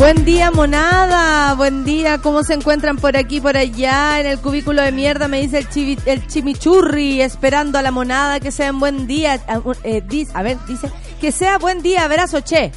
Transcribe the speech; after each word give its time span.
Buen 0.00 0.24
día, 0.24 0.50
monada. 0.50 1.52
Buen 1.56 1.84
día. 1.84 2.16
¿Cómo 2.22 2.42
se 2.42 2.54
encuentran 2.54 2.96
por 2.96 3.18
aquí, 3.18 3.38
por 3.38 3.58
allá? 3.58 4.18
En 4.18 4.24
el 4.24 4.38
cubículo 4.38 4.80
de 4.80 4.92
mierda 4.92 5.28
me 5.28 5.42
dice 5.42 5.58
el, 5.58 5.68
chivi- 5.68 6.00
el 6.06 6.26
chimichurri, 6.26 7.20
esperando 7.20 7.78
a 7.78 7.82
la 7.82 7.90
monada 7.90 8.40
que 8.40 8.50
sea 8.50 8.70
un 8.72 8.80
buen 8.80 9.06
día. 9.06 9.38
Ah, 9.46 9.60
un- 9.62 9.76
eh, 9.84 10.02
a 10.32 10.42
ver, 10.42 10.56
dice 10.66 10.90
que 11.20 11.30
sea 11.32 11.58
buen 11.58 11.82
día, 11.82 12.06
abrazo, 12.06 12.40
che. 12.40 12.72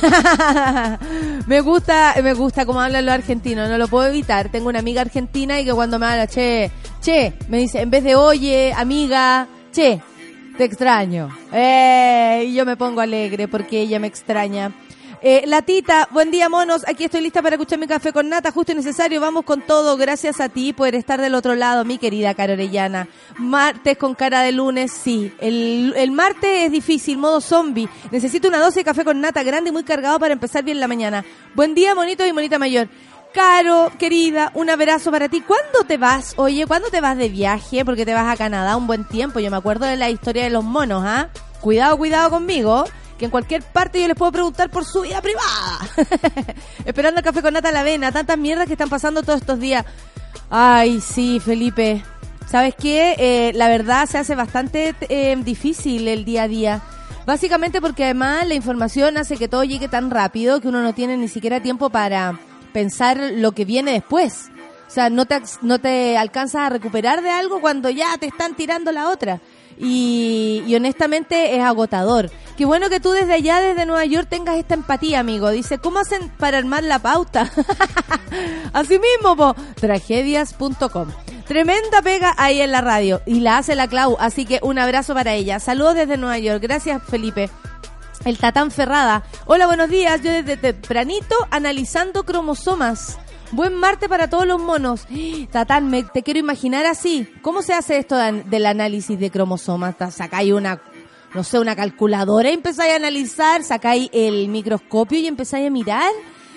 me 1.46 1.60
gusta, 1.60 2.14
me 2.22 2.32
gusta 2.32 2.64
cómo 2.64 2.80
hablan 2.80 3.04
los 3.04 3.14
argentinos, 3.16 3.68
no 3.68 3.76
lo 3.76 3.86
puedo 3.88 4.08
evitar. 4.08 4.48
Tengo 4.48 4.70
una 4.70 4.78
amiga 4.78 5.02
argentina 5.02 5.60
y 5.60 5.66
que 5.66 5.74
cuando 5.74 5.98
me 5.98 6.06
habla, 6.06 6.26
che, 6.26 6.70
che, 7.02 7.34
me 7.48 7.58
dice, 7.58 7.82
en 7.82 7.90
vez 7.90 8.02
de 8.02 8.16
oye, 8.16 8.72
amiga, 8.74 9.46
che, 9.74 10.00
te 10.56 10.64
extraño. 10.64 11.28
Eh, 11.52 12.46
y 12.48 12.54
yo 12.54 12.64
me 12.64 12.78
pongo 12.78 13.02
alegre 13.02 13.46
porque 13.46 13.82
ella 13.82 14.00
me 14.00 14.06
extraña. 14.06 14.72
Eh, 15.26 15.44
Latita, 15.46 16.06
buen 16.10 16.30
día 16.30 16.50
monos, 16.50 16.86
aquí 16.86 17.04
estoy 17.04 17.22
lista 17.22 17.40
para 17.40 17.56
escuchar 17.56 17.78
mi 17.78 17.86
café 17.86 18.12
con 18.12 18.28
nata, 18.28 18.50
justo 18.50 18.72
y 18.72 18.74
necesario, 18.74 19.22
vamos 19.22 19.46
con 19.46 19.62
todo, 19.62 19.96
gracias 19.96 20.38
a 20.38 20.50
ti 20.50 20.74
por 20.74 20.94
estar 20.94 21.18
del 21.18 21.34
otro 21.34 21.54
lado, 21.54 21.82
mi 21.86 21.96
querida 21.96 22.34
Caro 22.34 22.52
Orellana. 22.52 23.08
Martes 23.38 23.96
con 23.96 24.14
cara 24.14 24.42
de 24.42 24.52
lunes, 24.52 24.92
sí, 24.92 25.32
el, 25.40 25.94
el 25.96 26.10
martes 26.10 26.66
es 26.66 26.70
difícil, 26.70 27.16
modo 27.16 27.40
zombie, 27.40 27.88
necesito 28.10 28.48
una 28.48 28.58
dosis 28.58 28.74
de 28.74 28.84
café 28.84 29.02
con 29.02 29.22
nata 29.22 29.42
grande 29.42 29.70
y 29.70 29.72
muy 29.72 29.82
cargado 29.82 30.20
para 30.20 30.34
empezar 30.34 30.62
bien 30.62 30.78
la 30.78 30.88
mañana. 30.88 31.24
Buen 31.54 31.74
día 31.74 31.94
monito 31.94 32.26
y 32.26 32.32
monita 32.34 32.58
mayor. 32.58 32.88
Caro, 33.32 33.92
querida, 33.98 34.52
un 34.52 34.68
abrazo 34.68 35.10
para 35.10 35.30
ti. 35.30 35.40
¿Cuándo 35.40 35.84
te 35.88 35.96
vas? 35.96 36.34
Oye, 36.36 36.66
¿cuándo 36.66 36.90
te 36.90 37.00
vas 37.00 37.16
de 37.16 37.30
viaje? 37.30 37.82
Porque 37.86 38.04
te 38.04 38.12
vas 38.12 38.30
a 38.30 38.36
Canadá 38.36 38.76
un 38.76 38.86
buen 38.86 39.08
tiempo. 39.08 39.40
Yo 39.40 39.50
me 39.50 39.56
acuerdo 39.56 39.86
de 39.86 39.96
la 39.96 40.10
historia 40.10 40.44
de 40.44 40.50
los 40.50 40.62
monos, 40.62 41.02
¿ah? 41.04 41.30
Cuidado, 41.62 41.96
cuidado 41.96 42.28
conmigo, 42.28 42.84
que 43.18 43.26
en 43.26 43.30
cualquier 43.30 43.62
parte 43.62 44.00
yo 44.00 44.08
les 44.08 44.16
puedo 44.16 44.32
preguntar 44.32 44.70
por 44.70 44.84
su 44.84 45.02
vida 45.02 45.20
privada. 45.22 45.78
Esperando 46.84 47.20
el 47.20 47.24
café 47.24 47.42
con 47.42 47.54
nata 47.54 47.68
a 47.68 47.72
la 47.72 47.80
avena, 47.80 48.12
tantas 48.12 48.38
mierdas 48.38 48.66
que 48.66 48.72
están 48.72 48.88
pasando 48.88 49.22
todos 49.22 49.40
estos 49.40 49.60
días. 49.60 49.84
Ay, 50.50 51.00
sí, 51.00 51.40
Felipe. 51.40 52.02
¿Sabes 52.46 52.74
qué? 52.78 53.14
Eh, 53.18 53.52
la 53.54 53.68
verdad 53.68 54.06
se 54.06 54.18
hace 54.18 54.34
bastante 54.34 54.94
eh, 55.08 55.36
difícil 55.42 56.08
el 56.08 56.24
día 56.24 56.44
a 56.44 56.48
día. 56.48 56.82
Básicamente 57.26 57.80
porque 57.80 58.04
además 58.04 58.46
la 58.46 58.54
información 58.54 59.16
hace 59.16 59.36
que 59.36 59.48
todo 59.48 59.64
llegue 59.64 59.88
tan 59.88 60.10
rápido 60.10 60.60
que 60.60 60.68
uno 60.68 60.82
no 60.82 60.92
tiene 60.92 61.16
ni 61.16 61.28
siquiera 61.28 61.62
tiempo 61.62 61.88
para 61.88 62.38
pensar 62.72 63.18
lo 63.18 63.52
que 63.52 63.64
viene 63.64 63.92
después. 63.92 64.50
O 64.86 64.90
sea, 64.90 65.08
no 65.08 65.24
te, 65.24 65.40
no 65.62 65.78
te 65.78 66.18
alcanzas 66.18 66.62
a 66.62 66.68
recuperar 66.68 67.22
de 67.22 67.30
algo 67.30 67.60
cuando 67.60 67.88
ya 67.88 68.16
te 68.18 68.26
están 68.26 68.54
tirando 68.54 68.92
la 68.92 69.08
otra. 69.08 69.40
Y, 69.78 70.72
honestamente 70.74 71.56
es 71.56 71.62
agotador. 71.62 72.30
Qué 72.56 72.64
bueno 72.64 72.88
que 72.88 73.00
tú 73.00 73.10
desde 73.10 73.34
allá, 73.34 73.60
desde 73.60 73.86
Nueva 73.86 74.04
York, 74.04 74.28
tengas 74.28 74.56
esta 74.56 74.74
empatía, 74.74 75.20
amigo. 75.20 75.50
Dice, 75.50 75.78
¿cómo 75.78 75.98
hacen 75.98 76.30
para 76.38 76.58
armar 76.58 76.84
la 76.84 77.00
pauta? 77.00 77.50
Así 78.72 78.98
mismo, 78.98 79.36
po. 79.36 79.54
Tragedias.com. 79.74 81.08
Tremenda 81.46 82.00
pega 82.02 82.34
ahí 82.38 82.60
en 82.60 82.72
la 82.72 82.80
radio. 82.80 83.20
Y 83.26 83.40
la 83.40 83.58
hace 83.58 83.74
la 83.74 83.88
Clau. 83.88 84.16
Así 84.20 84.46
que 84.46 84.60
un 84.62 84.78
abrazo 84.78 85.14
para 85.14 85.34
ella. 85.34 85.58
Saludos 85.58 85.96
desde 85.96 86.16
Nueva 86.16 86.38
York. 86.38 86.62
Gracias, 86.62 87.02
Felipe. 87.02 87.50
El 88.24 88.38
Tatán 88.38 88.70
Ferrada. 88.70 89.24
Hola, 89.46 89.66
buenos 89.66 89.90
días. 89.90 90.22
Yo 90.22 90.30
desde 90.30 90.56
tempranito 90.56 91.34
analizando 91.50 92.24
cromosomas. 92.24 93.18
Buen 93.52 93.74
martes 93.74 94.08
para 94.08 94.28
todos 94.28 94.46
los 94.46 94.60
monos. 94.60 95.06
Tatán, 95.52 95.88
me, 95.90 96.02
te 96.02 96.22
quiero 96.22 96.40
imaginar 96.40 96.86
así. 96.86 97.28
¿Cómo 97.42 97.62
se 97.62 97.72
hace 97.74 97.98
esto 97.98 98.16
de- 98.16 98.42
del 98.44 98.66
análisis 98.66 99.18
de 99.18 99.30
cromosomas? 99.30 99.94
Sacáis 100.10 100.52
una, 100.52 100.80
no 101.34 101.44
sé, 101.44 101.58
una 101.58 101.76
calculadora 101.76 102.50
y 102.50 102.54
empezáis 102.54 102.92
a 102.92 102.96
analizar, 102.96 103.62
sacáis 103.62 104.08
el 104.12 104.48
microscopio 104.48 105.18
y 105.18 105.26
empezáis 105.26 105.66
a 105.66 105.70
mirar. 105.70 106.10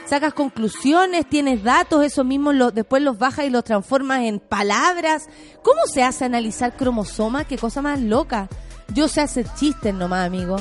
Sacas 0.05 0.33
conclusiones, 0.33 1.27
tienes 1.27 1.61
datos, 1.63 2.03
eso 2.03 2.23
mismo 2.23 2.53
lo- 2.53 2.71
después 2.71 3.03
los 3.03 3.17
bajas 3.17 3.45
y 3.45 3.49
los 3.49 3.63
transformas 3.65 4.21
en 4.21 4.39
palabras. 4.39 5.27
¿Cómo 5.61 5.81
se 5.85 6.01
hace 6.01 6.25
analizar 6.25 6.75
cromosomas? 6.77 7.45
Qué 7.45 7.57
cosa 7.57 7.81
más 7.81 7.99
loca. 7.99 8.47
Yo 8.93 9.09
sé 9.09 9.19
hacer 9.19 9.45
chistes 9.55 9.93
nomás, 9.93 10.25
amigo. 10.25 10.55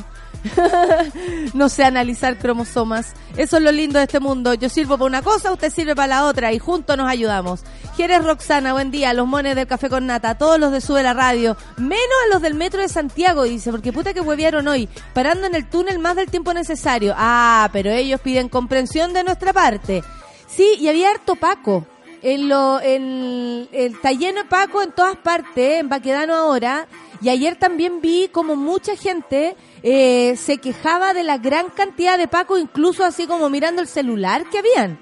no 1.55 1.69
sé 1.69 1.85
analizar 1.85 2.39
cromosomas. 2.39 3.15
Eso 3.37 3.57
es 3.57 3.63
lo 3.63 3.73
lindo 3.73 3.99
de 3.99 4.05
este 4.05 4.21
mundo. 4.21 4.55
Yo 4.55 4.69
sirvo 4.69 4.97
para 4.97 5.07
una 5.07 5.23
cosa, 5.23 5.53
usted 5.53 5.73
sirve 5.73 5.95
para 5.95 6.09
la 6.09 6.25
otra 6.27 6.53
y 6.53 6.59
juntos 6.59 6.97
nos 6.97 7.09
ayudamos. 7.09 7.63
Jerez 7.97 8.25
Roxana, 8.25 8.73
buen 8.73 8.91
día. 8.91 9.13
Los 9.13 9.27
mones 9.27 9.57
del 9.57 9.67
café 9.67 9.89
con 9.89 10.07
nata, 10.07 10.37
todos 10.39 10.59
los 10.59 10.73
de 10.73 10.81
Sube 10.81 11.03
la 11.03 11.15
Radio, 11.15 11.57
menos 11.77 12.17
a 12.27 12.35
los 12.35 12.43
del 12.43 12.55
metro 12.55 12.83
de 12.83 12.89
Santiago, 12.89 13.45
dice, 13.45 13.71
porque 13.71 13.93
puta 13.93 14.15
que 14.15 14.21
huevearon 14.21 14.69
hoy, 14.69 14.89
parando 15.15 15.47
en 15.47 15.55
el 15.55 15.69
túnel 15.69 15.99
más 15.99 16.17
del 16.17 16.31
tiempo 16.31 16.53
necesario. 16.55 17.15
Ah, 17.17 17.69
pero 17.73 17.91
ellos 17.91 18.21
piden 18.21 18.49
comprensión 18.49 19.13
de 19.13 19.25
nuestra 19.25 19.53
parte. 19.53 20.03
Sí, 20.47 20.77
y 20.79 20.89
había 20.89 21.11
harto 21.11 21.37
Paco. 21.37 21.87
En 22.29 22.49
lo, 22.49 22.81
en, 22.81 23.69
el 23.71 23.95
está 23.95 24.11
lleno 24.11 24.43
de 24.43 24.49
Paco 24.49 24.83
en 24.83 24.91
todas 24.91 25.17
partes, 25.17 25.79
en 25.79 25.89
Baquedano 25.89 26.35
ahora. 26.35 26.89
Y 27.21 27.29
ayer 27.29 27.55
también 27.55 28.01
vi 28.01 28.27
como 28.33 28.57
mucha 28.57 28.97
gente 28.97 29.57
eh, 29.85 30.35
se 30.37 30.59
quejaba 30.59 31.15
de 31.15 31.23
la 31.23 31.39
gran 31.39 31.69
cantidad 31.69 32.19
de 32.19 32.27
Paco, 32.27 32.59
incluso 32.59 33.05
así 33.05 33.29
como 33.29 33.49
mirando 33.49 33.81
el 33.81 33.87
celular 33.87 34.45
que 34.51 34.59
habían. 34.59 34.99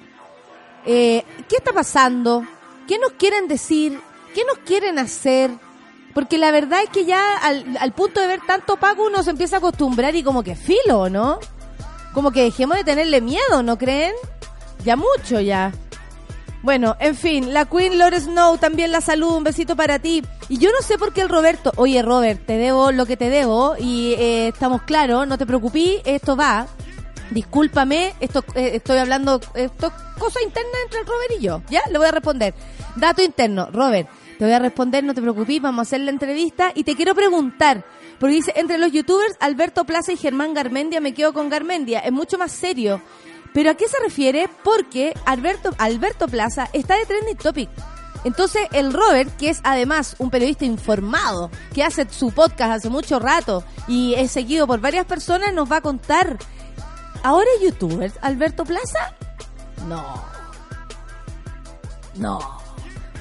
Eh, 0.84 1.24
¿Qué 1.48 1.56
está 1.56 1.72
pasando? 1.72 2.46
¿Qué 2.86 2.98
nos 2.98 3.12
quieren 3.12 3.48
decir? 3.48 3.98
¿Qué 4.34 4.44
nos 4.44 4.58
quieren 4.58 4.98
hacer? 4.98 5.50
Porque 6.12 6.36
la 6.36 6.50
verdad 6.50 6.82
es 6.82 6.90
que 6.90 7.06
ya 7.06 7.38
al, 7.38 7.78
al 7.80 7.92
punto 7.94 8.20
de 8.20 8.26
ver 8.26 8.40
tanto 8.46 8.76
Paco 8.76 9.06
uno 9.06 9.22
se 9.22 9.30
empieza 9.30 9.56
a 9.56 9.58
acostumbrar 9.60 10.14
y 10.14 10.22
como 10.22 10.42
que 10.42 10.56
filo, 10.56 11.08
¿no? 11.08 11.38
Como 12.12 12.32
que 12.32 12.42
dejemos 12.42 12.76
de 12.76 12.84
tenerle 12.84 13.22
miedo, 13.22 13.62
¿no 13.62 13.78
creen? 13.78 14.12
Ya 14.84 14.94
mucho 14.94 15.40
ya. 15.40 15.72
Bueno, 16.64 16.96
en 16.98 17.14
fin, 17.14 17.52
la 17.52 17.66
Queen 17.66 17.98
Lore 17.98 18.18
Snow 18.18 18.56
también 18.56 18.90
la 18.90 19.02
saludo, 19.02 19.36
un 19.36 19.44
besito 19.44 19.76
para 19.76 19.98
ti. 19.98 20.22
Y 20.48 20.56
yo 20.56 20.70
no 20.72 20.80
sé 20.80 20.96
por 20.96 21.12
qué 21.12 21.20
el 21.20 21.28
Roberto, 21.28 21.70
oye 21.76 22.00
Robert, 22.00 22.40
te 22.46 22.56
debo 22.56 22.90
lo 22.90 23.04
que 23.04 23.18
te 23.18 23.28
debo 23.28 23.74
y 23.78 24.14
eh, 24.14 24.48
estamos 24.48 24.80
claros, 24.80 25.28
no 25.28 25.36
te 25.36 25.44
preocupes, 25.44 26.00
esto 26.06 26.36
va. 26.36 26.66
Discúlpame, 27.30 28.14
esto 28.18 28.42
eh, 28.54 28.70
estoy 28.76 28.96
hablando, 28.96 29.42
esto 29.52 29.88
es 29.88 29.92
cosa 30.18 30.42
interna 30.42 30.70
entre 30.84 31.00
el 31.00 31.06
Robert 31.06 31.32
y 31.38 31.42
yo, 31.42 31.62
¿ya? 31.68 31.82
Le 31.90 31.98
voy 31.98 32.06
a 32.06 32.12
responder. 32.12 32.54
Dato 32.96 33.22
interno, 33.22 33.68
Robert, 33.70 34.08
te 34.38 34.46
voy 34.46 34.54
a 34.54 34.58
responder, 34.58 35.04
no 35.04 35.12
te 35.12 35.20
preocupes, 35.20 35.60
vamos 35.60 35.80
a 35.80 35.82
hacer 35.82 36.00
la 36.00 36.12
entrevista 36.12 36.72
y 36.74 36.84
te 36.84 36.96
quiero 36.96 37.14
preguntar, 37.14 37.84
porque 38.18 38.36
dice, 38.36 38.54
entre 38.56 38.78
los 38.78 38.90
youtubers, 38.90 39.36
Alberto 39.38 39.84
Plaza 39.84 40.14
y 40.14 40.16
Germán 40.16 40.54
Garmendia, 40.54 41.02
me 41.02 41.12
quedo 41.12 41.34
con 41.34 41.50
Garmendia, 41.50 41.98
es 41.98 42.12
mucho 42.12 42.38
más 42.38 42.52
serio. 42.52 43.02
¿Pero 43.54 43.70
a 43.70 43.74
qué 43.74 43.88
se 43.88 43.96
refiere? 44.02 44.50
Porque 44.64 45.14
Alberto, 45.24 45.70
Alberto 45.78 46.26
Plaza 46.26 46.68
está 46.72 46.96
de 46.96 47.06
trending 47.06 47.36
topic. 47.36 47.70
Entonces 48.24 48.62
el 48.72 48.92
Robert, 48.92 49.36
que 49.36 49.50
es 49.50 49.60
además 49.62 50.16
un 50.18 50.30
periodista 50.30 50.64
informado, 50.64 51.50
que 51.72 51.84
hace 51.84 52.08
su 52.10 52.32
podcast 52.32 52.72
hace 52.72 52.90
mucho 52.90 53.20
rato 53.20 53.62
y 53.86 54.14
es 54.14 54.32
seguido 54.32 54.66
por 54.66 54.80
varias 54.80 55.06
personas, 55.06 55.54
nos 55.54 55.70
va 55.70 55.76
a 55.76 55.80
contar. 55.82 56.36
¿Ahora 57.22 57.46
es 57.56 57.62
youtuber 57.62 58.12
Alberto 58.22 58.64
Plaza? 58.64 59.14
No. 59.86 60.24
No. 62.16 62.63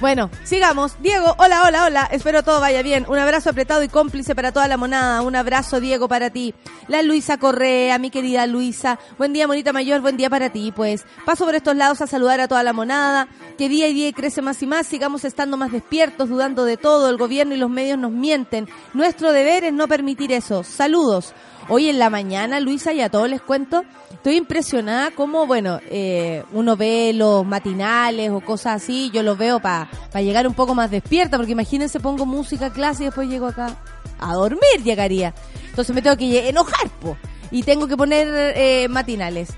Bueno, 0.00 0.28
sigamos. 0.42 0.96
Diego, 1.00 1.34
hola, 1.38 1.62
hola, 1.66 1.84
hola. 1.84 2.08
Espero 2.10 2.42
todo 2.42 2.60
vaya 2.60 2.82
bien. 2.82 3.06
Un 3.08 3.18
abrazo 3.18 3.50
apretado 3.50 3.82
y 3.84 3.88
cómplice 3.88 4.34
para 4.34 4.50
toda 4.50 4.66
la 4.66 4.76
monada. 4.76 5.22
Un 5.22 5.36
abrazo, 5.36 5.80
Diego, 5.80 6.08
para 6.08 6.30
ti. 6.30 6.52
La 6.88 7.02
Luisa 7.02 7.38
Correa, 7.38 7.98
mi 7.98 8.10
querida 8.10 8.46
Luisa. 8.46 8.98
Buen 9.18 9.32
día, 9.32 9.46
monita 9.46 9.72
mayor. 9.72 10.00
Buen 10.00 10.16
día 10.16 10.28
para 10.28 10.50
ti. 10.50 10.72
Pues 10.74 11.06
paso 11.24 11.44
por 11.44 11.54
estos 11.54 11.76
lados 11.76 12.00
a 12.00 12.08
saludar 12.08 12.40
a 12.40 12.48
toda 12.48 12.64
la 12.64 12.72
monada. 12.72 13.28
Que 13.56 13.68
día 13.68 13.86
y 13.86 13.94
día 13.94 14.12
crece 14.12 14.42
más 14.42 14.60
y 14.62 14.66
más. 14.66 14.86
Sigamos 14.86 15.24
estando 15.24 15.56
más 15.56 15.70
despiertos, 15.70 16.28
dudando 16.28 16.64
de 16.64 16.76
todo. 16.76 17.08
El 17.08 17.16
gobierno 17.16 17.54
y 17.54 17.58
los 17.58 17.70
medios 17.70 17.98
nos 17.98 18.10
mienten. 18.10 18.68
Nuestro 18.94 19.32
deber 19.32 19.64
es 19.64 19.72
no 19.72 19.86
permitir 19.86 20.32
eso. 20.32 20.64
Saludos. 20.64 21.32
Hoy 21.68 21.88
en 21.88 21.98
la 21.98 22.10
mañana, 22.10 22.60
Luisa, 22.60 22.92
y 22.92 23.00
a 23.00 23.08
todos 23.08 23.28
les 23.28 23.40
cuento, 23.40 23.84
estoy 24.12 24.36
impresionada 24.36 25.12
como, 25.12 25.46
bueno, 25.46 25.80
eh, 25.90 26.44
uno 26.52 26.76
ve 26.76 27.12
los 27.14 27.46
matinales 27.46 28.30
o 28.30 28.40
cosas 28.40 28.82
así, 28.82 29.10
yo 29.14 29.22
los 29.22 29.38
veo 29.38 29.60
para 29.60 29.88
llegar 30.16 30.46
un 30.46 30.52
poco 30.52 30.74
más 30.74 30.90
despierta, 30.90 31.38
porque 31.38 31.52
imagínense, 31.52 32.00
pongo 32.00 32.26
música 32.26 32.70
clase 32.70 33.04
y 33.04 33.06
después 33.06 33.28
llego 33.30 33.46
acá 33.46 33.76
a 34.18 34.34
dormir, 34.34 34.82
llegaría. 34.84 35.34
Entonces 35.70 35.94
me 35.94 36.02
tengo 36.02 36.18
que 36.18 36.48
enojar, 36.50 36.90
po, 37.00 37.16
y 37.50 37.62
tengo 37.62 37.88
que 37.88 37.96
poner 37.96 38.28
eh, 38.56 38.86
matinales. 38.88 39.48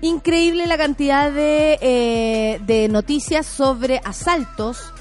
Increíble 0.00 0.66
la 0.66 0.78
cantidad 0.78 1.30
de, 1.30 1.78
eh, 1.80 2.60
de 2.66 2.88
noticias 2.88 3.46
sobre 3.46 4.00
asaltos 4.04 4.92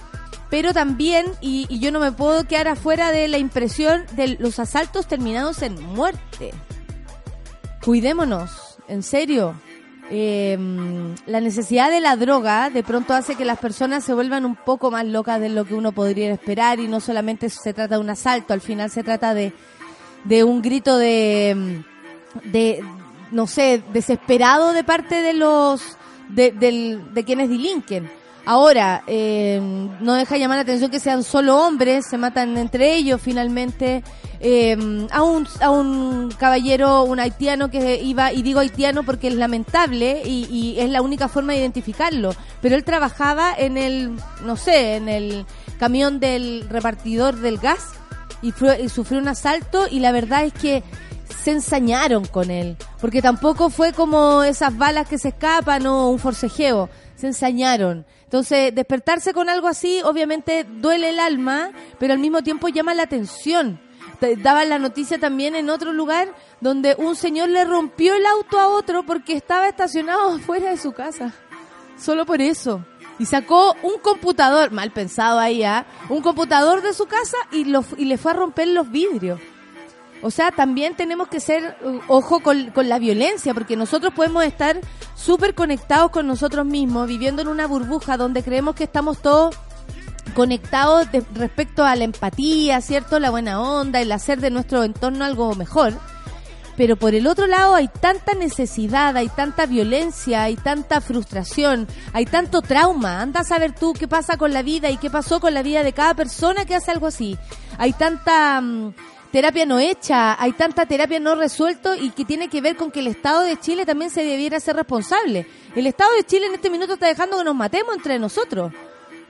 pero 0.49 0.73
también, 0.73 1.27
y, 1.41 1.67
yo 1.79 1.91
no 1.91 1.99
me 1.99 2.11
puedo 2.11 2.45
quedar 2.45 2.67
afuera 2.67 3.11
de 3.11 3.27
la 3.27 3.37
impresión 3.37 4.05
de 4.13 4.37
los 4.39 4.59
asaltos 4.59 5.07
terminados 5.07 5.61
en 5.61 5.81
muerte. 5.81 6.51
Cuidémonos, 7.83 8.77
en 8.87 9.03
serio. 9.03 9.53
Em, 10.11 11.13
la 11.27 11.39
necesidad 11.39 11.91
de 11.91 11.99
la 11.99 12.15
droga 12.15 12.71
de 12.71 12.81
pronto 12.81 13.13
hace 13.13 13.35
que 13.35 13.45
las 13.45 13.59
personas 13.59 14.03
se 14.03 14.15
vuelvan 14.15 14.43
un 14.43 14.55
poco 14.55 14.89
más 14.89 15.05
locas 15.05 15.39
de 15.39 15.49
lo 15.49 15.65
que 15.65 15.75
uno 15.75 15.91
podría 15.91 16.33
esperar 16.33 16.79
y 16.79 16.87
no 16.87 16.99
solamente 16.99 17.47
se 17.51 17.75
trata 17.75 17.95
de 17.95 18.01
un 18.01 18.09
asalto, 18.09 18.53
al 18.53 18.61
final 18.61 18.89
se 18.89 19.03
trata 19.03 19.35
de, 19.35 19.53
un 20.43 20.63
grito 20.63 20.97
de, 20.97 21.83
de, 22.43 22.83
no 23.29 23.45
sé, 23.45 23.83
desesperado 23.93 24.73
de 24.73 24.83
parte 24.83 25.21
de 25.21 25.33
los, 25.33 25.95
de, 26.29 26.51
de 27.13 27.23
quienes 27.23 27.49
delinquen. 27.49 28.09
Ahora, 28.51 29.03
eh, 29.05 29.61
no 29.99 30.15
deja 30.15 30.35
llamar 30.37 30.57
la 30.57 30.63
atención 30.63 30.89
que 30.89 30.99
sean 30.99 31.23
solo 31.23 31.55
hombres, 31.55 32.07
se 32.09 32.17
matan 32.17 32.57
entre 32.57 32.95
ellos 32.95 33.21
finalmente. 33.21 34.03
Eh, 34.39 34.75
a, 35.11 35.21
un, 35.21 35.47
a 35.61 35.69
un 35.69 36.31
caballero, 36.31 37.03
un 37.03 37.19
haitiano 37.19 37.69
que 37.69 38.01
iba, 38.01 38.33
y 38.33 38.41
digo 38.41 38.59
haitiano 38.59 39.03
porque 39.03 39.27
es 39.27 39.35
lamentable 39.35 40.23
y, 40.25 40.47
y, 40.49 40.79
es 40.79 40.89
la 40.89 41.03
única 41.03 41.27
forma 41.27 41.53
de 41.53 41.59
identificarlo, 41.59 42.33
pero 42.59 42.75
él 42.75 42.83
trabajaba 42.83 43.53
en 43.55 43.77
el, 43.77 44.15
no 44.43 44.55
sé, 44.55 44.95
en 44.95 45.09
el 45.09 45.45
camión 45.77 46.19
del 46.19 46.67
repartidor 46.69 47.35
del 47.35 47.59
gas 47.59 47.91
y, 48.41 48.51
y 48.81 48.89
sufrió 48.89 49.19
un 49.19 49.27
asalto 49.27 49.85
y 49.91 49.99
la 49.99 50.11
verdad 50.11 50.45
es 50.45 50.53
que 50.53 50.83
se 51.43 51.51
ensañaron 51.51 52.25
con 52.25 52.49
él, 52.49 52.77
porque 52.99 53.21
tampoco 53.21 53.69
fue 53.69 53.93
como 53.93 54.41
esas 54.41 54.75
balas 54.75 55.07
que 55.07 55.19
se 55.19 55.27
escapan 55.27 55.85
o 55.85 56.09
un 56.09 56.17
forcejeo, 56.17 56.89
se 57.15 57.27
ensañaron. 57.27 58.05
Entonces, 58.29 58.75
despertarse 58.75 59.33
con 59.33 59.49
algo 59.49 59.67
así, 59.67 60.03
obviamente 60.03 60.63
duele 60.63 61.09
el 61.09 61.19
alma, 61.19 61.71
pero 61.97 62.13
al 62.13 62.19
mismo 62.19 62.43
tiempo 62.43 62.67
llama 62.67 62.93
la 62.93 63.01
atención. 63.01 63.79
Daba 64.43 64.65
la 64.65 64.77
noticia 64.77 65.17
también 65.17 65.55
en 65.55 65.71
otro 65.71 65.93
lugar 65.93 66.35
donde 66.61 66.93
un 66.99 67.15
señor 67.15 67.49
le 67.49 67.65
rompió 67.65 68.13
el 68.13 68.23
auto 68.27 68.59
a 68.59 68.67
otro 68.67 69.03
porque 69.03 69.33
estaba 69.33 69.67
estacionado 69.67 70.37
fuera 70.45 70.69
de 70.69 70.77
su 70.77 70.91
casa. 70.91 71.33
Solo 71.97 72.27
por 72.27 72.39
eso. 72.39 72.85
Y 73.17 73.25
sacó 73.25 73.75
un 73.81 73.97
computador, 73.99 74.69
mal 74.69 74.91
pensado 74.91 75.39
ahí, 75.39 75.63
¿ah? 75.63 75.87
un 76.07 76.21
computador 76.21 76.83
de 76.83 76.93
su 76.93 77.07
casa 77.07 77.37
y, 77.51 77.63
lo, 77.63 77.83
y 77.97 78.05
le 78.05 78.19
fue 78.19 78.33
a 78.33 78.35
romper 78.35 78.67
los 78.67 78.91
vidrios. 78.91 79.39
O 80.21 80.31
sea, 80.31 80.51
también 80.51 80.95
tenemos 80.95 81.27
que 81.27 81.39
ser 81.39 81.77
uh, 81.83 81.99
ojo 82.07 82.41
con, 82.41 82.71
la 82.75 82.99
violencia, 82.99 83.53
porque 83.53 83.75
nosotros 83.75 84.13
podemos 84.13 84.43
estar 84.43 84.79
súper 85.15 85.55
conectados 85.55 86.11
con 86.11 86.27
nosotros 86.27 86.65
mismos, 86.65 87.07
viviendo 87.07 87.41
en 87.41 87.47
una 87.47 87.67
burbuja 87.67 88.17
donde 88.17 88.43
creemos 88.43 88.75
que 88.75 88.83
estamos 88.83 89.19
todos 89.21 89.55
conectados 90.35 91.07
respecto 91.33 91.83
a 91.83 91.95
la 91.95 92.03
empatía, 92.03 92.81
¿cierto? 92.81 93.19
La 93.19 93.29
buena 93.29 93.61
onda, 93.61 94.01
el 94.01 94.11
hacer 94.11 94.39
de 94.39 94.51
nuestro 94.51 94.83
entorno 94.83 95.25
algo 95.25 95.55
mejor. 95.55 95.93
Pero 96.79 96.95
por 96.95 97.13
el 97.13 97.27
otro 97.27 97.45
lado 97.45 97.75
hay 97.75 97.89
tanta 97.89 98.33
necesidad, 98.35 99.17
hay 99.17 99.27
tanta 99.27 99.65
violencia, 99.65 100.43
hay 100.43 100.55
tanta 100.55 101.01
frustración, 101.01 101.87
hay 102.13 102.25
tanto 102.25 102.61
trauma. 102.61 103.21
Anda 103.21 103.41
a 103.41 103.43
saber 103.43 103.73
tú 103.73 103.91
qué 103.91 104.07
pasa 104.07 104.37
con 104.37 104.53
la 104.53 104.61
vida 104.61 104.89
y 104.89 104.95
qué 104.95 105.09
pasó 105.09 105.41
con 105.41 105.53
la 105.53 105.61
vida 105.61 105.83
de 105.83 105.91
cada 105.91 106.13
persona 106.13 106.63
que 106.63 106.75
hace 106.75 106.91
algo 106.91 107.07
así. 107.07 107.37
Hay 107.77 107.91
tanta... 107.91 108.61
Mm, 108.61 108.93
terapia 109.31 109.65
no 109.65 109.79
hecha, 109.79 110.41
hay 110.41 110.53
tanta 110.53 110.85
terapia 110.85 111.19
no 111.19 111.35
resuelto 111.35 111.95
y 111.95 112.09
que 112.11 112.25
tiene 112.25 112.49
que 112.49 112.61
ver 112.61 112.75
con 112.75 112.91
que 112.91 112.99
el 112.99 113.07
Estado 113.07 113.41
de 113.41 113.59
Chile 113.59 113.85
también 113.85 114.09
se 114.09 114.23
debiera 114.23 114.59
ser 114.59 114.75
responsable. 114.75 115.47
El 115.75 115.87
Estado 115.87 116.11
de 116.15 116.25
Chile 116.25 116.47
en 116.47 116.55
este 116.55 116.69
minuto 116.69 116.93
está 116.93 117.07
dejando 117.07 117.37
que 117.37 117.43
nos 117.43 117.55
matemos 117.55 117.95
entre 117.95 118.19
nosotros. 118.19 118.73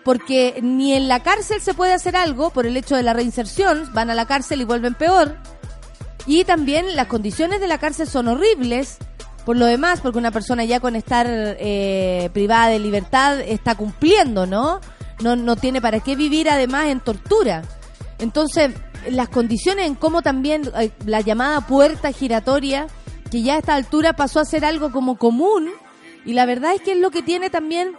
Porque 0.03 0.59
ni 0.61 0.93
en 0.93 1.07
la 1.07 1.21
cárcel 1.21 1.61
se 1.61 1.73
puede 1.73 1.93
hacer 1.93 2.15
algo 2.15 2.51
por 2.51 2.65
el 2.65 2.77
hecho 2.77 2.95
de 2.95 3.03
la 3.03 3.13
reinserción, 3.13 3.93
van 3.93 4.09
a 4.09 4.15
la 4.15 4.25
cárcel 4.25 4.61
y 4.61 4.65
vuelven 4.65 4.95
peor. 4.95 5.35
Y 6.25 6.45
también 6.45 6.95
las 6.95 7.07
condiciones 7.07 7.59
de 7.59 7.67
la 7.67 7.79
cárcel 7.79 8.07
son 8.07 8.27
horribles. 8.27 8.97
Por 9.45 9.57
lo 9.57 9.65
demás, 9.65 9.99
porque 10.01 10.17
una 10.17 10.31
persona 10.31 10.63
ya 10.63 10.79
con 10.79 10.95
estar 10.95 11.25
eh, 11.29 12.29
privada 12.33 12.67
de 12.67 12.79
libertad 12.79 13.39
está 13.39 13.75
cumpliendo, 13.75 14.45
¿no? 14.45 14.79
¿no? 15.21 15.35
No 15.35 15.55
tiene 15.55 15.81
para 15.81 15.99
qué 15.99 16.15
vivir 16.15 16.49
además 16.49 16.87
en 16.87 16.99
tortura. 16.99 17.63
Entonces, 18.19 18.71
las 19.09 19.29
condiciones 19.29 19.87
en 19.87 19.95
cómo 19.95 20.21
también 20.21 20.69
eh, 20.79 20.91
la 21.05 21.21
llamada 21.21 21.61
puerta 21.61 22.11
giratoria, 22.11 22.87
que 23.31 23.41
ya 23.41 23.55
a 23.55 23.59
esta 23.59 23.75
altura 23.75 24.13
pasó 24.13 24.39
a 24.39 24.45
ser 24.45 24.65
algo 24.65 24.91
como 24.91 25.17
común, 25.17 25.69
y 26.25 26.33
la 26.33 26.45
verdad 26.45 26.73
es 26.73 26.81
que 26.81 26.93
es 26.93 26.97
lo 26.97 27.11
que 27.11 27.21
tiene 27.21 27.49
también 27.49 27.93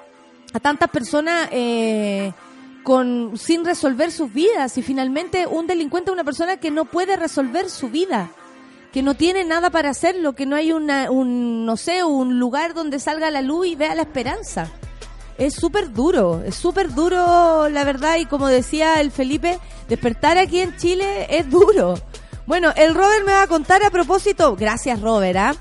a 0.52 0.60
tantas 0.60 0.90
personas 0.90 1.48
eh, 1.52 2.32
con 2.82 3.36
sin 3.36 3.64
resolver 3.64 4.10
sus 4.10 4.32
vidas, 4.32 4.76
y 4.78 4.82
finalmente 4.82 5.46
un 5.46 5.66
delincuente 5.66 6.10
es 6.10 6.14
una 6.14 6.24
persona 6.24 6.56
que 6.58 6.70
no 6.70 6.84
puede 6.84 7.16
resolver 7.16 7.70
su 7.70 7.88
vida 7.88 8.30
que 8.92 9.02
no 9.04 9.14
tiene 9.14 9.44
nada 9.44 9.70
para 9.70 9.90
hacerlo, 9.90 10.32
que 10.32 10.46
no 10.46 10.56
hay 10.56 10.72
una, 10.72 11.12
un, 11.12 11.64
no 11.64 11.76
sé, 11.76 12.02
un 12.02 12.40
lugar 12.40 12.74
donde 12.74 12.98
salga 12.98 13.30
la 13.30 13.40
luz 13.40 13.68
y 13.68 13.76
vea 13.76 13.94
la 13.94 14.02
esperanza 14.02 14.68
es 15.40 15.54
súper 15.54 15.92
duro, 15.92 16.42
es 16.44 16.54
súper 16.54 16.94
duro, 16.94 17.70
la 17.70 17.82
verdad, 17.82 18.18
y 18.18 18.26
como 18.26 18.48
decía 18.48 19.00
el 19.00 19.10
Felipe, 19.10 19.58
despertar 19.88 20.36
aquí 20.36 20.60
en 20.60 20.76
Chile 20.76 21.26
es 21.30 21.48
duro. 21.48 21.94
Bueno, 22.46 22.72
el 22.76 22.94
Robert 22.94 23.24
me 23.24 23.32
va 23.32 23.42
a 23.42 23.46
contar 23.46 23.82
a 23.82 23.90
propósito, 23.90 24.54
gracias 24.54 25.00
Robert, 25.00 25.38
¿ah? 25.38 25.54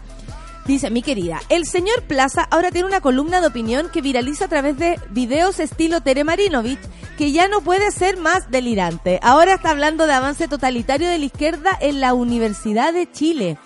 Dice, 0.65 0.89
mi 0.91 1.01
querida, 1.01 1.39
el 1.47 1.65
señor 1.65 2.03
Plaza 2.03 2.45
ahora 2.51 2.71
tiene 2.71 2.89
una 2.89 2.99
columna 2.99 3.39
de 3.39 3.47
opinión 3.47 3.89
que 3.89 4.01
viraliza 4.01 4.45
a 4.45 4.49
través 4.49 4.77
de 4.77 4.99
videos 5.11 5.61
estilo 5.61 6.01
Tere 6.01 6.25
Marinovich, 6.25 6.81
que 7.17 7.31
ya 7.31 7.47
no 7.47 7.61
puede 7.61 7.89
ser 7.91 8.17
más 8.17 8.51
delirante. 8.51 9.19
Ahora 9.23 9.53
está 9.53 9.69
hablando 9.69 10.07
de 10.07 10.13
avance 10.13 10.49
totalitario 10.49 11.07
de 11.07 11.19
la 11.19 11.25
izquierda 11.25 11.71
en 11.79 12.01
la 12.01 12.13
Universidad 12.13 12.93
de 12.93 13.09
Chile. 13.09 13.57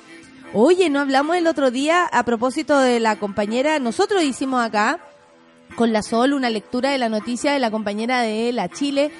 Oye, 0.54 0.92
no 0.92 1.00
hablamos 1.00 1.36
el 1.38 1.48
otro 1.48 1.72
día 1.72 2.06
a 2.06 2.24
propósito 2.24 2.78
de 2.80 3.00
la 3.00 3.18
compañera, 3.18 3.80
nosotros 3.80 4.22
hicimos 4.22 4.64
acá 4.64 5.00
con 5.76 5.94
la 5.94 6.02
Sol 6.04 6.34
una 6.34 6.50
lectura 6.50 6.92
de 6.92 6.98
la 6.98 7.10
noticia 7.10 7.54
de 7.54 7.60
la 7.60 7.72
compañera 7.72 8.22
de 8.22 8.52
la 8.52 8.70
Chile, 8.70 9.12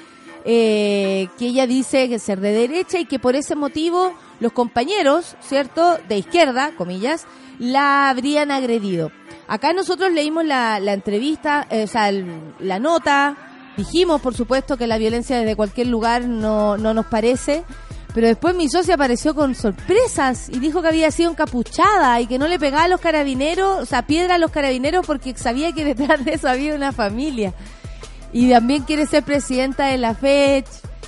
eh, 0.44 1.28
que 1.38 1.46
ella 1.46 1.66
dice 1.66 2.08
que 2.08 2.18
ser 2.18 2.40
de 2.40 2.52
derecha 2.52 2.98
y 2.98 3.06
que 3.06 3.18
por 3.18 3.34
ese 3.36 3.54
motivo 3.54 4.12
los 4.40 4.52
compañeros, 4.52 5.36
¿cierto?, 5.40 5.98
de 6.08 6.18
izquierda, 6.18 6.72
comillas, 6.76 7.26
la 7.58 8.10
habrían 8.10 8.50
agredido. 8.50 9.10
Acá 9.46 9.72
nosotros 9.72 10.12
leímos 10.12 10.44
la, 10.44 10.78
entrevista, 10.92 11.66
eh, 11.70 11.84
o 11.84 11.86
sea, 11.86 12.10
la 12.58 12.78
nota, 12.78 13.36
dijimos, 13.76 14.20
por 14.20 14.34
supuesto, 14.34 14.76
que 14.76 14.86
la 14.86 14.98
violencia 14.98 15.38
desde 15.38 15.56
cualquier 15.56 15.86
lugar 15.86 16.24
no, 16.24 16.76
no 16.76 16.94
nos 16.94 17.06
parece, 17.06 17.64
pero 18.14 18.28
después 18.28 18.54
mi 18.54 18.68
socia 18.68 18.94
apareció 18.94 19.34
con 19.34 19.56
sorpresas 19.56 20.48
y 20.48 20.60
dijo 20.60 20.80
que 20.80 20.88
había 20.88 21.10
sido 21.10 21.32
encapuchada 21.32 22.20
y 22.20 22.28
que 22.28 22.38
no 22.38 22.46
le 22.46 22.60
pegaba 22.60 22.84
a 22.84 22.88
los 22.88 23.00
carabineros, 23.00 23.80
o 23.82 23.84
sea, 23.84 24.06
piedra 24.06 24.36
a 24.36 24.38
los 24.38 24.52
carabineros 24.52 25.04
porque 25.04 25.36
sabía 25.36 25.72
que 25.72 25.84
detrás 25.84 26.24
de 26.24 26.34
eso 26.34 26.48
había 26.48 26.76
una 26.76 26.92
familia. 26.92 27.52
Y 28.32 28.50
también 28.50 28.84
quiere 28.84 29.06
ser 29.06 29.24
presidenta 29.24 29.86
de 29.86 29.98
la 29.98 30.14
FED 30.14 30.64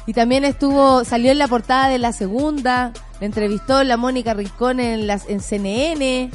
y 0.06 0.14
también 0.14 0.44
estuvo, 0.44 1.04
salió 1.04 1.30
en 1.30 1.38
la 1.38 1.46
portada 1.46 1.88
de 1.88 1.98
la 1.98 2.12
segunda, 2.12 2.92
le 3.20 3.26
entrevistó 3.26 3.84
la 3.84 3.96
Mónica 3.96 4.34
Rincón 4.34 4.80
en, 4.80 5.06
las, 5.06 5.28
en 5.28 5.40
CNN. 5.40 6.30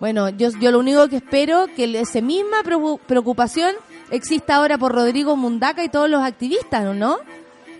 Bueno, 0.00 0.30
yo, 0.30 0.50
yo 0.60 0.72
lo 0.72 0.80
único 0.80 1.06
que 1.08 1.16
espero 1.16 1.66
que 1.76 1.96
esa 2.00 2.20
misma 2.20 2.58
preocupación 3.06 3.72
exista 4.10 4.56
ahora 4.56 4.78
por 4.78 4.92
Rodrigo 4.92 5.36
Mundaca 5.36 5.84
y 5.84 5.88
todos 5.88 6.10
los 6.10 6.22
activistas, 6.22 6.92
¿no? 6.96 7.18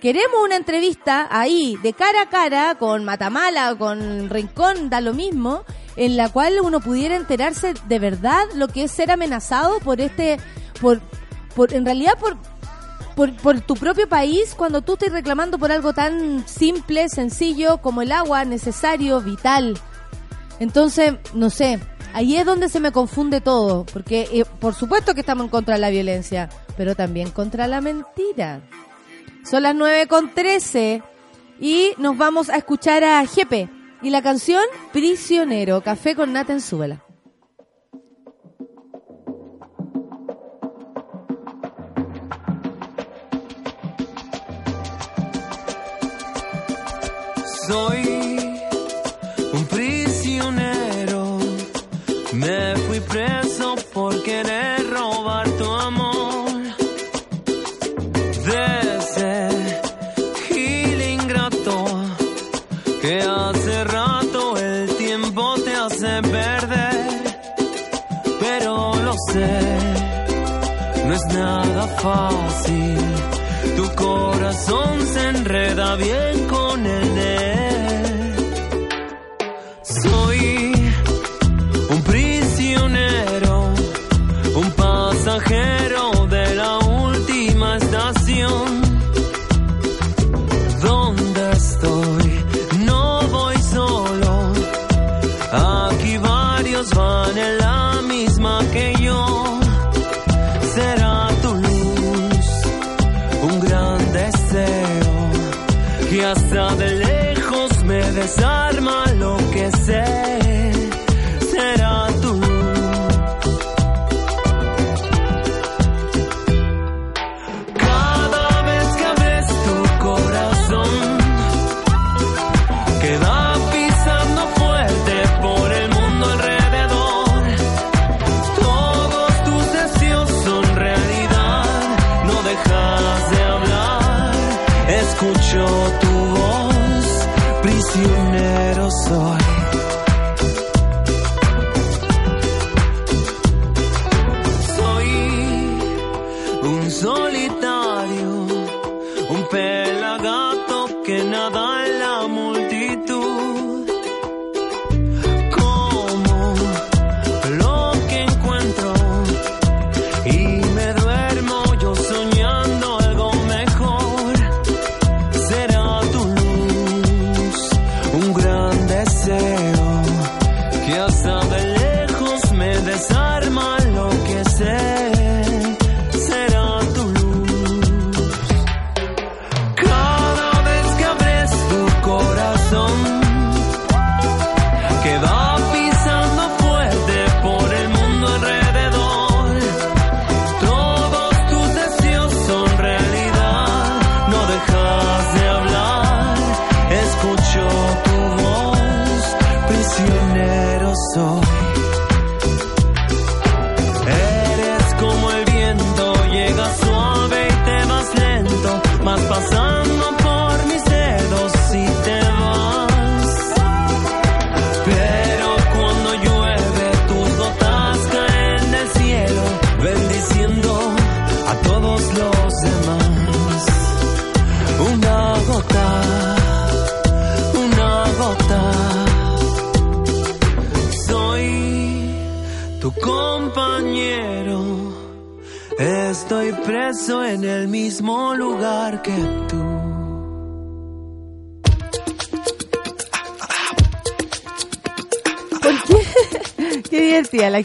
Queremos 0.00 0.44
una 0.44 0.54
entrevista 0.54 1.26
ahí, 1.28 1.76
de 1.82 1.92
cara 1.92 2.22
a 2.22 2.28
cara, 2.28 2.76
con 2.76 3.04
Matamala, 3.04 3.74
con 3.74 4.30
Rincón, 4.30 4.90
da 4.90 5.00
lo 5.00 5.12
mismo, 5.12 5.64
en 5.96 6.16
la 6.16 6.28
cual 6.28 6.60
uno 6.62 6.78
pudiera 6.78 7.16
enterarse 7.16 7.74
de 7.88 7.98
verdad 7.98 8.44
lo 8.54 8.68
que 8.68 8.84
es 8.84 8.92
ser 8.92 9.10
amenazado 9.10 9.80
por 9.80 10.00
este, 10.00 10.38
por, 10.80 11.00
por 11.56 11.74
en 11.74 11.84
realidad 11.84 12.12
por, 12.16 12.36
por, 13.32 13.60
tu 13.60 13.74
propio 13.74 14.08
país 14.08 14.54
cuando 14.54 14.82
tú 14.82 14.92
estás 14.92 15.10
reclamando 15.10 15.58
por 15.58 15.72
algo 15.72 15.92
tan 15.92 16.46
simple, 16.46 17.08
sencillo 17.08 17.78
como 17.78 18.02
el 18.02 18.12
agua, 18.12 18.44
necesario, 18.44 19.20
vital. 19.20 19.76
Entonces, 20.60 21.14
no 21.34 21.50
sé, 21.50 21.80
ahí 22.14 22.36
es 22.36 22.46
donde 22.46 22.68
se 22.68 22.78
me 22.78 22.92
confunde 22.92 23.40
todo, 23.40 23.84
porque 23.92 24.28
eh, 24.32 24.44
por 24.60 24.74
supuesto 24.74 25.14
que 25.14 25.20
estamos 25.20 25.46
en 25.46 25.50
contra 25.50 25.74
de 25.74 25.80
la 25.80 25.90
violencia, 25.90 26.48
pero 26.76 26.94
también 26.94 27.32
contra 27.32 27.66
la 27.66 27.80
mentira. 27.80 28.60
Son 29.48 29.62
las 29.62 29.74
9 29.74 30.08
con 30.08 30.34
13 30.34 31.02
y 31.58 31.92
nos 31.96 32.18
vamos 32.18 32.50
a 32.50 32.56
escuchar 32.56 33.02
a 33.02 33.24
Jepe 33.24 33.70
y 34.02 34.10
la 34.10 34.20
canción 34.20 34.62
Prisionero, 34.92 35.80
Café 35.80 36.14
con 36.14 36.34
Nata 36.34 36.52
en 36.52 36.60
Súbela. 36.60 37.02
Soy 47.66 48.17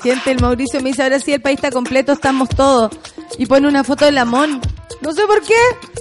gente. 0.04 0.32
El 0.32 0.40
Mauricio 0.42 0.80
me 0.82 0.90
dice, 0.90 1.02
ahora 1.02 1.20
sí 1.20 1.34
el 1.34 1.42
país 1.42 1.56
está 1.58 1.72
completo, 1.72 2.12
estamos 2.12 2.50
todos. 2.50 2.92
Y 3.38 3.46
pone 3.48 3.68
una 3.68 3.84
foto 3.84 4.06
de 4.06 4.12
Lamón. 4.12 4.62
No 5.02 5.12
sé 5.14 5.24
por 5.26 5.42
qué. 5.42 5.56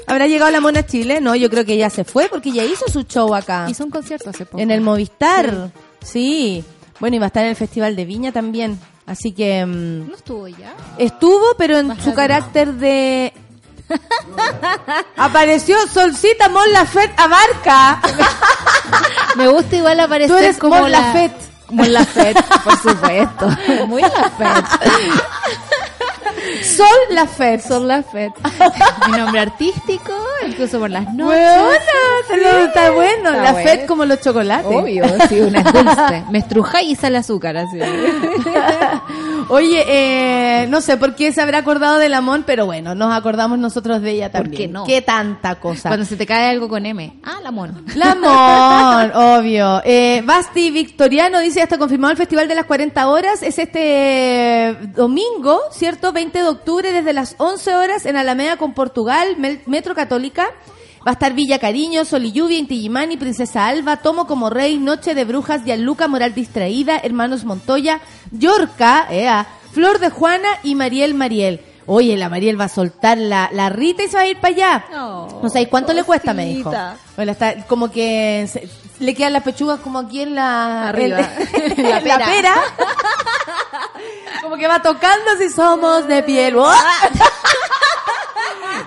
¿Habrá 0.06 0.26
llegado 0.26 0.50
Lamón 0.50 0.76
a 0.76 0.84
Chile? 0.84 1.20
No, 1.20 1.34
yo 1.34 1.48
creo 1.48 1.64
que 1.64 1.76
ya 1.76 1.88
se 1.88 2.04
fue 2.04 2.28
porque 2.28 2.52
ya 2.52 2.64
hizo 2.64 2.86
su 2.88 3.02
show 3.04 3.34
acá. 3.34 3.66
Hizo 3.70 3.84
un 3.84 3.90
concierto 3.90 4.30
hace 4.30 4.44
poco. 4.44 4.58
En 4.58 4.70
el 4.70 4.80
Movistar. 4.80 5.70
Sí. 6.04 6.62
Bueno, 7.00 7.16
y 7.16 7.18
va 7.18 7.26
a 7.26 7.28
estar 7.28 7.44
en 7.44 7.50
el 7.50 7.56
Festival 7.56 7.96
de 7.96 8.04
Viña 8.04 8.32
también. 8.32 8.78
Así 9.06 9.32
que 9.32 9.64
mm, 9.64 10.08
¿No 10.08 10.14
estuvo 10.14 10.48
ya? 10.48 10.74
estuvo, 10.98 11.54
pero 11.56 11.78
en 11.78 12.00
su 12.00 12.14
carácter 12.14 12.74
de... 12.74 13.32
Apareció 15.16 15.76
Solcita 15.92 16.48
Mon 16.48 16.70
Lafette 16.72 17.12
Abarca. 17.18 18.00
Me 19.36 19.48
gusta 19.48 19.76
igual 19.76 19.98
aparecer 20.00 20.36
Tú 20.36 20.42
eres 20.42 20.58
como 20.58 20.78
Mon 20.78 20.90
la... 20.90 21.12
Lafette. 21.72 21.74
Mon 21.74 21.92
Lafette, 21.92 22.44
por 22.64 22.76
supuesto. 22.78 23.48
Muy 23.86 24.02
Lafette. 24.02 24.68
Sol 26.62 26.86
Lafette. 27.10 27.62
Son 27.66 27.86
Lafette. 27.88 28.34
Mi 29.06 29.16
nombre 29.16 29.40
artístico, 29.40 30.12
incluso 30.46 30.78
por 30.78 30.90
las 30.90 31.12
noches. 31.14 31.38
Buena, 31.38 32.66
está 32.66 32.90
bueno. 32.90 33.30
Está 33.30 33.42
la 33.42 33.52
bueno. 33.52 33.68
Fed 33.68 33.86
como 33.86 34.04
los 34.04 34.20
chocolates. 34.20 34.66
Obvio, 34.66 35.04
sí, 35.28 35.40
una 35.40 35.60
es 35.60 35.72
dulce. 35.72 36.24
Me 36.30 36.38
estruja 36.38 36.82
y 36.82 36.94
sale 36.94 37.18
azúcar, 37.18 37.56
así. 37.56 37.78
Oye, 39.48 39.84
eh, 39.86 40.66
no 40.68 40.80
sé 40.80 40.96
por 40.96 41.14
qué 41.14 41.32
se 41.32 41.40
habrá 41.40 41.58
acordado 41.58 41.98
de 41.98 42.08
Lamón, 42.08 42.44
pero 42.46 42.66
bueno, 42.66 42.94
nos 42.94 43.12
acordamos 43.14 43.58
nosotros 43.58 44.02
de 44.02 44.10
ella 44.12 44.30
¿Por 44.30 44.42
también. 44.42 44.62
qué 44.62 44.68
no? 44.68 44.84
Qué 44.84 45.02
tanta 45.02 45.56
cosa. 45.56 45.88
Cuando 45.90 46.06
se 46.06 46.16
te 46.16 46.26
cae 46.26 46.50
algo 46.50 46.68
con 46.68 46.84
M. 46.86 47.12
Ah, 47.22 47.38
la 47.42 47.50
mono. 47.50 47.80
Lamón, 47.94 49.12
obvio. 49.14 49.82
Eh, 49.84 50.22
Basti 50.24 50.70
Victoriano 50.70 51.40
dice, 51.40 51.62
hasta 51.62 51.78
confirmado 51.78 52.12
el 52.12 52.16
Festival 52.18 52.48
de 52.48 52.54
las 52.54 52.66
40 52.66 53.08
Horas. 53.08 53.42
Es 53.42 53.58
este 53.58 54.76
domingo, 54.94 55.60
¿cierto? 55.72 56.12
20 56.12 56.38
de 56.38 56.48
octubre 56.48 56.92
desde 56.92 57.12
las 57.12 57.34
11 57.38 57.74
horas 57.76 58.06
en 58.06 58.16
Alameda 58.16 58.56
con 58.56 58.74
Portugal, 58.74 59.36
Metro 59.66 59.94
Católica. 59.94 60.46
Va 61.06 61.10
a 61.10 61.14
estar 61.14 61.32
Villa 61.32 61.58
Cariño, 61.58 62.04
Sol 62.04 62.24
y 62.24 62.32
Lluvia, 62.32 62.64
Princesa 63.18 63.66
Alba, 63.66 63.96
Tomo 63.96 64.26
como 64.26 64.50
Rey, 64.50 64.78
Noche 64.78 65.14
de 65.14 65.24
Brujas, 65.24 65.64
Gianluca 65.64 66.06
Moral 66.06 66.34
Distraída, 66.34 66.96
Hermanos 67.02 67.44
Montoya, 67.44 68.00
Yorca, 68.30 69.06
ea, 69.10 69.46
Flor 69.72 69.98
de 69.98 70.10
Juana 70.10 70.48
y 70.62 70.74
Mariel 70.76 71.14
Mariel. 71.14 71.60
Oye, 71.86 72.16
la 72.16 72.28
Mariel 72.28 72.60
va 72.60 72.66
a 72.66 72.68
soltar 72.68 73.18
la, 73.18 73.50
la 73.52 73.68
Rita 73.68 74.04
y 74.04 74.08
se 74.08 74.16
va 74.16 74.22
a 74.22 74.26
ir 74.28 74.38
para 74.38 74.54
allá. 74.54 74.84
No, 74.92 75.40
no 75.42 75.48
sé, 75.48 75.62
¿y 75.62 75.66
cuánto 75.66 75.92
le 75.92 76.04
cuesta? 76.04 76.32
Me 76.32 76.46
dijo. 76.46 76.72
Bueno, 77.16 77.32
está 77.32 77.66
como 77.66 77.90
que 77.90 78.48
se- 78.50 78.68
le 79.00 79.14
quedan 79.16 79.32
las 79.32 79.42
pechugas 79.42 79.80
como 79.80 79.98
aquí 79.98 80.20
en 80.22 80.36
la... 80.36 80.90
Arriba. 80.90 81.18
en 81.54 81.82
La 81.82 82.00
la 82.00 82.18
pera. 82.18 82.26
pera. 82.26 82.54
como 84.42 84.56
que 84.56 84.68
va 84.68 84.80
tocando 84.80 85.32
si 85.38 85.48
somos 85.50 86.06
de 86.06 86.22
piel. 86.22 86.54
¡Oh! 86.56 86.70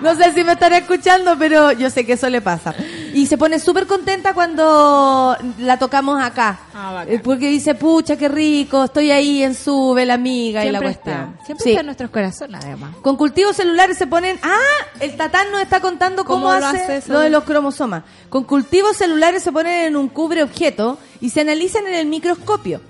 No 0.02 0.16
sé 0.16 0.34
si 0.34 0.44
me 0.44 0.54
estará 0.54 0.78
escuchando, 0.80 1.36
pero 1.38 1.72
yo 1.72 1.90
sé 1.90 2.06
que 2.06 2.14
eso 2.14 2.30
le 2.30 2.42
pasa. 2.42 2.74
Y 3.14 3.26
se 3.28 3.38
pone 3.38 3.60
súper 3.60 3.88
contenta 3.88 4.34
cuando 4.34 5.36
la 5.60 5.78
tocamos 5.80 6.22
acá. 6.22 6.60
Ah. 6.74 7.04
Eh, 7.08 7.20
Porque 7.24 7.50
dice, 7.50 7.76
pucha, 7.76 8.18
qué 8.18 8.28
rico, 8.28 8.84
estoy 8.86 9.12
ahí 9.12 9.42
en 9.44 9.56
sube, 9.56 10.06
la 10.06 10.16
amiga 10.16 10.66
y 10.66 10.72
la 10.72 10.80
cuestión. 10.82 11.16
está. 11.34 11.46
Siempre 11.46 11.64
Sí. 11.64 11.70
está 11.72 11.80
en 11.82 11.86
nuestros 11.88 12.10
corazones, 12.10 12.62
además. 12.64 12.96
Con 13.02 13.16
cultivos 13.16 13.56
celulares 13.56 13.98
se 13.98 14.08
ponen. 14.08 14.38
¡Ah! 14.44 14.58
El 15.00 15.16
tatán 15.16 15.52
nos 15.52 15.62
está 15.62 15.80
contando 15.80 16.26
cómo, 16.26 16.48
¿Cómo 16.48 16.60
lo 16.60 16.66
hace, 16.68 16.98
hace 16.98 17.12
lo 17.12 17.20
de 17.20 17.30
los 17.30 17.44
cromosomas. 17.44 18.04
Con 18.30 18.44
cultivos 18.44 18.98
celulares 18.98 19.44
se 19.44 19.52
ponen 19.52 19.86
en 19.86 19.96
un 19.96 20.10
cubre 20.10 20.44
objeto 20.44 20.98
y 21.22 21.30
se 21.30 21.42
analizan 21.42 21.88
en 21.88 21.96
el 21.96 22.06
microscopio. 22.08 22.82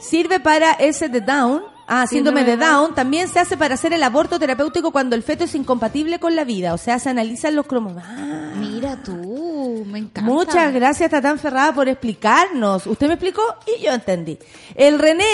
Sirve 0.00 0.40
para 0.40 0.72
ese 0.72 1.08
de 1.08 1.20
Down. 1.20 1.62
Ah, 1.86 2.06
síndrome, 2.06 2.44
de 2.44 2.56
Down. 2.56 2.94
También 2.94 3.28
se 3.28 3.38
hace 3.38 3.56
para 3.56 3.74
hacer 3.74 3.92
el 3.92 4.02
aborto 4.02 4.38
terapéutico 4.38 4.90
cuando 4.90 5.14
el 5.14 5.22
feto 5.22 5.44
es 5.44 5.54
incompatible 5.54 6.18
con 6.18 6.34
la 6.34 6.44
vida. 6.44 6.74
O 6.74 6.78
sea, 6.78 6.98
se 6.98 7.10
analizan 7.10 7.54
los 7.54 7.66
cromosomas. 7.66 8.04
Ah. 8.08 8.52
Mira 8.58 9.02
tú, 9.02 9.84
me 9.86 10.00
encanta. 10.00 10.22
Muchas 10.22 10.72
gracias, 10.72 11.10
Tatán 11.10 11.38
Ferrada, 11.38 11.72
por 11.72 11.88
explicarnos. 11.88 12.86
Usted 12.86 13.06
me 13.06 13.14
explicó 13.14 13.42
y 13.66 13.82
yo 13.84 13.92
entendí. 13.92 14.38
El 14.74 14.98
René 14.98 15.24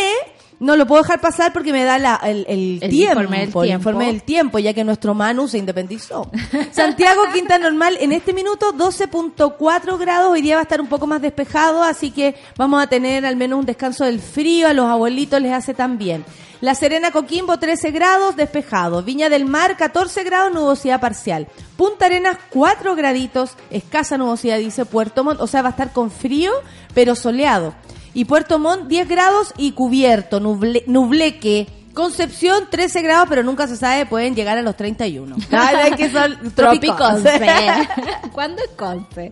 no 0.63 0.77
lo 0.77 0.87
puedo 0.87 1.03
dejar 1.03 1.21
pasar 1.21 1.53
porque 1.53 1.73
me 1.73 1.85
da 1.85 1.99
la- 1.99 2.21
el, 2.25 2.47
el 2.49 2.79
El 2.83 2.91
tiempo, 2.91 3.21
informe 3.21 3.37
del 3.39 3.47
el 3.49 3.53
tiempo. 3.53 3.65
informe 3.65 4.07
del 4.07 4.23
tiempo, 4.23 4.59
ya 4.59 4.73
que 4.73 4.85
nuestro 4.85 5.13
Manu 5.15 5.49
se 5.49 5.59
independizó. 5.59 6.31
Santiago, 6.73 7.23
Quinta 7.35 7.59
Normal, 7.59 7.99
en 8.01 8.13
este 8.13 8.33
minuto 8.33 8.73
12.4 8.73 9.99
grados. 9.99 10.31
Hoy 10.33 10.43
día 10.43 10.55
va 10.57 10.61
a 10.61 10.63
estar 10.63 10.81
un 10.81 10.87
poco 10.89 11.07
más 11.07 11.21
despejado, 11.21 11.83
así 11.83 12.11
que 12.11 12.35
vamos 12.57 12.83
a 12.83 12.87
tener 12.87 13.27
al 13.27 13.37
menos 13.37 13.59
un 13.59 13.67
descanso 13.67 14.05
del 14.05 14.21
frío. 14.21 14.69
A 14.69 14.73
los 14.73 14.87
abuelitos 14.87 15.41
les 15.43 15.53
hace 15.53 15.75
tan 15.75 15.99
bien. 15.99 16.25
La 16.61 16.77
Serena 16.77 17.11
Coquimbo 17.11 17.59
13 17.59 17.91
grados, 17.91 18.37
despejado. 18.37 19.03
Viña 19.03 19.29
del 19.29 19.47
Mar 19.47 19.77
14 19.77 20.23
grados, 20.23 20.55
nubosidad 20.55 21.01
parcial. 21.01 21.49
Punta 21.77 22.07
Arenas 22.07 22.37
4 22.51 22.95
graditos, 22.95 23.57
escasa 23.71 24.17
nubosidad, 24.17 24.59
dice 24.59 24.85
Puerto 24.85 25.25
Montt. 25.25 25.41
O 25.41 25.49
sea, 25.49 25.63
va 25.63 25.69
a 25.69 25.73
estar 25.73 25.93
con 25.93 26.13
frío, 26.13 26.53
pero 26.95 27.17
soleado. 27.17 27.75
Y 28.15 28.25
Puerto 28.27 28.59
Montt 28.59 28.89
10 28.89 29.09
grados 29.09 29.53
y 29.57 29.73
cubierto, 29.73 30.41
nuble- 30.41 30.85
nubleque. 30.87 31.67
Concepción 31.95 32.65
13 32.71 33.03
grados, 33.03 33.27
pero 33.29 33.43
nunca 33.43 33.67
se 33.67 33.77
sabe, 33.77 34.07
pueden 34.07 34.35
llegar 34.35 34.57
a 34.57 34.63
los 34.63 34.77
31. 34.79 35.37
Ay, 35.51 35.77
ay, 35.83 35.91
que 35.93 36.11
son 36.11 36.53
trópicos. 36.55 37.21
¿Cuándo 38.33 38.63
es 38.63 38.71
Conce? 38.77 39.31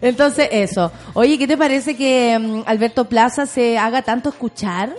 Entonces, 0.00 0.48
eso. 0.52 0.90
Oye, 1.14 1.38
¿qué 1.38 1.46
te 1.46 1.56
parece 1.56 1.96
que 1.96 2.38
mm, 2.38 2.62
Alberto 2.66 3.06
Plaza 3.06 3.46
se 3.46 3.78
haga 3.78 4.02
tanto 4.02 4.30
escuchar? 4.30 4.94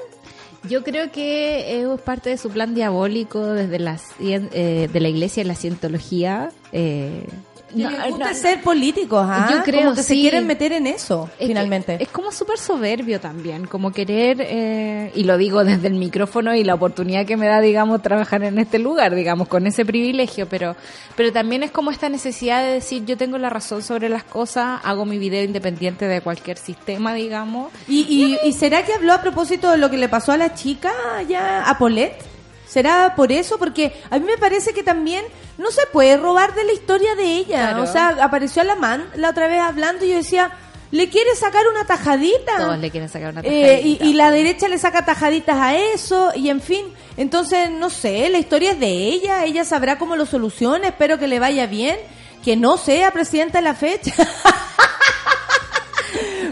Yo 0.70 0.84
creo 0.84 1.10
que 1.12 1.82
es 1.82 2.01
parte 2.01 2.29
de 2.32 2.38
su 2.38 2.50
plan 2.50 2.75
diabólico 2.75 3.44
desde 3.46 3.79
la, 3.79 3.98
eh, 4.20 4.89
de 4.91 5.00
la 5.00 5.08
iglesia 5.08 5.41
y 5.41 5.46
la 5.46 5.56
cientología. 5.56 6.50
Eh, 6.74 7.25
Que 7.70 7.84
no, 7.84 7.90
les 7.92 8.10
gusta 8.10 8.30
no, 8.30 8.36
ser 8.36 8.62
políticos, 8.62 9.26
¿ah? 9.28 9.48
Yo 9.52 9.64
creo, 9.64 9.82
Como 9.84 9.96
que 9.96 10.04
se 10.04 10.14
quieren 10.14 10.48
meter 10.48 10.72
en 10.72 10.88
eso, 10.88 11.30
Es 11.34 11.40
que 11.40 11.48
finalmente. 11.48 11.98
Es 12.00 12.10
como 12.10 12.32
súper 12.32 12.58
soberbio 12.58 13.20
también, 13.20 13.66
como 13.66 13.92
querer, 13.92 14.38
eh, 14.42 15.12
y 15.16 15.24
lo 15.24 15.38
digo 15.38 15.64
desde 15.64 15.88
el 15.88 15.96
micrófono 15.96 16.56
y 16.56 16.64
la 16.64 16.74
oportunidad 16.74 17.26
que 17.26 17.38
me 17.38 17.48
da, 17.48 17.62
digamos, 17.62 18.02
trabajar 18.02 18.44
en 18.44 18.58
este 18.58 18.80
lugar, 18.80 19.16
digamos, 19.16 19.48
con 19.48 19.68
ese 19.68 19.86
privilegio, 19.86 20.48
pero, 20.48 20.76
pero 21.16 21.32
también 21.32 21.64
es 21.64 21.72
como 21.72 21.92
esta 21.92 22.10
necesidad 22.10 22.64
de 22.64 22.74
decir, 22.74 23.06
yo 23.06 23.18
tengo 23.18 23.38
la 23.38 23.50
razón 23.50 23.82
sobre 23.82 24.10
las 24.10 24.24
cosas, 24.24 24.80
hago 24.84 25.06
mi 25.06 25.18
video 25.18 25.44
independiente 25.44 26.06
de 26.06 26.22
cualquier 26.22 26.58
sistema, 26.58 27.14
digamos. 27.14 27.72
¿Y, 27.88 28.02
y, 28.10 28.48
y 28.48 28.54
será 28.54 28.84
que 28.84 28.94
habló 28.94 29.14
a 29.14 29.22
propósito 29.22 29.72
de 29.72 29.78
lo 29.78 29.90
que 29.90 29.98
le 29.98 30.10
pasó 30.10 30.32
a 30.32 30.38
la 30.38 30.54
chica 30.54 30.91
ya 31.28 31.70
a 31.70 31.78
Paulette? 31.78 32.29
¿Será 32.69 33.13
por 33.15 33.32
eso? 33.32 33.58
Porque 33.58 33.99
a 34.12 34.19
mí 34.19 34.25
me 34.25 34.38
parece 34.38 34.73
que 34.73 34.84
también 34.84 35.25
no 35.58 35.71
se 35.71 35.88
puede 35.88 36.17
robar 36.17 36.53
de 36.53 36.65
la 36.65 36.73
historia 36.73 37.15
de 37.15 37.23
ella. 37.23 37.69
Claro. 37.71 37.84
O 37.84 37.88
sea, 37.88 38.10
apareció 38.21 38.63
la 38.63 38.75
man 38.75 39.10
la 39.15 39.29
otra 39.32 39.47
vez 39.47 39.60
hablando 39.60 40.05
y 40.05 40.10
yo 40.10 40.17
decía, 40.17 40.51
le 40.91 41.10
quiere 41.10 41.36
sacar 41.36 41.63
una 41.67 41.86
tajadita. 41.86 42.58
Todos 42.58 42.77
le 42.77 42.91
quieren 42.91 43.10
sacar 43.10 43.32
una 43.32 43.41
Eh, 43.41 43.82
y, 43.84 43.95
tajadita. 43.95 44.05
y 44.05 44.13
la 44.13 44.29
derecha 44.32 44.67
le 44.67 44.77
saca 44.77 45.03
tajaditas 45.03 45.55
a 45.58 45.75
eso 45.75 46.32
y 46.36 46.49
en 46.49 46.62
fin. 46.62 46.86
Entonces, 47.17 47.71
no 47.71 47.89
sé, 47.89 48.29
la 48.29 48.38
historia 48.38 48.71
es 48.71 48.79
de 48.79 48.88
ella, 48.88 49.45
ella 49.45 49.65
sabrá 49.65 49.97
cómo 49.97 50.15
lo 50.15 50.27
soluciona, 50.27 50.89
espero 50.89 51.17
que 51.17 51.27
le 51.27 51.39
vaya 51.39 51.65
bien, 51.65 51.97
que 52.45 52.55
no 52.55 52.77
sea 52.77 53.10
presidenta 53.12 53.58
de 53.58 53.63
la 53.63 53.73
fecha. 53.73 54.13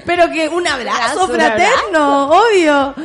Pero 0.05 0.29
que 0.31 0.47
un 0.49 0.65
abrazo 0.67 1.25
Un 1.25 1.31
fraterno, 1.31 2.29
obvio. 2.29 2.95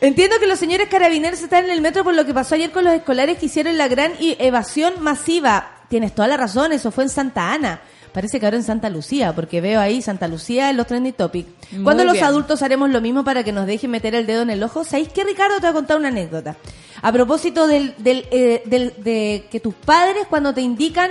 Entiendo 0.00 0.36
que 0.38 0.46
los 0.46 0.58
señores 0.58 0.88
carabineros 0.88 1.40
están 1.42 1.64
en 1.64 1.70
el 1.70 1.80
metro 1.80 2.04
por 2.04 2.14
lo 2.14 2.24
que 2.24 2.32
pasó 2.32 2.54
ayer 2.54 2.70
con 2.70 2.84
los 2.84 2.92
escolares 2.94 3.38
que 3.38 3.46
hicieron 3.46 3.76
la 3.76 3.88
gran 3.88 4.12
evasión 4.20 4.94
masiva. 5.00 5.70
Tienes 5.88 6.14
toda 6.14 6.28
la 6.28 6.36
razón, 6.36 6.72
eso 6.72 6.90
fue 6.92 7.04
en 7.04 7.10
Santa 7.10 7.52
Ana. 7.52 7.80
Parece 8.12 8.38
que 8.40 8.46
ahora 8.46 8.56
en 8.56 8.62
Santa 8.62 8.90
Lucía, 8.90 9.34
porque 9.34 9.60
veo 9.60 9.80
ahí 9.80 10.00
Santa 10.00 10.28
Lucía 10.28 10.70
en 10.70 10.76
los 10.76 10.86
trending 10.86 11.12
topics. 11.14 11.48
¿Cuándo 11.82 12.04
los 12.04 12.14
adultos 12.26 12.62
haremos 12.62 12.90
lo 12.90 13.00
mismo 13.00 13.24
para 13.24 13.42
que 13.44 13.52
nos 13.52 13.66
dejen 13.66 13.90
meter 13.90 14.14
el 14.14 14.26
dedo 14.26 14.42
en 14.42 14.50
el 14.50 14.62
ojo? 14.62 14.84
¿Sabéis 14.84 15.08
qué, 15.08 15.24
Ricardo? 15.24 15.56
Te 15.56 15.62
voy 15.62 15.70
a 15.70 15.72
contar 15.74 15.96
una 15.98 16.08
anécdota. 16.08 16.56
A 17.02 17.12
propósito 17.12 17.66
del, 17.66 17.94
del, 17.98 18.26
eh, 18.30 18.62
del- 18.66 18.94
de 18.98 19.46
que 19.50 19.60
tus 19.60 19.74
padres 19.74 20.26
cuando 20.28 20.54
te 20.54 20.60
indican 20.62 21.10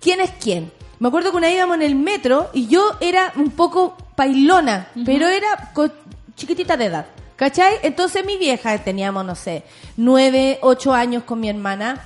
quién 0.00 0.20
es 0.20 0.30
quién. 0.40 0.72
Me 0.98 1.08
acuerdo 1.08 1.30
que 1.30 1.36
una 1.36 1.46
vez 1.48 1.56
íbamos 1.56 1.76
en 1.76 1.82
el 1.82 1.94
metro 1.94 2.50
y 2.52 2.68
yo 2.68 2.96
era 3.00 3.32
un 3.36 3.50
poco 3.50 3.96
pailona, 4.16 4.88
pero 5.04 5.28
era 5.28 5.72
chiquitita 6.36 6.76
de 6.76 6.84
edad. 6.86 7.06
¿Cachai? 7.40 7.78
Entonces 7.82 8.22
mi 8.22 8.36
vieja, 8.36 8.76
teníamos, 8.84 9.24
no 9.24 9.34
sé, 9.34 9.62
nueve, 9.96 10.58
ocho 10.60 10.92
años 10.92 11.22
con 11.22 11.40
mi 11.40 11.48
hermana 11.48 11.98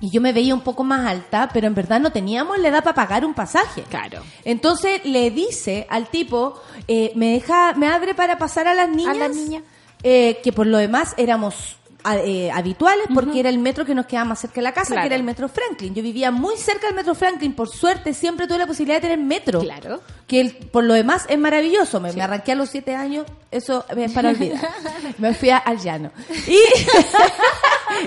y 0.00 0.10
yo 0.10 0.20
me 0.20 0.32
veía 0.32 0.52
un 0.54 0.62
poco 0.62 0.82
más 0.82 1.06
alta, 1.06 1.48
pero 1.54 1.68
en 1.68 1.74
verdad 1.76 2.00
no 2.00 2.10
teníamos 2.10 2.58
la 2.58 2.66
edad 2.66 2.82
para 2.82 2.96
pagar 2.96 3.24
un 3.24 3.32
pasaje. 3.32 3.84
Claro. 3.84 4.22
Entonces 4.44 5.04
le 5.04 5.30
dice 5.30 5.86
al 5.88 6.08
tipo, 6.08 6.60
eh, 6.88 7.12
me 7.14 7.34
deja, 7.34 7.74
me 7.74 7.86
abre 7.86 8.12
para 8.14 8.38
pasar 8.38 8.66
a 8.66 8.74
las 8.74 8.88
niñas. 8.88 9.16
las 9.16 9.36
niñas. 9.36 9.62
eh, 10.02 10.40
que 10.42 10.52
por 10.52 10.66
lo 10.66 10.78
demás 10.78 11.14
éramos 11.16 11.54
a- 11.54 11.81
eh, 12.24 12.50
habituales 12.52 13.06
porque 13.14 13.40
era 13.40 13.48
el 13.48 13.58
metro 13.58 13.84
que 13.84 13.94
nos 13.94 14.06
quedaba 14.06 14.24
más 14.30 14.40
cerca 14.40 14.56
de 14.56 14.62
la 14.62 14.72
casa, 14.72 14.88
Claro. 14.88 15.02
que 15.02 15.06
era 15.06 15.16
el 15.16 15.22
metro 15.22 15.48
Franklin. 15.48 15.94
Yo 15.94 16.02
vivía 16.02 16.30
muy 16.30 16.56
cerca 16.56 16.86
del 16.86 16.96
metro 16.96 17.14
Franklin, 17.14 17.52
por 17.54 17.68
suerte 17.68 18.12
siempre 18.14 18.46
tuve 18.46 18.58
la 18.58 18.66
posibilidad 18.66 18.96
de 18.96 19.02
tener 19.08 19.18
metro. 19.18 19.60
Claro. 19.60 20.00
Que 20.26 20.40
el- 20.40 20.52
por 20.54 20.84
lo 20.84 20.94
demás 20.94 21.26
es 21.28 21.38
maravilloso. 21.38 22.00
Me, 22.00 22.12
me 22.12 22.22
arranqué 22.22 22.52
a 22.52 22.54
los 22.54 22.70
siete 22.70 22.94
años, 22.94 23.26
eso 23.50 23.84
es 23.96 24.12
para 24.12 24.30
olvidar. 24.30 24.60
me 25.18 25.34
fui 25.34 25.50
a- 25.50 25.58
al 25.58 25.78
llano. 25.78 26.10
Y, 26.48 26.58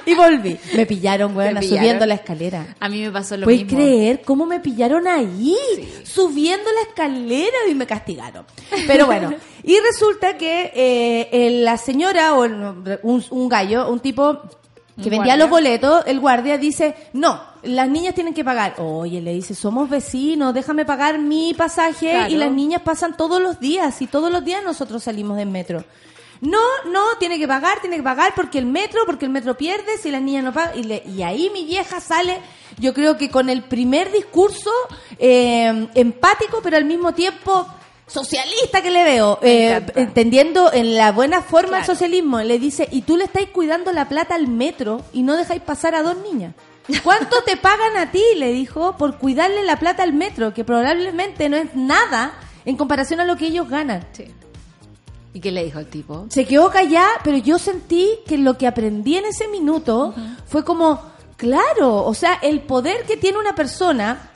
y 0.11 0.13
volví. 0.15 0.57
Me 0.75 0.85
pillaron, 0.85 1.35
weón, 1.35 1.61
subiendo 1.63 2.05
la 2.05 2.15
escalera. 2.15 2.75
A 2.79 2.89
mí 2.89 3.01
me 3.01 3.11
pasó 3.11 3.37
lo 3.37 3.45
¿Puedes 3.45 3.63
mismo. 3.63 3.77
creer 3.77 4.21
cómo 4.23 4.45
me 4.45 4.59
pillaron 4.59 5.07
ahí? 5.07 5.55
Subiendo 6.03 6.69
la 6.71 6.81
escalera 6.89 7.57
y 7.69 7.75
me 7.75 7.85
castigaron. 7.85 8.45
Pero 8.87 9.05
bueno, 9.05 9.33
y 9.65 9.79
resulta 9.79 10.37
que 10.37 10.71
eh, 10.75 11.61
la 11.63 11.77
señora 11.77 12.33
o 12.35 12.45
el- 12.45 12.99
un, 13.03 13.23
un 13.29 13.49
gallo, 13.49 13.89
un 13.89 13.99
tipo 13.99 14.39
que 14.95 15.09
vendía 15.09 15.17
guardia. 15.17 15.37
los 15.37 15.49
boletos, 15.49 16.03
el 16.07 16.19
guardia 16.21 16.57
dice, 16.57 16.95
no, 17.13 17.41
las 17.63 17.89
niñas 17.89 18.13
tienen 18.15 18.33
que 18.33 18.45
pagar. 18.45 18.75
Oye, 18.77 19.19
le 19.21 19.33
dice, 19.33 19.53
somos 19.53 19.89
vecinos, 19.89 20.53
déjame 20.53 20.85
pagar 20.85 21.19
mi 21.19 21.53
pasaje 21.53 22.11
Claro. 22.11 22.33
y 22.33 22.37
las 22.37 22.51
niñas 22.51 22.81
pasan 22.81 23.17
todos 23.17 23.41
los 23.41 23.59
días 23.59 24.01
y 24.01 24.07
todos 24.07 24.31
los 24.31 24.45
días 24.45 24.63
nosotros 24.63 25.03
salimos 25.03 25.35
del 25.37 25.49
metro. 25.49 25.83
No, 26.41 26.59
no, 26.91 27.01
tiene 27.19 27.37
que 27.39 27.47
pagar, 27.47 27.79
tiene 27.81 27.95
que 27.97 28.03
pagar 28.03 28.33
porque 28.35 28.57
el 28.57 28.65
metro, 28.65 29.01
porque 29.05 29.25
el 29.25 29.31
metro 29.31 29.55
pierde 29.57 29.97
si 30.01 30.11
las 30.11 30.21
niñas 30.21 30.43
no 30.43 30.53
pagan. 30.53 30.77
Y, 30.77 30.83
le- 30.83 31.03
y 31.05 31.23
ahí 31.23 31.49
mi 31.53 31.65
vieja 31.65 31.99
sale, 31.99 32.39
yo 32.77 32.93
creo 32.93 33.17
que 33.17 33.29
con 33.29 33.49
el 33.49 33.63
primer 33.63 34.11
discurso 34.11 34.69
eh, 35.17 35.87
empático, 35.95 36.59
pero 36.63 36.77
al 36.77 36.85
mismo 36.85 37.13
tiempo 37.13 37.67
socialista 38.07 38.81
que 38.81 38.91
le 38.91 39.03
veo, 39.03 39.39
eh, 39.41 39.85
entendiendo 39.95 40.71
en 40.71 40.95
la 40.95 41.11
buena 41.11 41.41
forma 41.41 41.79
el 41.79 41.85
socialismo. 41.85 42.39
Le 42.41 42.59
dice, 42.59 42.87
y 42.91 43.01
tú 43.01 43.17
le 43.17 43.25
estáis 43.25 43.49
cuidando 43.49 43.91
la 43.91 44.07
plata 44.07 44.35
al 44.35 44.47
metro 44.47 45.01
y 45.13 45.23
no 45.23 45.35
dejáis 45.35 45.61
pasar 45.61 45.95
a 45.95 46.03
dos 46.03 46.17
niñas. 46.17 46.53
¿Cuánto 47.03 47.41
te 47.43 47.57
pagan 47.57 47.97
a 47.97 48.11
ti? 48.11 48.23
Le 48.37 48.51
dijo, 48.51 48.95
por 48.97 49.17
cuidarle 49.17 49.63
la 49.63 49.77
plata 49.77 50.03
al 50.03 50.13
metro, 50.13 50.53
que 50.53 50.63
probablemente 50.63 51.49
no 51.49 51.57
es 51.57 51.75
nada 51.75 52.33
en 52.63 52.77
comparación 52.77 53.19
a 53.19 53.25
lo 53.25 53.37
que 53.37 53.47
ellos 53.47 53.67
ganan. 53.69 54.05
Sí. 54.11 54.25
¿Y 55.33 55.39
qué 55.41 55.51
le 55.51 55.65
dijo 55.65 55.79
el 55.79 55.87
tipo? 55.87 56.27
Se 56.29 56.45
quedó 56.45 56.69
callada, 56.69 57.09
pero 57.23 57.37
yo 57.37 57.59
sentí 57.59 58.19
que 58.25 58.37
lo 58.37 58.57
que 58.57 58.67
aprendí 58.67 59.17
en 59.17 59.25
ese 59.25 59.49
minuto 59.49 60.13
fue 60.45 60.63
como, 60.63 61.01
claro, 61.35 62.05
o 62.05 62.13
sea, 62.13 62.35
el 62.41 62.61
poder 62.61 63.03
que 63.03 63.17
tiene 63.17 63.37
una 63.37 63.53
persona 63.53 64.29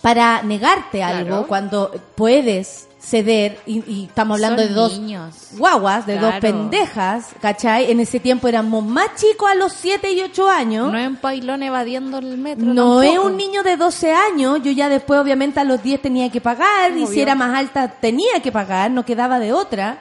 para 0.00 0.42
negarte 0.42 1.02
algo 1.02 1.46
cuando 1.46 1.90
puedes 2.14 2.88
ceder, 3.06 3.60
y, 3.66 3.84
y 3.88 4.04
estamos 4.06 4.34
hablando 4.34 4.62
Son 4.62 4.68
de 4.68 4.74
dos 4.74 4.98
niños. 4.98 5.34
guaguas, 5.52 6.06
de 6.06 6.18
dos 6.18 6.34
pendejas, 6.40 7.28
¿cachai? 7.40 7.90
En 7.90 8.00
ese 8.00 8.18
tiempo 8.18 8.48
éramos 8.48 8.84
más 8.84 9.14
chicos 9.14 9.48
a 9.48 9.54
los 9.54 9.72
7 9.74 10.10
y 10.10 10.22
8 10.22 10.48
años. 10.48 10.90
No 10.90 10.98
es 10.98 11.06
un 11.06 11.16
pailón 11.16 11.62
evadiendo 11.62 12.18
el 12.18 12.36
metro. 12.36 12.64
No 12.66 13.02
es 13.02 13.16
un 13.18 13.36
niño 13.36 13.62
de 13.62 13.76
12 13.76 14.12
años, 14.12 14.60
yo 14.64 14.72
ya 14.72 14.88
después 14.88 15.20
obviamente 15.20 15.60
a 15.60 15.64
los 15.64 15.80
10 15.82 16.02
tenía 16.02 16.30
que 16.32 16.40
pagar 16.40 16.96
y 16.96 17.06
si 17.06 17.20
era 17.20 17.36
más 17.36 17.54
alta 17.56 17.88
tenía 17.88 18.40
que 18.42 18.50
pagar, 18.50 18.90
no 18.90 19.04
quedaba 19.04 19.38
de 19.38 19.52
otra. 19.52 19.98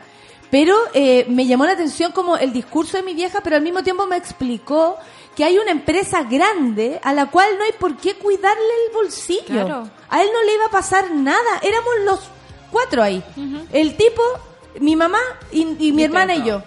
Pero 0.49 0.75
eh, 0.93 1.25
me 1.29 1.45
llamó 1.45 1.65
la 1.65 1.73
atención 1.73 2.11
como 2.11 2.37
el 2.37 2.53
discurso 2.53 2.97
de 2.97 3.03
mi 3.03 3.13
vieja, 3.13 3.41
pero 3.43 3.55
al 3.55 3.61
mismo 3.61 3.83
tiempo 3.83 4.07
me 4.07 4.17
explicó 4.17 4.97
que 5.35 5.43
hay 5.43 5.57
una 5.57 5.71
empresa 5.71 6.23
grande 6.23 6.99
a 7.03 7.13
la 7.13 7.25
cual 7.27 7.49
no 7.57 7.65
hay 7.65 7.73
por 7.79 7.97
qué 7.97 8.15
cuidarle 8.15 8.63
el 8.87 8.93
bolsillo. 8.93 9.43
Claro. 9.45 9.89
A 10.09 10.21
él 10.23 10.29
no 10.33 10.43
le 10.43 10.53
iba 10.55 10.65
a 10.65 10.71
pasar 10.71 11.11
nada, 11.11 11.59
éramos 11.61 11.93
los 12.05 12.34
cuatro 12.75 13.01
ahí. 13.01 13.23
El 13.71 13.95
tipo, 13.95 14.21
mi 14.81 14.97
mamá 14.97 15.19
y, 15.49 15.61
y 15.79 15.91
mi 15.93 16.03
hermana 16.03 16.35
y 16.35 16.43
yo. 16.43 16.61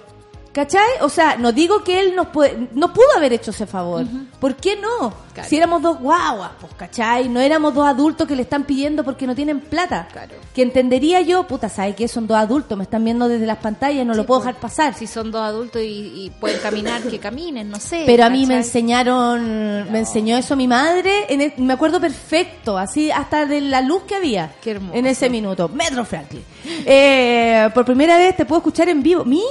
¿Cachai? 0.59 0.89
O 1.03 1.09
sea, 1.09 1.37
no 1.37 1.53
digo 1.53 1.85
que 1.85 2.01
él 2.01 2.17
nos 2.17 2.29
puede, 2.31 2.67
no 2.73 2.93
pudo 2.93 3.07
haber 3.17 3.33
hecho 3.33 3.53
ese 3.53 3.65
favor. 3.65 4.05
¿Por 4.41 4.57
qué 4.57 4.75
no? 4.75 5.13
Claro. 5.33 5.49
Si 5.49 5.57
éramos 5.57 5.81
dos 5.83 6.01
guaguas, 6.01 6.51
pues, 6.61 6.73
¿cachai? 6.75 7.29
No 7.29 7.39
éramos 7.39 7.73
dos 7.75 7.87
adultos 7.87 8.27
que 8.27 8.35
le 8.35 8.43
están 8.43 8.65
pidiendo 8.65 9.05
porque 9.05 9.25
no 9.29 9.37
tienen 9.37 9.61
plata. 9.61 10.09
Claro. 10.11 10.35
Que 10.53 10.63
entendería 10.63 11.21
yo, 11.21 11.47
puta, 11.47 11.69
¿sabes 11.69 11.95
qué? 11.95 12.09
Son 12.09 12.27
dos 12.27 12.37
adultos, 12.37 12.77
me 12.77 12.83
están 12.83 13.05
viendo 13.05 13.29
desde 13.29 13.47
las 13.47 13.59
pantallas, 13.59 14.05
no 14.05 14.15
lo 14.15 14.27
puedo 14.27 14.41
pues, 14.41 14.49
dejar 14.49 14.61
pasar. 14.61 14.95
Si 14.95 15.07
son 15.07 15.31
dos 15.31 15.43
adultos 15.43 15.81
y, 15.81 16.25
y 16.27 16.31
pueden 16.41 16.59
caminar, 16.61 17.03
que 17.03 17.21
caminen, 17.21 17.71
no 17.71 17.79
sé. 17.79 18.03
Pero 18.05 18.25
a 18.25 18.31
mí 18.31 18.45
me 18.45 18.57
enseñaron, 18.57 19.93
me 19.93 20.01
enseñó 20.01 20.37
eso 20.37 20.57
mi 20.57 20.67
madre, 20.67 21.27
en 21.33 21.41
el- 21.41 21.53
me 21.59 21.75
acuerdo 21.75 22.01
perfecto, 22.01 22.77
así 22.77 23.13
hasta 23.13 23.47
de 23.47 23.61
la 23.61 23.81
luz 23.81 24.03
que 24.09 24.17
había 24.17 24.53
Qué 24.61 24.73
hermoso. 24.73 24.99
en 24.99 25.07
ese 25.07 25.31
minuto. 25.31 25.69
Metro 25.69 26.05
Franklin. 26.05 26.43
Eh, 26.85 27.71
por 27.75 27.85
primera 27.85 28.17
vez 28.19 28.37
te 28.37 28.45
puedo 28.45 28.59
escuchar 28.59 28.89
en 28.89 29.03
vivo. 29.05 29.25
Mira, 29.25 29.45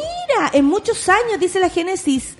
en 0.52 0.66
muchos 0.66 0.97
años, 1.10 1.40
dice 1.40 1.60
la 1.60 1.70
Génesis. 1.70 2.36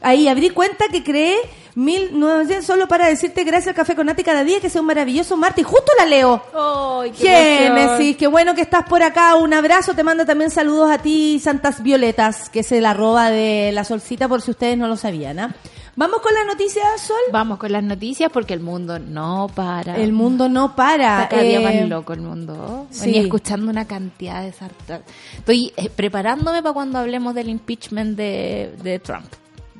Ahí 0.00 0.28
abrí 0.28 0.50
cuenta 0.50 0.86
que 0.88 1.04
creé 1.04 1.36
1900 1.74 2.66
solo 2.66 2.88
para 2.88 3.06
decirte 3.06 3.44
gracias 3.44 3.68
al 3.68 3.74
café 3.74 3.94
con 3.94 4.06
Nati 4.06 4.22
cada 4.22 4.44
día 4.44 4.60
que 4.60 4.68
sea 4.68 4.80
un 4.80 4.86
maravilloso 4.86 5.36
martes. 5.36 5.64
Justo 5.64 5.92
la 5.96 6.06
leo. 6.06 6.42
¡Ay, 6.54 7.12
qué! 7.12 7.58
Génesis, 7.62 8.16
qué 8.16 8.26
bueno 8.26 8.54
que 8.54 8.62
estás 8.62 8.84
por 8.84 9.02
acá. 9.02 9.36
Un 9.36 9.54
abrazo, 9.54 9.94
te 9.94 10.02
mando 10.02 10.26
también 10.26 10.50
saludos 10.50 10.90
a 10.90 10.98
ti, 10.98 11.40
Santas 11.40 11.82
Violetas, 11.82 12.50
que 12.50 12.60
es 12.60 12.72
el 12.72 12.84
arroba 12.84 13.30
de 13.30 13.70
la 13.72 13.84
solcita 13.84 14.28
por 14.28 14.42
si 14.42 14.50
ustedes 14.50 14.76
no 14.76 14.88
lo 14.88 14.96
sabían. 14.96 15.38
¿ah? 15.38 15.54
Vamos 15.94 16.22
con 16.22 16.32
la 16.32 16.44
noticia, 16.44 16.82
Sol. 16.96 17.16
Vamos 17.32 17.58
con 17.58 17.70
las 17.70 17.82
noticias 17.82 18.30
porque 18.32 18.54
el 18.54 18.60
mundo 18.60 18.98
no 18.98 19.50
para. 19.54 19.96
El 19.96 20.12
mundo 20.12 20.48
no 20.48 20.74
para. 20.74 21.24
Está 21.24 21.28
cada 21.28 21.42
día 21.42 21.60
Eh, 21.60 21.80
más 21.80 21.88
loco 21.88 22.14
el 22.14 22.20
mundo. 22.22 22.86
sí. 22.90 23.06
Venía 23.06 23.20
escuchando 23.22 23.70
una 23.70 23.86
cantidad 23.86 24.42
de 24.42 24.52
sarta- 24.52 25.02
Estoy 25.36 25.72
eh, 25.76 25.90
preparándome 25.90 26.62
para 26.62 26.72
cuando 26.72 26.98
hablemos 26.98 27.34
del 27.34 27.50
impeachment 27.50 28.16
de, 28.16 28.74
de 28.82 28.98
Trump. 29.00 29.26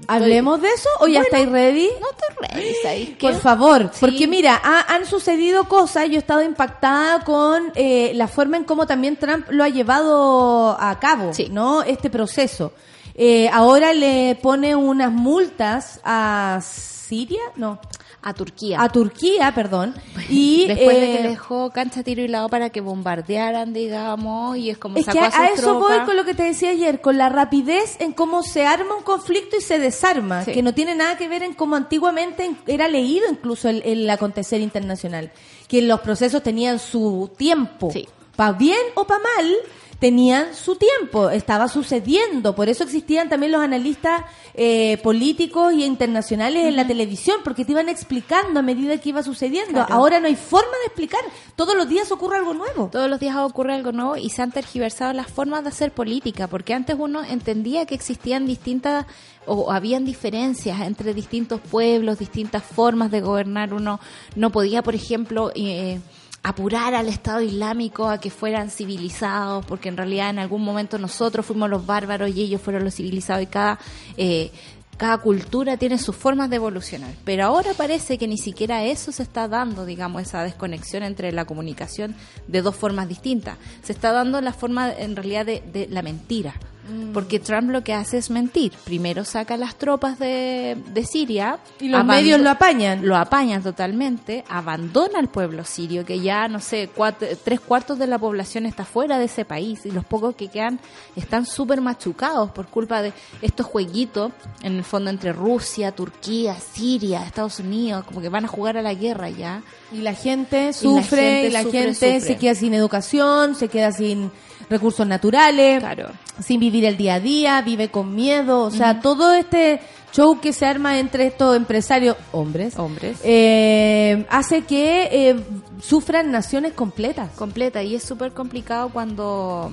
¿Hablemos 0.09 0.61
de 0.61 0.69
eso 0.69 0.89
o 1.01 1.07
ya 1.07 1.21
Bueno, 1.21 1.25
estáis 1.25 1.49
ready? 1.49 1.89
No 2.01 2.09
estoy 2.11 2.49
ready, 2.61 2.75
¿sabes 2.83 3.09
qué? 3.11 3.29
Por 3.31 3.35
favor, 3.41 3.83
Sí. 3.93 3.99
porque 4.01 4.27
mira, 4.27 4.61
ha- 4.63 4.93
han 4.95 5.07
sucedido 5.07 5.65
cosas, 5.69 6.09
yo 6.09 6.17
he 6.17 6.19
estado 6.19 6.43
impactada 6.43 7.25
con 7.25 7.71
eh, 7.77 8.11
la 8.17 8.27
forma 8.27 8.57
en 8.57 8.65
cómo 8.65 8.85
también 8.87 9.17
Trump 9.17 9.47
lo 9.51 9.63
ha 9.63 9.69
llevado 9.69 10.77
a 10.79 10.99
cabo, 10.99 11.33
Sí. 11.33 11.49
¿no? 11.51 11.85
Este 11.85 12.11
proceso. 12.11 12.73
Eh, 13.15 13.49
ahora 13.53 13.93
le 13.95 14.39
pone 14.43 14.75
unas 14.77 15.13
multas 15.13 16.01
a 16.05 16.61
Siria, 16.63 17.41
no, 17.57 17.79
A 18.23 18.33
Turquía. 18.33 18.81
a 18.83 18.89
Turquía, 18.89 19.53
perdón, 19.55 19.95
y 20.31 20.67
Después 20.67 20.97
de 20.97 21.13
eh, 21.15 21.17
que 21.19 21.29
dejó 21.29 21.71
cancha, 21.71 22.03
tiro 22.03 22.23
y 22.23 22.29
lado 22.29 22.49
para 22.49 22.71
que 22.71 22.81
bombardearan, 22.81 23.73
digamos, 23.75 24.57
y 24.57 24.71
es 24.71 24.79
como 24.79 24.97
Es 24.99 25.05
sacó 25.05 25.19
que 25.19 25.25
a, 25.27 25.41
a 25.41 25.47
eso 25.49 25.79
voy 25.79 25.99
con 26.07 26.17
lo 26.17 26.25
que 26.25 26.33
te 26.35 26.45
decía 26.45 26.71
ayer, 26.71 27.01
con 27.03 27.19
la 27.19 27.29
rapidez 27.29 27.97
en 28.01 28.13
cómo 28.13 28.43
se 28.43 28.65
arma 28.67 28.95
un 28.97 29.03
conflicto 29.03 29.57
y 29.57 29.61
se 29.61 29.79
desarma, 29.79 30.45
Sí. 30.45 30.53
que 30.53 30.63
no 30.63 30.73
tiene 30.73 30.95
nada 30.95 31.19
que 31.19 31.29
ver 31.29 31.43
en 31.43 31.53
cómo 31.55 31.77
antiguamente 31.77 32.51
era 32.67 32.89
leído 32.89 33.27
incluso 33.31 33.69
el, 33.69 33.83
el 33.85 34.09
acontecer 34.09 34.61
internacional, 34.63 35.33
que 35.69 35.83
los 35.83 36.01
procesos 36.01 36.43
tenían 36.43 36.79
su 36.79 37.31
tiempo, 37.37 37.91
Sí. 37.93 38.09
para 38.37 38.53
bien 38.53 38.79
o 38.95 39.05
para 39.07 39.21
mal, 39.37 39.55
tenían 40.03 40.53
su 40.53 40.75
tiempo, 40.75 41.31
estaba 41.31 41.69
sucediendo, 41.69 42.57
por 42.57 42.69
eso 42.69 42.83
existían 42.83 43.29
también 43.29 43.53
los 43.53 43.61
analistas 43.61 44.25
eh, 44.53 44.99
políticos 45.01 45.73
y 45.75 45.85
internacionales 45.85 46.65
en 46.65 46.75
la 46.75 46.85
televisión, 46.85 47.37
porque 47.45 47.65
te 47.65 47.71
iban 47.71 47.89
explicando 47.89 48.59
a 48.59 48.63
medida 48.65 48.99
que 48.99 49.11
iba 49.11 49.23
sucediendo. 49.23 49.75
Claro. 49.75 49.95
Ahora 49.95 50.19
no 50.19 50.27
hay 50.27 50.35
forma 50.35 50.73
de 50.81 50.87
explicar, 50.87 51.21
todos 51.55 51.77
los 51.77 51.89
días 51.89 52.11
ocurre 52.11 52.39
algo 52.39 52.53
nuevo. 52.53 52.89
Todos 52.91 53.09
los 53.09 53.21
días 53.21 53.37
ocurre 53.37 53.75
algo 53.75 53.93
nuevo 53.93 54.17
y 54.17 54.29
se 54.31 54.43
han 54.43 54.51
tergiversado 54.51 55.13
las 55.13 55.29
formas 55.29 55.63
de 55.63 55.69
hacer 55.69 55.93
política, 55.93 56.49
porque 56.49 56.75
antes 56.75 56.97
uno 56.99 57.23
entendía 57.23 57.87
que 57.87 57.95
existían 57.95 58.45
distintas 58.45 59.07
o 59.47 59.71
habían 59.71 60.05
diferencias 60.05 60.81
entre 60.81 61.15
distintos 61.15 61.61
pueblos, 61.61 62.19
distintas 62.19 62.65
formas 62.65 63.13
de 63.13 63.21
gobernar. 63.21 63.73
Uno 63.73 64.01
no 64.35 64.51
podía, 64.51 64.83
por 64.83 64.97
ejemplo, 64.97 65.53
eh, 65.55 66.01
apurar 66.43 66.95
al 66.95 67.09
Estado 67.09 67.41
Islámico 67.41 68.09
a 68.09 68.19
que 68.19 68.31
fueran 68.31 68.71
civilizados, 68.71 69.65
porque 69.67 69.89
en 69.89 69.97
realidad 69.97 70.31
en 70.31 70.39
algún 70.39 70.63
momento 70.63 70.99
nosotros 70.99 71.47
fuimos 71.47 71.71
los 71.71 71.87
bárbaros 71.87 72.31
y 72.31 72.43
ellos 72.43 72.61
fueron 72.61 72.85
los 72.85 72.95
civilizados 72.95 73.43
y 73.43 73.47
cada... 73.47 73.79
eh, 74.17 74.51
cada 74.99 75.19
cultura 75.19 75.79
tiene 75.79 75.99
sus 75.99 76.15
formas 76.15 76.49
de 76.49 76.57
evolucionar, 76.57 77.13
pero 77.25 77.47
ahora 77.47 77.73
parece 77.77 78.19
que 78.19 78.29
ni 78.29 78.39
siquiera 78.39 78.85
eso 78.85 79.11
se 79.11 79.25
está 79.25 79.49
dando, 79.49 79.85
digamos, 79.85 80.23
esa 80.23 80.45
desconexión 80.45 81.03
entre 81.03 81.33
la 81.33 81.45
comunicación 81.45 82.15
de 82.47 82.63
dos 82.63 82.77
formas 82.77 83.09
distintas. 83.09 83.57
Se 83.83 83.93
está 83.93 84.13
dando 84.13 84.41
la 84.41 84.53
forma, 84.53 84.93
en 84.93 85.17
realidad, 85.17 85.45
de, 85.47 85.61
de 85.73 85.89
la 85.89 86.03
mentira. 86.03 86.55
Mm. 86.89 87.13
Porque 87.13 87.39
Trump 87.39 87.71
lo 87.71 87.85
que 87.85 87.95
hace 87.95 88.19
es 88.19 88.29
mentir. 88.31 88.73
Primero 88.85 89.25
saca 89.25 89.57
las 89.57 89.77
tropas 89.77 90.19
de, 90.19 90.77
de 90.93 91.05
Siria. 91.05 91.59
Y 91.79 91.89
los 91.89 92.05
medios 92.05 92.41
lo 92.41 92.51
apañan. 92.51 93.07
Lo 93.07 93.17
apañan 93.17 93.63
totalmente, 93.63 94.45
abandona 94.49 95.19
al 95.21 95.29
pueblo 95.29 95.65
sirio, 95.65 96.05
que 96.05 96.19
ya, 96.21 96.49
no 96.49 96.59
sé, 96.61 96.91
cuatro- 96.95 97.29
tres 97.45 97.61
cuartos 97.61 97.99
de 97.99 98.07
la 98.09 98.19
población 98.19 98.67
está 98.67 98.85
fuera 98.85 99.19
de 99.19 99.27
ese 99.27 99.45
país 99.45 99.87
y 99.87 99.91
los 99.93 100.05
pocos 100.05 100.35
que 100.35 100.49
quedan 100.49 100.81
están 101.15 101.47
súper 101.47 101.81
machucados 101.81 102.51
por 102.51 102.67
culpa 102.67 103.01
de 103.01 103.13
estos 103.43 103.67
jueguitos, 103.67 104.33
en 104.63 104.77
el 104.79 104.85
fondo 104.85 105.11
entre 105.11 105.33
Rusia, 105.33 105.93
Turquía, 105.93 106.57
Siria, 106.57 107.25
Estados 107.25 107.61
Unidos, 107.61 108.05
como 108.05 108.21
que 108.21 108.29
van 108.29 108.45
a 108.45 108.49
jugar 108.49 108.77
a 108.77 108.83
la 108.83 108.95
guerra 108.95 109.31
ya. 109.31 109.63
Y 109.93 109.99
la 109.99 110.15
gente 110.15 110.73
sufre, 110.73 111.21
gente 111.23 111.47
y 111.47 111.51
la 111.51 111.63
sufre, 111.63 111.79
gente 111.83 111.95
sufre. 112.19 112.21
se 112.21 112.37
queda 112.39 112.55
sin 112.57 112.75
educación, 112.75 113.55
se 113.55 113.69
queda 113.69 113.93
sin 113.93 114.31
recursos 114.73 115.07
naturales, 115.07 115.79
Claro. 115.81 116.09
sin 116.45 116.59
vivir 116.59 116.85
el 116.85 116.97
día 116.97 117.15
a 117.15 117.21
día, 117.21 117.63
vive 117.63 117.89
con 117.91 118.15
miedo, 118.15 118.63
o 118.63 118.71
sea, 118.71 119.01
todo 119.01 119.33
este 119.35 119.81
show 120.13 120.41
que 120.41 120.53
se 120.53 120.67
arma 120.67 120.99
entre 120.99 121.27
estos 121.27 121.57
empresarios, 121.57 122.17
hombres, 122.33 122.77
Hombres. 122.79 123.19
eh, 123.25 124.27
hace 124.29 124.63
que 124.63 125.09
eh, 125.31 125.37
sufran 125.81 126.31
naciones 126.33 126.73
completas. 126.73 127.31
completa 127.37 127.83
y 127.83 127.95
es 127.95 128.03
súper 128.03 128.33
complicado 128.33 128.89
cuando 128.91 129.71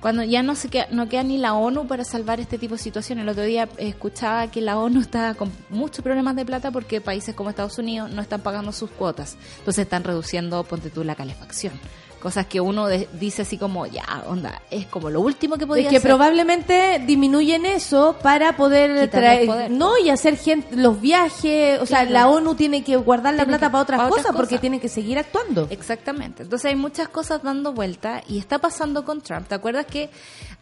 cuando 0.00 0.22
ya 0.22 0.44
no 0.44 0.54
se 0.54 0.68
queda, 0.68 0.86
no 0.92 1.08
queda 1.08 1.24
ni 1.24 1.38
la 1.38 1.54
ONU 1.54 1.88
para 1.88 2.04
salvar 2.04 2.38
este 2.38 2.56
tipo 2.56 2.76
de 2.76 2.80
situaciones. 2.80 3.24
El 3.24 3.30
otro 3.30 3.42
día 3.42 3.68
escuchaba 3.78 4.48
que 4.48 4.60
la 4.60 4.78
ONU 4.78 5.00
está 5.00 5.34
con 5.34 5.50
muchos 5.70 6.04
problemas 6.04 6.36
de 6.36 6.44
plata 6.44 6.70
porque 6.70 7.00
países 7.00 7.34
como 7.34 7.50
Estados 7.50 7.78
Unidos 7.78 8.08
no 8.12 8.22
están 8.22 8.40
pagando 8.42 8.70
sus 8.70 8.90
cuotas. 8.90 9.36
Entonces 9.58 9.82
están 9.82 10.04
reduciendo, 10.04 10.62
ponte 10.62 10.90
tú, 10.90 11.02
la 11.02 11.16
calefacción. 11.16 11.72
Cosas 12.20 12.46
que 12.46 12.60
uno 12.60 12.88
de- 12.88 13.08
dice 13.12 13.42
así 13.42 13.56
como, 13.58 13.86
ya, 13.86 14.24
onda, 14.26 14.60
es 14.72 14.86
como 14.86 15.08
lo 15.08 15.20
último 15.20 15.56
que 15.56 15.66
podía 15.68 15.84
Es 15.84 15.90
que 15.90 15.96
hacer. 15.98 16.08
probablemente 16.10 17.00
disminuyen 17.06 17.64
eso 17.64 18.16
para 18.22 18.56
poder 18.56 19.08
traer, 19.08 19.70
no, 19.70 19.96
y 19.98 20.10
hacer 20.10 20.36
gente, 20.36 20.74
los 20.74 21.00
viajes, 21.00 21.80
o 21.80 21.86
sea, 21.86 22.00
Claro. 22.00 22.10
la 22.12 22.28
ONU 22.28 22.54
tiene 22.56 22.82
que 22.82 22.96
guardar 22.96 23.34
la 23.34 23.44
Tiene 23.44 23.50
plata 23.58 23.66
que- 23.66 23.70
para 23.72 23.82
otras 23.82 23.98
para 23.98 24.08
cosas 24.10 24.24
otras 24.26 24.36
porque 24.36 24.58
tiene 24.58 24.80
que 24.80 24.88
seguir 24.88 25.16
actuando. 25.18 25.68
Exactamente. 25.70 26.42
Entonces 26.42 26.68
hay 26.68 26.74
muchas 26.76 27.08
cosas 27.08 27.40
dando 27.42 27.72
vuelta 27.72 28.22
y 28.28 28.38
está 28.38 28.58
pasando 28.58 29.04
con 29.04 29.20
Trump. 29.20 29.46
¿Te 29.46 29.54
acuerdas 29.54 29.86
que 29.86 30.10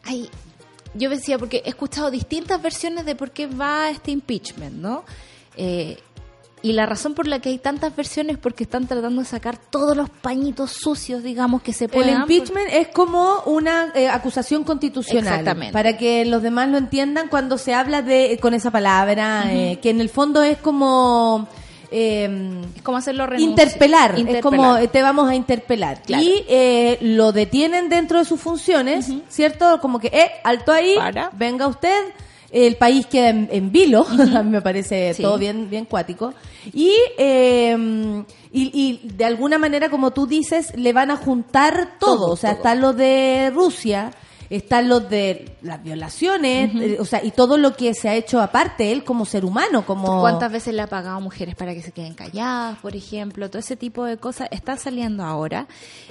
hay... 0.04 0.28
Yo 0.94 1.08
decía, 1.10 1.38
porque 1.38 1.62
he 1.64 1.68
escuchado 1.70 2.10
distintas 2.10 2.60
versiones 2.62 3.04
de 3.06 3.14
por 3.14 3.30
qué 3.30 3.46
va 3.46 3.90
este 3.90 4.10
impeachment, 4.10 4.76
¿no? 4.76 5.04
Eh, 5.56 5.98
y 6.62 6.72
la 6.72 6.86
razón 6.86 7.14
por 7.14 7.28
la 7.28 7.38
que 7.40 7.50
hay 7.50 7.58
tantas 7.58 7.94
versiones 7.94 8.36
es 8.36 8.38
porque 8.40 8.64
están 8.64 8.86
tratando 8.86 9.20
de 9.22 9.26
sacar 9.28 9.56
todos 9.58 9.96
los 9.96 10.08
pañitos 10.10 10.72
sucios, 10.72 11.22
digamos, 11.22 11.62
que 11.62 11.72
se 11.72 11.84
El 11.84 11.90
puedan. 11.90 12.22
impeachment 12.22 12.68
es 12.72 12.88
como 12.88 13.40
una 13.46 13.92
eh, 13.94 14.08
acusación 14.08 14.64
constitucional. 14.64 15.24
Exactamente. 15.40 15.72
Para 15.72 15.96
que 15.96 16.24
los 16.24 16.42
demás 16.42 16.68
lo 16.68 16.78
entiendan 16.78 17.28
cuando 17.28 17.56
se 17.58 17.74
habla 17.74 18.02
de 18.02 18.38
con 18.40 18.54
esa 18.54 18.70
palabra, 18.70 19.44
eh, 19.52 19.78
que 19.80 19.90
en 19.90 20.00
el 20.00 20.08
fondo 20.08 20.42
es 20.42 20.58
como 20.58 21.46
eh, 21.92 22.28
Es 22.74 22.82
como 22.82 22.98
hacerlo 22.98 23.26
renunciar. 23.26 23.50
interpelar, 23.68 24.10
es 24.14 24.18
Interpelar. 24.20 24.42
como 24.42 24.76
eh, 24.76 24.88
te 24.88 25.02
vamos 25.02 25.28
a 25.30 25.34
interpelar. 25.36 26.02
Claro. 26.02 26.22
Y 26.24 26.44
eh, 26.48 26.98
lo 27.00 27.30
detienen 27.30 27.88
dentro 27.88 28.18
de 28.18 28.24
sus 28.24 28.40
funciones, 28.40 29.12
¿cierto? 29.28 29.78
Como 29.80 30.00
que, 30.00 30.08
eh, 30.08 30.32
alto 30.42 30.72
ahí, 30.72 30.96
Para. 30.96 31.30
venga 31.34 31.68
usted. 31.68 31.96
El 32.50 32.76
país 32.76 33.06
queda 33.06 33.30
en, 33.30 33.48
en 33.50 33.72
vilo, 33.72 34.06
a 34.34 34.42
mí 34.42 34.50
me 34.50 34.62
parece 34.62 35.14
Sí. 35.14 35.22
todo 35.22 35.38
bien, 35.38 35.68
bien 35.68 35.84
cuático. 35.84 36.32
Y, 36.72 36.92
eh, 37.18 38.24
y, 38.52 38.70
y 39.02 39.08
de 39.08 39.24
alguna 39.24 39.58
manera, 39.58 39.88
como 39.90 40.12
tú 40.12 40.26
dices, 40.26 40.72
le 40.76 40.92
van 40.92 41.10
a 41.10 41.16
juntar 41.16 41.98
todo. 41.98 42.16
Todo, 42.16 42.30
o 42.32 42.36
sea, 42.36 42.50
todo. 42.50 42.58
están 42.58 42.80
los 42.80 42.96
de 42.96 43.50
Rusia, 43.54 44.10
están 44.48 44.88
los 44.88 45.10
de 45.10 45.56
las 45.62 45.82
violaciones, 45.82 46.70
eh, 46.76 46.96
o 47.00 47.04
sea, 47.04 47.22
y 47.24 47.32
todo 47.32 47.56
lo 47.58 47.74
que 47.74 47.92
se 47.94 48.08
ha 48.08 48.14
hecho 48.14 48.40
aparte 48.40 48.92
él 48.92 49.02
como 49.02 49.24
ser 49.26 49.44
humano, 49.44 49.84
como... 49.84 50.20
¿Cuántas 50.20 50.52
veces 50.52 50.72
le 50.72 50.82
ha 50.82 50.86
pagado 50.86 51.16
a 51.16 51.20
mujeres 51.20 51.56
para 51.56 51.74
que 51.74 51.82
se 51.82 51.90
queden 51.90 52.14
calladas, 52.14 52.78
por 52.78 52.94
ejemplo? 52.94 53.50
Todo 53.50 53.58
ese 53.58 53.76
tipo 53.76 54.04
de 54.04 54.18
cosas 54.18 54.48
está 54.52 54.76
saliendo 54.76 55.24
ahora. 55.24 55.66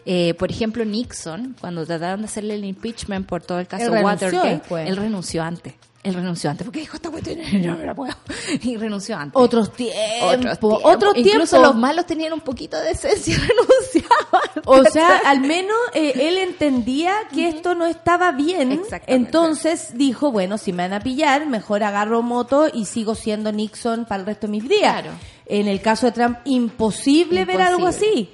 Eh, 0.05 0.33
por 0.33 0.51
ejemplo, 0.51 0.83
Nixon, 0.83 1.55
cuando 1.61 1.85
trataron 1.85 2.19
de 2.21 2.25
hacerle 2.25 2.55
el 2.55 2.65
impeachment 2.65 3.25
por 3.25 3.41
todo 3.41 3.59
el 3.59 3.67
caso 3.67 3.85
Él 3.85 3.91
renunció 3.93 4.27
Watergate, 4.41 4.89
él 4.89 4.97
renunció 4.97 5.41
antes. 5.41 5.73
Él 6.05 6.13
renunció 6.13 6.49
antes 6.51 6.63
porque 6.65 6.79
dijo, 6.81 6.95
esta 6.95 7.09
cuestión 7.09 7.39
no 7.65 7.77
me 7.77 7.85
la 7.85 7.95
puedo. 7.95 8.13
Y 8.61 8.77
renunció 8.77 9.17
antes. 9.17 9.41
Otros 9.41 9.73
tiempos, 9.73 10.79
Otros 10.83 11.13
tiempos. 11.13 11.33
Incluso 11.33 11.61
los 11.61 11.75
malos 11.75 12.05
tenían 12.05 12.31
un 12.33 12.41
poquito 12.41 12.79
de 12.79 12.91
esencia 12.91 13.33
y 13.33 13.37
renunciaban. 13.37 14.63
O 14.65 14.83
sea, 14.85 15.21
al 15.25 15.41
menos 15.41 15.75
eh, 15.93 16.13
él 16.15 16.37
entendía 16.37 17.15
que 17.33 17.47
esto 17.47 17.73
no 17.75 17.85
estaba 17.87 18.31
bien. 18.31 18.81
Entonces 19.07 19.97
dijo, 19.97 20.31
bueno, 20.31 20.57
si 20.57 20.71
me 20.73 20.83
van 20.83 20.93
a 20.93 20.99
pillar, 20.99 21.47
mejor 21.47 21.83
agarro 21.83 22.21
moto 22.21 22.67
y 22.71 22.85
sigo 22.85 23.15
siendo 23.15 23.51
Nixon 23.51 24.05
para 24.05 24.21
el 24.21 24.25
resto 24.27 24.47
de 24.47 24.51
mis 24.51 24.69
días. 24.69 25.01
Claro. 25.01 25.11
En 25.47 25.67
el 25.67 25.81
caso 25.81 26.05
de 26.07 26.11
Trump, 26.11 26.37
imposible, 26.45 27.45
ver 27.45 27.61
algo 27.61 27.79
Imposible. 27.79 28.09
así. 28.11 28.29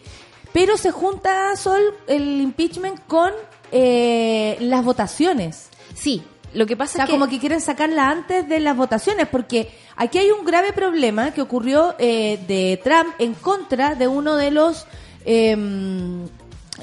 Pero 0.54 0.78
se 0.78 0.92
junta, 0.92 1.56
Sol, 1.56 1.82
el 2.08 2.42
impeachment 2.42 3.00
con 3.08 3.32
eh, 3.72 4.58
las 4.60 4.84
votaciones. 4.84 5.70
Sí, 5.94 6.22
lo 6.54 6.66
que 6.66 6.74
O 6.74 6.78
pasa 6.78 6.94
sea, 6.94 7.04
es 7.06 7.10
que... 7.10 7.14
como 7.16 7.28
que 7.30 7.40
quieren 7.40 7.62
sacarla 7.62 8.10
antes 8.10 8.48
de 8.48 8.60
las 8.60 8.76
votaciones, 8.76 9.28
porque 9.28 9.72
aquí 9.96 10.18
hay 10.18 10.32
un 10.32 10.46
grave 10.46 10.74
problema 10.74 11.32
que 11.32 11.42
ocurrió 11.42 11.96
eh, 12.00 12.40
de 12.48 12.80
Trump 12.84 13.14
en 13.20 13.34
contra 13.36 13.96
de 13.96 14.08
uno 14.08 14.36
de 14.36 14.52
los, 14.52 14.86
em, 15.26 16.28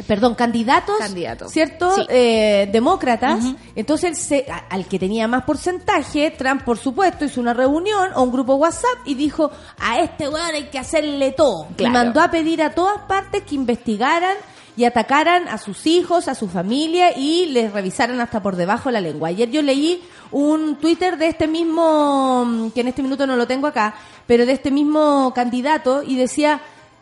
perdón, 0.06 0.34
candidatos, 0.34 0.96
Candidato. 0.98 1.48
¿cierto? 1.48 1.94
Sí. 1.96 2.02
Eh, 2.08 2.68
demócratas. 2.72 3.44
Entonces, 3.74 4.10
él 4.10 4.16
se- 4.16 4.50
a- 4.50 4.64
al 4.70 4.86
que 4.86 4.98
tenía 4.98 5.26
más 5.26 5.44
porcentaje, 5.44 6.30
Trump, 6.30 6.62
por 6.62 6.78
supuesto, 6.78 7.24
hizo 7.24 7.40
una 7.40 7.52
reunión 7.52 8.10
o 8.14 8.22
un 8.22 8.30
grupo 8.32 8.54
WhatsApp 8.54 8.98
y 9.06 9.14
dijo, 9.14 9.50
a 9.78 9.98
este 10.00 10.28
weón 10.28 10.54
hay 10.54 10.64
que 10.68 10.78
hacerle 10.78 11.32
todo. 11.32 11.66
Claro. 11.76 11.90
Y 11.90 11.92
mandó 11.92 12.20
a 12.20 12.30
pedir 12.30 12.62
a 12.62 12.70
todas 12.70 13.00
partes 13.08 13.42
que 13.42 13.54
investigaran 13.56 14.36
y 14.78 14.84
atacaran 14.84 15.48
a 15.48 15.58
sus 15.58 15.88
hijos, 15.88 16.28
a 16.28 16.36
su 16.36 16.46
familia 16.46 17.18
y 17.18 17.46
les 17.46 17.72
revisaran 17.72 18.20
hasta 18.20 18.40
por 18.40 18.54
debajo 18.54 18.92
la 18.92 19.00
lengua. 19.00 19.30
Ayer 19.30 19.50
yo 19.50 19.60
leí 19.60 20.04
un 20.30 20.76
Twitter 20.76 21.18
de 21.18 21.26
este 21.26 21.48
mismo, 21.48 22.44
mm, 22.46 22.70
que 22.70 22.82
en 22.82 22.86
este 22.86 23.02
minuto 23.02 23.26
no 23.26 23.34
lo 23.34 23.48
tengo 23.48 23.66
acá, 23.66 23.96
pero 24.28 24.46
de 24.46 24.52
este 24.52 24.70
mismo 24.70 25.32
candidato 25.34 26.04
y 26.04 26.14
decía, 26.14 26.60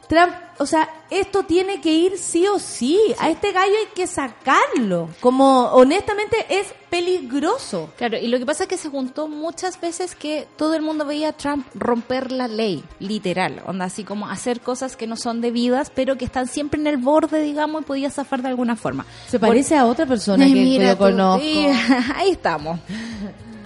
Trump, 0.08 0.32
o 0.58 0.66
sea, 0.66 0.88
esto 1.10 1.42
tiene 1.42 1.80
que 1.80 1.92
ir 1.92 2.16
sí 2.18 2.46
o 2.46 2.58
sí, 2.58 2.98
a 3.18 3.28
este 3.30 3.52
gallo 3.52 3.72
hay 3.78 3.88
que 3.94 4.06
sacarlo. 4.06 5.08
Como 5.20 5.64
honestamente 5.72 6.36
es 6.48 6.72
peligroso. 6.90 7.90
Claro, 7.96 8.16
y 8.16 8.28
lo 8.28 8.38
que 8.38 8.46
pasa 8.46 8.64
es 8.64 8.68
que 8.68 8.76
se 8.76 8.88
juntó 8.88 9.28
muchas 9.28 9.80
veces 9.80 10.14
que 10.14 10.46
todo 10.56 10.74
el 10.74 10.82
mundo 10.82 11.04
veía 11.04 11.30
a 11.30 11.32
Trump 11.32 11.66
romper 11.74 12.30
la 12.32 12.48
ley, 12.48 12.84
literal, 13.00 13.62
onda 13.66 13.86
así 13.86 14.04
como 14.04 14.28
hacer 14.28 14.60
cosas 14.60 14.96
que 14.96 15.06
no 15.06 15.16
son 15.16 15.40
debidas, 15.40 15.90
pero 15.94 16.16
que 16.16 16.24
están 16.24 16.46
siempre 16.48 16.80
en 16.80 16.86
el 16.86 16.96
borde, 16.96 17.40
digamos, 17.40 17.82
y 17.82 17.84
podía 17.84 18.10
zafar 18.10 18.42
de 18.42 18.48
alguna 18.48 18.76
forma. 18.76 19.04
Se 19.28 19.38
Por- 19.38 19.48
parece 19.48 19.76
a 19.76 19.86
otra 19.86 20.06
persona 20.06 20.44
Ay, 20.44 20.54
que 20.54 20.60
mira 20.60 20.88
yo 20.92 20.98
conozco. 20.98 21.44
ahí 22.14 22.30
estamos. 22.30 22.78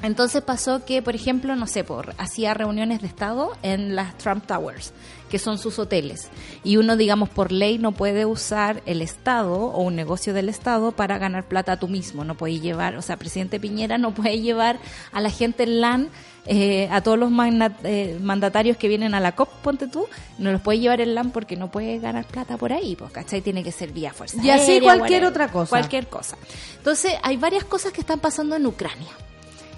Entonces 0.02 0.42
pasó 0.42 0.84
que, 0.84 1.02
por 1.02 1.14
ejemplo, 1.14 1.54
no 1.56 1.66
sé, 1.66 1.84
por 1.84 2.14
hacía 2.18 2.54
reuniones 2.54 3.00
de 3.02 3.06
Estado 3.06 3.52
en 3.62 3.94
las 3.94 4.16
Trump 4.18 4.46
Towers, 4.46 4.92
que 5.28 5.38
son 5.38 5.58
sus 5.58 5.78
hoteles. 5.78 6.28
Y 6.64 6.78
uno, 6.78 6.96
digamos, 6.96 7.28
por 7.28 7.52
ley 7.52 7.78
no 7.78 7.92
puede 7.92 8.24
usar 8.24 8.82
el 8.86 9.02
Estado 9.02 9.52
o 9.54 9.82
un 9.82 9.96
negocio 9.96 10.32
del 10.32 10.48
Estado 10.48 10.92
para 10.92 11.18
ganar 11.18 11.44
plata 11.46 11.78
tú 11.78 11.86
mismo. 11.86 12.24
No 12.24 12.34
puede 12.36 12.60
llevar, 12.60 12.96
o 12.96 13.02
sea, 13.02 13.16
presidente 13.18 13.60
Piñera 13.60 13.98
no 13.98 14.14
puede 14.14 14.40
llevar 14.40 14.78
a 15.12 15.20
la 15.20 15.30
gente 15.30 15.64
en 15.64 15.80
LAN, 15.82 16.08
eh, 16.46 16.88
a 16.90 17.02
todos 17.02 17.18
los 17.18 17.30
magna- 17.30 17.76
eh, 17.84 18.18
mandatarios 18.22 18.78
que 18.78 18.88
vienen 18.88 19.12
a 19.14 19.20
la 19.20 19.36
COP, 19.36 19.50
ponte 19.62 19.86
tú, 19.86 20.06
no 20.38 20.50
los 20.50 20.62
puede 20.62 20.78
llevar 20.78 21.02
en 21.02 21.14
LAN 21.14 21.30
porque 21.30 21.54
no 21.56 21.70
puede 21.70 21.98
ganar 21.98 22.24
plata 22.24 22.56
por 22.56 22.72
ahí, 22.72 22.96
pues, 22.96 23.12
¿cachai? 23.12 23.42
Tiene 23.42 23.62
que 23.62 23.70
ser 23.70 23.92
vía 23.92 24.14
fuerza. 24.14 24.38
Y 24.42 24.48
así 24.48 24.72
aérea, 24.72 24.82
cualquier 24.96 25.22
whatever. 25.24 25.28
otra 25.28 25.48
cosa. 25.52 25.68
Cualquier 25.68 26.08
cosa. 26.08 26.38
Entonces, 26.78 27.12
hay 27.22 27.36
varias 27.36 27.64
cosas 27.64 27.92
que 27.92 28.00
están 28.00 28.18
pasando 28.20 28.56
en 28.56 28.64
Ucrania. 28.66 29.10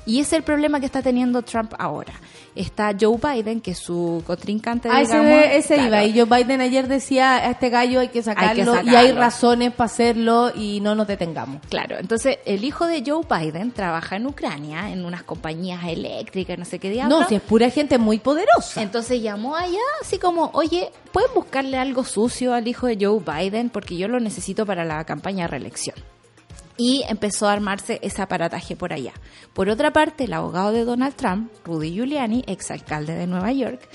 Y 0.05 0.19
ese 0.21 0.35
es 0.37 0.41
el 0.41 0.43
problema 0.43 0.81
que 0.81 0.87
está 0.87 1.01
teniendo 1.03 1.43
Trump 1.43 1.73
ahora. 1.79 2.13
Está 2.55 2.91
Joe 3.01 3.17
Biden, 3.23 3.61
que 3.61 3.71
es 3.71 3.79
su 3.79 4.23
contrincante, 4.27 4.89
Ah, 4.93 5.01
ese, 5.01 5.19
digamos. 5.19 5.45
ese 5.53 5.75
claro. 5.75 5.89
iba. 5.89 6.05
Y 6.05 6.19
Joe 6.19 6.25
Biden 6.43 6.61
ayer 6.61 6.87
decía, 6.89 7.37
a 7.37 7.51
este 7.51 7.71
gallo 7.71 8.01
hay 8.01 8.09
que 8.09 8.23
sacarlo, 8.23 8.75
y 8.75 8.89
hay 8.91 9.07
sacarlo. 9.07 9.15
razones 9.21 9.73
para 9.73 9.87
hacerlo 9.87 10.53
y 10.55 10.81
no 10.81 10.95
nos 10.95 11.07
detengamos. 11.07 11.63
Claro, 11.71 11.97
entonces 11.99 12.39
el 12.45 12.65
hijo 12.65 12.87
de 12.87 13.03
Joe 13.07 13.25
Biden 13.27 13.71
trabaja 13.71 14.17
en 14.17 14.27
Ucrania, 14.27 14.91
en 14.91 15.05
unas 15.07 15.23
compañías 15.23 15.83
eléctricas, 15.85 16.59
no 16.59 16.65
sé 16.67 16.79
qué 16.79 16.91
diablo. 16.91 17.21
No, 17.21 17.29
si 17.29 17.37
es 17.37 17.41
pura 17.43 17.71
gente 17.71 17.97
muy 17.97 18.19
poderosa. 18.19 18.83
Entonces 18.83 19.23
llamó 19.23 19.57
allá 19.57 19.79
así 20.03 20.19
como, 20.19 20.51
oye, 20.53 20.91
¿pueden 21.13 21.31
buscarle 21.35 21.79
algo 21.79 22.05
sucio 22.05 22.53
al 22.53 22.69
hijo 22.69 22.87
de 22.87 22.99
Joe 23.01 23.21
Biden? 23.25 23.71
Porque 23.71 23.97
yo 23.97 24.09
lo 24.09 24.21
necesito 24.21 24.67
para 24.67 24.85
la 24.85 25.05
campaña 25.05 25.45
de 25.45 25.49
reelección. 25.49 25.97
Y 26.83 27.05
empezó 27.09 27.49
a 27.49 27.53
armarse 27.53 28.01
ese 28.03 28.23
aparataje 28.23 28.75
por 28.75 28.93
allá. 28.93 29.13
Por 29.53 29.69
otra 29.69 29.93
parte, 29.93 30.25
el 30.25 30.33
abogado 30.33 30.73
de 30.73 30.85
Donald 30.85 31.15
Trump, 31.15 31.53
Rudy 31.65 31.93
Giuliani, 31.93 32.43
exalcalde 32.47 33.15
de 33.15 33.27
Nueva 33.27 33.53
York, 33.53 33.89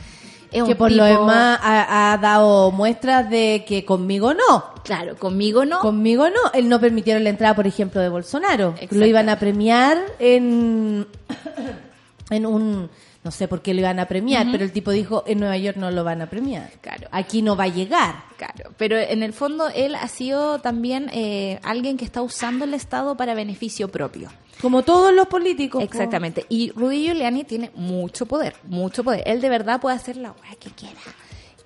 es 0.51 0.61
un 0.61 0.67
que 0.69 0.75
por 0.75 0.91
lo 0.91 1.03
demás 1.03 1.59
ha, 1.61 2.13
ha 2.13 2.17
dado 2.17 2.71
muestras 2.71 3.29
de 3.29 3.65
que 3.67 3.83
conmigo 3.83 4.33
no. 4.33 4.63
Claro, 4.83 5.17
conmigo 5.17 5.65
no. 5.65 5.79
Conmigo 5.79 6.29
no. 6.29 6.51
Él 6.53 6.69
no 6.69 6.79
permitieron 6.79 7.23
la 7.23 7.29
entrada, 7.29 7.55
por 7.55 7.67
ejemplo, 7.67 7.99
de 7.99 8.09
Bolsonaro. 8.09 8.75
Lo 8.91 9.05
iban 9.05 9.29
a 9.29 9.37
premiar 9.37 9.97
en, 10.19 11.05
en 12.29 12.45
un... 12.45 12.89
No 13.27 13.31
sé 13.31 13.49
por 13.49 13.61
qué 13.61 13.73
lo 13.73 13.81
iban 13.81 13.99
a 13.99 14.07
premiar, 14.07 14.47
pero 14.49 14.63
el 14.63 14.71
tipo 14.71 14.89
dijo, 14.89 15.25
en 15.27 15.39
Nueva 15.39 15.57
York 15.57 15.75
no 15.75 15.91
lo 15.91 16.05
van 16.05 16.21
a 16.21 16.29
premiar. 16.29 16.71
Claro. 16.79 17.09
Aquí 17.11 17.41
no 17.41 17.57
va 17.57 17.65
a 17.65 17.67
llegar. 17.67 18.23
Claro, 18.37 18.71
pero 18.77 18.97
en 18.97 19.21
el 19.21 19.33
fondo 19.33 19.67
él 19.67 19.95
ha 19.95 20.07
sido 20.07 20.59
también 20.59 21.09
eh, 21.11 21.59
alguien 21.61 21.97
que 21.97 22.05
está 22.05 22.21
usando 22.21 22.63
el 22.63 22.73
Estado 22.73 23.17
para 23.17 23.33
beneficio 23.33 23.89
propio. 23.89 24.29
Como 24.61 24.83
todos 24.83 25.13
los 25.13 25.27
políticos. 25.27 25.81
po. 25.81 25.85
Exactamente. 25.85 26.45
Y 26.47 26.71
Rudy 26.71 27.07
Giuliani 27.07 27.43
tiene 27.43 27.69
mucho 27.75 28.27
poder, 28.27 28.55
mucho 28.63 29.03
poder. 29.03 29.23
Él 29.25 29.41
de 29.41 29.49
verdad 29.49 29.81
puede 29.81 29.97
hacer 29.97 30.15
la 30.15 30.31
weá 30.31 30.55
que 30.57 30.69
quiera. 30.69 31.01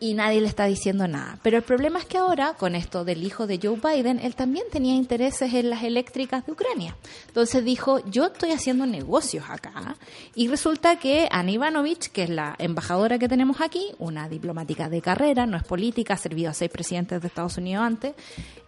Y 0.03 0.15
nadie 0.15 0.41
le 0.41 0.47
está 0.47 0.65
diciendo 0.65 1.07
nada. 1.07 1.37
Pero 1.43 1.57
el 1.57 1.63
problema 1.63 1.99
es 1.99 2.05
que 2.05 2.17
ahora, 2.17 2.55
con 2.55 2.73
esto 2.73 3.05
del 3.05 3.23
hijo 3.23 3.45
de 3.45 3.59
Joe 3.61 3.79
Biden, 3.79 4.17
él 4.17 4.33
también 4.33 4.65
tenía 4.71 4.95
intereses 4.95 5.53
en 5.53 5.69
las 5.69 5.83
eléctricas 5.83 6.43
de 6.43 6.53
Ucrania. 6.53 6.97
Entonces 7.27 7.63
dijo, 7.63 8.03
yo 8.09 8.25
estoy 8.25 8.49
haciendo 8.49 8.87
negocios 8.87 9.45
acá. 9.47 9.95
Y 10.33 10.47
resulta 10.47 10.97
que 10.97 11.27
Ana 11.29 11.51
Ivanovich, 11.51 12.07
que 12.07 12.23
es 12.23 12.31
la 12.31 12.55
embajadora 12.57 13.19
que 13.19 13.29
tenemos 13.29 13.61
aquí, 13.61 13.89
una 13.99 14.27
diplomática 14.27 14.89
de 14.89 15.03
carrera, 15.03 15.45
no 15.45 15.55
es 15.55 15.63
política, 15.63 16.15
ha 16.15 16.17
servido 16.17 16.49
a 16.49 16.55
seis 16.55 16.71
presidentes 16.71 17.21
de 17.21 17.27
Estados 17.27 17.57
Unidos 17.57 17.83
antes, 17.85 18.15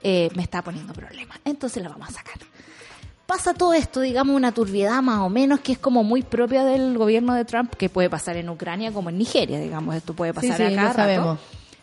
eh, 0.03 0.29
me 0.35 0.43
está 0.43 0.61
poniendo 0.61 0.93
problemas. 0.93 1.39
Entonces 1.45 1.81
la 1.81 1.89
vamos 1.89 2.09
a 2.09 2.11
sacar 2.11 2.52
pasa 3.33 3.55
todo 3.55 3.73
esto, 3.73 3.99
digamos, 3.99 4.35
una 4.35 4.51
turbiedad 4.51 5.01
más 5.01 5.19
o 5.21 5.29
menos 5.29 5.59
que 5.61 5.71
es 5.71 5.79
como 5.79 6.03
muy 6.03 6.21
propia 6.21 6.63
del 6.63 6.95
gobierno 6.99 7.33
de 7.33 7.45
Trump, 7.45 7.73
que 7.73 7.89
puede 7.89 8.07
pasar 8.07 8.37
en 8.37 8.47
Ucrania 8.47 8.91
como 8.91 9.09
en 9.09 9.17
Nigeria, 9.17 9.59
digamos, 9.59 9.95
esto 9.95 10.13
puede 10.13 10.35
pasar 10.35 10.55
Sí, 10.55 10.67
sí, 10.67 10.73
acá. 10.73 10.89
lo 10.89 10.93
sabemos. 10.93 11.39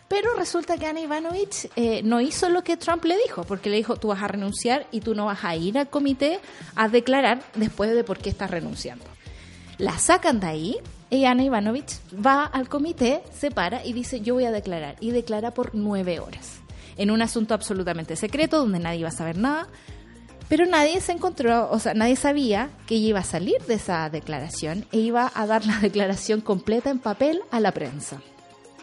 Pero 0.07 0.33
resulta 0.35 0.77
que 0.77 0.85
Ana 0.85 1.01
Ivanovich 1.01 1.69
eh, 1.75 2.03
no 2.03 2.21
hizo 2.21 2.47
lo 2.47 2.63
que 2.63 2.77
Trump 2.77 3.03
le 3.03 3.17
dijo, 3.17 3.43
porque 3.43 3.69
le 3.69 3.75
dijo, 3.75 3.97
tú 3.97 4.07
vas 4.09 4.23
a 4.23 4.29
renunciar 4.29 4.87
y 4.91 5.01
tú 5.01 5.13
no 5.13 5.25
vas 5.25 5.43
a 5.43 5.53
ir 5.57 5.77
al 5.77 5.89
comité 5.89 6.39
a 6.75 6.87
declarar 6.87 7.41
después 7.55 7.93
de 7.93 8.05
por 8.05 8.17
qué 8.19 8.29
estás 8.29 8.49
renunciando. 8.49 9.03
La 9.77 9.99
sacan 9.99 10.39
de 10.39 10.47
ahí 10.47 10.77
y 11.09 11.25
Ana 11.25 11.43
Ivanovich 11.43 11.99
va 12.25 12.45
al 12.45 12.69
comité, 12.69 13.23
se 13.37 13.51
para 13.51 13.85
y 13.85 13.91
dice, 13.91 14.21
yo 14.21 14.35
voy 14.35 14.45
a 14.45 14.51
declarar. 14.51 14.95
Y 15.01 15.11
declara 15.11 15.53
por 15.53 15.75
nueve 15.75 16.21
horas, 16.21 16.59
en 16.95 17.11
un 17.11 17.21
asunto 17.21 17.53
absolutamente 17.53 18.15
secreto, 18.15 18.57
donde 18.57 18.79
nadie 18.79 18.99
iba 18.99 19.09
a 19.09 19.13
saber 19.13 19.37
nada. 19.37 19.67
Pero 20.51 20.65
nadie 20.65 20.99
se 20.99 21.13
encontró, 21.13 21.71
o 21.71 21.79
sea, 21.79 21.93
nadie 21.93 22.17
sabía 22.17 22.71
que 22.85 22.95
ella 22.95 23.07
iba 23.07 23.19
a 23.21 23.23
salir 23.23 23.61
de 23.69 23.75
esa 23.75 24.09
declaración 24.09 24.85
e 24.91 24.97
iba 24.97 25.31
a 25.33 25.47
dar 25.47 25.65
la 25.65 25.77
declaración 25.81 26.41
completa 26.41 26.89
en 26.89 26.99
papel 26.99 27.41
a 27.51 27.61
la 27.61 27.71
prensa. 27.71 28.21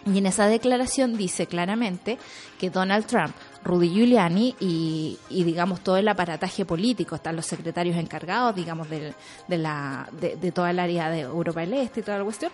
Y 0.07 0.17
en 0.17 0.25
esa 0.25 0.47
declaración 0.47 1.19
dice 1.19 1.47
claramente 1.47 2.17
que 2.59 2.71
Donald 2.71 3.05
Trump 3.05 3.35
Rudy 3.65 3.91
Giuliani 3.91 4.57
y, 4.59 5.19
y, 5.29 5.45
digamos 5.45 5.81
todo 5.81 5.99
el 5.99 6.09
aparataje 6.09 6.65
político, 6.65 7.17
están 7.17 7.37
los 7.37 7.45
secretarios 7.45 7.99
encargados, 7.99 8.57
digamos, 8.57 8.89
de, 8.89 9.13
la, 9.49 10.09
de 10.19 10.53
toda 10.53 10.71
el 10.71 10.79
área 10.79 11.11
de 11.11 11.21
Europa 11.21 11.61
del 11.61 11.75
Este 11.75 12.01
y 12.01 12.03
toda 12.03 12.17
la 12.17 12.25
cuestión, 12.25 12.51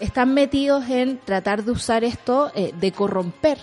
están 0.00 0.34
metidos 0.34 0.86
en 0.90 1.16
tratar 1.16 1.64
de 1.64 1.72
usar 1.72 2.04
esto, 2.04 2.52
eh, 2.54 2.74
de 2.78 2.92
corromper 2.92 3.56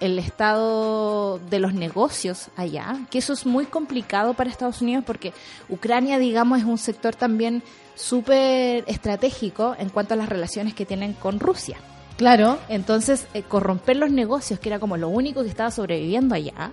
el 0.00 0.18
estado 0.18 1.38
de 1.38 1.58
los 1.58 1.74
negocios 1.74 2.48
allá, 2.56 2.98
que 3.10 3.18
eso 3.18 3.32
es 3.32 3.46
muy 3.46 3.66
complicado 3.66 4.34
para 4.34 4.50
Estados 4.50 4.82
Unidos 4.82 5.04
porque 5.06 5.32
Ucrania, 5.68 6.18
digamos, 6.18 6.58
es 6.58 6.64
un 6.64 6.78
sector 6.78 7.14
también 7.14 7.62
súper 7.94 8.84
estratégico 8.86 9.74
en 9.78 9.88
cuanto 9.88 10.14
a 10.14 10.16
las 10.16 10.28
relaciones 10.28 10.74
que 10.74 10.84
tienen 10.84 11.14
con 11.14 11.40
Rusia. 11.40 11.78
Claro. 12.16 12.58
Entonces, 12.68 13.26
eh, 13.34 13.42
corromper 13.42 13.96
los 13.96 14.10
negocios, 14.10 14.58
que 14.58 14.68
era 14.68 14.78
como 14.78 14.96
lo 14.96 15.08
único 15.08 15.42
que 15.42 15.48
estaba 15.48 15.70
sobreviviendo 15.70 16.34
allá, 16.34 16.70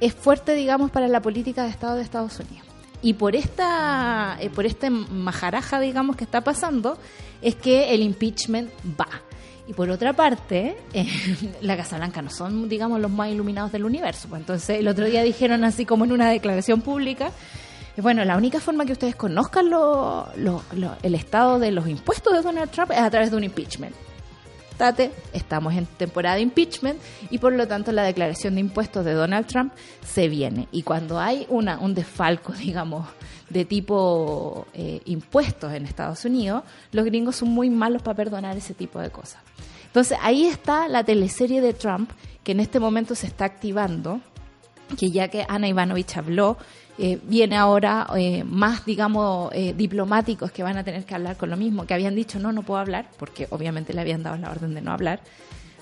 es 0.00 0.14
fuerte, 0.14 0.54
digamos, 0.54 0.90
para 0.90 1.08
la 1.08 1.20
política 1.22 1.64
de 1.64 1.70
Estado 1.70 1.96
de 1.96 2.02
Estados 2.02 2.38
Unidos. 2.38 2.66
Y 3.02 3.14
por 3.14 3.36
esta, 3.36 4.38
eh, 4.40 4.48
por 4.48 4.64
este 4.64 4.88
majaraja, 4.88 5.80
digamos, 5.80 6.16
que 6.16 6.24
está 6.24 6.42
pasando, 6.42 6.96
es 7.42 7.54
que 7.54 7.94
el 7.94 8.02
impeachment 8.02 8.70
va. 8.98 9.08
Y 9.66 9.72
por 9.72 9.88
otra 9.88 10.12
parte, 10.12 10.76
eh, 10.92 11.06
la 11.62 11.76
Casa 11.76 11.96
Blanca 11.96 12.20
no 12.20 12.30
son, 12.30 12.68
digamos, 12.68 13.00
los 13.00 13.10
más 13.10 13.30
iluminados 13.30 13.72
del 13.72 13.84
universo. 13.84 14.28
Pues 14.28 14.40
entonces, 14.40 14.80
el 14.80 14.88
otro 14.88 15.06
día 15.06 15.22
dijeron 15.22 15.64
así 15.64 15.86
como 15.86 16.04
en 16.04 16.12
una 16.12 16.28
declaración 16.28 16.82
pública, 16.82 17.30
eh, 17.96 18.00
bueno, 18.00 18.24
la 18.24 18.36
única 18.36 18.60
forma 18.60 18.84
que 18.84 18.92
ustedes 18.92 19.16
conozcan 19.16 19.70
lo, 19.70 20.28
lo, 20.36 20.62
lo, 20.72 20.96
el 21.02 21.14
estado 21.14 21.58
de 21.58 21.70
los 21.70 21.88
impuestos 21.88 22.32
de 22.34 22.42
Donald 22.42 22.70
Trump 22.70 22.90
es 22.90 22.98
a 22.98 23.10
través 23.10 23.30
de 23.30 23.36
un 23.36 23.44
impeachment. 23.44 23.94
Estamos 25.32 25.74
en 25.74 25.86
temporada 25.86 26.36
de 26.36 26.42
impeachment 26.42 26.98
y 27.30 27.38
por 27.38 27.52
lo 27.52 27.66
tanto 27.68 27.92
la 27.92 28.02
declaración 28.02 28.54
de 28.54 28.60
impuestos 28.60 29.04
de 29.04 29.12
Donald 29.12 29.46
Trump 29.46 29.72
se 30.04 30.28
viene. 30.28 30.68
Y 30.72 30.82
cuando 30.82 31.18
hay 31.18 31.46
una, 31.48 31.78
un 31.78 31.94
desfalco, 31.94 32.52
digamos, 32.58 33.06
de 33.48 33.64
tipo 33.64 34.66
eh, 34.74 35.00
impuestos 35.04 35.72
en 35.72 35.86
Estados 35.86 36.24
Unidos, 36.24 36.64
los 36.92 37.04
gringos 37.04 37.36
son 37.36 37.50
muy 37.50 37.70
malos 37.70 38.02
para 38.02 38.16
perdonar 38.16 38.56
ese 38.56 38.74
tipo 38.74 39.00
de 39.00 39.10
cosas. 39.10 39.40
Entonces 39.86 40.18
ahí 40.20 40.46
está 40.46 40.88
la 40.88 41.04
teleserie 41.04 41.60
de 41.60 41.72
Trump 41.72 42.10
que 42.42 42.52
en 42.52 42.60
este 42.60 42.80
momento 42.80 43.14
se 43.14 43.26
está 43.26 43.44
activando, 43.44 44.20
que 44.98 45.10
ya 45.10 45.28
que 45.28 45.46
Ana 45.48 45.68
Ivanovich 45.68 46.16
habló, 46.16 46.58
eh, 46.96 47.18
viene 47.24 47.56
ahora 47.56 48.06
eh, 48.16 48.44
más, 48.44 48.86
digamos, 48.86 49.50
eh, 49.52 49.74
diplomáticos 49.76 50.52
que 50.52 50.62
van 50.62 50.76
a 50.76 50.84
tener 50.84 51.04
que 51.04 51.14
hablar 51.14 51.36
con 51.36 51.50
lo 51.50 51.56
mismo, 51.56 51.86
que 51.86 51.94
habían 51.94 52.14
dicho 52.14 52.38
no, 52.38 52.52
no 52.52 52.62
puedo 52.62 52.78
hablar, 52.78 53.06
porque 53.18 53.48
obviamente 53.50 53.92
le 53.92 54.00
habían 54.00 54.22
dado 54.22 54.36
la 54.36 54.50
orden 54.50 54.74
de 54.74 54.80
no 54.80 54.92
hablar, 54.92 55.20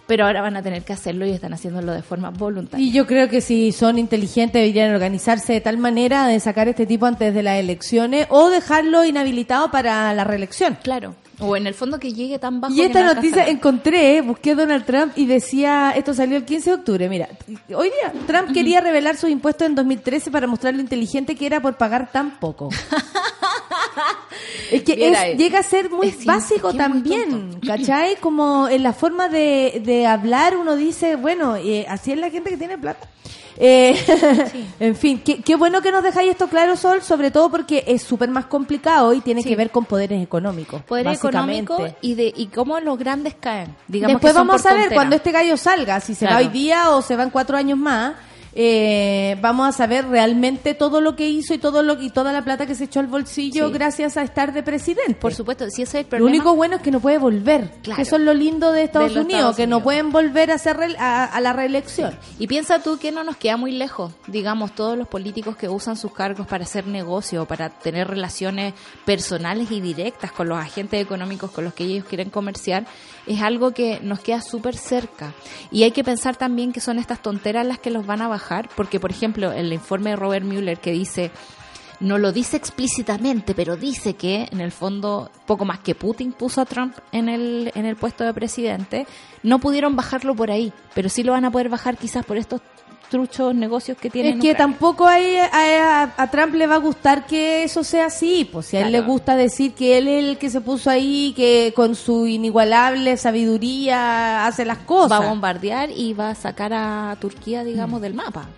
pero 0.06 0.24
ahora 0.26 0.40
van 0.40 0.56
a 0.56 0.62
tener 0.62 0.82
que 0.84 0.94
hacerlo 0.94 1.26
y 1.26 1.30
están 1.30 1.52
haciéndolo 1.52 1.92
de 1.92 2.02
forma 2.02 2.30
voluntaria. 2.30 2.84
Y 2.84 2.92
yo 2.92 3.06
creo 3.06 3.28
que 3.28 3.40
si 3.42 3.72
son 3.72 3.98
inteligentes 3.98 4.60
deberían 4.60 4.94
organizarse 4.94 5.52
de 5.52 5.60
tal 5.60 5.76
manera 5.76 6.26
de 6.26 6.40
sacar 6.40 6.68
este 6.68 6.86
tipo 6.86 7.06
antes 7.06 7.34
de 7.34 7.42
las 7.42 7.58
elecciones 7.58 8.26
o 8.30 8.48
dejarlo 8.48 9.04
inhabilitado 9.04 9.70
para 9.70 10.12
la 10.14 10.24
reelección. 10.24 10.78
Claro. 10.82 11.14
O 11.42 11.56
en 11.56 11.66
el 11.66 11.74
fondo 11.74 11.98
que 11.98 12.12
llegue 12.12 12.38
tan 12.38 12.60
bajo. 12.60 12.72
Y 12.74 12.80
esta 12.82 13.00
que 13.00 13.06
no 13.06 13.14
noticia 13.14 13.46
encontré, 13.48 14.20
busqué 14.22 14.52
a 14.52 14.54
Donald 14.54 14.84
Trump 14.84 15.12
y 15.16 15.26
decía, 15.26 15.92
esto 15.96 16.14
salió 16.14 16.36
el 16.36 16.44
15 16.44 16.70
de 16.70 16.76
octubre, 16.76 17.08
mira, 17.08 17.28
hoy 17.74 17.90
día 17.90 18.12
Trump 18.26 18.52
quería 18.52 18.80
revelar 18.80 19.16
sus 19.16 19.28
impuestos 19.30 19.66
en 19.66 19.74
2013 19.74 20.30
para 20.30 20.46
mostrar 20.46 20.74
lo 20.74 20.80
inteligente 20.80 21.34
que 21.36 21.46
era 21.46 21.60
por 21.60 21.76
pagar 21.76 22.10
tan 22.12 22.38
poco. 22.38 22.68
es 24.70 24.82
que 24.82 24.92
es- 25.10 25.38
llega 25.38 25.58
a 25.58 25.62
ser 25.62 25.90
muy 25.90 26.08
Es 26.08 26.24
básico 26.24 26.68
muy 26.68 26.76
también, 26.78 27.30
tonto. 27.30 27.58
¿cachai? 27.66 28.16
Como 28.16 28.68
en 28.68 28.82
la 28.82 28.92
forma 28.92 29.28
de, 29.28 29.82
de 29.84 30.06
hablar 30.06 30.56
uno 30.56 30.76
dice, 30.76 31.16
bueno, 31.16 31.56
eh, 31.56 31.86
así 31.88 32.12
es 32.12 32.18
la 32.18 32.30
gente 32.30 32.50
que 32.50 32.56
tiene 32.56 32.78
plata. 32.78 33.08
Eh, 33.58 33.96
en 34.80 34.96
fin, 34.96 35.20
qué, 35.24 35.42
qué 35.42 35.56
bueno 35.56 35.82
que 35.82 35.92
nos 35.92 36.02
dejáis 36.02 36.30
esto 36.30 36.48
claro, 36.48 36.76
Sol, 36.76 37.02
sobre 37.02 37.30
todo 37.30 37.50
porque 37.50 37.84
es 37.86 38.02
súper 38.02 38.28
más 38.30 38.46
complicado 38.46 39.12
y 39.12 39.20
tiene 39.20 39.42
Sí. 39.42 39.48
que 39.50 39.56
ver 39.56 39.70
con 39.70 39.84
poderes 39.84 40.22
económicos. 40.22 40.82
Poder 40.82 41.04
básicamente. 41.06 41.72
económico 41.72 41.96
y 42.00 42.14
de 42.14 42.32
y 42.36 42.46
cómo 42.46 42.80
los 42.80 42.98
grandes 42.98 43.34
caen. 43.38 43.74
Digamos 43.88 44.14
Después 44.14 44.32
que 44.32 44.38
son 44.38 44.46
vamos 44.46 44.62
por 44.62 44.70
a 44.70 44.74
ver 44.74 44.82
tontera. 44.84 44.96
cuando 44.98 45.16
este 45.16 45.32
gallo 45.32 45.56
salga, 45.56 46.00
si 46.00 46.14
se 46.14 46.26
va 46.26 46.38
hoy 46.38 46.48
día 46.48 46.90
o 46.90 47.02
se 47.02 47.16
van 47.16 47.30
cuatro 47.30 47.56
años 47.56 47.78
más. 47.78 48.14
Eh, 48.54 49.36
vamos 49.40 49.68
a 49.68 49.72
saber 49.72 50.06
realmente 50.08 50.74
todo 50.74 51.00
lo 51.00 51.16
que 51.16 51.28
hizo 51.28 51.54
y 51.54 51.58
todo 51.58 51.82
lo 51.82 52.00
y 52.02 52.10
toda 52.10 52.32
la 52.32 52.42
plata 52.42 52.66
que 52.66 52.74
se 52.74 52.84
echó 52.84 53.00
al 53.00 53.06
bolsillo 53.06 53.68
Sí. 53.68 53.72
gracias 53.72 54.16
a 54.16 54.22
estar 54.22 54.52
de 54.52 54.62
presidente. 54.62 55.14
Por 55.14 55.32
supuesto, 55.34 55.68
si 55.70 55.82
ese 55.82 56.00
es 56.00 56.04
el 56.04 56.04
lo 56.04 56.08
problema. 56.10 56.30
único 56.30 56.54
bueno 56.54 56.76
es 56.76 56.82
que 56.82 56.90
no 56.90 57.00
puede 57.00 57.18
volver. 57.18 57.70
Claro. 57.82 57.96
Que 57.96 58.02
eso 58.02 58.16
es 58.16 58.22
lo 58.22 58.34
lindo 58.34 58.72
de 58.72 58.82
Estados 58.84 59.14
De 59.14 59.20
Unidos, 59.20 59.38
Estados 59.40 59.56
que 59.56 59.66
no 59.66 59.82
pueden 59.82 60.12
volver 60.12 60.50
a, 60.50 60.54
hacer 60.54 60.76
a, 60.98 61.24
a 61.24 61.40
la 61.40 61.52
reelección. 61.52 62.16
Y 62.38 62.46
piensa 62.46 62.80
tú 62.82 62.98
que 62.98 63.10
no 63.12 63.24
nos 63.24 63.36
queda 63.36 63.56
muy 63.56 63.72
lejos, 63.72 64.12
digamos, 64.26 64.74
todos 64.74 64.98
los 64.98 65.08
políticos 65.08 65.56
que 65.56 65.68
usan 65.68 65.96
sus 65.96 66.12
cargos 66.12 66.46
para 66.46 66.64
hacer 66.64 66.86
negocio, 66.86 67.46
para 67.46 67.70
tener 67.70 68.08
relaciones 68.08 68.74
personales 69.04 69.70
y 69.70 69.80
directas 69.80 70.32
con 70.32 70.48
los 70.48 70.58
agentes 70.58 71.00
económicos 71.00 71.50
con 71.50 71.64
los 71.64 71.74
que 71.74 71.84
ellos 71.84 72.04
quieren 72.04 72.30
comerciar, 72.30 72.84
es 73.26 73.40
algo 73.42 73.72
que 73.72 74.00
nos 74.00 74.20
queda 74.20 74.40
súper 74.40 74.76
cerca. 74.76 75.34
Y 75.70 75.82
hay 75.84 75.92
que 75.92 76.04
pensar 76.04 76.36
también 76.36 76.72
que 76.72 76.80
son 76.80 76.98
estas 76.98 77.22
tonteras 77.22 77.66
las 77.66 77.78
que 77.78 77.90
los 77.90 78.06
van 78.06 78.22
a 78.22 78.28
bajar, 78.28 78.68
porque, 78.76 79.00
por 79.00 79.10
ejemplo, 79.10 79.52
el 79.52 79.72
informe 79.72 80.10
de 80.10 80.16
Robert 80.16 80.44
Mueller 80.44 80.78
que 80.78 80.92
dice 80.92 81.30
no 82.02 82.18
lo 82.18 82.32
dice 82.32 82.56
explícitamente, 82.56 83.54
pero 83.54 83.76
dice 83.76 84.14
que 84.14 84.48
en 84.50 84.60
el 84.60 84.72
fondo, 84.72 85.30
poco 85.46 85.64
más 85.64 85.78
que 85.78 85.94
Putin 85.94 86.32
puso 86.32 86.60
a 86.60 86.64
Trump 86.64 86.96
en 87.12 87.28
el, 87.28 87.70
en 87.76 87.86
el 87.86 87.94
puesto 87.94 88.24
de 88.24 88.34
presidente, 88.34 89.06
no 89.44 89.60
pudieron 89.60 89.94
bajarlo 89.94 90.34
por 90.34 90.50
ahí, 90.50 90.72
pero 90.94 91.08
sí 91.08 91.22
lo 91.22 91.30
van 91.30 91.44
a 91.44 91.52
poder 91.52 91.68
bajar 91.68 91.96
quizás 91.96 92.26
por 92.26 92.36
estos 92.36 92.60
truchos 93.12 93.54
negocios 93.54 93.96
que 93.96 94.10
tienen. 94.10 94.38
Es 94.38 94.40
que 94.40 94.54
tampoco 94.54 95.06
a, 95.06 95.16
a- 95.52 96.12
a 96.16 96.30
Trump 96.30 96.54
le 96.54 96.66
va 96.66 96.74
a 96.76 96.78
gustar 96.78 97.26
que 97.26 97.62
eso 97.62 97.84
sea 97.84 98.06
así. 98.06 98.48
Pues 98.50 98.66
si 98.66 98.76
a 98.76 98.80
él 98.80 98.88
Claro. 98.88 99.04
le 99.06 99.12
gusta 99.12 99.36
decir 99.36 99.74
que 99.74 99.98
él 99.98 100.08
es 100.08 100.24
el 100.24 100.38
que 100.38 100.50
se 100.50 100.60
puso 100.60 100.90
ahí, 100.90 101.32
que 101.36 101.72
con 101.76 101.94
su 101.94 102.26
inigualable 102.26 103.16
sabiduría 103.16 104.46
hace 104.46 104.64
las 104.64 104.78
cosas. 104.78 105.12
Va 105.20 105.24
a 105.24 105.28
bombardear 105.28 105.90
y 105.90 106.14
va 106.14 106.30
a 106.30 106.34
sacar 106.34 106.72
a 106.74 107.16
Turquía, 107.20 107.62
digamos, 107.64 108.00
del 108.00 108.14
mapa. 108.14 108.48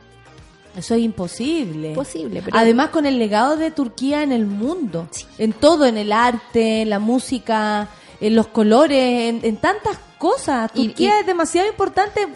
Eso 0.77 0.95
es 0.95 1.03
imposible. 1.03 1.93
Posible, 1.95 2.43
pero- 2.45 2.57
Además, 2.57 2.88
con 2.90 3.07
el 3.07 3.19
legado 3.19 3.57
de 3.57 3.71
Turquía 3.71 4.23
en 4.23 4.33
el 4.33 4.47
mundo, 4.47 5.09
en 5.38 5.53
todo, 5.53 5.85
en 5.87 5.97
el 5.99 6.11
arte, 6.12 6.83
en 6.83 6.90
la 6.90 6.99
música, 6.99 7.88
en 8.27 8.35
los 8.37 8.47
colores, 8.49 9.29
en, 9.29 9.41
en 9.45 9.57
tantas 9.59 9.99
cosas. 10.19 10.73
Turquía 10.73 11.17
y- 11.17 11.21
es 11.21 11.27
demasiado 11.27 11.69
importante 11.69 12.27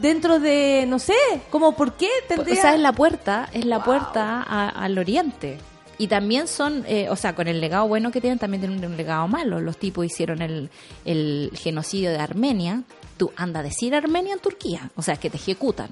dentro 0.00 0.38
de, 0.38 0.84
no 0.88 0.98
sé, 0.98 1.14
como 1.50 1.72
por 1.72 1.94
qué 1.94 2.08
tendría... 2.28 2.58
O 2.58 2.60
sea, 2.60 2.74
es 2.74 2.80
la 2.80 2.92
puerta, 2.92 3.48
es 3.52 3.64
la 3.64 3.82
puerta 3.82 4.42
a- 4.42 4.68
al 4.68 4.98
oriente. 4.98 5.58
Y 5.98 6.06
también 6.08 6.48
son, 6.48 6.84
eh, 6.88 7.08
o 7.10 7.16
sea, 7.16 7.34
con 7.34 7.46
el 7.46 7.60
legado 7.60 7.86
bueno 7.86 8.10
que 8.10 8.20
tienen, 8.22 8.38
también 8.38 8.62
tienen 8.62 8.84
un 8.84 8.96
legado 8.96 9.28
malo. 9.28 9.60
Los 9.60 9.76
tipos 9.76 10.04
hicieron 10.06 10.40
el, 10.40 10.70
el 11.04 11.50
genocidio 11.54 12.10
de 12.10 12.18
Armenia. 12.18 12.82
Tú 13.18 13.30
anda 13.36 13.60
a 13.60 13.62
decir 13.62 13.94
Armenia 13.94 14.32
en 14.32 14.38
Turquía. 14.40 14.90
O 14.96 15.02
sea, 15.02 15.16
que 15.16 15.28
te 15.28 15.36
ejecutan. 15.36 15.90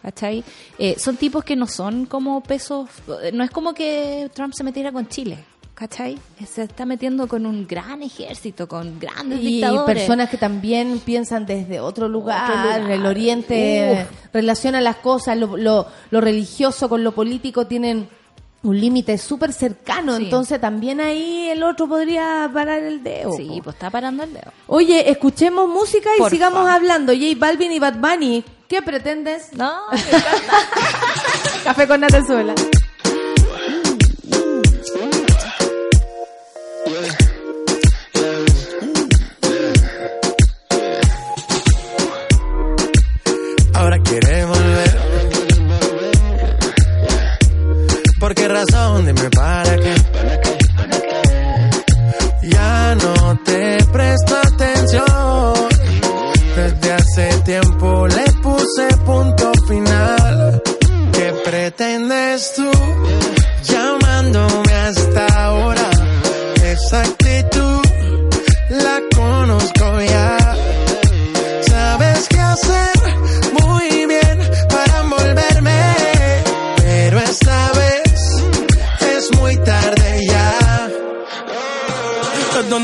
¿Cachai? 0.00 0.44
Eh, 0.78 0.94
son 0.96 1.16
tipos 1.16 1.42
que 1.44 1.56
no 1.56 1.66
son 1.66 2.06
como 2.06 2.40
pesos. 2.40 2.88
No 3.32 3.42
es 3.42 3.50
como 3.50 3.74
que 3.74 4.30
Trump 4.32 4.54
se 4.54 4.62
metiera 4.62 4.92
con 4.92 5.08
Chile. 5.08 5.38
¿Cachai? 5.78 6.18
Se 6.44 6.64
está 6.64 6.84
metiendo 6.84 7.28
con 7.28 7.46
un 7.46 7.64
gran 7.64 8.02
ejército, 8.02 8.66
con 8.66 8.98
grandes 8.98 9.38
y 9.40 9.46
dictadores. 9.60 9.94
personas 9.96 10.28
que 10.28 10.36
también 10.36 10.98
piensan 10.98 11.46
desde 11.46 11.78
otro 11.78 12.08
lugar, 12.08 12.50
Otro 12.50 12.62
lugar. 12.64 12.90
el 12.90 13.06
oriente 13.06 14.08
Uf. 14.10 14.32
relaciona 14.32 14.80
las 14.80 14.96
cosas, 14.96 15.36
lo, 15.38 15.56
lo, 15.56 15.86
lo 16.10 16.20
religioso 16.20 16.88
con 16.88 17.04
lo 17.04 17.12
político 17.12 17.68
tienen 17.68 18.08
un 18.64 18.80
límite 18.80 19.18
súper 19.18 19.52
cercano, 19.52 20.16
Sí. 20.16 20.24
entonces 20.24 20.60
también 20.60 21.00
ahí 21.00 21.48
el 21.50 21.62
otro 21.62 21.86
podría 21.88 22.50
parar 22.52 22.82
el 22.82 23.04
dedo. 23.04 23.34
Sí, 23.36 23.46
po. 23.58 23.62
pues 23.64 23.76
está 23.76 23.88
parando 23.88 24.24
el 24.24 24.32
dedo. 24.32 24.50
Oye, 24.66 25.08
escuchemos 25.08 25.68
música 25.68 26.10
y 26.18 26.28
sigamos 26.28 26.68
hablando. 26.68 27.12
J 27.12 27.24
Balvin 27.38 27.70
y 27.70 27.78
Bad 27.78 27.98
Bunny, 28.00 28.42
¿qué 28.66 28.82
pretendes? 28.82 29.52
No, 29.52 29.70
Café 31.62 31.86
con 31.86 32.00
Natezuela. 32.00 32.54
¿Por 48.28 48.34
qué 48.34 48.46
razón? 48.46 49.06
Dime 49.06 49.30
para 49.30 49.74
qué. 49.78 49.94
Ya 52.42 52.94
no 52.96 53.38
te 53.42 53.78
presto 53.90 54.36
atención. 54.36 55.54
Desde 56.54 56.92
hace 56.92 57.40
tiempo 57.46 58.06
le 58.06 58.30
puse 58.42 58.88
punto 59.06 59.50
final. 59.66 60.62
¿Qué 61.10 61.32
pretendes 61.42 62.52
tú 62.54 62.70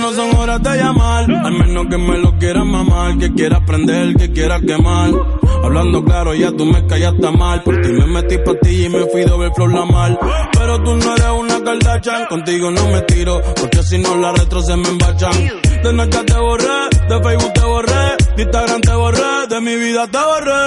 no 0.04 0.12
son 0.12 0.36
horas 0.36 0.62
de 0.62 0.76
llamar, 0.76 1.24
al 1.30 1.52
menos 1.52 1.86
que 1.86 1.96
me 1.96 2.18
lo 2.18 2.36
quieras 2.36 2.66
mamar, 2.66 3.16
que 3.16 3.32
quieras 3.32 3.62
prender, 3.66 4.14
que 4.14 4.30
quieras 4.32 4.60
quemar. 4.60 5.10
Hablando 5.62 6.04
claro, 6.04 6.34
ya 6.34 6.52
tú 6.52 6.66
me 6.66 6.86
callaste 6.86 7.30
mal. 7.30 7.62
Por 7.62 7.80
ti 7.80 7.88
me 7.88 8.06
metí 8.06 8.36
pa' 8.36 8.54
ti 8.60 8.84
y 8.84 8.88
me 8.90 9.06
fui 9.06 9.22
doble 9.22 9.50
flor 9.54 9.72
la 9.72 9.86
mal. 9.86 10.18
Pero 10.52 10.82
tú 10.82 10.96
no 10.96 11.16
eres 11.16 11.30
una 11.40 11.64
Kardashian, 11.64 12.26
contigo 12.26 12.70
no 12.70 12.86
me 12.88 13.00
tiro, 13.02 13.40
porque 13.58 13.82
si 13.82 13.96
no 13.96 14.14
la 14.16 14.32
retro 14.32 14.60
se 14.60 14.76
me 14.76 14.88
embachan. 14.88 15.32
De 15.82 15.90
Snapchat 15.90 16.26
te 16.26 16.38
borré, 16.38 16.78
de 17.08 17.22
Facebook 17.22 17.52
te 17.54 17.64
borré, 17.64 18.04
de 18.36 18.42
Instagram 18.42 18.80
te 18.82 18.94
borré, 18.94 19.46
de 19.48 19.60
mi 19.62 19.76
vida 19.76 20.06
te 20.06 20.18
borré. 20.18 20.62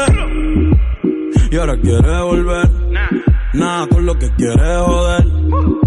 Y 1.51 1.57
ahora 1.57 1.77
quieres 1.79 2.21
volver, 2.23 2.71
nada 3.53 3.87
con 3.87 4.03
lo 4.03 4.17
que 4.17 4.33
quieres 4.35 4.81
joder. 4.83 5.86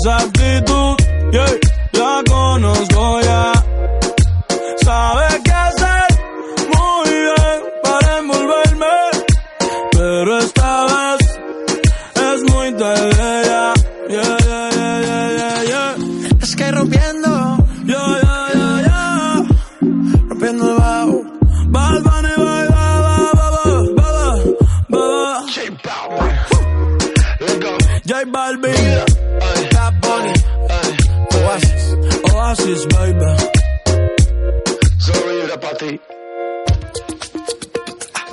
Esa 0.00 0.16
actitud, 0.18 0.96
yeah, 1.32 1.58
la 1.92 2.22
conozco 2.28 3.20
ya. 3.20 3.52
Sabes 4.84 5.40
qué 5.44 5.50
hacer 5.50 6.06
muy 6.76 7.10
bien 7.10 7.58
para 7.82 8.18
envolverme, 8.18 8.96
pero 9.92 10.38
esta 10.38 10.86
vez 10.86 11.38
es 12.14 12.52
muy 12.52 12.72
tarde 12.74 13.42
ya. 13.44 13.72
Yeah, 14.08 14.36
yeah, 14.46 14.70
yeah, 14.76 15.00
yeah, 15.02 15.28
yeah, 15.36 15.62
yeah. 15.64 15.96
Es 16.42 16.54
que 16.56 16.70
rompiendo, 16.70 17.58
Yeah, 17.84 18.20
yeah, 18.22 18.48
yeah, 18.54 18.82
yeah. 18.86 19.44
rompiendo 20.28 20.70
el 20.70 20.76
bajo. 20.76 21.22
Bad 21.70 22.02
Bunny, 22.04 22.34
bye, 22.36 22.66
bye, 22.68 23.00
bye, 23.04 23.32
bye, 23.34 23.82
bye, 23.96 24.42
bye. 24.88 25.42
J 28.06 28.24
Balvin, 28.32 29.04
Baby. 32.68 33.48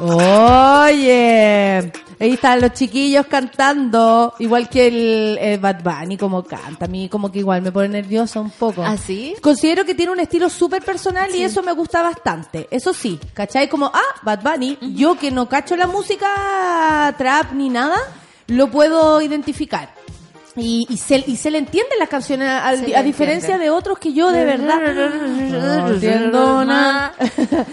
Oye, 0.02 1.92
ahí 2.20 2.34
están 2.34 2.60
los 2.60 2.74
chiquillos 2.74 3.28
cantando, 3.28 4.34
igual 4.40 4.68
que 4.68 4.88
el, 4.88 5.38
el 5.40 5.60
Bad 5.60 5.84
Bunny 5.84 6.18
como 6.18 6.44
canta. 6.44 6.84
A 6.84 6.88
mí 6.90 7.08
como 7.08 7.32
que 7.32 7.40
igual 7.40 7.62
me 7.62 7.72
pone 7.72 7.88
nerviosa 7.88 8.42
un 8.42 8.52
poco. 8.52 8.84
¿Ah, 8.84 8.98
sí? 8.98 9.36
Considero 9.42 9.86
que 9.86 9.96
tiene 9.96 10.12
un 10.12 10.20
estilo 10.20 10.50
súper 10.50 10.84
personal 10.84 11.34
y 11.34 11.42
eso 11.42 11.64
me 11.64 11.72
gusta 11.72 12.02
bastante. 12.02 12.68
Eso 12.72 12.94
sí, 12.94 13.18
¿cachai? 13.34 13.70
Como, 13.70 13.86
ah, 13.86 14.20
Bad 14.24 14.42
Bunny, 14.44 14.78
yo 14.96 15.18
que 15.18 15.32
no 15.32 15.48
cacho 15.48 15.78
la 15.78 15.88
música 15.88 17.16
trap 17.18 17.54
ni 17.54 17.70
nada, 17.70 17.96
lo 18.48 18.70
puedo 18.70 19.22
identificar. 19.22 19.94
Y, 20.58 20.88
y, 20.90 20.96
se, 20.98 21.22
y 21.28 21.36
se 21.36 21.52
le 21.52 21.58
entienden 21.58 22.00
las 22.00 22.08
canciones, 22.08 22.48
a 22.50 22.72
diferencia 23.04 23.56
entiende. 23.56 23.66
de 23.66 23.70
otros 23.72 24.00
que 24.00 24.14
yo 24.14 24.32
de 24.32 24.46
verdad 24.46 24.80
no 24.80 25.88
entiendo 25.94 26.64
nada 26.64 27.14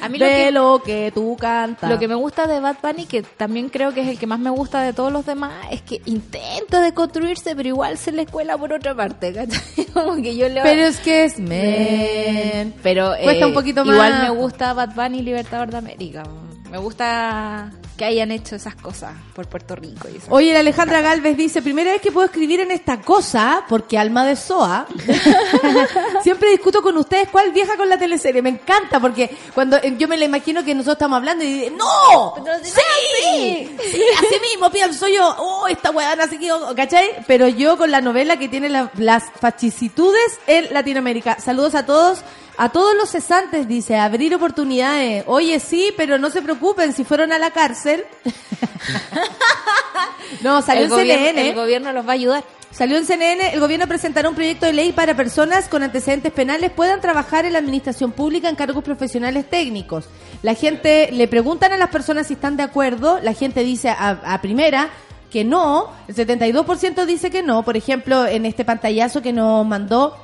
A 0.00 0.08
mí 0.08 0.18
lo 0.18 0.26
de 0.26 0.32
que- 0.32 0.50
lo 0.50 0.82
que 0.84 1.12
tú 1.14 1.36
cantas. 1.38 1.88
Lo 1.88 1.98
que 1.98 2.08
me 2.08 2.16
gusta 2.16 2.48
de 2.48 2.58
Bad 2.58 2.76
Bunny, 2.82 3.06
que 3.06 3.22
también 3.22 3.68
creo 3.68 3.92
que 3.94 4.00
es 4.00 4.08
el 4.08 4.18
que 4.18 4.26
más 4.26 4.40
me 4.40 4.50
gusta 4.50 4.82
de 4.82 4.92
todos 4.92 5.12
los 5.12 5.24
demás, 5.24 5.52
es 5.70 5.82
que 5.82 6.00
intenta 6.06 6.80
deconstruirse, 6.80 7.54
pero 7.54 7.68
igual 7.68 7.98
se 7.98 8.10
le 8.10 8.22
escuela 8.22 8.58
por 8.58 8.72
otra 8.72 8.94
parte, 8.96 9.32
¿cachai? 9.32 9.84
Como 9.94 10.16
que 10.16 10.36
yo 10.36 10.48
le 10.48 10.60
Pero 10.62 10.82
es 10.82 10.98
que 10.98 11.24
es 11.24 11.38
men. 11.38 12.74
Pero 12.82 13.14
eh, 13.14 13.20
Cuesta 13.24 13.46
un 13.46 13.54
poquito 13.54 13.82
Igual 13.84 14.10
más. 14.12 14.22
me 14.24 14.30
gusta 14.30 14.72
Bad 14.72 14.94
Bunny 14.94 15.22
Libertador 15.22 15.70
de 15.70 15.76
América. 15.78 16.24
Me 16.72 16.78
gusta 16.78 17.70
que 17.98 18.06
hayan 18.06 18.30
hecho 18.30 18.56
esas 18.56 18.74
cosas 18.76 19.12
por 19.34 19.46
Puerto 19.46 19.76
Rico 19.76 20.08
y 20.08 20.18
Oye, 20.30 20.54
la 20.54 20.60
Alejandra 20.60 21.02
Galvez 21.02 21.36
dice, 21.36 21.60
primera 21.60 21.92
vez 21.92 22.00
que 22.00 22.10
puedo 22.10 22.24
escribir 22.24 22.60
en 22.60 22.70
esta 22.70 22.98
cosa, 23.02 23.62
porque 23.68 23.98
alma 23.98 24.24
de 24.24 24.36
Soa, 24.36 24.86
siempre 26.22 26.48
discuto 26.48 26.80
con 26.80 26.96
ustedes 26.96 27.28
cuál 27.28 27.52
vieja 27.52 27.76
con 27.76 27.90
la 27.90 27.98
teleserie. 27.98 28.40
Me 28.40 28.48
encanta, 28.48 28.98
porque 29.00 29.36
cuando 29.54 29.76
eh, 29.76 29.96
yo 29.98 30.08
me 30.08 30.16
la 30.16 30.24
imagino 30.24 30.64
que 30.64 30.74
nosotros 30.74 30.94
estamos 30.94 31.18
hablando 31.18 31.44
y 31.44 31.70
¡No! 31.76 32.36
¡Sí! 32.62 33.76
¡Sí! 33.90 34.02
Así 34.16 34.40
mismo 34.50 34.70
pienso 34.70 35.06
yo, 35.08 35.28
¡Oh, 35.38 35.68
esta 35.68 35.90
weá 35.90 36.12
así 36.14 36.38
que, 36.38 36.48
¿cachai? 36.74 37.22
Pero 37.26 37.48
yo 37.48 37.76
con 37.76 37.90
la 37.90 38.00
novela 38.00 38.38
que 38.38 38.48
tiene 38.48 38.70
la- 38.70 38.90
las 38.96 39.24
fascicitudes 39.38 40.40
en 40.46 40.72
Latinoamérica. 40.72 41.38
Saludos 41.38 41.74
a 41.74 41.84
todos. 41.84 42.20
A 42.56 42.68
todos 42.68 42.94
los 42.94 43.10
cesantes, 43.10 43.66
dice, 43.66 43.96
abrir 43.96 44.34
oportunidades. 44.34 45.24
Oye, 45.26 45.58
sí, 45.58 45.92
pero 45.96 46.18
no 46.18 46.30
se 46.30 46.42
preocupen, 46.42 46.92
si 46.92 47.04
fueron 47.04 47.32
a 47.32 47.38
la 47.38 47.50
cárcel. 47.50 48.04
no, 50.42 50.62
salió 50.62 50.98
el, 50.98 51.10
en 51.10 51.18
CNN. 51.18 51.48
el 51.50 51.54
gobierno 51.54 51.92
los 51.92 52.06
va 52.06 52.10
a 52.10 52.14
ayudar. 52.14 52.44
Salió 52.70 52.96
en 52.96 53.04
CNN, 53.04 53.52
el 53.52 53.60
gobierno 53.60 53.86
presentará 53.86 54.28
un 54.28 54.34
proyecto 54.34 54.64
de 54.64 54.72
ley 54.72 54.92
para 54.92 55.14
personas 55.14 55.68
con 55.68 55.82
antecedentes 55.82 56.32
penales 56.32 56.70
puedan 56.70 57.02
trabajar 57.02 57.44
en 57.44 57.52
la 57.52 57.58
administración 57.58 58.12
pública 58.12 58.48
en 58.48 58.56
cargos 58.56 58.82
profesionales 58.82 59.48
técnicos. 59.48 60.06
La 60.42 60.54
gente 60.54 61.10
le 61.12 61.28
preguntan 61.28 61.72
a 61.72 61.76
las 61.76 61.90
personas 61.90 62.28
si 62.28 62.34
están 62.34 62.56
de 62.56 62.62
acuerdo, 62.62 63.18
la 63.22 63.34
gente 63.34 63.62
dice 63.62 63.90
a, 63.90 64.20
a 64.24 64.40
primera 64.40 64.88
que 65.30 65.44
no, 65.44 65.90
el 66.08 66.14
72% 66.14 67.04
dice 67.04 67.30
que 67.30 67.42
no, 67.42 67.62
por 67.62 67.76
ejemplo, 67.76 68.26
en 68.26 68.46
este 68.46 68.64
pantallazo 68.64 69.22
que 69.22 69.32
nos 69.32 69.66
mandó 69.66 70.16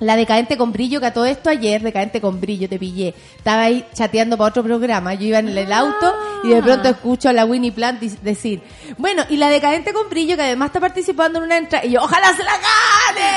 la 0.00 0.16
decadente 0.16 0.56
con 0.56 0.72
brillo, 0.72 1.00
que 1.00 1.06
a 1.06 1.12
todo 1.12 1.26
esto 1.26 1.50
ayer, 1.50 1.82
decadente 1.82 2.20
con 2.20 2.40
brillo, 2.40 2.68
te 2.68 2.78
pillé. 2.78 3.14
Estaba 3.36 3.62
ahí 3.62 3.84
chateando 3.94 4.36
para 4.36 4.48
otro 4.48 4.62
programa. 4.62 5.14
Yo 5.14 5.26
iba 5.26 5.38
en 5.38 5.48
el 5.48 5.72
auto 5.72 6.14
y 6.44 6.48
de 6.48 6.62
pronto 6.62 6.88
escucho 6.88 7.28
a 7.28 7.32
la 7.32 7.44
Winnie 7.44 7.72
Plant 7.72 8.00
decir, 8.00 8.62
bueno, 8.96 9.24
y 9.28 9.36
la 9.36 9.48
decadente 9.48 9.92
con 9.92 10.08
brillo, 10.08 10.36
que 10.36 10.42
además 10.42 10.68
está 10.68 10.80
participando 10.80 11.38
en 11.38 11.44
una 11.44 11.56
entrada, 11.56 11.84
y 11.84 11.90
yo, 11.90 12.02
ojalá 12.02 12.32
se 12.34 12.44
la 12.44 12.52
gane, 12.52 13.30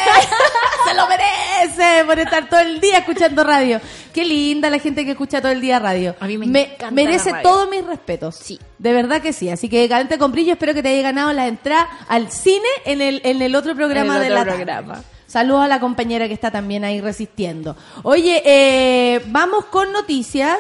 se 0.88 0.94
lo 0.94 1.08
merece 1.08 2.06
por 2.06 2.20
estar 2.20 2.48
todo 2.50 2.60
el 2.60 2.80
día 2.80 3.00
escuchando 3.00 3.44
radio. 3.44 3.82
Qué 4.14 4.26
linda 4.26 4.70
la 4.70 4.80
gente 4.80 5.06
que 5.06 5.12
escucha 5.12 5.42
todo 5.42 5.52
el 5.52 5.62
día 5.62 5.80
radio. 5.80 6.16
A 6.20 6.28
mí 6.28 6.38
me 6.38 6.46
encanta 6.46 6.92
merece 6.92 7.34
todos 7.42 7.70
mis 7.70 7.84
respetos. 7.86 8.36
Sí. 8.36 8.60
De 8.78 8.94
verdad 8.94 9.22
que 9.22 9.34
sí. 9.34 9.50
Así 9.50 9.70
que 9.70 9.80
decadente 9.80 10.18
con 10.18 10.32
brillo, 10.32 10.54
espero 10.54 10.74
que 10.74 10.84
te 10.84 10.90
haya 10.90 11.02
ganado 11.02 11.32
la 11.34 11.48
entrada 11.48 11.88
al 12.08 12.32
cine 12.32 12.68
en 12.86 13.02
el, 13.02 13.22
en 13.24 13.42
el 13.42 13.56
otro 13.56 13.76
programa 13.76 14.18
En 14.18 14.24
el 14.24 14.28
de 14.28 14.36
la 14.36 14.42
otro 14.42 14.66
tarde. 14.66 15.04
Saludos 15.32 15.64
a 15.64 15.68
la 15.70 15.80
compañera 15.80 16.28
que 16.28 16.34
está 16.34 16.52
también 16.52 16.84
ahí 16.84 17.00
resistiendo. 17.00 17.78
Oye, 18.04 18.42
eh, 18.46 19.22
vamos 19.28 19.64
con 19.68 19.94
noticias. 19.94 20.58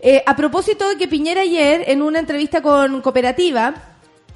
Eh, 0.00 0.22
a 0.24 0.34
propósito 0.36 0.88
de 0.88 0.96
que 0.96 1.06
Piñera 1.06 1.42
ayer, 1.42 1.84
en 1.86 2.00
una 2.00 2.18
entrevista 2.18 2.62
con 2.62 3.02
Cooperativa, 3.02 3.74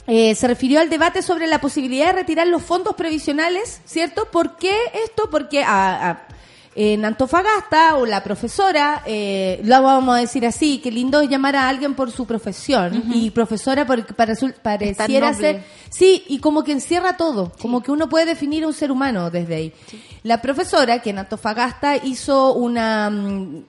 eh, 0.07 0.35
se 0.35 0.49
refirió 0.49 0.81
al 0.81 0.91
debate 0.91 1.23
sobre 1.23 1.47
la 1.47 1.63
posibilidad 1.63 2.09
de 2.09 2.13
retirar 2.13 2.47
los 2.47 2.63
fondos 2.63 2.95
previsionales, 2.95 3.81
¿cierto? 3.87 4.27
¿Por 4.31 4.59
qué 4.59 4.77
esto? 5.03 5.31
Porque 5.31 5.63
a- 5.65 6.11
a- 6.11 6.29
en 6.77 7.05
Antofagasta, 7.05 7.97
o 7.97 8.05
la 8.05 8.25
profesora, 8.25 9.03
eh, 9.07 9.61
lo 9.63 9.81
vamos 9.83 10.17
a 10.17 10.21
decir 10.21 10.45
así, 10.45 10.79
que 10.79 10.91
lindo 10.91 11.21
es 11.21 11.29
llamar 11.29 11.55
a 11.55 11.69
alguien 11.69 11.95
por 11.95 12.11
su 12.11 12.27
profesión, 12.27 13.05
y 13.15 13.31
profesora 13.31 13.87
porque 13.87 14.13
para, 14.13 14.35
pareciera 14.63 15.31
noble. 15.31 15.53
ser... 15.53 15.65
Sí, 15.91 16.25
y 16.27 16.41
como 16.41 16.65
que 16.65 16.73
encierra 16.73 17.17
todo, 17.17 17.53
como 17.61 17.81
que 17.81 17.93
uno 17.93 18.09
puede 18.09 18.27
definir 18.27 18.65
a 18.65 18.67
un 18.67 18.73
ser 18.73 18.91
humano 18.91 19.31
desde 19.31 19.55
ahí. 19.55 19.73
La 20.25 20.43
profesora, 20.43 21.01
que 21.01 21.11
en 21.11 21.19
Antofagasta 21.19 21.97
hizo 21.97 22.55
una, 22.55 23.09
mm, 23.09 23.65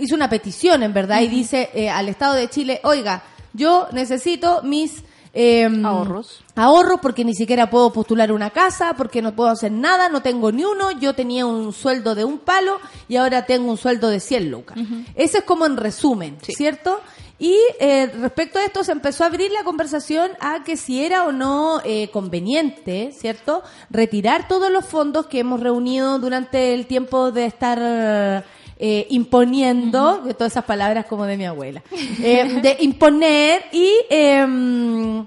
hizo 0.00 0.16
una 0.16 0.28
petición, 0.28 0.82
en 0.82 0.92
verdad, 0.92 1.20
y 1.20 1.28
dice 1.28 1.70
eh, 1.74 1.88
al 1.88 2.08
Estado 2.08 2.34
de 2.34 2.48
Chile, 2.48 2.80
oiga, 2.82 3.22
yo 3.52 3.88
necesito 3.92 4.62
mis... 4.64 5.04
em, 5.32 5.84
Ahorros. 5.84 6.42
ahorros 6.56 7.00
porque 7.00 7.24
ni 7.24 7.34
siquiera 7.34 7.70
puedo 7.70 7.92
postular 7.92 8.32
una 8.32 8.50
casa, 8.50 8.94
porque 8.96 9.22
no 9.22 9.34
puedo 9.34 9.50
hacer 9.50 9.72
nada, 9.72 10.08
no 10.08 10.22
tengo 10.22 10.52
ni 10.52 10.64
uno, 10.64 10.90
yo 10.92 11.14
tenía 11.14 11.46
un 11.46 11.72
sueldo 11.72 12.14
de 12.14 12.24
un 12.24 12.38
palo 12.38 12.78
y 13.08 13.16
ahora 13.16 13.46
tengo 13.46 13.70
un 13.70 13.76
sueldo 13.78 14.08
de 14.08 14.20
100 14.20 14.50
lucas. 14.50 14.78
Ese 15.14 15.38
es 15.38 15.44
como 15.44 15.66
en 15.66 15.76
resumen, 15.76 16.38
¿cierto? 16.42 17.00
Y 17.40 17.56
eh, 17.78 18.10
respecto 18.20 18.58
a 18.58 18.64
esto 18.64 18.82
se 18.82 18.90
empezó 18.90 19.22
a 19.22 19.28
abrir 19.28 19.52
la 19.52 19.62
conversación 19.62 20.32
a 20.40 20.64
que 20.64 20.76
si 20.76 21.04
era 21.04 21.24
o 21.24 21.30
no 21.30 21.80
eh, 21.84 22.10
conveniente, 22.10 23.12
¿cierto? 23.16 23.62
Retirar 23.90 24.48
todos 24.48 24.72
los 24.72 24.84
fondos 24.84 25.26
que 25.26 25.38
hemos 25.40 25.60
reunido 25.60 26.18
durante 26.18 26.74
el 26.74 26.86
tiempo 26.86 27.30
de 27.30 27.44
estar 27.46 28.44
eh, 28.78 29.06
imponiendo, 29.10 30.22
que 30.24 30.34
todas 30.34 30.52
esas 30.52 30.64
palabras 30.64 31.06
como 31.06 31.24
de 31.24 31.36
mi 31.36 31.46
abuela, 31.46 31.82
eh, 32.22 32.60
de 32.62 32.76
imponer 32.80 33.64
y... 33.72 33.92
em, 34.10 35.26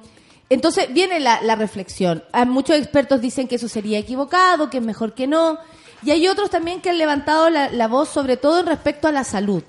entonces 0.49 0.93
viene 0.93 1.21
la, 1.21 1.41
la 1.41 1.55
reflexión. 1.55 2.25
Hay 2.33 2.45
muchos 2.45 2.75
expertos 2.75 3.21
dicen 3.21 3.47
que 3.47 3.55
eso 3.55 3.69
sería 3.69 3.97
equivocado, 3.97 4.69
que 4.69 4.79
es 4.79 4.83
mejor 4.83 5.13
que 5.13 5.25
no. 5.25 5.57
Y 6.03 6.11
hay 6.11 6.27
otros 6.27 6.49
también 6.49 6.81
que 6.81 6.89
han 6.89 6.97
levantado 6.97 7.49
la, 7.49 7.69
la 7.69 7.87
voz, 7.87 8.09
sobre 8.09 8.35
todo 8.35 8.59
en 8.59 8.65
respecto 8.65 9.07
a 9.07 9.13
la 9.13 9.23
salud. 9.23 9.63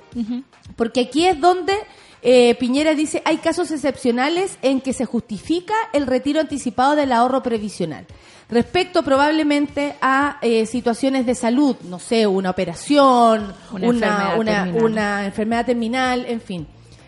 Porque 0.74 1.03
aquí 1.03 1.24
es 1.24 1.41
donde 1.41 1.74
eh, 2.22 2.57
Piñera 2.57 2.95
dice 2.95 3.22
hay 3.24 3.39
casos 3.39 3.70
excepcionales 3.70 4.59
en 4.62 4.80
que 4.80 4.93
se 4.93 5.05
justifica 5.05 5.74
el 5.93 6.07
retiro 6.07 6.41
anticipado 6.41 6.97
del 6.97 7.12
ahorro 7.12 7.45
previsional. 7.45 8.07
Respecto 8.53 9.03
probablemente 9.03 9.97
a 10.03 10.37
eh, 10.43 10.67
situaciones 10.67 11.25
de 11.25 11.35
salud, 11.35 11.75
no 11.89 11.99
sé, 11.99 12.27
una 12.27 12.51
operación, 12.51 13.55
Una 13.73 13.89
una, 13.89 14.35
enfermedad 14.35 14.83
una, 14.85 15.25
enfermedad 15.25 15.65
terminal, 15.65 16.27
en 16.29 16.43
fin. 16.43 16.67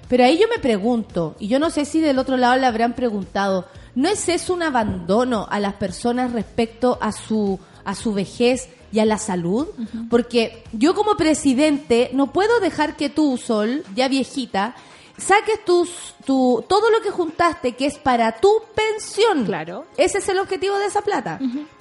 Pero 0.09 0.25
ahí 0.25 0.39
yo 0.39 0.49
me 0.49 0.59
pregunto, 0.59 1.37
y 1.39 1.49
yo 1.49 1.59
no 1.59 1.69
sé 1.69 1.85
si 1.85 2.01
del 2.01 2.19
otro 2.19 2.39
lado 2.39 2.57
le 2.57 2.65
habrán 2.65 2.95
preguntado, 2.95 3.67
¿no 3.95 4.09
es 4.09 4.27
eso 4.31 4.55
un 4.55 4.63
abandono 4.63 5.47
a 5.51 5.61
las 5.61 5.75
personas 5.75 6.33
respecto 6.33 6.97
a 7.03 7.13
su, 7.13 7.61
a 7.85 7.95
su 7.95 8.15
vejez 8.15 8.71
y 8.91 9.01
a 9.01 9.05
la 9.05 9.19
salud? 9.19 9.67
Porque 10.09 10.65
yo 10.73 10.95
como 10.95 11.19
presidente 11.19 12.09
no 12.15 12.33
puedo 12.33 12.59
dejar 12.61 12.97
que 12.97 13.11
tú, 13.11 13.37
Sol, 13.37 13.85
ya 13.95 14.09
viejita, 14.09 14.77
saques 15.17 15.65
tus, 15.65 16.15
tu, 16.25 16.65
todo 16.69 16.91
lo 16.91 17.01
que 17.01 17.11
juntaste 17.11 17.73
que 17.73 17.87
es 17.87 17.99
para 17.99 18.33
tu 18.33 18.63
pensión. 18.75 19.45
Claro. 19.45 19.87
Ese 19.97 20.19
es 20.19 20.29
el 20.29 20.39
objetivo 20.39 20.79
de 20.79 20.87
esa 20.87 21.03
plata. 21.03 21.39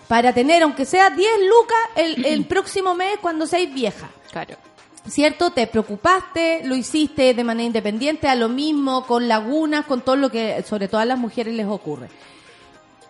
Para 0.07 0.33
tener, 0.33 0.63
aunque 0.63 0.85
sea 0.85 1.09
10 1.09 1.29
lucas, 1.49 1.79
el, 1.95 2.25
el 2.25 2.45
próximo 2.47 2.93
mes 2.93 3.17
cuando 3.21 3.47
seáis 3.47 3.73
vieja. 3.73 4.09
Claro. 4.31 4.55
¿Cierto? 5.07 5.51
Te 5.51 5.67
preocupaste, 5.67 6.61
lo 6.63 6.75
hiciste 6.75 7.33
de 7.33 7.43
manera 7.43 7.67
independiente, 7.67 8.27
a 8.29 8.35
lo 8.35 8.47
mismo, 8.47 9.05
con 9.05 9.27
lagunas, 9.27 9.85
con 9.85 10.01
todo 10.01 10.15
lo 10.15 10.29
que 10.29 10.63
sobre 10.67 10.87
todo 10.87 11.01
a 11.01 11.05
las 11.05 11.19
mujeres 11.19 11.53
les 11.53 11.67
ocurre. 11.67 12.09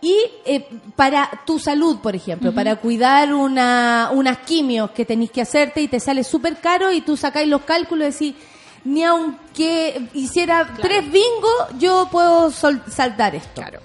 Y 0.03 0.17
eh, 0.43 0.67
para 0.97 1.29
tu 1.45 1.59
salud, 1.59 1.99
por 1.99 2.13
ejemplo, 2.13 2.53
para 2.53 2.75
cuidar 2.75 3.33
una, 3.33 4.09
unas 4.11 4.39
quimios 4.39 4.91
que 4.91 5.05
tenéis 5.05 5.31
que 5.31 5.41
hacerte 5.41 5.81
y 5.81 5.87
te 5.87 6.01
sale 6.01 6.25
súper 6.25 6.57
caro 6.57 6.91
y 6.91 6.99
tú 6.99 7.15
sacáis 7.15 7.47
los 7.47 7.61
cálculos 7.61 8.21
y 8.21 8.31
decís, 8.31 8.43
ni 8.83 9.03
aunque 9.03 10.09
hiciera 10.13 10.75
tres 10.81 11.05
bingos, 11.11 11.79
yo 11.79 12.07
puedo 12.11 12.51
saltar 12.51 13.35
esto. 13.35 13.61
Claro. 13.61 13.79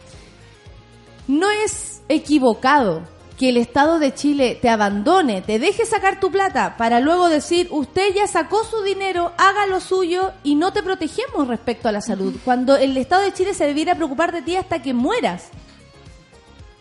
No 1.27 1.51
es 1.51 2.03
equivocado 2.09 3.03
que 3.39 3.51
el 3.51 3.57
Estado 3.57 4.01
de 4.01 4.13
Chile 4.13 4.59
te 4.61 4.69
abandone, 4.69 5.43
te 5.43 5.61
deje 5.61 5.87
sacar 5.87 6.19
tu 6.19 6.31
plata 6.31 6.77
para 6.77 6.99
luego 6.99 7.29
decir, 7.29 7.69
usted 7.71 8.13
ya 8.13 8.27
sacó 8.27 8.65
su 8.65 8.83
dinero, 8.83 9.33
haga 9.39 9.67
lo 9.67 9.81
suyo 9.81 10.33
y 10.43 10.57
no 10.57 10.73
te 10.73 10.83
protegemos 10.83 11.47
respecto 11.47 11.89
a 11.89 11.93
la 11.93 12.01
salud, 12.01 12.35
cuando 12.45 12.77
el 12.77 12.97
Estado 12.97 13.23
de 13.23 13.33
Chile 13.33 13.55
se 13.55 13.67
debiera 13.67 13.95
preocupar 13.95 14.33
de 14.33 14.43
ti 14.43 14.57
hasta 14.57 14.83
que 14.83 14.93
mueras. 14.93 15.51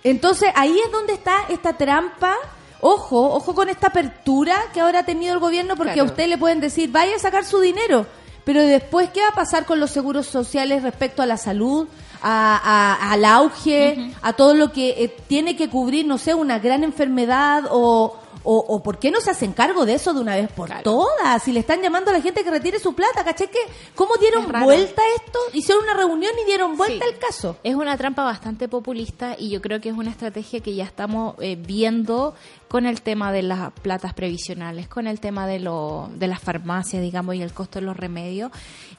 Entonces 0.04 0.50
ahí 0.56 0.80
es 0.84 0.92
donde 0.92 1.14
está 1.14 1.44
esta 1.50 1.74
trampa. 1.74 2.36
Ojo, 2.82 3.34
ojo 3.34 3.56
con 3.56 3.70
esta 3.70 3.88
apertura 3.88 4.56
que 4.74 4.82
ahora 4.82 5.00
ha 5.00 5.04
tenido 5.04 5.34
el 5.34 5.40
gobierno 5.40 5.76
porque 5.76 5.94
Claro. 5.94 6.10
a 6.10 6.12
usted 6.12 6.28
le 6.28 6.38
pueden 6.38 6.60
decir, 6.60 6.92
vaya 6.92 7.16
a 7.16 7.20
sacar 7.20 7.44
su 7.46 7.60
dinero. 7.60 8.06
Pero 8.44 8.62
después, 8.62 9.10
¿qué 9.14 9.22
va 9.22 9.30
a 9.30 9.36
pasar 9.36 9.66
con 9.66 9.80
los 9.80 9.92
seguros 9.92 10.26
sociales 10.28 10.84
respecto 10.84 11.22
a 11.22 11.26
la 11.26 11.36
salud, 11.38 11.88
a- 12.22 12.56
a- 13.02 13.12
al 13.12 13.26
auge, 13.26 14.12
a 14.22 14.34
todo 14.34 14.54
lo 14.54 14.72
que 14.72 14.90
eh, 15.04 15.16
tiene 15.28 15.56
que 15.58 15.70
cubrir, 15.70 16.06
no 16.06 16.18
sé, 16.18 16.34
una 16.34 16.58
gran 16.60 16.84
enfermedad 16.84 17.64
o, 17.72 18.16
o, 18.44 18.58
o 18.58 18.82
por 18.84 19.00
qué 19.00 19.12
no 19.12 19.20
se 19.22 19.32
hacen 19.32 19.54
cargo 19.54 19.86
de 19.86 19.94
eso 19.96 20.14
de 20.14 20.20
una 20.22 20.36
vez 20.36 20.52
por 20.52 20.68
Claro. 20.68 20.84
todas? 20.84 21.44
Si 21.44 21.52
le 21.52 21.60
están 21.60 21.82
llamando 21.82 22.12
a 22.12 22.14
la 22.14 22.22
gente 22.22 22.44
que 22.44 22.52
retire 22.52 22.80
su 22.80 22.94
plata, 22.94 23.24
¿caché 23.24 23.48
que 23.48 23.60
cómo 23.96 24.12
dieron 24.20 24.44
Es 24.56 24.64
vuelta 24.64 25.02
esto? 25.18 25.40
Hicieron 25.54 25.84
una 25.84 25.94
reunión 25.94 26.32
y 26.42 26.46
dieron 26.46 26.78
vuelta 26.78 27.06
Sí. 27.06 27.12
al 27.14 27.20
caso. 27.20 27.58
Es 27.64 27.76
una 27.76 27.98
trampa 27.98 28.24
bastante 28.24 28.68
populista 28.68 29.36
y 29.38 29.50
yo 29.50 29.62
creo 29.62 29.82
que 29.82 29.90
es 29.90 29.96
una 29.96 30.12
estrategia 30.12 30.60
que 30.62 30.76
ya 30.76 30.84
estamos 30.86 31.36
eh, 31.40 31.56
viendo 31.56 32.36
con 32.68 32.86
el 32.86 33.02
tema 33.02 33.32
de 33.32 33.44
las 33.44 33.72
platas 33.82 34.14
previsionales, 34.14 34.88
con 34.88 35.08
el 35.08 35.20
tema 35.20 35.48
de, 35.48 35.60
lo, 35.60 36.10
de 36.16 36.28
las 36.28 36.40
farmacias, 36.42 37.02
digamos, 37.02 37.36
y 37.36 37.42
el 37.42 37.54
costo 37.54 37.80
de 37.80 37.86
los 37.86 37.96
remedios. 37.98 38.52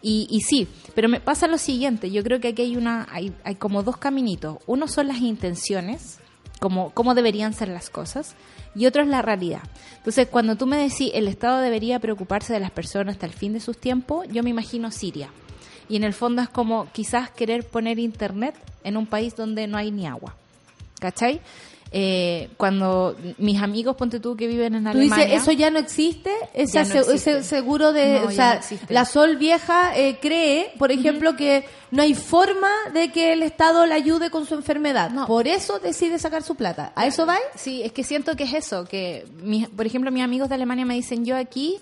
Y, 0.03 0.26
y 0.30 0.41
sí, 0.41 0.66
pero 0.95 1.09
me 1.09 1.20
pasa 1.20 1.47
lo 1.49 1.59
siguiente, 1.59 2.11
yo 2.11 2.22
creo 2.22 2.41
que 2.41 2.49
aquí 2.49 2.62
hay, 2.62 2.76
una, 2.76 3.07
hay, 3.11 3.32
hay 3.45 3.57
como 3.57 3.82
dos 3.82 3.97
caminitos. 3.99 4.57
Uno 4.66 4.89
son 4.89 5.09
las 5.09 5.18
intenciones, 5.18 6.18
como 6.61 6.91
cómo 6.91 7.14
deberían 7.14 7.53
ser 7.53 7.68
las 7.68 7.91
cosas, 7.91 8.34
y 8.78 8.86
otro 8.86 9.02
es 9.02 9.08
la 9.08 9.22
realidad. 9.22 9.62
Entonces, 9.96 10.28
cuando 10.28 10.56
tú 10.56 10.66
me 10.66 10.76
decís 10.76 11.10
el 11.12 11.26
Estado 11.26 11.60
debería 11.60 11.98
preocuparse 11.98 12.52
de 12.52 12.60
las 12.60 12.70
personas 12.70 13.16
hasta 13.16 13.26
el 13.26 13.32
fin 13.32 13.52
de 13.52 13.60
sus 13.60 13.76
tiempos, 13.76 14.26
yo 14.30 14.42
me 14.42 14.50
imagino 14.50 14.90
Siria. 14.90 15.30
Y 15.88 15.96
en 15.96 16.04
el 16.04 16.12
fondo 16.12 16.42
es 16.42 16.48
como 16.48 16.86
quizás 16.92 17.30
querer 17.30 17.66
poner 17.66 17.98
internet 17.98 18.54
en 18.84 18.96
un 18.96 19.06
país 19.06 19.34
donde 19.34 19.66
no 19.66 19.76
hay 19.76 19.90
ni 19.90 20.06
agua. 20.06 20.36
¿Cachai? 21.00 21.40
Eh, 21.91 22.51
cuando 22.57 23.16
mis 23.39 23.61
amigos, 23.62 23.97
ponte 23.97 24.20
tú, 24.20 24.36
que 24.36 24.47
viven 24.47 24.74
en 24.74 24.84
Tú 24.84 24.91
Alemania... 24.91 25.24
dices, 25.26 25.43
eso 25.43 25.53
ya 25.53 25.70
no 25.70 25.78
existe, 25.78 26.30
Ya 26.55 26.84
no 26.84 26.95
existe. 27.01 27.14
ese 27.14 27.43
seguro 27.45 27.93
de, 27.93 28.20
No, 28.20 28.26
o 28.28 28.30
sea, 28.30 28.61
no 28.70 28.76
la 28.91 29.05
Sol 29.07 29.36
vieja 29.36 29.97
eh, 29.97 30.18
cree, 30.20 30.72
por 30.78 30.93
ejemplo, 30.93 31.34
que 31.36 31.64
no 31.91 32.03
hay 32.03 32.14
forma 32.14 32.68
de 32.93 33.11
que 33.11 33.32
el 33.32 33.43
Estado 33.43 33.86
la 33.86 33.95
ayude 33.95 34.30
con 34.30 34.45
su 34.47 34.55
enfermedad. 34.55 35.11
No. 35.11 35.26
Por 35.26 35.49
eso 35.49 35.78
decide 35.78 36.18
sacar 36.18 36.43
su 36.43 36.55
plata. 36.57 36.93
¿A 36.95 37.07
eso 37.07 37.24
va? 37.24 37.39
Sí, 37.55 37.82
es 37.82 37.93
que 37.93 38.05
siento 38.05 38.36
que 38.36 38.45
es 38.45 38.53
eso, 38.53 38.84
que 38.84 39.26
mis- 39.43 39.68
por 39.68 39.86
ejemplo 39.86 40.11
mis 40.11 40.22
amigos 40.22 40.49
de 40.51 40.57
Alemania 40.57 40.84
me 40.84 40.95
dicen 40.95 41.24
yo 41.24 41.36
aquí 41.36 41.78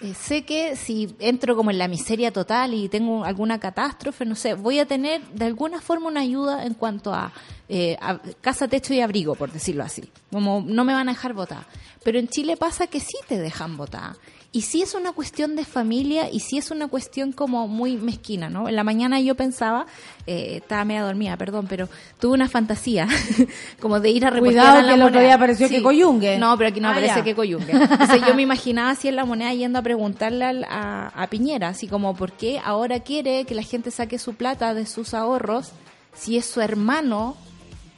eh, 0.00 0.14
sé 0.14 0.44
que 0.44 0.76
si 0.76 1.14
entro 1.18 1.56
como 1.56 1.70
en 1.70 1.78
la 1.78 1.88
miseria 1.88 2.32
total 2.32 2.74
y 2.74 2.88
tengo 2.88 3.24
alguna 3.24 3.58
catástrofe, 3.58 4.24
no 4.24 4.34
sé, 4.34 4.54
voy 4.54 4.78
a 4.78 4.86
tener 4.86 5.22
de 5.28 5.44
alguna 5.44 5.80
forma 5.80 6.08
una 6.08 6.20
ayuda 6.20 6.64
en 6.64 6.74
cuanto 6.74 7.12
a, 7.12 7.32
eh, 7.68 7.96
a 8.00 8.18
casa, 8.40 8.68
techo 8.68 8.94
y 8.94 9.00
abrigo, 9.00 9.34
por 9.34 9.52
decirlo 9.52 9.82
así. 9.82 10.10
Como 10.30 10.64
no 10.66 10.84
me 10.84 10.94
van 10.94 11.08
a 11.08 11.12
dejar 11.12 11.34
votar. 11.34 11.66
Pero 12.04 12.18
en 12.18 12.28
Chile 12.28 12.56
pasa 12.56 12.86
que 12.86 13.00
sí 13.00 13.16
te 13.26 13.38
dejan 13.38 13.76
votar. 13.76 14.16
Y 14.50 14.62
sí 14.62 14.80
es 14.80 14.94
una 14.94 15.12
cuestión 15.12 15.56
de 15.56 15.66
familia 15.66 16.30
y 16.32 16.40
sí 16.40 16.56
es 16.56 16.70
una 16.70 16.88
cuestión 16.88 17.32
como 17.32 17.68
muy 17.68 17.98
mezquina, 17.98 18.48
¿no? 18.48 18.66
En 18.66 18.76
la 18.76 18.82
mañana 18.82 19.20
yo 19.20 19.34
pensaba, 19.34 19.84
eh, 20.26 20.54
estaba 20.62 20.86
media 20.86 21.02
dormida, 21.02 21.36
perdón, 21.36 21.66
pero 21.68 21.86
tuve 22.18 22.32
una 22.32 22.48
fantasía 22.48 23.06
como 23.80 24.00
de 24.00 24.08
ir 24.08 24.24
a 24.24 24.30
reportear 24.30 24.64
Cuidado 24.64 24.78
a 24.78 24.82
la 24.82 24.88
que 24.88 24.94
el 24.94 25.02
otro 25.02 25.20
día 25.20 25.34
apareció 25.34 25.68
que 25.68 25.82
Coyungue. 25.82 26.38
No, 26.38 26.56
pero 26.56 26.70
aquí 26.70 26.80
no 26.80 26.88
Ah, 26.88 26.92
aparece 26.92 27.16
ya. 27.16 27.24
que 27.24 27.34
Coyungue. 27.34 27.72
Entonces 27.72 28.22
yo 28.26 28.34
me 28.34 28.40
imaginaba 28.40 28.88
así 28.90 29.08
en 29.08 29.16
la 29.16 29.26
moneda 29.26 29.52
yendo 29.52 29.78
a 29.80 29.82
preguntarle 29.82 30.44
al- 30.46 30.64
a, 30.64 31.08
a 31.08 31.26
Piñera, 31.26 31.68
así 31.68 31.86
como, 31.86 32.16
¿por 32.16 32.32
qué 32.32 32.58
ahora 32.64 33.00
quiere 33.00 33.44
que 33.44 33.54
la 33.54 33.62
gente 33.62 33.90
saque 33.90 34.18
su 34.18 34.32
plata 34.34 34.72
de 34.72 34.86
sus 34.86 35.12
ahorros 35.12 35.72
si 36.14 36.38
es 36.38 36.46
su 36.46 36.62
hermano 36.62 37.36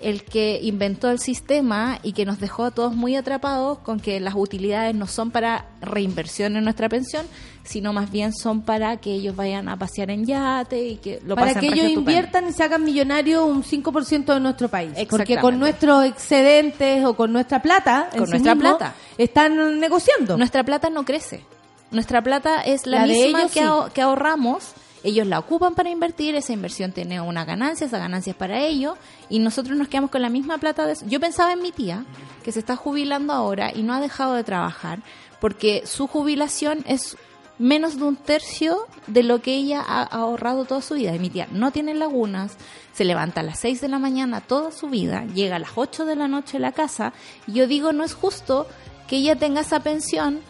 el 0.03 0.23
que 0.25 0.61
inventó 0.63 1.11
el 1.11 1.19
sistema 1.19 1.99
y 2.03 2.13
que 2.13 2.25
nos 2.25 2.41
dejó 2.41 2.65
a 2.65 2.71
todos 2.71 2.95
muy 2.95 3.17
atrapados 3.17 3.79
con 3.79 4.01
que 4.01 4.19
las 4.21 4.35
utilidades 4.35 4.95
no 4.95 5.07
son 5.07 5.31
para 5.31 5.67
reinversión 5.81 6.57
en 6.57 6.65
nuestra 6.65 6.89
pensión, 6.89 7.27
sino 7.65 7.93
más 7.93 8.11
bien 8.11 8.33
son 8.33 8.63
para 8.63 8.97
que 8.97 9.13
ellos 9.13 9.37
vayan 9.37 9.69
a 9.69 9.77
pasear 9.77 10.11
en 10.11 10.25
yate 10.25 10.83
y 10.89 10.97
que 10.97 11.21
lo 11.27 11.35
para 11.35 11.49
pasen 11.49 11.61
que 11.61 11.67
ellos 11.69 11.87
estupendo. 11.89 12.11
inviertan 12.11 12.49
y 12.49 12.53
se 12.53 12.63
hagan 12.63 12.85
millonarios 12.85 13.45
un 13.45 13.63
5% 13.63 14.33
de 14.35 14.41
nuestro 14.41 14.69
país. 14.69 14.93
Porque 15.11 15.39
con 15.39 15.59
nuestros 15.59 16.05
excedentes 16.07 17.05
o 17.05 17.15
con 17.15 17.33
nuestra 17.33 17.61
plata, 17.63 18.09
Con 18.11 18.27
sí 18.27 18.31
nuestra 18.33 18.55
mismo, 18.55 18.79
plata. 18.79 18.95
están 19.19 19.79
negociando. 19.81 20.37
Nuestra 20.39 20.65
plata 20.65 20.89
no 20.91 21.05
crece. 21.05 21.45
Nuestra 21.91 22.23
plata 22.23 22.61
es 22.63 22.87
la, 22.87 23.05
misma 23.05 23.41
ellos, 23.41 23.53
que, 23.53 23.61
sí. 23.61 23.67
aho- 23.67 23.93
que 23.93 24.01
ahorramos. 24.01 24.73
Ellos 25.03 25.27
la 25.27 25.39
ocupan 25.39 25.75
para 25.75 25.91
invertir, 25.91 26.35
esa 26.35 26.53
inversión 26.53 26.93
tiene 26.93 27.21
una 27.21 27.45
ganancia, 27.45 27.87
esa 27.87 27.99
ganancia 27.99 28.33
es 28.33 28.37
para 28.37 28.61
ellos, 28.61 28.99
y 29.29 29.39
nosotros 29.39 29.77
nos 29.77 29.89
quedamos 29.89 30.11
con 30.11 30.23
la 30.23 30.29
misma 30.29 30.59
plata 30.59 30.87
de 30.87 30.93
eso. 30.93 31.07
Yo 31.07 31.21
pensaba 31.21 31.53
en 31.53 31.63
mi 31.63 31.73
tía, 31.73 32.05
que 32.43 32.53
se 32.53 32.59
está 32.59 32.77
jubilando 32.77 33.33
ahora 33.33 33.73
y 33.75 33.83
no 33.83 33.95
ha 33.95 34.01
dejado 34.01 34.35
de 34.35 34.45
trabajar, 34.45 35.01
porque 35.41 35.83
su 35.87 36.07
jubilación 36.07 36.85
es 36.87 37.17
menos 37.59 37.99
de 37.99 38.05
un 38.05 38.17
tercio 38.17 38.87
de 39.07 39.23
lo 39.23 39.43
que 39.43 39.55
ella 39.55 39.83
ha 39.87 40.03
ahorrado 40.03 40.65
toda 40.65 40.81
su 40.81 40.95
vida. 40.95 41.15
Y 41.15 41.19
mi 41.19 41.29
tía 41.29 41.47
no 41.53 41.71
tiene 41.71 41.95
lagunas, 41.95 42.57
se 42.93 43.05
levanta 43.05 43.41
a 43.41 43.45
las 43.45 43.59
6 43.61 43.81
de 43.83 43.89
la 43.89 43.99
mañana 43.99 44.41
toda 44.41 44.73
su 44.73 44.89
vida, 44.89 45.25
llega 45.35 45.57
a 45.57 45.61
las 45.61 45.73
8 45.75 46.07
de 46.07 46.17
la 46.17 46.29
noche 46.29 46.57
a 46.57 46.61
la 46.61 46.73
casa, 46.73 47.13
y 47.47 47.53
yo 47.53 47.67
digo, 47.67 47.93
no 47.93 48.05
es 48.05 48.15
justo 48.15 48.67
que 49.07 49.17
ella 49.17 49.37
tenga 49.37 49.61
esa 49.61 49.81
pensión 49.81 50.41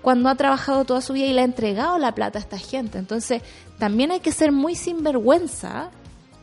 cuando 0.00 0.28
ha 0.28 0.34
trabajado 0.36 0.84
toda 0.84 1.00
su 1.00 1.14
vida 1.14 1.26
y 1.26 1.32
le 1.32 1.40
ha 1.40 1.44
entregado 1.44 1.98
la 1.98 2.14
plata 2.14 2.38
a 2.38 2.42
esta 2.42 2.58
gente. 2.58 2.96
Entonces, 2.98 3.42
también 3.78 4.10
hay 4.10 4.20
que 4.20 4.32
ser 4.32 4.52
muy 4.52 4.74
sinvergüenza 4.74 5.90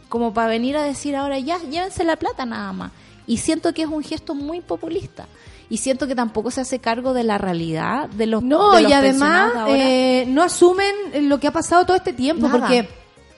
como 0.09 0.33
para 0.33 0.47
venir 0.47 0.77
a 0.77 0.83
decir 0.83 1.15
ahora 1.15 1.39
ya, 1.39 1.57
llévense 1.59 2.03
la 2.03 2.15
plata 2.17 2.45
nada 2.45 2.71
más. 2.73 2.91
Y 3.25 3.37
siento 3.37 3.73
que 3.73 3.83
es 3.83 3.87
un 3.87 4.03
gesto 4.03 4.35
muy 4.35 4.61
populista. 4.61 5.27
Y 5.69 5.77
siento 5.77 6.05
que 6.07 6.13
tampoco 6.13 6.51
se 6.51 6.61
hace 6.61 6.77
cargo 6.79 7.13
de 7.13 7.23
la 7.23 7.37
realidad 7.39 8.09
de 8.09 8.27
los 8.27 8.43
No, 8.43 8.73
de 8.73 8.81
los 8.83 8.91
y 8.91 8.93
además 8.93 9.51
eh, 9.69 10.25
no 10.27 10.43
asumen 10.43 10.93
lo 11.29 11.39
que 11.39 11.47
ha 11.47 11.51
pasado 11.51 11.85
todo 11.85 11.97
este 11.97 12.13
tiempo, 12.13 12.47
Nada. 12.47 12.59
porque 12.59 12.87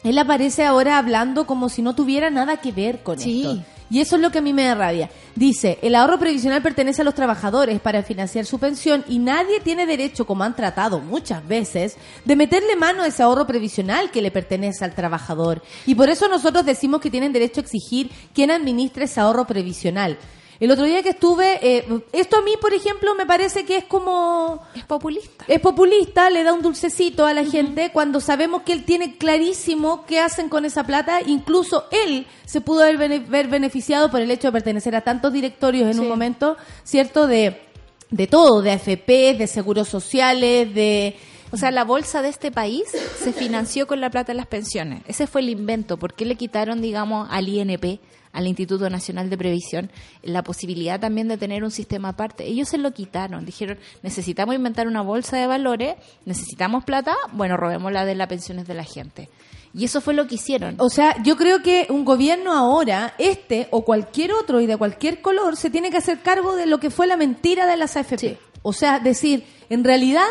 él 0.03 0.17
aparece 0.17 0.65
ahora 0.65 0.97
hablando 0.97 1.45
como 1.47 1.69
si 1.69 1.81
no 1.81 1.95
tuviera 1.95 2.29
nada 2.29 2.57
que 2.57 2.71
ver 2.73 3.03
con 3.03 3.19
Sí. 3.19 3.41
esto. 3.47 3.63
Y 3.89 4.01
eso 4.01 4.15
es 4.15 4.21
lo 4.21 4.31
que 4.31 4.39
a 4.39 4.41
mí 4.41 4.53
me 4.53 4.65
da 4.65 4.75
rabia. 4.75 5.09
Dice, 5.35 5.77
el 5.81 5.95
ahorro 5.95 6.17
previsional 6.17 6.61
pertenece 6.61 7.01
a 7.01 7.05
los 7.05 7.13
trabajadores 7.13 7.79
para 7.79 8.03
financiar 8.03 8.45
su 8.45 8.57
pensión 8.57 9.03
y 9.07 9.19
nadie 9.19 9.59
tiene 9.59 9.85
derecho, 9.85 10.25
como 10.25 10.43
han 10.43 10.55
tratado 10.55 10.99
muchas 10.99 11.47
veces, 11.47 11.97
de 12.23 12.35
meterle 12.35 12.75
mano 12.75 13.03
a 13.03 13.07
ese 13.07 13.21
ahorro 13.21 13.45
previsional 13.45 14.11
que 14.11 14.21
le 14.21 14.31
pertenece 14.31 14.83
al 14.83 14.95
trabajador. 14.95 15.61
Y 15.85 15.95
por 15.95 16.09
eso 16.09 16.27
nosotros 16.27 16.65
decimos 16.65 17.01
que 17.01 17.11
tienen 17.11 17.33
derecho 17.33 17.59
a 17.59 17.63
exigir 17.63 18.09
quien 18.33 18.51
administre 18.51 19.05
ese 19.05 19.19
ahorro 19.19 19.45
previsional. 19.45 20.17
El 20.59 20.71
otro 20.71 20.85
día 20.85 21.03
que 21.03 21.09
estuve, 21.09 21.59
eh, 21.61 21.85
esto 22.13 22.37
a 22.37 22.41
mí, 22.41 22.51
por 22.61 22.73
ejemplo, 22.73 23.13
me 23.15 23.25
parece 23.25 23.65
que 23.65 23.77
es 23.77 23.83
como 23.83 24.61
es 24.73 24.85
populista. 24.85 25.43
es 25.47 25.59
populista, 25.59 26.29
le 26.29 26.43
da 26.43 26.53
un 26.53 26.61
dulcecito 26.61 27.25
a 27.25 27.33
la 27.33 27.43
gente 27.43 27.91
cuando 27.91 28.21
sabemos 28.21 28.61
que 28.61 28.71
él 28.73 28.85
tiene 28.85 29.17
clarísimo 29.17 30.05
qué 30.05 30.19
hacen 30.19 30.47
con 30.49 30.63
esa 30.65 30.83
plata. 30.85 31.19
Incluso 31.25 31.85
él 31.91 32.25
se 32.45 32.61
pudo 32.61 32.83
haber, 32.83 32.97
bene- 32.97 33.19
beneficiado 33.47 34.09
por 34.09 34.21
el 34.21 34.31
hecho 34.31 34.47
de 34.47 34.53
pertenecer 34.53 34.95
a 34.95 35.01
tantos 35.01 35.33
directorios 35.33 35.89
en 35.91 35.99
un 35.99 36.07
momento, 36.07 36.55
¿cierto? 36.83 37.27
De, 37.27 37.61
de 38.09 38.27
todo, 38.27 38.61
de 38.61 38.71
AFP, 38.71 39.35
de 39.37 39.47
seguros 39.47 39.87
sociales, 39.89 40.73
de... 40.73 41.15
O 41.51 41.57
sea, 41.57 41.71
la 41.71 41.83
bolsa 41.85 42.21
de 42.21 42.29
este 42.29 42.51
país 42.51 42.83
se 43.23 43.31
financió 43.31 43.87
con 43.87 44.01
la 44.01 44.09
plata 44.09 44.33
de 44.33 44.37
las 44.37 44.47
pensiones. 44.47 45.03
Ese 45.07 45.25
fue 45.27 45.41
el 45.41 45.49
invento. 45.49 45.95
¿Por 45.97 46.13
qué 46.13 46.25
le 46.25 46.35
quitaron, 46.35 46.81
digamos, 46.81 47.27
al 47.31 47.47
INP, 47.47 47.99
al 48.35 48.47
Instituto 48.47 48.89
Nacional 48.89 49.29
de 49.29 49.37
Previsión, 49.37 49.89
la 50.21 50.43
posibilidad 50.43 50.99
también 50.99 51.27
de 51.27 51.37
tener 51.37 51.63
un 51.63 51.71
sistema 51.71 52.09
aparte? 52.09 52.45
Ellos 52.45 52.69
se 52.69 52.77
lo 52.77 52.91
quitaron. 52.91 53.45
Dijeron, 53.45 53.79
necesitamos 54.03 54.53
inventar 54.53 54.87
una 54.87 55.01
bolsa 55.01 55.37
de 55.37 55.47
valores, 55.47 55.95
necesitamos 56.25 56.83
plata, 56.83 57.15
bueno, 57.31 57.57
robémosla 57.57 58.05
de 58.05 58.15
las 58.15 58.27
pensiones 58.27 58.67
de 58.67 58.73
la 58.73 58.83
gente. 58.83 59.29
Y 59.73 59.83
eso 59.85 59.99
fue 59.99 60.13
lo 60.13 60.27
que 60.27 60.35
hicieron. 60.35 60.75
O 60.79 60.89
sea, 60.89 61.21
yo 61.23 61.35
creo 61.35 61.61
que 61.61 61.87
un 61.89 62.05
gobierno 62.05 62.53
ahora, 62.53 63.13
este 63.17 63.67
o 63.71 63.83
cualquier 63.83 64.31
otro 64.31 64.61
y 64.61 64.67
de 64.67 64.77
cualquier 64.77 65.21
color, 65.21 65.57
se 65.57 65.69
tiene 65.69 65.91
que 65.91 65.97
hacer 65.97 66.19
cargo 66.19 66.55
de 66.55 66.65
lo 66.65 66.79
que 66.79 66.89
fue 66.89 67.07
la 67.07 67.17
mentira 67.17 67.65
de 67.65 67.75
las 67.75 67.97
AFP. 67.97 68.17
Sí. 68.17 68.37
O 68.67 68.73
sea, 68.73 68.97
decir, 68.97 69.45
en 69.69 69.83
realidad 69.83 70.25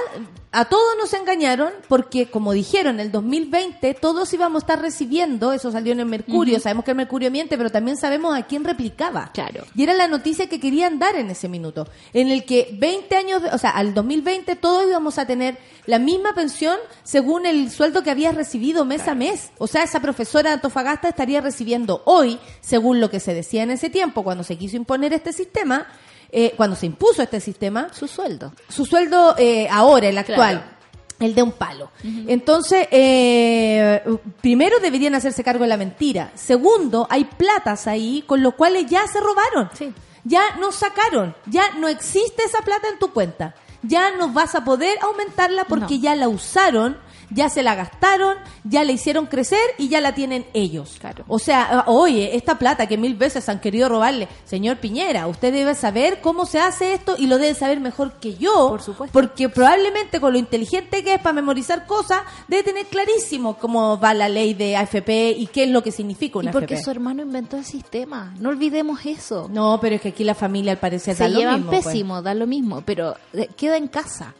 a 0.50 0.64
todos 0.64 0.96
nos 0.98 1.14
engañaron 1.14 1.70
porque, 1.86 2.28
como 2.28 2.52
dijeron, 2.52 2.96
en 2.96 3.06
el 3.06 3.12
2020 3.12 3.94
todos 3.94 4.32
íbamos 4.34 4.62
a 4.62 4.64
estar 4.64 4.82
recibiendo, 4.82 5.52
eso 5.52 5.70
salió 5.70 5.92
en 5.92 6.00
el 6.00 6.06
Mercurio, 6.06 6.58
sabemos 6.58 6.84
que 6.84 6.90
el 6.90 6.96
Mercurio 6.96 7.30
miente, 7.30 7.56
pero 7.56 7.70
también 7.70 7.96
sabemos 7.96 8.36
a 8.36 8.42
quién 8.42 8.64
replicaba. 8.64 9.30
Claro. 9.32 9.62
Y 9.76 9.84
era 9.84 9.94
la 9.94 10.08
noticia 10.08 10.48
que 10.48 10.58
querían 10.58 10.98
dar 10.98 11.14
en 11.14 11.30
ese 11.30 11.48
minuto, 11.48 11.86
en 12.12 12.28
el 12.28 12.44
que 12.44 12.76
20 12.76 13.16
años, 13.16 13.42
o 13.52 13.58
sea, 13.58 13.70
al 13.70 13.94
2020 13.94 14.56
todos 14.56 14.88
íbamos 14.88 15.16
a 15.18 15.28
tener 15.28 15.56
la 15.86 16.00
misma 16.00 16.34
pensión 16.34 16.76
según 17.04 17.46
el 17.46 17.70
sueldo 17.70 18.02
que 18.02 18.10
habías 18.10 18.34
recibido 18.34 18.84
mes 18.84 19.06
a 19.06 19.14
mes. 19.14 19.52
O 19.58 19.68
sea, 19.68 19.84
esa 19.84 20.00
profesora 20.00 20.50
de 20.50 20.54
Antofagasta 20.54 21.08
estaría 21.08 21.40
recibiendo 21.40 22.02
hoy, 22.04 22.40
según 22.60 22.98
lo 22.98 23.10
que 23.10 23.20
se 23.20 23.32
decía 23.32 23.62
en 23.62 23.70
ese 23.70 23.90
tiempo, 23.90 24.24
cuando 24.24 24.42
se 24.42 24.58
quiso 24.58 24.76
imponer 24.76 25.12
este 25.12 25.32
sistema, 25.32 25.86
eh, 26.34 26.52
cuando 26.56 26.76
se 26.76 26.86
impuso 26.86 27.22
este 27.22 27.40
sistema, 27.40 27.88
Su 27.92 28.06
sueldo. 28.08 28.52
su 28.68 28.84
sueldo 28.84 29.34
eh, 29.38 29.68
ahora, 29.70 30.08
el 30.08 30.18
actual. 30.18 30.36
Claro. 30.58 30.74
El 31.20 31.34
de 31.34 31.42
un 31.42 31.52
palo. 31.52 31.90
Entonces, 32.26 32.88
eh, 32.90 34.02
primero 34.40 34.78
deberían 34.80 35.14
hacerse 35.14 35.44
cargo 35.44 35.62
de 35.62 35.68
la 35.68 35.76
mentira. 35.76 36.32
Segundo, 36.34 37.06
hay 37.08 37.24
platas 37.24 37.86
ahí 37.86 38.24
con 38.26 38.42
los 38.42 38.54
cuales 38.54 38.86
ya 38.86 39.06
se 39.06 39.20
robaron. 39.20 39.70
Sí. 39.74 39.92
Ya 40.24 40.42
nos 40.58 40.74
sacaron. 40.74 41.34
Ya 41.46 41.70
no 41.78 41.86
existe 41.86 42.42
esa 42.42 42.58
plata 42.62 42.88
en 42.88 42.98
tu 42.98 43.12
cuenta. 43.12 43.54
Ya 43.82 44.10
no 44.16 44.30
vas 44.30 44.54
a 44.56 44.64
poder 44.64 44.98
aumentarla 45.02 45.64
porque 45.66 45.94
No. 45.96 46.00
ya 46.02 46.16
la 46.16 46.28
usaron, 46.28 46.98
ya 47.30 47.48
se 47.48 47.62
la 47.62 47.74
gastaron, 47.74 48.36
ya 48.64 48.84
la 48.84 48.92
hicieron 48.92 49.26
crecer 49.26 49.58
y 49.78 49.88
ya 49.88 50.00
la 50.00 50.14
tienen 50.14 50.46
ellos. 50.54 50.96
Claro. 51.00 51.24
O 51.28 51.38
sea, 51.38 51.66
ah, 51.70 51.84
oye, 51.86 52.36
esta 52.36 52.58
plata 52.58 52.86
que 52.86 52.96
mil 52.98 53.14
veces 53.14 53.48
han 53.48 53.60
querido 53.60 53.88
robarle, 53.88 54.28
señor 54.44 54.78
Piñera, 54.78 55.26
usted 55.26 55.52
debe 55.52 55.74
saber 55.74 56.20
cómo 56.20 56.46
se 56.46 56.58
hace 56.60 56.94
esto 56.94 57.14
y 57.18 57.26
lo 57.26 57.38
debe 57.38 57.54
saber 57.54 57.80
mejor 57.80 58.14
que 58.20 58.34
yo. 58.34 58.68
Por 58.68 58.82
supuesto. 58.82 59.12
Porque 59.12 59.48
probablemente 59.48 60.20
con 60.20 60.32
lo 60.32 60.38
inteligente 60.38 61.02
que 61.02 61.14
es 61.14 61.20
para 61.20 61.32
memorizar 61.34 61.86
cosas, 61.86 62.22
debe 62.48 62.62
tener 62.62 62.86
clarísimo 62.86 63.56
cómo 63.58 63.98
va 63.98 64.14
la 64.14 64.28
ley 64.28 64.54
de 64.54 64.76
AFP 64.76 65.30
y 65.36 65.46
qué 65.48 65.64
es 65.64 65.70
lo 65.70 65.82
que 65.82 65.92
significa 65.92 66.38
Y 66.38 66.42
una 66.42 66.52
porque 66.52 66.74
AFP. 66.74 66.84
su 66.84 66.90
hermano 66.90 67.22
inventó 67.22 67.56
el 67.56 67.64
sistema. 67.64 68.34
No 68.38 68.50
olvidemos 68.50 69.04
eso. 69.06 69.48
No, 69.52 69.78
pero 69.80 69.96
es 69.96 70.00
que 70.00 70.08
aquí 70.08 70.24
la 70.24 70.34
familia 70.34 70.72
al 70.72 70.78
parecer 70.78 71.16
da 71.16 71.26
se 71.26 71.30
lo 71.32 71.38
llevan 71.38 71.56
mismo, 71.56 71.70
pues. 71.72 71.84
pésimo, 71.86 72.22
da 72.22 72.34
lo 72.34 72.46
mismo, 72.46 72.82
pero 72.84 73.16
eh, 73.32 73.48
queda 73.56 73.76
en 73.76 73.88
casa. 73.88 74.34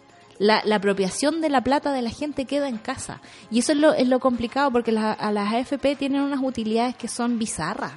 La, 0.44 0.60
la 0.64 0.76
apropiación 0.76 1.40
de 1.40 1.48
la 1.48 1.62
plata 1.62 1.90
de 1.92 2.02
la 2.02 2.10
gente 2.10 2.44
queda 2.44 2.68
en 2.68 2.76
casa. 2.78 3.20
Y 3.50 3.60
eso 3.60 3.72
es 3.72 3.78
lo, 3.78 3.94
es 3.94 4.08
lo 4.08 4.20
complicado 4.20 4.70
porque 4.70 4.92
la- 4.92 5.12
a 5.12 5.32
las 5.32 5.52
AFP 5.54 5.96
tienen 5.96 6.20
unas 6.20 6.40
utilidades 6.42 6.94
que 6.96 7.08
son 7.08 7.38
bizarras. 7.38 7.92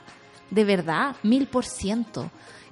De 0.50 0.64
verdad, 0.64 1.16
mil 1.24 1.48
por 1.48 1.66
ciento. 1.66 2.32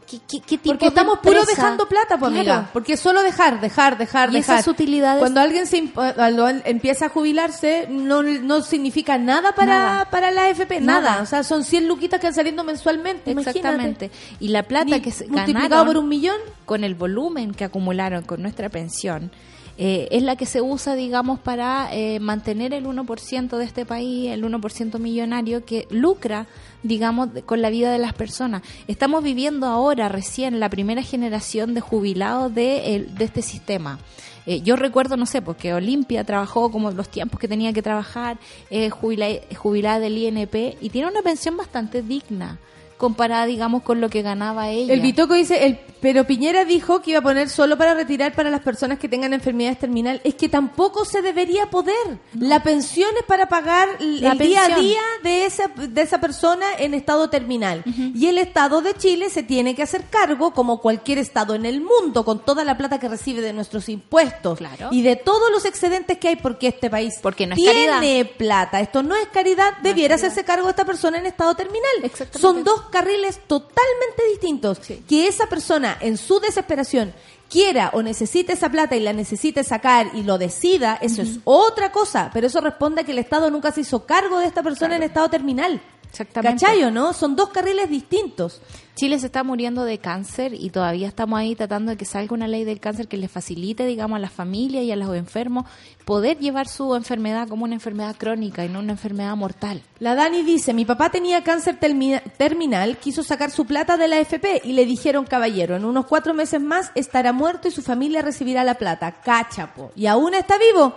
¿Qué, 0.10 0.20
qué, 0.20 0.40
qué 0.40 0.58
tipo 0.60 0.66
Porque 0.70 0.86
de 0.86 0.90
estamos 0.90 1.18
puro 1.18 1.40
empresa? 1.40 1.62
dejando 1.64 1.88
plata, 1.90 2.18
pues, 2.20 2.32
Claro. 2.44 2.68
Porque 2.72 2.96
solo 2.96 3.24
dejar, 3.24 3.60
dejar, 3.60 3.98
dejar, 3.98 4.30
Y 4.30 4.34
dejar. 4.34 4.60
esas 4.60 4.68
utilidades- 4.68 5.20
Cuando 5.20 5.42
alguien 5.42 5.66
se 5.66 5.90
cuando 5.92 6.48
empieza 6.48 7.08
a 7.08 7.10
jubilarse, 7.10 7.88
no, 7.90 8.22
no 8.22 8.62
significa 8.62 9.18
nada 9.18 9.54
para, 9.56 9.80
Nada. 9.80 10.10
para 10.12 10.30
la 10.30 10.44
AFP, 10.46 10.80
nada. 10.80 11.02
Nada. 11.10 11.22
O 11.24 11.26
sea, 11.26 11.44
son 11.44 11.64
100 11.64 11.88
luquitas 11.88 12.20
que 12.20 12.28
van 12.28 12.36
saliendo 12.36 12.64
mensualmente. 12.64 13.32
imagínate. 13.32 13.60
Exactamente. 13.60 14.12
Y 14.40 14.50
la 14.50 14.62
plata 14.64 14.86
Ni- 14.96 15.02
que 15.02 15.12
se 15.12 15.26
multiplicado 15.28 15.70
ganaron 15.70 15.88
por 15.88 15.98
un 15.98 16.08
millón. 16.08 16.38
con 16.66 16.84
el 16.84 16.94
volumen 16.94 17.54
que 17.56 17.64
acumularon 17.66 18.24
con 18.24 18.44
nuestra 18.44 18.70
pensión, 18.70 19.32
eh, 19.78 20.08
es 20.12 20.24
la 20.24 20.36
que 20.38 20.46
se 20.46 20.62
usa, 20.62 20.96
digamos, 20.96 21.40
para 21.40 21.90
eh, 21.94 22.20
mantener 22.20 22.74
el 22.74 22.86
1% 22.86 23.58
de 23.58 23.66
este 23.66 23.86
país, 23.86 24.32
el 24.32 24.44
1% 24.44 25.00
millonario 25.00 25.66
que 25.66 25.86
lucra, 25.90 26.48
digamos, 26.84 27.30
con 27.46 27.62
la 27.62 27.70
vida 27.70 27.92
de 27.92 27.98
las 27.98 28.14
personas. 28.14 28.62
Estamos 28.88 29.24
viviendo 29.24 29.68
ahora 29.68 30.08
recién 30.08 30.60
la 30.60 30.70
primera 30.70 31.02
generación 31.04 31.74
de 31.74 31.82
jubilados 31.82 32.54
de, 32.56 33.06
de 33.10 33.26
este 33.26 33.42
sistema. 33.42 34.00
Eh, 34.48 34.62
yo 34.62 34.76
recuerdo, 34.76 35.18
no 35.18 35.26
sé, 35.26 35.42
porque 35.42 35.74
Olimpia 35.74 36.24
trabajó 36.24 36.72
como 36.72 36.92
los 36.92 37.10
tiempos 37.10 37.40
que 37.40 37.48
tenía 37.48 37.74
que 37.74 37.82
trabajar, 37.82 38.38
eh, 38.70 38.90
jubila- 38.92 39.42
jubilada 39.58 40.00
del 40.00 40.18
INP, 40.18 40.78
y 40.80 40.90
tiene 40.90 41.10
una 41.10 41.22
pensión 41.24 41.58
bastante 41.58 42.02
digna 42.04 42.60
comparada, 42.98 43.46
digamos, 43.46 43.82
con 43.84 44.00
lo 44.00 44.10
que 44.10 44.22
ganaba 44.22 44.70
ella. 44.70 44.94
El 44.94 45.02
Bitoco 45.02 45.34
dice, 45.34 45.66
el 45.66 45.80
Pero 46.06 46.24
Piñera 46.28 46.66
dijo 46.66 47.02
que 47.02 47.10
iba 47.10 47.20
a 47.20 47.24
poner 47.24 47.50
solo 47.50 47.80
para 47.80 47.96
retirar 47.96 48.32
para 48.36 48.52
las 48.52 48.62
personas 48.62 49.00
que 49.00 49.10
tengan 49.10 49.34
enfermedades 49.34 49.80
terminales. 49.80 50.22
Es 50.24 50.36
que 50.36 50.48
tampoco 50.48 51.04
se 51.04 51.24
debería 51.24 51.72
poder. 51.72 51.96
La 52.38 52.62
pensión 52.62 53.10
es 53.18 53.24
para 53.26 53.48
pagar 53.50 53.90
La 54.00 54.34
el 54.34 54.38
día 54.38 54.66
a 54.66 54.80
día 54.80 55.02
de 55.24 55.46
esa, 55.46 55.68
de 55.68 56.00
esa 56.04 56.22
persona 56.22 56.64
en 56.78 56.94
estado 56.94 57.32
terminal. 57.32 57.84
Y 58.14 58.28
el 58.28 58.38
Estado 58.38 58.84
de 58.84 58.94
Chile 58.94 59.32
se 59.32 59.42
tiene 59.42 59.74
que 59.74 59.82
hacer 59.82 60.04
cargo, 60.08 60.54
como 60.54 60.80
cualquier 60.80 61.18
Estado 61.18 61.56
en 61.56 61.66
el 61.66 61.82
mundo, 61.82 62.24
con 62.24 62.38
toda 62.38 62.64
la 62.64 62.78
plata 62.78 63.00
que 63.00 63.10
recibe 63.10 63.42
de 63.42 63.54
nuestros 63.54 63.90
impuestos 63.90 64.60
Claro. 64.60 64.90
y 64.92 65.02
de 65.02 65.16
todos 65.16 65.50
los 65.52 65.66
excedentes 65.66 66.20
que 66.20 66.28
hay, 66.28 66.36
porque 66.36 66.68
este 66.68 66.92
país 66.92 67.16
Porque 67.20 67.48
no 67.48 67.56
tiene 67.56 67.88
caridad. 67.88 68.28
plata. 68.38 68.80
Esto 68.80 69.02
no 69.02 69.16
es 69.16 69.26
caridad, 69.30 69.74
debiera 69.82 70.14
hacerse 70.14 70.44
cargo 70.44 70.66
de 70.68 70.70
esta 70.70 70.86
persona 70.86 71.18
en 71.18 71.26
estado 71.26 71.56
terminal. 71.56 72.12
Son 72.40 72.64
dos 72.64 72.82
carriles 72.92 73.40
totalmente 73.48 74.22
distintos. 74.30 74.80
Que 75.10 75.28
esa 75.28 75.48
persona, 75.48 75.95
en 76.00 76.18
su 76.18 76.40
desesperación, 76.40 77.14
quiera 77.50 77.92
o 77.94 78.02
necesite 78.02 78.54
esa 78.54 78.70
plata 78.70 78.96
y 78.96 79.00
la 79.00 79.14
necesite 79.14 79.64
sacar 79.64 80.12
y 80.14 80.24
lo 80.24 80.38
decida, 80.38 80.98
eso 81.02 81.22
es 81.22 81.40
otra 81.44 81.92
cosa. 81.92 82.30
Pero 82.34 82.48
eso 82.48 82.62
responde 82.62 83.02
a 83.02 83.04
que 83.04 83.12
el 83.12 83.20
Estado 83.20 83.52
nunca 83.52 83.72
se 83.72 83.82
hizo 83.82 84.06
cargo 84.06 84.40
de 84.40 84.48
esta 84.48 84.64
persona 84.64 84.96
en 84.96 85.04
estado 85.04 85.30
terminal. 85.30 85.82
Exactamente. 86.22 86.66
¿Cachai 86.66 86.84
o 86.84 86.92
no? 86.92 87.12
Son 87.14 87.36
dos 87.36 87.50
carriles 87.50 87.90
distintos. 87.90 88.62
Chile 88.96 89.20
se 89.20 89.26
está 89.26 89.44
muriendo 89.44 89.84
de 89.84 89.98
cáncer 89.98 90.54
y 90.54 90.70
todavía 90.70 91.10
estamos 91.10 91.38
ahí 91.38 91.54
tratando 91.56 91.92
de 91.92 91.98
que 91.98 92.06
salga 92.06 92.34
una 92.34 92.48
ley 92.48 92.64
del 92.64 92.80
cáncer 92.80 93.10
que 93.10 93.18
le 93.18 93.28
facilite, 93.28 93.86
digamos, 93.86 94.16
a 94.16 94.20
las 94.20 94.32
familias 94.32 94.86
y 94.86 94.92
a 94.94 94.96
los 94.96 95.14
enfermos 95.16 95.66
poder 96.06 96.40
llevar 96.40 96.70
su 96.70 96.96
enfermedad 96.96 97.50
como 97.50 97.66
una 97.66 97.74
enfermedad 97.74 98.16
crónica 98.18 98.64
y 98.64 98.70
no 98.70 98.80
una 98.80 98.94
enfermedad 98.94 99.36
mortal. 99.36 99.82
La 100.00 100.16
Dani 100.16 100.44
dice, 100.44 100.74
mi 100.74 100.86
papá 100.86 101.10
tenía 101.10 101.44
cáncer 101.44 101.78
termi- 101.80 102.22
terminal, 102.38 102.98
quiso 102.98 103.22
sacar 103.22 103.52
su 103.52 103.66
plata 103.66 103.98
de 103.98 104.08
la 104.08 104.20
FP 104.20 104.62
y 104.64 104.72
le 104.72 104.86
dijeron, 104.86 105.26
caballero, 105.26 105.76
en 105.76 105.84
unos 105.84 106.06
cuatro 106.06 106.34
meses 106.34 106.62
más 106.62 106.92
estará 106.96 107.34
muerto 107.34 107.68
y 107.68 107.72
su 107.72 107.82
familia 107.82 108.22
recibirá 108.22 108.64
la 108.64 108.76
plata. 108.76 109.20
Cachapo. 109.22 109.92
Y 109.98 110.06
aún 110.06 110.34
está 110.34 110.58
vivo. 110.58 110.96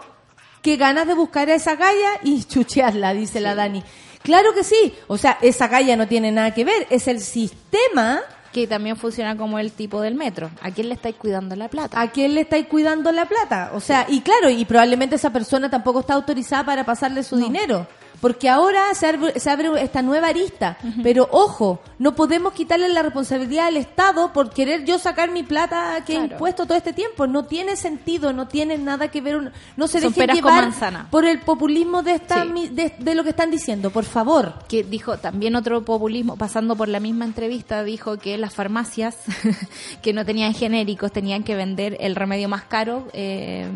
Qué 0.63 0.77
ganas 0.77 1.07
de 1.07 1.15
buscar 1.15 1.49
a 1.51 1.55
esa 1.55 1.75
galla 1.75 2.11
y 2.23 2.45
chuchearla, 2.45 3.13
dice 3.15 3.41
la 3.41 3.57
Dani. 3.57 3.83
Claro 4.29 4.53
que 4.53 4.63
sí. 4.63 4.93
O 5.07 5.17
sea, 5.17 5.39
esa 5.41 5.69
galla 5.69 5.97
no 5.97 6.07
tiene 6.07 6.31
nada 6.31 6.53
que 6.53 6.63
ver. 6.63 6.87
Es 6.91 7.09
el 7.09 7.21
sistema 7.21 8.21
Que 8.53 8.67
también 8.67 8.97
funciona 8.99 9.35
como 9.39 9.59
el 9.59 9.73
tipo 9.73 10.03
del 10.03 10.15
metro. 10.17 10.51
¿A 10.61 10.71
quién 10.71 10.89
le 10.91 10.95
estáis 10.97 11.17
cuidando 11.17 11.57
la 11.57 11.69
plata? 11.69 11.99
a 11.99 12.11
quién 12.11 12.35
le 12.35 12.43
estáis 12.43 12.67
cuidando 12.67 13.11
la 13.11 13.25
plata. 13.25 13.71
O 13.73 13.81
sea, 13.81 14.05
y 14.07 14.21
claro, 14.21 14.51
y 14.51 14.67
probablemente 14.67 15.17
esa 15.17 15.31
persona 15.31 15.71
tampoco 15.71 16.01
está 16.01 16.13
autorizada 16.13 16.63
para 16.67 16.85
pasarle 16.85 17.23
su 17.23 17.37
dinero. 17.39 17.87
Porque 18.21 18.49
ahora 18.49 18.95
se 18.95 19.07
abre, 19.07 19.39
se 19.39 19.49
abre 19.51 19.83
esta 19.83 20.03
nueva 20.03 20.29
arista. 20.29 20.77
Pero 21.03 21.29
ojo, 21.31 21.81
no 21.99 22.15
podemos 22.15 22.53
quitarle 22.53 22.89
la 22.89 23.03
responsabilidad 23.03 23.67
al 23.69 23.77
Estado 23.77 24.33
por 24.33 24.51
querer 24.51 24.85
yo 24.85 24.99
sacar 24.99 25.31
mi 25.31 25.43
plata 25.45 26.03
que 26.05 26.15
he 26.15 26.17
impuesto 26.17 26.67
todo 26.67 26.77
este 26.77 26.93
tiempo. 26.93 27.27
No 27.27 27.45
tiene 27.45 27.77
sentido, 27.77 28.33
no 28.33 28.49
tiene 28.49 28.77
nada 28.79 29.09
que 29.09 29.21
ver. 29.21 29.37
un- 29.37 29.53
No 29.77 29.87
se 29.89 30.01
Son 30.01 30.13
dejen 30.13 30.35
llevar 30.35 30.63
manzana. 30.65 31.07
por 31.11 31.25
el 31.25 31.41
populismo 31.41 32.03
de, 32.03 32.15
esta, 32.15 32.45
Sí. 32.45 32.71
de 32.99 33.15
lo 33.15 33.23
que 33.25 33.31
están 33.31 33.51
diciendo. 33.51 33.91
Por 33.91 34.05
favor. 34.05 34.55
que 34.69 34.83
dijo 34.85 35.19
también 35.19 35.55
otro 35.57 35.85
populismo, 35.85 36.37
pasando 36.37 36.77
por 36.77 36.89
la 36.89 37.01
misma 37.01 37.25
entrevista, 37.25 37.83
dijo 37.85 38.19
que 38.19 38.37
las 38.39 38.55
farmacias 38.55 39.17
que 40.03 40.13
no 40.13 40.25
tenían 40.25 40.55
genéricos 40.55 41.13
tenían 41.13 41.43
que 41.45 41.55
vender 41.55 41.97
el 42.01 42.15
remedio 42.17 42.49
más 42.49 42.63
caro 42.65 43.07
eh, 43.13 43.69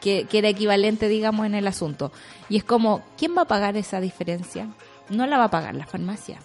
que, 0.00 0.24
que 0.24 0.38
era 0.38 0.48
equivalente, 0.48 1.08
digamos, 1.08 1.46
en 1.46 1.54
el 1.54 1.66
asunto. 1.66 2.12
Y 2.48 2.56
es 2.56 2.64
como, 2.64 3.02
¿quién 3.16 3.36
va 3.36 3.42
a 3.42 3.48
pagar 3.48 3.76
esa 3.76 4.00
diferencia? 4.00 4.68
No 5.08 5.26
la 5.26 5.38
va 5.38 5.44
a 5.44 5.50
pagar 5.50 5.74
la 5.74 5.86
farmacia. 5.86 6.38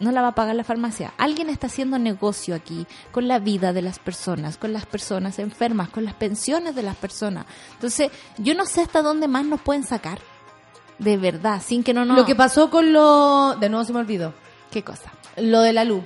No 0.00 0.10
la 0.10 0.22
va 0.22 0.28
a 0.28 0.34
pagar 0.34 0.56
la 0.56 0.64
farmacia. 0.64 1.12
Alguien 1.18 1.48
está 1.48 1.68
haciendo 1.68 1.98
negocio 1.98 2.54
aquí 2.54 2.86
con 3.12 3.28
la 3.28 3.38
vida 3.38 3.72
de 3.72 3.82
las 3.82 3.98
personas, 3.98 4.56
con 4.56 4.72
las 4.72 4.86
personas 4.86 5.38
enfermas, 5.38 5.88
con 5.88 6.04
las 6.04 6.14
pensiones 6.14 6.74
de 6.74 6.82
las 6.82 6.96
personas. 6.96 7.46
Entonces, 7.74 8.10
yo 8.38 8.54
no 8.54 8.66
sé 8.66 8.82
hasta 8.82 9.02
dónde 9.02 9.28
más 9.28 9.44
nos 9.44 9.60
pueden 9.60 9.84
sacar. 9.84 10.18
De 10.98 11.16
verdad, 11.16 11.62
sin 11.64 11.82
que 11.82 11.94
no 11.94 12.04
nos... 12.04 12.16
Lo 12.16 12.26
que 12.26 12.34
pasó 12.34 12.70
con 12.70 12.92
lo... 12.92 13.56
De 13.58 13.68
nuevo 13.68 13.84
se 13.84 13.92
me 13.92 14.00
olvidó. 14.00 14.34
¿Qué 14.70 14.82
cosa? 14.82 15.12
Lo 15.36 15.60
de 15.60 15.72
la 15.72 15.84
luz. 15.84 16.04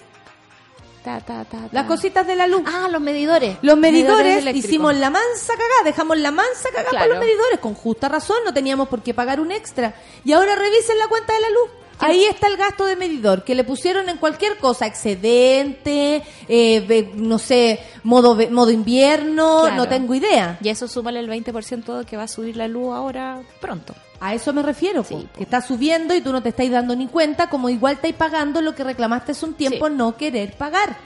Ta, 1.08 1.20
ta, 1.20 1.44
ta, 1.44 1.58
ta. 1.62 1.68
Las 1.72 1.86
cositas 1.86 2.26
de 2.26 2.36
la 2.36 2.46
luz. 2.46 2.62
Ah, 2.66 2.88
los 2.90 3.00
medidores. 3.00 3.56
Los 3.62 3.78
medidores, 3.78 4.44
hicimos 4.54 4.94
la 4.96 5.08
mansa 5.08 5.52
cagada, 5.54 5.82
dejamos 5.84 6.18
la 6.18 6.30
mansa 6.30 6.68
cagada 6.70 6.90
Claro. 6.90 7.04
para 7.06 7.14
los 7.14 7.24
medidores, 7.24 7.58
con 7.60 7.74
justa 7.74 8.08
razón, 8.10 8.36
no 8.44 8.52
teníamos 8.52 8.88
por 8.88 9.02
qué 9.02 9.14
pagar 9.14 9.40
un 9.40 9.50
extra. 9.50 9.94
Y 10.24 10.32
ahora 10.32 10.54
revisen 10.54 10.98
la 10.98 11.08
cuenta 11.08 11.32
de 11.32 11.40
la 11.40 11.48
luz. 11.50 11.70
Ahí 12.00 12.24
está 12.24 12.46
el 12.46 12.56
gasto 12.56 12.84
de 12.84 12.94
medidor, 12.94 13.42
que 13.42 13.54
le 13.56 13.64
pusieron 13.64 14.08
en 14.08 14.18
cualquier 14.18 14.58
cosa, 14.58 14.86
excedente, 14.86 16.22
eh, 16.48 17.10
no 17.14 17.38
sé, 17.38 17.80
modo, 18.04 18.36
modo 18.50 18.70
invierno, 18.70 19.62
Claro. 19.62 19.76
no 19.76 19.88
tengo 19.88 20.14
idea. 20.14 20.58
Y 20.62 20.68
eso 20.68 20.86
súmale 20.86 21.18
el 21.20 21.28
20% 21.28 22.04
que 22.06 22.16
va 22.16 22.24
a 22.24 22.28
subir 22.28 22.56
la 22.56 22.68
luz 22.68 22.94
ahora 22.94 23.40
pronto. 23.60 23.94
A 24.20 24.34
eso 24.34 24.52
me 24.52 24.62
refiero, 24.62 25.02
po, 25.02 25.08
Sí, 25.20 25.28
po. 25.30 25.36
que 25.38 25.44
está 25.44 25.60
subiendo 25.60 26.14
y 26.14 26.20
tú 26.20 26.32
no 26.32 26.42
te 26.42 26.48
estáis 26.48 26.70
dando 26.70 26.96
ni 26.96 27.06
cuenta, 27.06 27.48
como 27.48 27.68
igual 27.68 27.94
estáis 27.94 28.14
pagando 28.14 28.60
lo 28.60 28.74
que 28.74 28.82
reclamaste 28.84 29.32
hace 29.32 29.44
un 29.46 29.54
tiempo 29.54 29.86
Sí. 29.88 29.94
no 29.94 30.16
querer 30.16 30.52
pagar. 30.56 30.96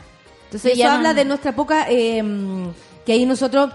Entonces 0.47 0.73
Eso 0.73 0.79
ya 0.79 0.89
no- 0.89 0.95
habla 0.97 1.15
de 1.15 1.25
nuestra 1.25 1.55
poca, 1.55 1.87
eh, 1.91 2.23
que 3.05 3.13
ahí 3.13 3.27
nosotros, 3.27 3.71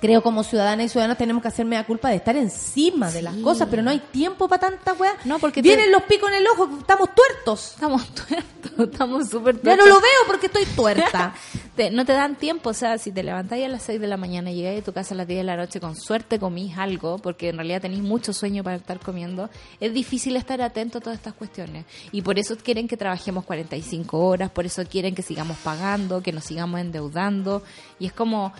creo 0.00 0.22
como 0.22 0.42
ciudadanas 0.44 0.86
y 0.86 0.88
ciudadanos, 0.88 1.18
tenemos 1.18 1.42
que 1.42 1.48
hacerme 1.48 1.76
la 1.76 1.84
culpa 1.84 2.10
de 2.10 2.16
estar 2.16 2.36
encima 2.36 3.10
de 3.10 3.22
las 3.22 3.34
cosas, 3.36 3.68
pero 3.70 3.82
no 3.82 3.90
hay 3.90 3.98
tiempo 3.98 4.48
para 4.48 4.70
tanta 4.70 4.92
weá. 4.94 5.14
No, 5.24 5.38
porque 5.38 5.62
Vienen 5.62 5.86
te- 5.86 5.90
los 5.92 6.02
picos 6.04 6.28
en 6.30 6.36
el 6.36 6.46
ojo, 6.48 6.68
estamos 6.80 7.08
tuertos. 7.14 7.72
Estamos 7.74 8.06
tuertos, 8.14 8.88
estamos 8.92 9.28
súper 9.28 9.56
Ya 9.62 9.76
no 9.76 9.82
tuertos. 9.82 9.88
lo 9.88 9.94
veo 10.00 10.20
porque 10.26 10.46
estoy 10.46 10.64
tuerta. 10.66 11.34
Te- 11.78 11.90
no 11.92 12.04
te 12.04 12.12
dan 12.12 12.34
tiempo, 12.34 12.70
o 12.70 12.74
sea, 12.74 12.98
si 12.98 13.12
te 13.12 13.22
levantáis 13.22 13.64
a 13.64 13.68
las 13.68 13.84
6 13.84 14.00
de 14.00 14.08
la 14.08 14.16
mañana 14.16 14.50
y 14.50 14.56
llegáis 14.56 14.80
a 14.82 14.84
tu 14.84 14.92
casa 14.92 15.14
a 15.14 15.16
las 15.18 15.28
10 15.28 15.38
de 15.38 15.44
la 15.44 15.56
noche, 15.56 15.78
con 15.78 15.94
suerte 15.94 16.40
comís 16.40 16.76
algo, 16.76 17.18
porque 17.18 17.50
en 17.50 17.56
realidad 17.56 17.80
tenéis 17.82 18.02
mucho 18.02 18.32
sueño 18.32 18.64
para 18.64 18.76
estar 18.76 18.98
comiendo, 18.98 19.48
es 19.78 19.94
difícil 19.94 20.34
estar 20.36 20.60
atento 20.60 20.98
a 20.98 21.00
todas 21.00 21.16
estas 21.18 21.34
cuestiones. 21.34 21.84
Y 22.10 22.22
por 22.22 22.36
eso 22.36 22.56
quieren 22.56 22.88
que 22.88 22.96
trabajemos 22.96 23.44
45 23.44 24.18
horas, 24.18 24.50
por 24.50 24.66
eso 24.66 24.82
quieren 24.86 25.14
que 25.14 25.22
sigamos 25.22 25.56
pagando, 25.58 26.20
que 26.20 26.32
nos 26.32 26.42
sigamos 26.44 26.80
endeudando. 26.80 27.62
Y 28.00 28.06
es 28.06 28.12
como, 28.12 28.52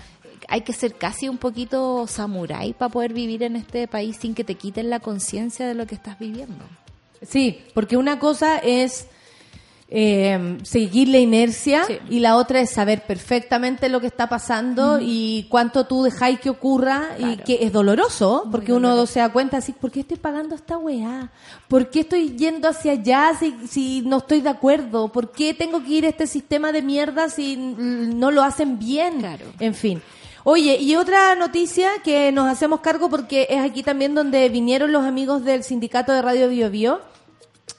hay 0.48 0.62
que 0.62 0.72
ser 0.72 0.94
casi 0.94 1.28
un 1.28 1.36
poquito 1.38 2.06
samurái 2.06 2.72
para 2.72 2.88
poder 2.90 3.12
vivir 3.12 3.42
en 3.42 3.54
este 3.56 3.86
país 3.86 4.16
sin 4.20 4.34
que 4.34 4.44
te 4.44 4.54
quiten 4.54 4.90
la 4.90 4.98
conciencia 5.00 5.66
de 5.66 5.74
lo 5.74 5.86
que 5.86 5.94
estás 5.94 6.18
viviendo. 6.18 6.64
Sí, 7.22 7.60
porque 7.74 7.96
una 7.96 8.18
cosa 8.18 8.58
es 8.58 9.08
eh, 9.90 10.58
seguir 10.64 11.08
la 11.08 11.18
inercia 11.18 11.84
Sí. 11.86 11.98
y 12.10 12.20
la 12.20 12.36
otra 12.36 12.60
es 12.60 12.70
saber 12.70 13.02
perfectamente 13.06 13.88
lo 13.88 14.00
que 14.02 14.06
está 14.06 14.28
pasando 14.28 14.98
y 15.00 15.46
cuánto 15.48 15.84
tú 15.84 16.02
dejáis 16.02 16.40
que 16.40 16.50
ocurra 16.50 17.16
y 17.18 17.38
que 17.38 17.58
es 17.62 17.72
doloroso, 17.72 18.46
porque 18.50 18.72
uno 18.74 19.06
se 19.06 19.20
da 19.20 19.30
cuenta 19.30 19.56
así, 19.58 19.72
¿por 19.72 19.90
qué 19.90 20.00
estoy 20.00 20.18
pagando 20.18 20.54
esta 20.54 20.76
weá? 20.76 21.30
¿Por 21.68 21.88
qué 21.88 22.00
estoy 22.00 22.36
yendo 22.36 22.68
hacia 22.68 22.92
allá 22.92 23.32
si, 23.40 23.54
si 23.66 24.02
no 24.02 24.18
estoy 24.18 24.42
de 24.42 24.50
acuerdo? 24.50 25.08
¿Por 25.08 25.32
qué 25.32 25.54
tengo 25.54 25.82
que 25.82 25.90
ir 25.90 26.04
a 26.04 26.08
este 26.10 26.26
sistema 26.26 26.70
de 26.70 26.82
mierda 26.82 27.30
si 27.30 27.56
no 27.56 28.30
lo 28.30 28.42
hacen 28.42 28.78
bien? 28.78 29.20
Claro. 29.20 29.46
En 29.58 29.74
fin. 29.74 30.02
Oye, 30.50 30.78
y 30.80 30.96
otra 30.96 31.34
noticia 31.34 31.90
que 32.02 32.32
nos 32.32 32.48
hacemos 32.48 32.80
cargo 32.80 33.10
porque 33.10 33.46
es 33.50 33.60
aquí 33.60 33.82
también 33.82 34.14
donde 34.14 34.48
vinieron 34.48 34.92
los 34.92 35.04
amigos 35.04 35.44
del 35.44 35.62
sindicato 35.62 36.10
de 36.10 36.22
Radio 36.22 36.48
Bio 36.48 36.70
Bio. 36.70 37.00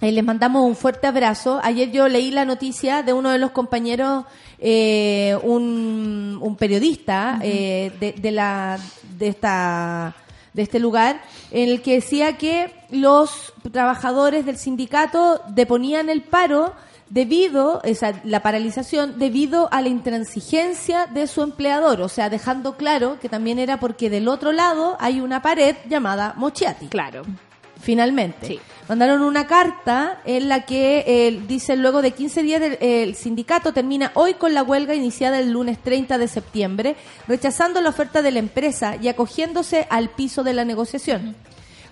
Eh, 0.01 0.11
les 0.11 0.23
mandamos 0.23 0.63
un 0.63 0.75
fuerte 0.75 1.07
abrazo. 1.07 1.59
Ayer 1.63 1.89
yo 1.89 2.07
leí 2.07 2.29
la 2.29 2.45
noticia 2.45 3.01
de 3.01 3.11
uno 3.11 3.31
de 3.31 3.39
los 3.39 3.49
compañeros, 3.49 4.25
eh, 4.59 5.35
un, 5.41 6.37
un 6.39 6.55
periodista 6.57 7.39
eh, 7.41 7.91
de, 7.99 8.11
de 8.11 8.31
la 8.31 8.77
de 9.17 9.29
esta 9.29 10.15
de 10.53 10.61
este 10.61 10.77
lugar, 10.77 11.23
en 11.49 11.69
el 11.69 11.81
que 11.81 11.95
decía 11.95 12.37
que 12.37 12.71
los 12.91 13.51
trabajadores 13.71 14.45
del 14.45 14.57
sindicato 14.57 15.41
deponían 15.49 16.07
el 16.07 16.21
paro 16.21 16.75
debido, 17.09 17.81
esa, 17.83 18.13
la 18.23 18.41
paralización, 18.41 19.17
debido 19.19 19.67
a 19.71 19.81
la 19.81 19.89
intransigencia 19.89 21.07
de 21.07 21.27
su 21.27 21.41
empleador, 21.41 22.01
o 22.01 22.09
sea, 22.09 22.29
dejando 22.29 22.75
claro 22.77 23.17
que 23.19 23.29
también 23.29 23.59
era 23.59 23.79
porque 23.79 24.09
del 24.09 24.27
otro 24.27 24.51
lado 24.51 24.95
hay 24.99 25.21
una 25.21 25.41
pared 25.41 25.75
llamada 25.89 26.33
Mochiati. 26.37 26.87
Claro. 26.87 27.23
Finalmente. 27.81 28.45
Sí. 28.45 28.59
Mandaron 28.89 29.21
una 29.21 29.47
carta 29.47 30.19
en 30.25 30.49
la 30.49 30.65
que 30.65 31.05
eh, 31.07 31.41
dice 31.47 31.77
luego 31.77 32.01
de 32.01 32.11
15 32.11 32.43
días 32.43 32.59
del- 32.59 32.77
el 32.81 33.15
sindicato 33.15 33.71
termina 33.71 34.11
hoy 34.15 34.33
con 34.33 34.53
la 34.53 34.63
huelga 34.63 34.95
iniciada 34.95 35.39
el 35.39 35.51
lunes 35.51 35.77
30 35.81 36.17
de 36.17 36.27
septiembre, 36.27 36.95
rechazando 37.27 37.79
la 37.79 37.89
oferta 37.89 38.21
de 38.21 38.31
la 38.31 38.39
empresa 38.39 38.97
y 39.01 39.07
acogiéndose 39.07 39.87
al 39.89 40.09
piso 40.09 40.43
de 40.43 40.53
la 40.53 40.65
negociación. 40.65 41.35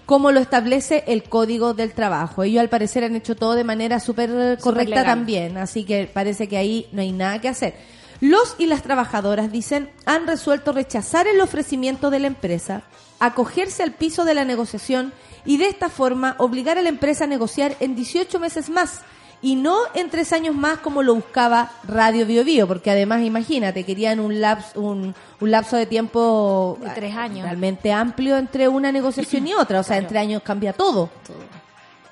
Como 0.08 0.32
lo 0.32 0.40
establece 0.40 1.04
el 1.06 1.24
Código 1.24 1.76
del 1.76 1.94
Trabajo. 1.94 2.42
Ellos 2.42 2.62
al 2.62 2.70
parecer 2.70 3.04
han 3.04 3.16
hecho 3.16 3.36
todo 3.36 3.54
de 3.54 3.64
manera 3.64 4.00
súper 4.00 4.58
correcta 4.60 5.04
también, 5.04 5.58
así 5.58 5.84
que 5.84 6.10
parece 6.12 6.48
que 6.48 6.58
ahí 6.58 6.88
no 6.92 7.02
hay 7.02 7.12
nada 7.12 7.40
que 7.40 7.50
hacer. 7.50 7.76
Los 8.20 8.56
y 8.58 8.66
las 8.66 8.82
trabajadoras, 8.82 9.52
dicen, 9.52 9.92
han 10.06 10.26
resuelto 10.26 10.72
rechazar 10.72 11.28
el 11.28 11.40
ofrecimiento 11.40 12.10
de 12.10 12.20
la 12.20 12.28
empresa, 12.28 12.82
acogerse 13.20 13.84
al 13.84 13.92
piso 13.92 14.26
de 14.26 14.34
la 14.34 14.46
negociación 14.46 15.14
y 15.46 15.58
de 15.58 15.68
esta 15.68 15.90
forma 15.90 16.36
obligar 16.40 16.80
a 16.80 16.82
la 16.82 16.90
empresa 16.90 17.26
a 17.26 17.28
negociar 17.28 17.76
en 17.80 17.96
18 17.96 18.40
meses 18.40 18.70
más 18.70 19.02
Y 19.42 19.56
no 19.56 19.78
en 19.94 20.10
tres 20.10 20.34
años 20.34 20.56
más 20.56 20.80
como 20.80 21.04
lo 21.04 21.14
buscaba 21.14 21.72
Radio 21.88 22.26
Bio 22.26 22.44
Bio, 22.44 22.68
porque 22.68 22.90
además, 22.90 23.22
imagínate, 23.22 23.84
querían 23.84 24.20
un, 24.20 24.42
laps, 24.42 24.76
un, 24.76 25.14
un 25.40 25.52
lapso 25.52 25.78
de 25.78 25.86
tiempo 25.86 26.78
De 26.82 26.90
tres 26.90 27.16
años. 27.16 27.44
realmente 27.44 27.94
amplio 27.94 28.38
entre 28.38 28.68
una 28.68 28.92
negociación 28.92 29.48
y 29.48 29.54
otra. 29.54 29.80
O 29.80 29.84
sea, 29.84 29.98
en 29.98 30.08
tres 30.08 30.22
años 30.22 30.42
cambia 30.44 30.74
todo. 30.74 31.10
Todo. 31.26 31.38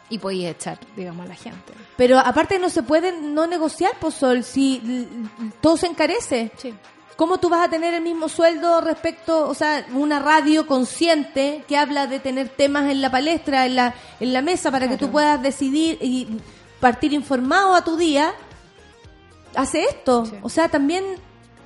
Y 0.08 0.20
podía 0.20 0.52
echar, 0.52 0.78
digamos, 0.96 1.26
a 1.26 1.30
la 1.30 1.36
gente. 1.36 1.74
Pero 1.98 2.20
aparte 2.20 2.60
no 2.60 2.70
se 2.70 2.84
puede 2.84 3.20
no 3.20 3.48
negociar, 3.48 3.94
pues 4.00 4.14
Sol, 4.14 4.44
si 4.44 5.08
todo 5.62 5.78
se 5.78 5.88
encarece. 5.88 6.52
Sí. 6.58 6.76
¿Cómo 7.16 7.40
tú 7.40 7.50
vas 7.50 7.66
a 7.66 7.70
tener 7.70 7.94
el 7.94 8.02
mismo 8.04 8.28
sueldo 8.28 8.82
respecto, 8.82 9.48
o 9.48 9.54
sea, 9.54 9.86
una 9.94 10.20
radio 10.20 10.68
consciente 10.68 11.64
que 11.66 11.78
habla 11.78 12.08
de 12.08 12.20
tener 12.20 12.50
temas 12.50 12.92
en 12.92 13.02
la 13.02 13.10
palestra, 13.10 13.66
en 13.66 13.78
la, 13.78 13.96
en 14.20 14.34
la 14.34 14.42
mesa, 14.42 14.70
para 14.70 14.88
que 14.90 14.98
tú 14.98 15.10
puedas 15.10 15.42
decidir 15.42 15.98
y 16.02 16.28
partir 16.80 17.14
informado 17.14 17.76
a 17.76 17.84
tu 17.84 17.98
día? 17.98 18.34
Hace 19.56 19.84
esto. 19.84 20.26
Sí. 20.26 20.38
O 20.42 20.50
sea, 20.50 20.70
también 20.70 21.04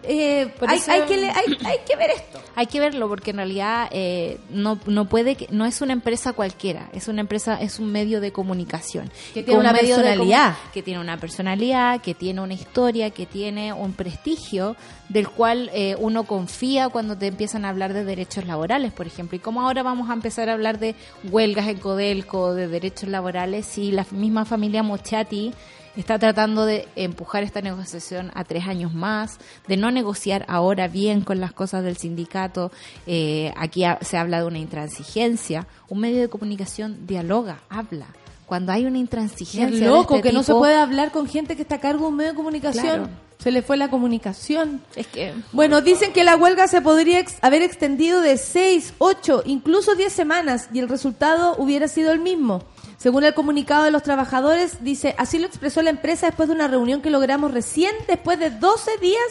eh, 0.03 0.53
hay, 0.67 0.79
hay 0.87 1.01
que 1.03 1.17
le- 1.17 1.29
hay, 1.29 1.57
hay 1.65 1.77
que 1.87 1.95
ver 1.95 2.09
esto. 2.11 2.39
Hay 2.55 2.67
que 2.67 2.79
verlo 2.79 3.07
porque 3.07 3.31
en 3.31 3.37
realidad 3.37 3.87
eh, 3.91 4.37
no, 4.49 4.79
no 4.85 5.05
puede 5.05 5.35
que, 5.35 5.47
no 5.51 5.65
es 5.65 5.81
una 5.81 5.93
empresa 5.93 6.33
cualquiera, 6.33 6.89
es 6.93 7.07
una 7.07 7.21
empresa, 7.21 7.59
es 7.61 7.79
un 7.79 7.91
medio 7.91 8.19
de 8.21 8.31
comunicación. 8.31 9.09
Que 9.33 9.43
tiene 9.43 9.59
Un 9.59 9.65
una 9.65 9.73
personalidad. 9.73 10.55
que 10.73 10.83
tiene 10.83 10.99
una 10.99 11.17
personalidad, 11.17 12.01
que 12.01 12.13
tiene 12.13 12.41
una 12.41 12.53
historia, 12.53 13.09
que 13.11 13.25
tiene 13.25 13.71
un 13.73 13.93
prestigio 13.93 14.75
del 15.09 15.29
cual 15.29 15.69
eh, 15.73 15.95
uno 15.99 16.23
confía 16.23 16.89
cuando 16.89 17.17
te 17.17 17.27
empiezan 17.27 17.65
a 17.65 17.69
hablar 17.69 17.93
de 17.93 18.03
derechos 18.03 18.45
laborales, 18.45 18.91
por 18.91 19.07
ejemplo. 19.07 19.35
Y 19.35 19.39
como 19.39 19.61
ahora 19.61 19.83
vamos 19.83 20.09
a 20.09 20.13
empezar 20.13 20.49
a 20.49 20.53
hablar 20.53 20.79
de 20.79 20.95
huelgas 21.31 21.67
en 21.67 21.77
Codelco, 21.77 22.53
de 22.53 22.67
derechos 22.67 23.09
laborales, 23.09 23.65
si 23.65 23.91
la 23.91 24.05
misma 24.11 24.45
familia 24.45 24.83
Mochati 24.83 25.53
está 26.01 26.17
tratando 26.19 26.65
de 26.65 26.87
empujar 26.95 27.43
esta 27.43 27.61
negociación 27.61 28.31
a 28.33 28.43
tres 28.43 28.67
años 28.67 28.93
más, 28.93 29.37
de 29.67 29.77
no 29.77 29.91
negociar 29.91 30.45
ahora 30.47 30.87
bien 30.87 31.21
con 31.21 31.39
las 31.39 31.51
cosas 31.53 31.83
del 31.83 31.97
sindicato. 31.97 32.71
Eh, 33.07 33.53
aquí 33.57 33.83
ha- 33.83 33.99
se 34.01 34.17
habla 34.17 34.39
de 34.39 34.45
una 34.45 34.59
intransigencia. 34.59 35.67
Un 35.87 35.99
medio 35.99 36.19
de 36.21 36.29
comunicación 36.29 37.05
dialoga, 37.07 37.59
habla. 37.69 38.07
Cuando 38.45 38.71
hay 38.71 38.85
una 38.85 38.95
Es 38.97 39.01
intransigencia. 39.01 39.79
de 39.79 39.85
loco 39.85 40.15
este 40.15 40.29
que 40.29 40.33
no 40.33 40.41
se 40.43 40.53
puede 40.53 40.75
hablar 40.75 41.11
con 41.11 41.27
gente 41.27 41.55
que 41.55 41.61
está 41.61 41.75
a 41.75 41.79
cargo 41.79 42.05
de 42.05 42.07
un 42.07 42.15
medio 42.15 42.31
de 42.31 42.35
comunicación. 42.35 42.83
Claro. 42.83 43.09
Se 43.37 43.51
le 43.51 43.61
fue 43.61 43.77
la 43.77 43.89
comunicación. 43.89 44.81
Es 44.97 45.07
que. 45.07 45.33
Bueno, 45.53 45.79
dicen 45.81 46.11
que 46.11 46.23
la 46.25 46.35
huelga 46.35 46.67
se 46.67 46.81
podría 46.81 47.19
ex- 47.19 47.37
haber 47.41 47.61
extendido 47.61 48.19
de 48.21 48.37
6, 48.37 48.95
8, 48.97 49.43
incluso 49.45 49.95
10 49.95 50.11
semanas 50.11 50.67
y 50.73 50.79
el 50.79 50.89
resultado 50.89 51.55
hubiera 51.57 51.87
sido 51.87 52.11
el 52.11 52.19
mismo. 52.19 52.63
Según 52.99 53.23
el 53.23 53.33
comunicado 53.33 53.85
de 53.85 53.91
los 53.91 54.03
trabajadores, 54.03 54.83
dice, 54.83 55.15
así 55.17 55.39
lo 55.39 55.47
expresó 55.47 55.81
la 55.81 55.89
empresa 55.89 56.25
después 56.25 56.49
de 56.49 56.55
una 56.55 56.67
reunión 56.67 57.01
que 57.01 57.09
logramos 57.09 57.51
recién, 57.51 57.95
después 58.09 58.37
de 58.39 58.49
12 58.49 58.97
días 58.97 59.23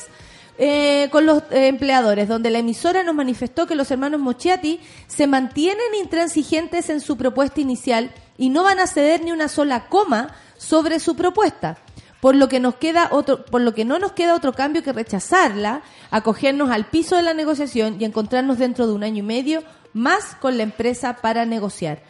eh, 0.56 1.08
con 1.12 1.26
los 1.26 1.42
eh, 1.50 1.68
empleadores, 1.68 2.28
donde 2.28 2.48
la 2.48 2.60
emisora 2.60 3.02
nos 3.02 3.14
manifestó 3.14 3.66
que 3.66 3.74
los 3.74 3.90
hermanos 3.90 4.20
Mochiati 4.20 4.80
se 5.06 5.26
mantienen 5.26 5.94
intransigentes 6.00 6.88
en 6.88 7.02
su 7.02 7.18
propuesta 7.18 7.60
inicial 7.60 8.10
y 8.38 8.48
no 8.48 8.62
van 8.62 8.80
a 8.80 8.86
ceder 8.86 9.22
ni 9.22 9.32
una 9.32 9.48
sola 9.48 9.88
coma 9.90 10.34
sobre 10.56 10.98
su 10.98 11.14
propuesta 11.14 11.76
por 12.20 12.34
lo 12.34 12.48
que 12.48 12.58
nos 12.60 12.76
queda 12.76 13.08
otro, 13.12 13.44
por 13.44 13.60
lo 13.60 13.74
que 13.74 13.84
no 13.84 13.98
nos 13.98 14.12
queda 14.12 14.34
otro 14.34 14.52
cambio 14.52 14.82
que 14.82 14.92
rechazarla, 14.92 15.82
acogernos 16.10 16.70
al 16.70 16.86
piso 16.86 17.16
de 17.16 17.22
la 17.22 17.34
negociación 17.34 17.96
y 18.00 18.04
encontrarnos 18.04 18.58
dentro 18.58 18.86
de 18.86 18.92
un 18.92 19.04
año 19.04 19.18
y 19.18 19.26
medio 19.26 19.62
más 19.92 20.34
con 20.40 20.56
la 20.56 20.64
empresa 20.64 21.18
para 21.22 21.44
negociar. 21.46 22.02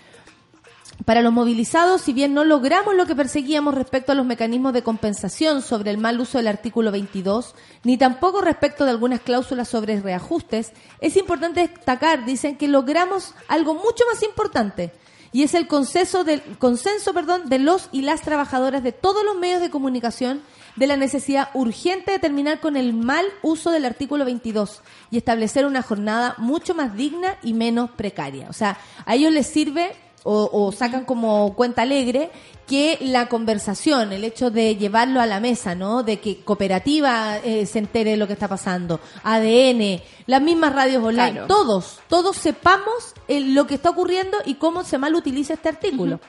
Para 1.05 1.22
los 1.22 1.32
movilizados, 1.32 2.03
si 2.03 2.12
bien 2.12 2.34
no 2.34 2.44
logramos 2.44 2.94
lo 2.94 3.07
que 3.07 3.14
perseguíamos 3.14 3.74
respecto 3.74 4.12
a 4.12 4.14
los 4.14 4.26
mecanismos 4.26 4.72
de 4.72 4.82
compensación 4.82 5.62
sobre 5.62 5.90
el 5.90 5.99
mal 5.99 6.20
uso 6.20 6.38
del 6.38 6.49
artículo 6.49 6.90
22, 6.90 7.55
ni 7.84 7.96
tampoco 7.96 8.40
respecto 8.40 8.84
de 8.84 8.90
algunas 8.90 9.20
cláusulas 9.20 9.68
sobre 9.68 10.01
reajustes, 10.01 10.72
es 11.01 11.16
importante 11.16 11.61
destacar, 11.61 12.24
dicen, 12.24 12.57
que 12.57 12.68
logramos 12.68 13.34
algo 13.46 13.74
mucho 13.74 14.05
más 14.12 14.22
importante, 14.22 14.92
y 15.32 15.44
es 15.44 15.55
el 15.55 15.68
consenso, 15.68 16.24
del, 16.24 16.42
consenso 16.59 17.12
perdón, 17.14 17.49
de 17.49 17.59
los 17.59 17.88
y 17.92 18.03
las 18.03 18.22
trabajadoras 18.22 18.82
de 18.82 18.92
todos 18.92 19.24
los 19.24 19.36
medios 19.36 19.61
de 19.61 19.70
comunicación 19.70 20.42
de 20.76 20.86
la 20.86 20.96
necesidad 20.96 21.51
urgente 21.55 22.12
de 22.12 22.18
terminar 22.18 22.61
con 22.61 22.76
el 22.76 22.92
mal 22.92 23.26
uso 23.42 23.70
del 23.70 23.84
artículo 23.84 24.24
22 24.24 24.82
y 25.11 25.18
establecer 25.18 25.66
una 25.66 25.82
jornada 25.82 26.34
mucho 26.38 26.74
más 26.74 26.96
digna 26.96 27.36
y 27.42 27.53
menos 27.53 27.90
precaria. 27.90 28.49
O 28.49 28.53
sea, 28.53 28.78
a 29.05 29.14
ellos 29.16 29.32
les 29.32 29.46
sirve 29.46 29.92
o, 30.31 30.51
o 30.53 30.72
sacan 30.72 31.07
como 31.07 31.55
cuenta 31.55 31.83
alegre 31.83 32.31
que 32.66 32.99
la 33.01 33.31
conversación, 33.31 34.12
el 34.12 34.24
hecho 34.24 34.51
de 34.51 34.76
llevarlo 34.76 35.22
a 35.22 35.26
la 35.26 35.41
mesa, 35.41 35.74
¿no? 35.74 36.03
De 36.03 36.20
que 36.20 36.45
cooperativa 36.45 37.39
eh, 37.39 37.64
se 37.64 37.79
entere 37.79 38.11
de 38.11 38.16
lo 38.18 38.26
que 38.26 38.35
está 38.35 38.47
pasando, 38.47 39.01
ADN, 39.24 40.03
las 40.26 40.43
mismas 40.43 40.74
radios 40.74 41.03
online, 41.03 41.33
Claro. 41.33 41.47
todos, 41.47 42.01
todos 42.09 42.37
sepamos 42.37 43.14
eh, 43.26 43.41
lo 43.41 43.66
que 43.66 43.76
está 43.76 43.89
ocurriendo 43.89 44.37
y 44.45 44.57
cómo 44.57 44.85
se 44.85 44.99
mal 44.99 45.14
utiliza 45.14 45.55
este 45.55 45.70
artículo. 45.70 46.20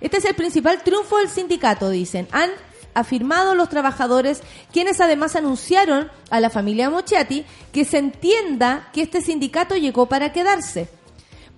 Este 0.00 0.18
es 0.18 0.24
el 0.24 0.34
principal 0.36 0.80
triunfo 0.84 1.16
del 1.18 1.28
sindicato, 1.28 1.90
dicen. 1.90 2.28
Han 2.30 2.50
afirmado 2.94 3.56
los 3.56 3.68
trabajadores, 3.68 4.40
quienes 4.72 5.00
además 5.00 5.34
anunciaron 5.34 6.08
a 6.30 6.38
la 6.38 6.50
familia 6.50 6.90
Mochati 6.90 7.44
que 7.72 7.84
se 7.84 7.98
entienda 7.98 8.88
que 8.92 9.02
este 9.02 9.20
sindicato 9.20 9.74
llegó 9.74 10.06
para 10.06 10.32
quedarse 10.32 10.88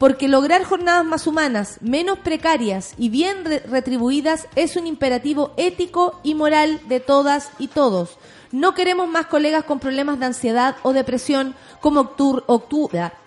porque 0.00 0.28
lograr 0.28 0.64
jornadas 0.64 1.04
más 1.04 1.26
humanas, 1.26 1.76
menos 1.82 2.18
precarias 2.20 2.94
y 2.96 3.10
bien 3.10 3.44
re- 3.44 3.58
retribuidas 3.60 4.48
es 4.56 4.76
un 4.76 4.86
imperativo 4.86 5.52
ético 5.58 6.18
y 6.22 6.34
moral 6.34 6.80
de 6.88 7.00
todas 7.00 7.50
y 7.58 7.68
todos. 7.68 8.16
No 8.50 8.74
queremos 8.74 9.08
más 9.08 9.26
colegas 9.26 9.64
con 9.64 9.78
problemas 9.78 10.18
de 10.18 10.24
ansiedad 10.24 10.76
o 10.84 10.94
depresión 10.94 11.54
como 11.82 12.00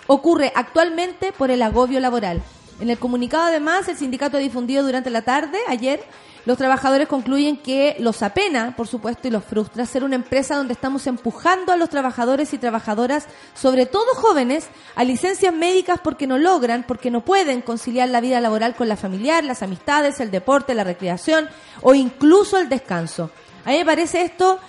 ocurre 0.07 0.51
actualmente 0.55 1.31
por 1.31 1.51
el 1.51 1.61
agobio 1.61 1.99
laboral. 1.99 2.41
En 2.81 2.89
el 2.89 2.97
comunicado 2.97 3.43
además, 3.43 3.87
el 3.87 3.95
sindicato 3.95 4.37
ha 4.37 4.39
difundido 4.39 4.83
durante 4.83 5.11
la 5.11 5.21
tarde, 5.21 5.59
ayer, 5.67 6.03
los 6.45 6.57
trabajadores 6.57 7.07
concluyen 7.07 7.55
que 7.55 7.95
los 7.99 8.21
apena, 8.21 8.75
por 8.75 8.87
supuesto, 8.87 9.27
y 9.27 9.31
los 9.31 9.45
frustra 9.45 9.85
ser 9.85 10.03
una 10.03 10.15
empresa 10.15 10.57
donde 10.57 10.73
estamos 10.73 11.07
empujando 11.07 11.71
a 11.71 11.77
los 11.77 11.89
trabajadores 11.89 12.53
y 12.53 12.57
trabajadoras, 12.57 13.27
sobre 13.53 13.85
todo 13.85 14.05
jóvenes, 14.15 14.67
a 14.95 15.05
licencias 15.05 15.53
médicas 15.53 16.01
porque 16.03 16.27
no 16.27 16.37
logran, 16.37 16.83
porque 16.83 17.11
no 17.11 17.23
pueden 17.23 17.61
conciliar 17.61 18.09
la 18.09 18.19
vida 18.19 18.41
laboral 18.41 18.75
con 18.75 18.89
la 18.89 18.97
familiar, 18.97 19.43
las 19.45 19.63
amistades, 19.63 20.19
el 20.19 20.31
deporte, 20.31 20.73
la 20.73 20.83
recreación 20.83 21.47
o 21.81 21.93
incluso 21.93 22.57
el 22.57 22.67
descanso. 22.67 23.31
A 23.63 23.71
mí 23.71 23.77
me 23.77 23.85
parece 23.85 24.23
esto 24.23 24.59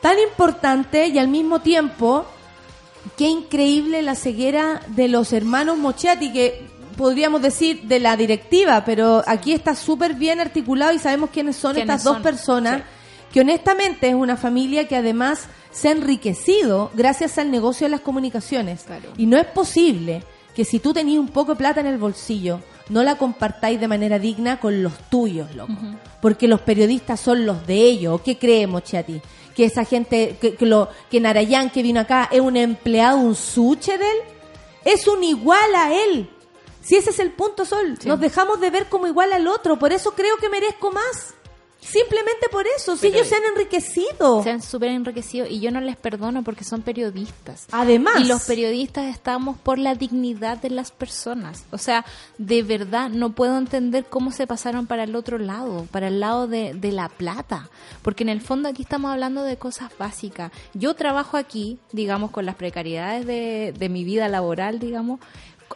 tan 0.00 0.18
importante 0.20 1.08
y 1.08 1.18
al 1.18 1.28
mismo 1.28 1.60
tiempo 1.60 2.24
qué 3.16 3.24
increíble 3.24 4.02
la 4.02 4.14
ceguera 4.14 4.82
de 4.86 5.08
los 5.08 5.32
hermanos 5.32 5.78
Mochati, 5.78 6.32
que 6.32 6.79
podríamos 7.00 7.40
decir 7.40 7.80
de 7.84 7.98
la 7.98 8.14
directiva, 8.14 8.84
pero 8.84 9.22
aquí 9.26 9.54
está 9.54 9.74
súper 9.74 10.12
bien 10.12 10.38
articulado 10.38 10.92
y 10.92 10.98
sabemos 10.98 11.30
quiénes 11.30 11.56
son 11.56 11.72
¿Quiénes 11.72 11.88
estas 11.94 12.04
dos 12.04 12.14
son? 12.16 12.22
personas, 12.22 12.76
Sí. 12.76 12.84
que 13.32 13.40
honestamente 13.40 14.08
es 14.10 14.14
una 14.14 14.36
familia 14.36 14.86
que 14.86 14.96
además 14.96 15.48
se 15.70 15.88
ha 15.88 15.92
enriquecido 15.92 16.90
gracias 16.92 17.38
al 17.38 17.50
negocio 17.50 17.86
de 17.86 17.92
las 17.92 18.00
comunicaciones. 18.02 18.82
Claro. 18.82 19.12
Y 19.16 19.24
no 19.24 19.38
es 19.38 19.46
posible 19.46 20.22
que 20.54 20.66
si 20.66 20.78
tú 20.78 20.92
tenías 20.92 21.18
un 21.20 21.28
poco 21.28 21.52
de 21.52 21.56
plata 21.58 21.80
en 21.80 21.86
el 21.86 21.96
bolsillo, 21.96 22.60
no 22.90 23.02
la 23.02 23.16
compartáis 23.16 23.80
de 23.80 23.88
manera 23.88 24.18
digna 24.18 24.60
con 24.60 24.82
los 24.82 24.92
tuyos, 25.08 25.54
loco. 25.54 25.72
Porque 26.20 26.48
los 26.48 26.60
periodistas 26.60 27.18
son 27.18 27.46
los 27.46 27.66
de 27.66 27.76
ellos. 27.76 28.16
¿O 28.20 28.22
¿Qué 28.22 28.36
creemos, 28.36 28.82
Chati? 28.84 29.22
Que 29.56 29.64
esa 29.64 29.84
gente, 29.86 30.36
que, 30.38 30.54
que, 30.54 30.66
lo, 30.66 30.90
que 31.10 31.18
Narayán 31.18 31.70
que 31.70 31.82
vino 31.82 32.00
acá 32.00 32.28
es 32.30 32.40
un 32.40 32.58
empleado, 32.58 33.16
un 33.16 33.34
suche 33.36 33.96
de 33.96 34.04
él. 34.04 34.18
Es 34.84 35.06
un 35.08 35.24
igual 35.24 35.74
a 35.76 35.94
él. 35.94 36.28
Si 36.82 36.96
ese 36.96 37.10
es 37.10 37.18
el 37.18 37.32
punto, 37.32 37.64
Sol. 37.64 37.96
Sí. 38.00 38.08
Nos 38.08 38.20
dejamos 38.20 38.60
de 38.60 38.70
ver 38.70 38.86
como 38.88 39.06
igual 39.06 39.32
al 39.32 39.46
otro. 39.48 39.78
Por 39.78 39.92
eso 39.92 40.12
creo 40.12 40.36
que 40.38 40.48
merezco 40.48 40.90
más. 40.90 41.34
Simplemente 41.80 42.48
por 42.50 42.66
eso. 42.66 42.96
Si 42.96 43.06
ellos 43.06 43.26
se 43.26 43.36
han 43.36 43.44
enriquecido. 43.44 44.42
Se 44.42 44.50
han 44.50 44.62
súper 44.62 44.90
enriquecido 44.90 45.46
y 45.46 45.60
yo 45.60 45.70
no 45.70 45.80
les 45.80 45.96
perdono 45.96 46.42
porque 46.44 46.62
son 46.62 46.82
periodistas. 46.82 47.66
Además. 47.72 48.20
Y 48.20 48.24
los 48.24 48.44
periodistas 48.44 49.06
estamos 49.06 49.58
por 49.58 49.78
la 49.78 49.94
dignidad 49.94 50.58
de 50.58 50.70
las 50.70 50.90
personas. 50.90 51.64
O 51.70 51.78
sea, 51.78 52.04
de 52.36 52.62
verdad 52.62 53.08
no 53.08 53.32
puedo 53.32 53.56
entender 53.56 54.04
cómo 54.04 54.30
se 54.30 54.46
pasaron 54.46 54.86
para 54.86 55.04
el 55.04 55.16
otro 55.16 55.38
lado, 55.38 55.86
para 55.90 56.08
el 56.08 56.20
lado 56.20 56.46
de, 56.46 56.74
de 56.74 56.92
la 56.92 57.08
plata. 57.08 57.70
Porque 58.02 58.24
en 58.24 58.28
el 58.28 58.42
fondo 58.42 58.68
aquí 58.68 58.82
estamos 58.82 59.10
hablando 59.10 59.42
de 59.42 59.56
cosas 59.56 59.90
básicas. 59.98 60.52
Yo 60.74 60.94
trabajo 60.94 61.38
aquí, 61.38 61.78
digamos, 61.92 62.30
con 62.30 62.44
las 62.44 62.56
precariedades 62.56 63.26
de, 63.26 63.74
de 63.76 63.88
mi 63.88 64.04
vida 64.04 64.28
laboral, 64.28 64.78
digamos, 64.78 65.18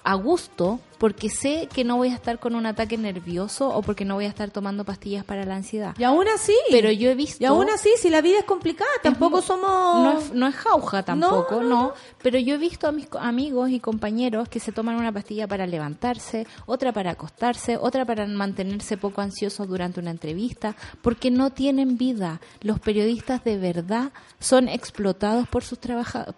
a 0.03 0.15
gusto 0.15 0.81
porque 1.05 1.29
sé 1.29 1.69
que 1.71 1.85
no 1.85 1.99
voy 1.99 2.09
a 2.09 2.15
estar 2.15 2.39
con 2.39 2.55
un 2.55 2.65
ataque 2.65 2.97
nervioso 2.97 3.69
o 3.69 3.83
porque 3.83 4.07
no 4.07 4.15
voy 4.15 4.25
a 4.25 4.29
estar 4.29 4.51
tomando 4.51 4.87
pastillas 4.87 5.23
para 5.23 5.45
la 5.45 5.55
ansiedad. 5.55 5.95
Y 5.99 6.05
aún 6.05 6.27
así. 6.29 6.55
Pero 6.71 6.91
yo 6.91 7.11
he 7.11 7.15
visto... 7.15 7.43
Y 7.43 7.45
aún 7.45 7.69
así, 7.69 7.91
si 7.99 8.09
la 8.09 8.23
vida 8.23 8.39
es 8.39 8.47
complicada, 8.47 8.89
tampoco 9.03 9.41
Es 9.41 9.45
somos... 9.45 10.03
No 10.03 10.19
es, 10.19 10.33
no 10.33 10.47
es 10.47 10.55
jauja 10.55 11.03
tampoco, 11.03 11.57
no, 11.57 11.61
no, 11.61 11.69
no. 11.69 11.93
Pero 12.23 12.39
yo 12.39 12.55
he 12.55 12.57
visto 12.57 12.89
a 12.89 12.93
mis 12.93 13.07
amigos 13.21 13.69
y 13.69 13.81
compañeros 13.81 14.49
que 14.49 14.61
se 14.61 14.73
toman 14.73 14.97
una 14.97 15.13
pastilla 15.13 15.47
para 15.47 15.67
levantarse, 15.67 16.47
otra 16.65 16.91
para 16.91 17.11
acostarse, 17.11 17.77
otra 17.77 18.07
para 18.07 18.27
mantenerse 18.27 18.97
poco 18.97 19.21
ansiosos 19.21 19.69
durante 19.69 20.01
una 20.01 20.11
entrevista, 20.11 20.75
porque 21.03 21.31
no 21.31 21.51
tienen 21.51 21.99
vida. 21.99 22.41
Los 22.63 22.81
periodistas 22.81 23.45
de 23.45 23.59
verdad 23.59 24.11
son 24.39 24.71
explotados 24.71 25.49
por 25.49 25.65
sus 25.65 25.79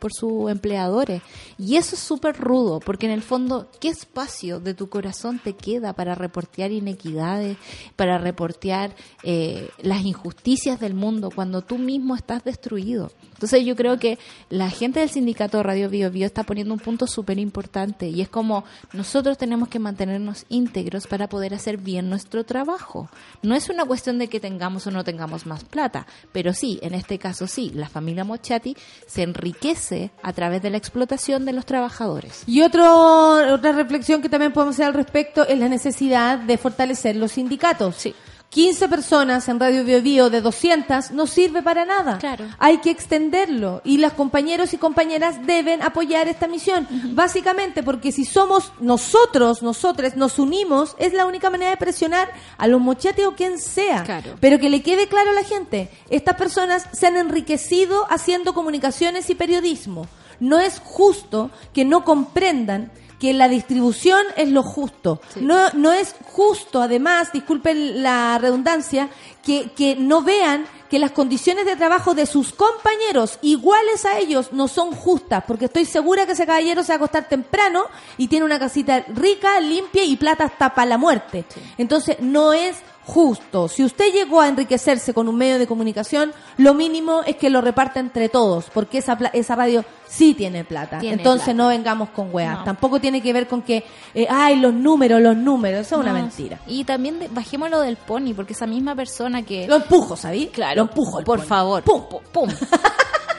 por 0.00 0.12
sus 0.12 0.50
empleadores. 0.50 1.22
Y 1.56 1.76
eso 1.76 1.94
es 1.94 2.00
súper 2.00 2.36
rudo, 2.36 2.80
porque 2.80 3.06
en 3.06 3.12
el 3.12 3.22
fondo, 3.22 3.70
¿qué 3.78 3.90
espacio 3.90 4.55
de 4.60 4.74
tu 4.74 4.88
corazón 4.88 5.40
te 5.42 5.54
queda 5.54 5.92
para 5.92 6.14
reportear 6.14 6.72
inequidades, 6.72 7.56
para 7.96 8.18
reportear 8.18 8.94
eh, 9.22 9.68
las 9.82 10.04
injusticias 10.04 10.80
del 10.80 10.94
mundo 10.94 11.30
cuando 11.34 11.62
tú 11.62 11.78
mismo 11.78 12.14
estás 12.14 12.44
destruido? 12.44 13.10
Entonces 13.32 13.66
yo 13.66 13.76
creo 13.76 13.98
que 13.98 14.18
la 14.48 14.70
gente 14.70 15.00
del 15.00 15.10
sindicato 15.10 15.62
Radio 15.62 15.90
Bio 15.90 16.10
Bio 16.10 16.24
está 16.24 16.44
poniendo 16.44 16.72
un 16.72 16.80
punto 16.80 17.06
súper 17.06 17.38
importante 17.38 18.08
y 18.08 18.22
es 18.22 18.28
como 18.30 18.64
nosotros 18.92 19.36
tenemos 19.36 19.68
que 19.68 19.78
mantenernos 19.78 20.46
íntegros 20.48 21.06
para 21.06 21.28
poder 21.28 21.52
hacer 21.52 21.76
bien 21.76 22.08
nuestro 22.08 22.44
trabajo. 22.44 23.10
No 23.42 23.54
es 23.54 23.68
una 23.68 23.84
cuestión 23.84 24.18
de 24.18 24.28
que 24.28 24.40
tengamos 24.40 24.86
o 24.86 24.90
no 24.90 25.04
tengamos 25.04 25.44
más 25.44 25.64
plata, 25.64 26.06
pero 26.32 26.54
sí, 26.54 26.78
en 26.82 26.94
este 26.94 27.18
caso 27.18 27.46
sí, 27.46 27.70
la 27.74 27.88
familia 27.88 28.24
Mochati 28.24 28.76
se 29.06 29.22
enriquece 29.22 30.10
a 30.22 30.32
través 30.32 30.62
de 30.62 30.70
la 30.70 30.78
explotación 30.78 31.44
de 31.44 31.52
los 31.52 31.66
trabajadores. 31.66 32.44
Y 32.46 32.62
otra 32.62 33.72
reflexión 33.72 34.22
que 34.22 34.28
también 34.36 34.52
podemos 34.52 34.74
hacer 34.74 34.84
al 34.84 34.92
respecto 34.92 35.48
es 35.48 35.58
la 35.58 35.66
necesidad 35.66 36.38
de 36.38 36.58
fortalecer 36.58 37.16
los 37.16 37.32
sindicatos. 37.32 37.94
Sí. 37.96 38.14
15 38.50 38.88
personas 38.88 39.48
en 39.48 39.58
Radio 39.58 39.82
Bio 39.82 40.02
Bio 40.02 40.28
de 40.28 40.42
200 40.42 41.12
no 41.12 41.26
sirve 41.26 41.62
para 41.62 41.86
nada. 41.86 42.18
Claro. 42.18 42.44
Hay 42.58 42.78
que 42.78 42.90
extenderlo 42.90 43.80
y 43.82 43.96
los 43.96 44.12
compañeros 44.12 44.74
y 44.74 44.76
compañeras 44.76 45.46
deben 45.46 45.82
apoyar 45.82 46.28
esta 46.28 46.48
misión. 46.48 46.86
Básicamente 47.14 47.82
porque 47.82 48.12
si 48.12 48.26
somos 48.26 48.72
nosotros, 48.78 49.62
nosotros 49.62 50.16
nos 50.16 50.38
unimos, 50.38 50.96
es 50.98 51.14
la 51.14 51.24
única 51.24 51.48
manera 51.48 51.70
de 51.70 51.78
presionar 51.78 52.28
a 52.58 52.66
los 52.66 52.80
mochetes 52.80 53.24
o 53.24 53.34
quien 53.34 53.58
sea. 53.58 54.04
Claro. 54.04 54.36
Pero 54.38 54.58
que 54.58 54.68
le 54.68 54.82
quede 54.82 55.08
claro 55.08 55.30
a 55.30 55.34
la 55.34 55.44
gente, 55.44 55.88
estas 56.10 56.36
personas 56.36 56.86
se 56.92 57.06
han 57.06 57.16
enriquecido 57.16 58.06
haciendo 58.10 58.52
comunicaciones 58.52 59.30
y 59.30 59.34
periodismo. 59.34 60.06
No 60.40 60.60
es 60.60 60.78
justo 60.84 61.50
que 61.72 61.86
no 61.86 62.04
comprendan 62.04 62.92
que 63.18 63.32
la 63.32 63.48
distribución 63.48 64.24
es 64.36 64.50
lo 64.50 64.62
justo. 64.62 65.20
No, 65.36 65.70
no 65.70 65.92
es 65.92 66.14
justo, 66.32 66.82
además, 66.82 67.32
disculpen 67.32 68.02
la 68.02 68.38
redundancia, 68.38 69.08
que, 69.42 69.70
que 69.72 69.96
no 69.96 70.22
vean 70.22 70.66
que 70.90 70.98
las 70.98 71.12
condiciones 71.12 71.66
de 71.66 71.76
trabajo 71.76 72.14
de 72.14 72.26
sus 72.26 72.52
compañeros 72.52 73.38
iguales 73.42 74.04
a 74.04 74.18
ellos 74.18 74.52
no 74.52 74.68
son 74.68 74.92
justas, 74.92 75.44
porque 75.46 75.66
estoy 75.66 75.84
segura 75.84 76.26
que 76.26 76.32
ese 76.32 76.46
caballero 76.46 76.82
se 76.82 76.88
va 76.88 76.94
a 76.94 76.96
acostar 76.96 77.28
temprano 77.28 77.86
y 78.16 78.28
tiene 78.28 78.44
una 78.44 78.58
casita 78.58 79.04
rica, 79.08 79.60
limpia 79.60 80.04
y 80.04 80.16
plata 80.16 80.44
hasta 80.44 80.74
para 80.74 80.86
la 80.86 80.98
muerte. 80.98 81.44
Entonces, 81.78 82.18
no 82.20 82.52
es 82.52 82.76
justo. 83.06 83.68
Si 83.68 83.84
usted 83.84 84.12
llegó 84.12 84.40
a 84.40 84.48
enriquecerse 84.48 85.14
con 85.14 85.28
un 85.28 85.36
medio 85.36 85.58
de 85.58 85.66
comunicación, 85.66 86.32
lo 86.58 86.74
mínimo 86.74 87.22
es 87.24 87.36
que 87.36 87.48
lo 87.50 87.60
reparta 87.60 88.00
entre 88.00 88.28
todos, 88.28 88.66
porque 88.74 88.98
esa, 88.98 89.16
esa 89.32 89.54
radio 89.54 89.84
sí 90.08 90.34
tiene 90.34 90.64
plata. 90.64 90.98
Tiene 90.98 91.16
Entonces 91.18 91.44
plata. 91.44 91.56
no 91.56 91.68
vengamos 91.68 92.10
con 92.10 92.28
weas. 92.34 92.58
No. 92.58 92.64
Tampoco 92.64 93.00
tiene 93.00 93.22
que 93.22 93.32
ver 93.32 93.46
con 93.46 93.62
que, 93.62 93.84
eh, 94.14 94.26
ay, 94.28 94.56
los 94.56 94.74
números, 94.74 95.20
los 95.20 95.36
números. 95.36 95.80
Eso 95.86 95.94
es 95.96 96.00
una 96.02 96.12
mentira. 96.12 96.58
Y 96.66 96.84
también 96.84 97.18
de- 97.20 97.28
bajemos 97.28 97.70
lo 97.70 97.80
del 97.80 97.96
pony, 97.96 98.34
porque 98.34 98.52
esa 98.52 98.66
misma 98.66 98.94
persona 98.96 99.42
que... 99.42 99.66
Lo 99.68 99.76
empujo, 99.76 100.16
¿sabí? 100.16 100.48
Claro, 100.48 100.76
Lo 100.76 100.82
empujo. 100.90 101.20
el 101.20 101.24
por 101.24 101.38
pony. 101.38 101.46
favor. 101.46 101.82
¡Pum! 101.84 102.02
pu- 102.10 102.20
pum. 102.32 102.48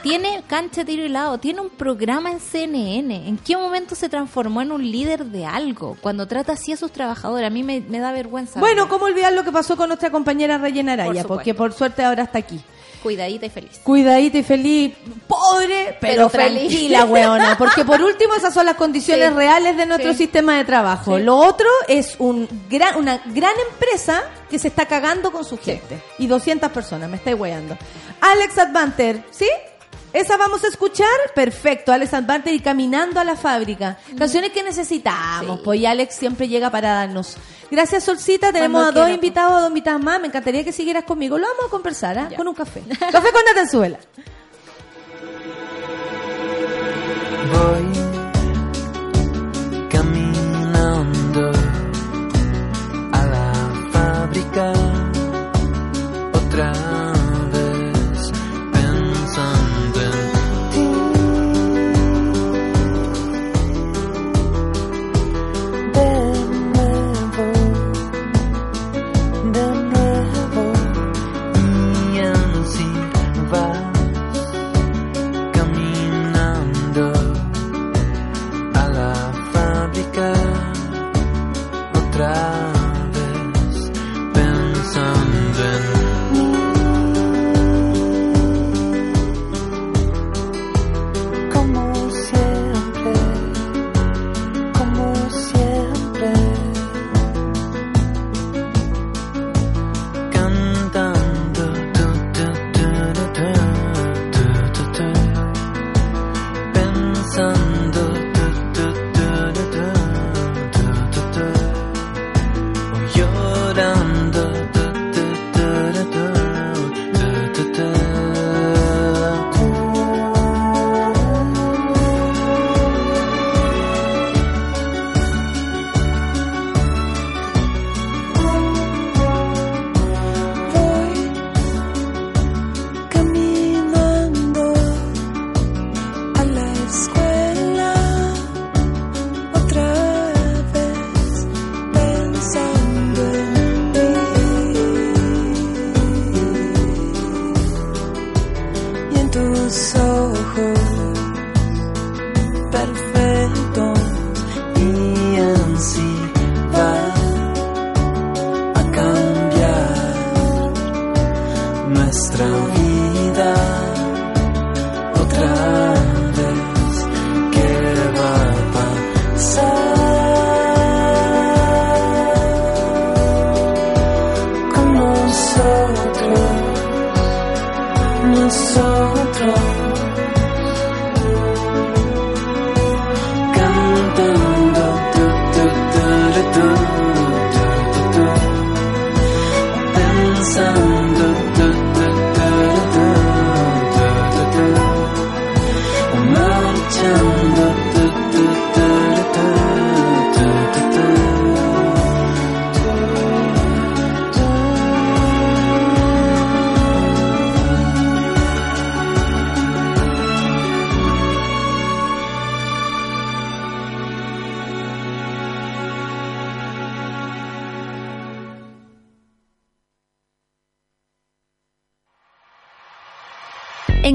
Tiene 0.02 0.42
cancha, 0.46 0.84
tiro 0.84 1.04
y 1.04 1.08
lado, 1.08 1.38
tiene 1.38 1.60
un 1.60 1.70
programa 1.70 2.30
en 2.30 2.40
CNN. 2.40 3.28
¿En 3.28 3.36
qué 3.38 3.56
momento 3.56 3.94
se 3.94 4.08
transformó 4.08 4.62
en 4.62 4.72
un 4.72 4.82
líder 4.90 5.24
de 5.26 5.44
algo? 5.46 5.96
Cuando 6.00 6.26
trata 6.26 6.52
así 6.52 6.72
a 6.72 6.76
sus 6.76 6.92
trabajadores, 6.92 7.46
a 7.46 7.50
mí 7.50 7.62
me, 7.62 7.80
me 7.80 7.98
da 7.98 8.12
vergüenza. 8.12 8.60
Bueno, 8.60 8.88
¿cómo 8.88 9.06
olvidar 9.06 9.32
lo 9.32 9.44
que 9.44 9.52
pasó 9.52 9.76
con 9.76 9.88
nuestra 9.88 10.10
compañera 10.10 10.58
Reyena 10.58 10.92
Araya? 10.94 11.22
Por. 11.24 11.36
Porque 11.38 11.54
por 11.54 11.72
suerte 11.72 12.02
ahora 12.04 12.24
está 12.24 12.38
aquí. 12.38 12.60
cuidadita 13.02 13.46
y 13.46 13.50
feliz. 13.50 13.80
Cuidadita 13.84 14.38
y 14.38 14.42
feliz, 14.42 14.94
pobre, 15.28 15.96
pero, 16.00 16.28
Pero 16.28 16.30
tranquila, 16.30 17.04
weona. 17.04 17.56
Porque 17.56 17.84
por 17.84 18.02
último 18.02 18.34
esas 18.34 18.52
son 18.52 18.66
las 18.66 18.74
condiciones 18.74 19.28
Sí. 19.28 19.34
reales 19.36 19.76
de 19.76 19.86
nuestro 19.86 20.12
Sí. 20.12 20.18
sistema 20.18 20.56
de 20.56 20.64
trabajo. 20.64 21.16
Sí. 21.16 21.22
Lo 21.22 21.36
otro 21.36 21.68
es 21.86 22.16
un 22.18 22.48
gran, 22.68 22.96
una 22.96 23.22
gran 23.26 23.52
empresa 23.70 24.22
que 24.50 24.58
se 24.58 24.66
está 24.68 24.86
cagando 24.86 25.30
con 25.30 25.44
su 25.44 25.58
gente. 25.58 26.02
Y 26.18 26.26
200 26.26 26.72
personas, 26.72 27.08
me 27.08 27.16
estáis 27.18 27.38
weando. 27.38 27.78
Alex 28.20 28.58
Advanter, 28.58 29.22
¿sí? 29.30 29.46
Esa 30.12 30.36
vamos 30.38 30.64
a 30.64 30.68
escuchar, 30.68 31.06
perfecto, 31.34 31.92
Alex 31.92 32.14
Advanter 32.14 32.54
y 32.54 32.60
Caminando 32.60 33.20
a 33.20 33.24
la 33.24 33.36
Fábrica. 33.36 33.98
Canciones 34.16 34.50
que 34.52 34.62
necesitamos, 34.62 35.58
Sí. 35.58 35.62
pues 35.64 35.80
y 35.80 35.86
Alex 35.86 36.14
siempre 36.14 36.48
llega 36.48 36.70
para 36.70 36.94
darnos. 36.94 37.36
Gracias 37.70 38.04
Solcita, 38.04 38.50
tenemos 38.50 38.80
Cuando 38.80 38.88
a 39.00 39.02
dos 39.02 39.04
quiera, 39.04 39.14
invitados, 39.14 39.52
a 39.52 39.60
dos 39.60 39.68
invitadas 39.68 40.00
más, 40.02 40.20
me 40.20 40.28
encantaría 40.28 40.64
que 40.64 40.72
siguieras 40.72 41.04
conmigo. 41.04 41.36
Lo 41.38 41.46
vamos 41.46 41.66
a 41.66 41.70
conversar, 41.70 42.18
¿ah? 42.18 42.28
Con 42.36 42.48
un 42.48 42.54
café. 42.54 42.80
Café 43.12 43.30
con 43.32 43.42
Natanzuela. 43.44 43.98
Voy 47.52 47.92
caminando 49.90 51.50
a 53.12 53.26
la 53.26 53.52
fábrica 53.92 54.72
otra 56.32 56.72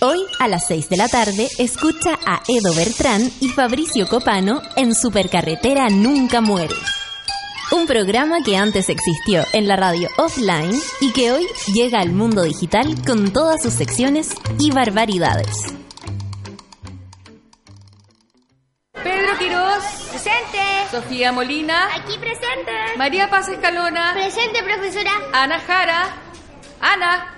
Hoy 0.00 0.20
a 0.38 0.46
las 0.46 0.68
6 0.68 0.88
de 0.90 0.96
la 0.96 1.08
tarde 1.08 1.48
escucha 1.58 2.16
a 2.24 2.40
Edo 2.46 2.72
Bertrán 2.72 3.22
y 3.40 3.48
Fabricio 3.48 4.06
Copano 4.06 4.62
en 4.76 4.94
Supercarretera 4.94 5.88
Nunca 5.88 6.40
Muere. 6.40 6.76
Un 7.72 7.84
programa 7.88 8.36
que 8.44 8.56
antes 8.56 8.88
existió 8.90 9.42
en 9.52 9.66
la 9.66 9.74
radio 9.74 10.08
offline 10.16 10.80
y 11.00 11.12
que 11.12 11.32
hoy 11.32 11.46
llega 11.74 11.98
al 11.98 12.12
mundo 12.12 12.44
digital 12.44 12.94
con 13.04 13.32
todas 13.32 13.60
sus 13.60 13.72
secciones 13.72 14.34
y 14.60 14.70
barbaridades. 14.70 15.74
Pedro 18.92 19.36
Quiroz, 19.36 19.84
Presente. 20.10 20.58
Sofía 20.92 21.32
Molina, 21.32 21.88
Aquí 21.96 22.16
presente. 22.18 22.72
María 22.96 23.28
Paz 23.28 23.48
Escalona, 23.48 24.12
Presente, 24.14 24.62
profesora. 24.62 25.10
Ana 25.32 25.58
Jara, 25.58 26.16
Ana, 26.80 27.37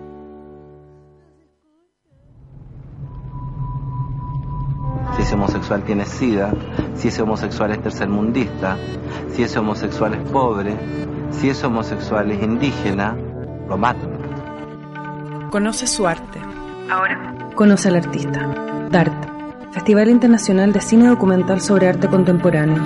Si 5.15 5.21
ese 5.23 5.35
homosexual 5.35 5.83
tiene 5.83 6.05
sida, 6.05 6.53
si 6.95 7.09
ese 7.09 7.21
homosexual 7.21 7.71
es 7.71 7.81
tercermundista, 7.81 8.77
si 9.31 9.43
ese 9.43 9.59
homosexual 9.59 10.13
es 10.13 10.31
pobre, 10.31 10.75
si 11.31 11.49
ese 11.49 11.65
homosexual 11.65 12.31
es 12.31 12.41
indígena, 12.41 13.15
lo 13.67 13.77
matan. 13.77 14.09
Conoce 15.49 15.87
su 15.87 16.07
arte. 16.07 16.39
Ahora. 16.89 17.35
Conoce 17.55 17.89
al 17.89 17.97
artista. 17.97 18.47
DART, 18.89 19.13
Festival 19.71 20.09
Internacional 20.09 20.73
de 20.73 20.81
Cine 20.81 21.07
Documental 21.07 21.61
sobre 21.61 21.87
Arte 21.89 22.07
Contemporáneo. 22.07 22.81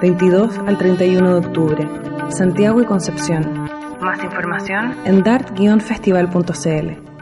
22 0.00 0.58
al 0.66 0.76
31 0.76 1.40
de 1.40 1.46
octubre. 1.46 1.88
Santiago 2.30 2.80
y 2.80 2.84
Concepción. 2.84 3.68
Más 4.00 4.22
información 4.22 4.94
en 5.04 5.22
dart-festival.cl. 5.22 7.13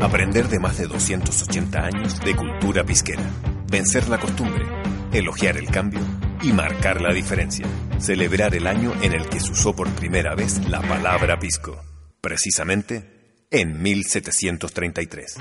Aprender 0.00 0.48
de 0.48 0.60
más 0.60 0.78
de 0.78 0.86
280 0.86 1.78
años 1.84 2.20
de 2.20 2.36
cultura 2.36 2.84
pisquera. 2.84 3.24
Vencer 3.68 4.08
la 4.08 4.18
costumbre, 4.18 4.64
elogiar 5.12 5.56
el 5.56 5.66
cambio 5.68 6.00
y 6.42 6.52
marcar 6.52 7.00
la 7.00 7.12
diferencia. 7.12 7.66
Celebrar 7.98 8.54
el 8.54 8.68
año 8.68 8.92
en 9.02 9.12
el 9.12 9.28
que 9.28 9.40
se 9.40 9.50
usó 9.50 9.74
por 9.74 9.88
primera 9.90 10.34
vez 10.36 10.68
la 10.68 10.80
palabra 10.82 11.38
pisco. 11.38 11.76
Precisamente 12.20 13.46
en 13.50 13.82
1733. 13.82 15.36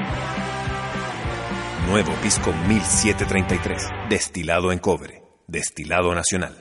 Nuevo 1.87 2.11
pisco 2.23 2.51
1733. 2.67 3.83
Destilado 4.09 4.71
en 4.71 4.79
cobre. 4.79 5.21
Destilado 5.47 6.15
nacional. 6.15 6.55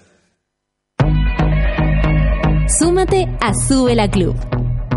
Súmate 2.69 3.27
a 3.41 3.55
Sube 3.55 3.95
la 3.95 4.11
Club. 4.11 4.54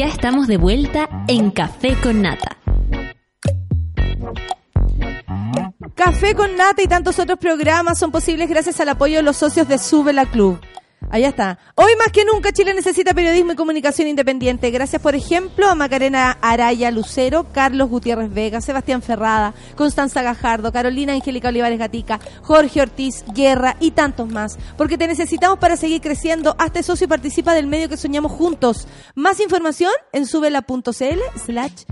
Ya 0.00 0.06
estamos 0.06 0.46
de 0.46 0.56
vuelta 0.56 1.10
en 1.28 1.50
Café 1.50 1.94
con 2.02 2.22
Nata. 2.22 2.56
Café 5.94 6.34
con 6.34 6.56
Nata 6.56 6.80
y 6.80 6.86
tantos 6.86 7.18
otros 7.18 7.38
programas 7.38 7.98
son 7.98 8.10
posibles 8.10 8.48
gracias 8.48 8.80
al 8.80 8.88
apoyo 8.88 9.16
de 9.16 9.22
los 9.22 9.36
socios 9.36 9.68
de 9.68 9.76
Sube 9.76 10.14
la 10.14 10.24
Club. 10.24 10.58
Allá 11.08 11.28
está. 11.28 11.58
Hoy 11.76 11.92
más 11.98 12.12
que 12.12 12.24
nunca 12.24 12.52
Chile 12.52 12.74
necesita 12.74 13.14
periodismo 13.14 13.52
y 13.52 13.56
comunicación 13.56 14.08
independiente. 14.08 14.70
Gracias, 14.70 15.00
por 15.00 15.14
ejemplo, 15.14 15.68
a 15.68 15.74
Macarena 15.74 16.36
Araya 16.42 16.90
Lucero, 16.90 17.46
Carlos 17.52 17.88
Gutiérrez 17.88 18.32
Vega, 18.32 18.60
Sebastián 18.60 19.02
Ferrada, 19.02 19.54
Constanza 19.76 20.22
Gajardo, 20.22 20.72
Carolina 20.72 21.12
Angélica 21.14 21.48
Olivares 21.48 21.78
Gatica, 21.78 22.20
Jorge 22.42 22.82
Ortiz 22.82 23.24
Guerra 23.34 23.76
y 23.80 23.92
tantos 23.92 24.28
más. 24.28 24.58
Porque 24.76 24.98
te 24.98 25.06
necesitamos 25.06 25.58
para 25.58 25.76
seguir 25.76 26.00
creciendo. 26.00 26.54
Hazte 26.58 26.82
socio 26.82 27.06
y 27.06 27.08
participa 27.08 27.54
del 27.54 27.66
medio 27.66 27.88
que 27.88 27.96
soñamos 27.96 28.32
juntos. 28.32 28.86
Más 29.14 29.40
información 29.40 29.92
en 30.12 30.26
subela.cl 30.26 31.20
slash. 31.44 31.84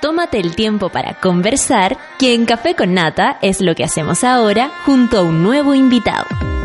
Tómate 0.00 0.38
el 0.38 0.54
tiempo 0.54 0.90
para 0.90 1.18
conversar, 1.18 1.98
que 2.18 2.34
en 2.34 2.44
Café 2.44 2.76
con 2.76 2.94
Nata 2.94 3.38
es 3.42 3.60
lo 3.60 3.74
que 3.74 3.84
hacemos 3.84 4.22
ahora 4.22 4.70
junto 4.84 5.18
a 5.18 5.22
un 5.22 5.42
nuevo 5.42 5.74
invitado. 5.74 6.57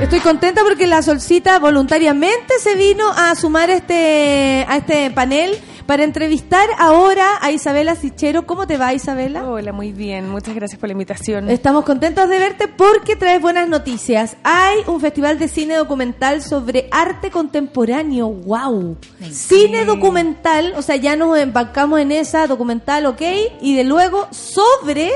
Estoy 0.00 0.20
contenta 0.20 0.62
porque 0.62 0.86
la 0.86 1.02
Solcita 1.02 1.58
voluntariamente 1.58 2.54
se 2.60 2.76
vino 2.76 3.04
a 3.16 3.34
sumar 3.34 3.68
este, 3.68 4.64
a 4.68 4.76
este 4.76 5.10
panel 5.10 5.58
para 5.86 6.04
entrevistar 6.04 6.68
ahora 6.78 7.26
a 7.40 7.50
Isabela 7.50 7.96
Sichero. 7.96 8.46
¿Cómo 8.46 8.68
te 8.68 8.76
va, 8.76 8.94
Isabela? 8.94 9.50
Hola, 9.50 9.72
muy 9.72 9.90
bien. 9.90 10.28
Muchas 10.28 10.54
gracias 10.54 10.78
por 10.78 10.88
la 10.88 10.92
invitación. 10.92 11.50
Estamos 11.50 11.84
contentos 11.84 12.28
de 12.28 12.38
verte 12.38 12.68
porque 12.68 13.16
traes 13.16 13.42
buenas 13.42 13.68
noticias. 13.68 14.36
Hay 14.44 14.76
un 14.86 15.00
festival 15.00 15.36
de 15.40 15.48
cine 15.48 15.74
documental 15.74 16.42
sobre 16.42 16.88
arte 16.92 17.32
contemporáneo. 17.32 18.28
¡Wow! 18.28 18.98
Cine 19.32 19.84
documental, 19.84 20.74
o 20.76 20.82
sea, 20.82 20.94
ya 20.94 21.16
nos 21.16 21.36
embarcamos 21.36 21.98
en 21.98 22.12
esa 22.12 22.46
documental, 22.46 23.04
¿ok? 23.06 23.22
Y 23.60 23.74
de 23.74 23.82
luego 23.82 24.28
sobre 24.30 25.10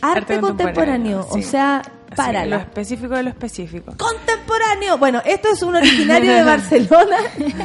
arte, 0.00 0.38
contemporáneo. 0.38 1.26
sí. 1.32 1.40
O 1.40 1.42
sea, 1.42 1.82
para 2.14 2.46
lo 2.46 2.56
específico 2.56 3.14
de 3.14 3.24
lo 3.24 3.30
específico. 3.30 3.94
Contemporáneo. 3.96 4.98
Bueno, 4.98 5.22
esto 5.24 5.48
es 5.52 5.62
un 5.62 5.76
originario 5.76 6.34
de 6.34 6.42
Barcelona, 6.42 7.16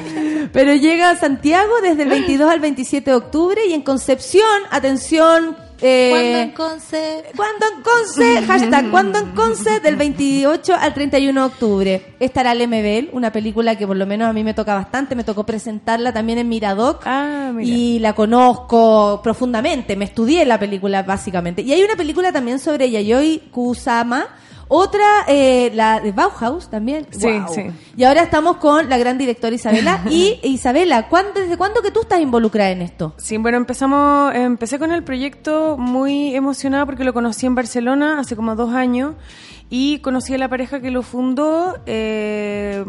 pero 0.54 0.74
llega 0.76 1.12
a 1.12 1.16
Santiago 1.16 1.74
desde 1.82 2.04
el 2.04 2.10
22 2.10 2.52
al 2.52 2.60
27 2.60 3.12
de 3.12 3.16
octubre 3.16 3.62
y 3.68 3.74
en 3.74 3.82
Concepción, 3.82 4.62
atención, 4.70 5.58
Eh, 5.82 6.10
¿Cuándo 6.12 6.38
en 6.40 6.52
Conce? 6.52 7.24
¿Cuándo 7.36 7.66
en 7.76 7.82
Conce? 7.82 8.42
Hashtag 8.48 8.92
¿Cuándo 8.92 9.20
en 9.20 9.32
Conce? 9.32 9.80
Del 9.80 9.96
28 9.96 10.76
al 10.76 10.94
31 10.94 11.40
de 11.40 11.48
octubre. 11.48 12.16
Estará 12.20 12.54
Lemebel, 12.54 13.10
una 13.14 13.32
película 13.32 13.78
que 13.78 13.86
por 13.86 13.96
lo 13.96 14.06
menos 14.06 14.28
a 14.28 14.34
mí 14.34 14.44
me 14.44 14.54
toca 14.54 14.74
bastante. 14.74 15.16
Me 15.16 15.24
tocó 15.24 15.46
presentarla 15.46 16.14
también 16.14 16.40
en 16.40 16.50
Miradoc. 16.50 17.04
Ah, 17.06 17.52
mira. 17.54 17.70
y 17.70 18.00
la 18.00 18.14
conozco 18.14 19.22
profundamente. 19.24 19.96
Me 19.96 20.06
estudié 20.06 20.46
la 20.46 20.60
película 20.60 21.04
básicamente. 21.04 21.62
Y 21.62 21.72
hay 21.72 21.84
una 21.84 21.96
película 21.96 22.32
también 22.32 22.60
sobre 22.60 22.90
Yayoi 22.90 23.50
Kusama. 23.52 24.28
Otra, 24.70 25.04
eh, 25.28 25.72
la 25.74 26.00
de 26.00 26.12
Bauhaus 26.12 26.70
también. 26.70 27.08
Sí, 27.12 27.28
Wow. 27.28 27.54
sí. 27.54 27.62
Y 27.96 28.04
ahora 28.04 28.24
estamos 28.24 28.58
con 28.58 28.90
la 28.90 28.98
gran 28.98 29.18
directora 29.18 29.56
Isabela. 29.56 30.02
y 30.10 30.40
Isabela, 30.44 31.08
¿cuándo, 31.08 31.40
¿desde 31.40 31.58
cuándo 31.58 31.82
que 31.82 31.92
tú 31.92 32.02
estás 32.02 32.20
involucrada 32.20 32.72
en 32.72 32.82
esto? 32.82 33.14
Sí, 33.18 33.38
bueno, 33.38 33.58
empezamos, 33.58 34.34
empecé 34.36 34.78
con 34.80 34.92
el 34.92 35.04
proyecto 35.04 35.78
muy 35.78 36.36
emocionada 36.36 36.86
porque 36.86 37.04
lo 37.04 37.14
conocí 37.14 37.46
en 37.46 37.56
Barcelona 37.56 38.20
hace 38.20 38.36
como 38.36 38.56
dos 38.56 38.74
años 38.74 39.16
y 39.70 40.00
conocí 40.00 40.34
a 40.34 40.38
la 40.38 40.48
pareja 40.50 40.80
que 40.80 40.92
lo 40.92 41.02
fundó 41.04 41.78
eh, 41.86 42.84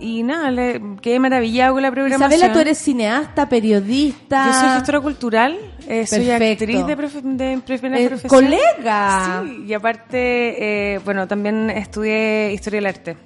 y 0.00 0.22
nada, 0.22 0.50
le, 0.50 0.80
quedé 1.02 1.18
maravillado 1.20 1.74
con 1.74 1.82
la 1.82 1.90
programación. 1.90 2.30
Isabela, 2.32 2.52
tú 2.52 2.58
eres 2.60 2.78
cineasta, 2.78 3.48
periodista. 3.48 4.46
Yo 4.46 4.52
soy 4.52 4.68
gestora 4.70 5.00
cultural, 5.00 5.58
eh, 5.86 6.06
soy 6.06 6.30
actriz 6.30 6.86
de, 6.86 6.96
profe- 6.98 7.22
de 7.22 7.58
primera 7.78 8.00
Eh, 8.00 8.08
profesión. 8.08 8.28
colega. 8.44 9.42
Sí, 9.44 9.64
y 9.68 9.72
aparte, 9.74 10.94
eh, 10.94 10.98
bueno, 11.04 11.28
también 11.28 11.70
estudié 11.70 12.52
Historia 12.52 12.78
del 12.78 12.86
Arte. 12.86 13.16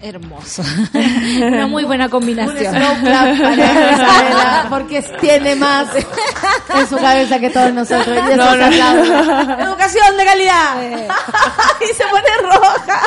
Hermoso. 0.00 0.62
Una 1.42 1.66
muy 1.66 1.82
buena 1.84 2.08
combinación. 2.08 2.72
slow 2.72 3.00
clap 3.02 3.36
para 3.36 3.52
Isabela, 3.92 4.66
porque 4.70 5.02
tiene 5.20 5.56
más 5.56 5.88
en 5.94 6.86
su 6.88 6.96
cabeza 6.96 7.40
que 7.40 7.50
todos 7.50 7.72
nosotros. 7.72 8.16
Y 8.16 8.36
No, 8.36 8.56
no. 8.56 9.60
Educación 9.60 10.16
de 10.16 10.24
calidad. 10.24 10.82
y 11.80 11.94
se 11.94 12.04
pone 12.04 12.28
roja. 12.42 13.02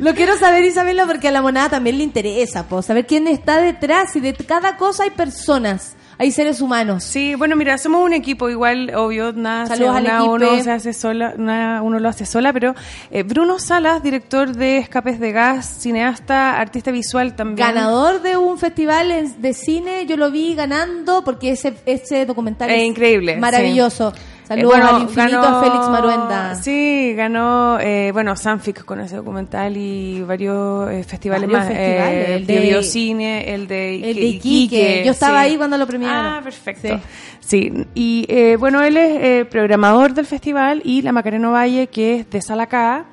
Lo 0.00 0.14
quiero 0.14 0.36
saber, 0.38 0.64
Isabela, 0.64 1.06
porque 1.06 1.28
a 1.28 1.32
la 1.32 1.40
monada 1.40 1.70
también 1.70 1.96
le 1.96 2.04
interesa, 2.04 2.64
po, 2.64 2.82
saber 2.82 3.06
quién 3.06 3.26
está 3.26 3.58
detrás 3.58 4.14
y 4.16 4.20
de 4.20 4.34
cada 4.34 4.76
cosa 4.76 5.04
hay 5.04 5.10
personas, 5.10 5.94
hay 6.18 6.30
seres 6.30 6.60
humanos. 6.60 7.04
Sí, 7.04 7.34
bueno, 7.34 7.56
mira, 7.56 7.78
somos 7.78 8.04
un 8.04 8.12
equipo 8.12 8.48
igual, 8.48 8.92
obvio, 8.94 9.32
nada, 9.32 9.66
Saludos 9.66 9.96
al 9.96 10.28
uno 10.28 10.62
se 10.62 10.70
hace 10.70 10.92
sola, 10.92 11.34
nada 11.36 11.82
uno 11.82 11.98
lo 11.98 12.08
hace 12.08 12.26
sola, 12.26 12.52
pero 12.52 12.74
eh, 13.10 13.22
Bruno 13.22 13.58
Salas, 13.58 14.02
director 14.02 14.54
de 14.54 14.78
Escapes 14.78 15.20
de 15.20 15.32
Gas, 15.32 15.76
cineasta, 15.80 16.58
artista 16.58 16.90
visual 16.90 17.36
también. 17.36 17.68
Ganador 17.68 18.22
de 18.22 18.36
un 18.36 18.58
festival 18.58 19.34
de 19.38 19.52
cine, 19.52 20.06
yo 20.06 20.16
lo 20.16 20.30
vi 20.30 20.54
ganando 20.54 21.22
porque 21.24 21.50
ese, 21.50 21.74
ese 21.86 22.24
documental 22.26 22.70
es 22.70 22.84
increíble, 22.84 23.36
maravilloso. 23.36 24.12
sí. 24.14 24.35
Saludos 24.46 24.74
Eh, 24.74 24.76
bueno, 24.80 24.96
al 24.96 25.02
infinito 25.02 25.40
ganó- 25.42 25.56
a 25.58 25.60
Félix 25.62 25.88
Maruenda. 25.88 26.54
Sí, 26.54 27.14
ganó, 27.16 27.78
eh, 27.80 28.10
bueno, 28.12 28.36
Sanfic 28.36 28.84
con 28.84 29.00
ese 29.00 29.16
documental 29.16 29.76
y 29.76 30.22
varios 30.22 30.88
eh, 30.90 31.02
festivales 31.02 31.50
Varios 31.50 31.58
más. 31.68 31.76
festivales, 31.76 32.28
eh, 32.28 32.34
el 32.36 32.46
de- 32.46 32.60
Biocine, 32.60 33.54
el 33.54 33.66
de, 33.66 33.94
El 34.10 34.14
de 34.16 34.22
Iquique. 34.26 35.02
Yo 35.04 35.10
estaba 35.10 35.40
ahí 35.40 35.56
cuando 35.56 35.76
lo 35.76 35.86
premiaron. 35.86 36.26
Ah, 36.26 36.40
perfecto. 36.44 37.00
Sí, 37.40 37.72
y 37.94 38.24
eh, 38.28 38.56
bueno, 38.56 38.82
él 38.82 38.96
es 38.96 39.18
eh, 39.20 39.44
programador 39.50 40.14
del 40.14 40.26
festival 40.26 40.80
y 40.84 41.02
la 41.02 41.10
Macarena 41.12 41.48
Valle, 41.50 41.88
que 41.88 42.20
es 42.20 42.30
de 42.30 42.40
Salacá, 42.40 43.04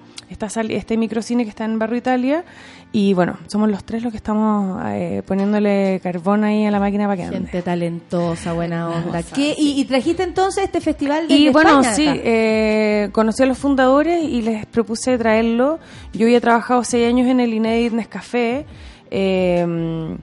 sal- 0.49 0.71
este 0.71 0.97
microcine 0.97 1.43
que 1.45 1.49
está 1.49 1.65
en 1.65 1.79
Barrio 1.79 1.97
Italia. 1.97 2.43
Y 2.95 3.15
bueno, 3.15 3.37
somos 3.47 3.69
los 3.71 3.83
tres 3.83 4.03
los 4.03 4.11
que 4.11 4.17
estamos 4.17 4.79
eh, 4.85 5.23
poniéndole 5.25 5.99
carbón 6.03 6.43
ahí 6.43 6.63
a 6.65 6.69
la 6.71 6.79
máquina 6.79 7.05
para 7.05 7.17
que 7.17 7.23
ande. 7.23 7.37
Gente 7.37 7.61
talentosa, 7.63 8.53
buena 8.53 8.87
onda. 8.87 9.23
¿Qué? 9.23 9.55
Y, 9.57 9.81
y 9.81 9.85
trajiste 9.85 10.21
entonces 10.21 10.63
este 10.65 10.79
festival 10.79 11.27
de 11.27 11.33
Y 11.33 11.49
bueno, 11.49 11.81
España 11.81 11.95
sí, 11.95 12.05
eh, 12.07 13.09
conocí 13.11 13.41
a 13.41 13.47
los 13.47 13.57
fundadores 13.57 14.23
y 14.23 14.43
les 14.43 14.67
propuse 14.67 15.17
traerlo. 15.17 15.79
Yo 16.13 16.27
había 16.27 16.39
trabajado 16.39 16.83
seis 16.83 17.07
años 17.07 17.27
en 17.27 17.39
el 17.39 17.53
Inédit 17.53 17.93
Nescafé. 17.93 18.65
eh, 19.09 20.15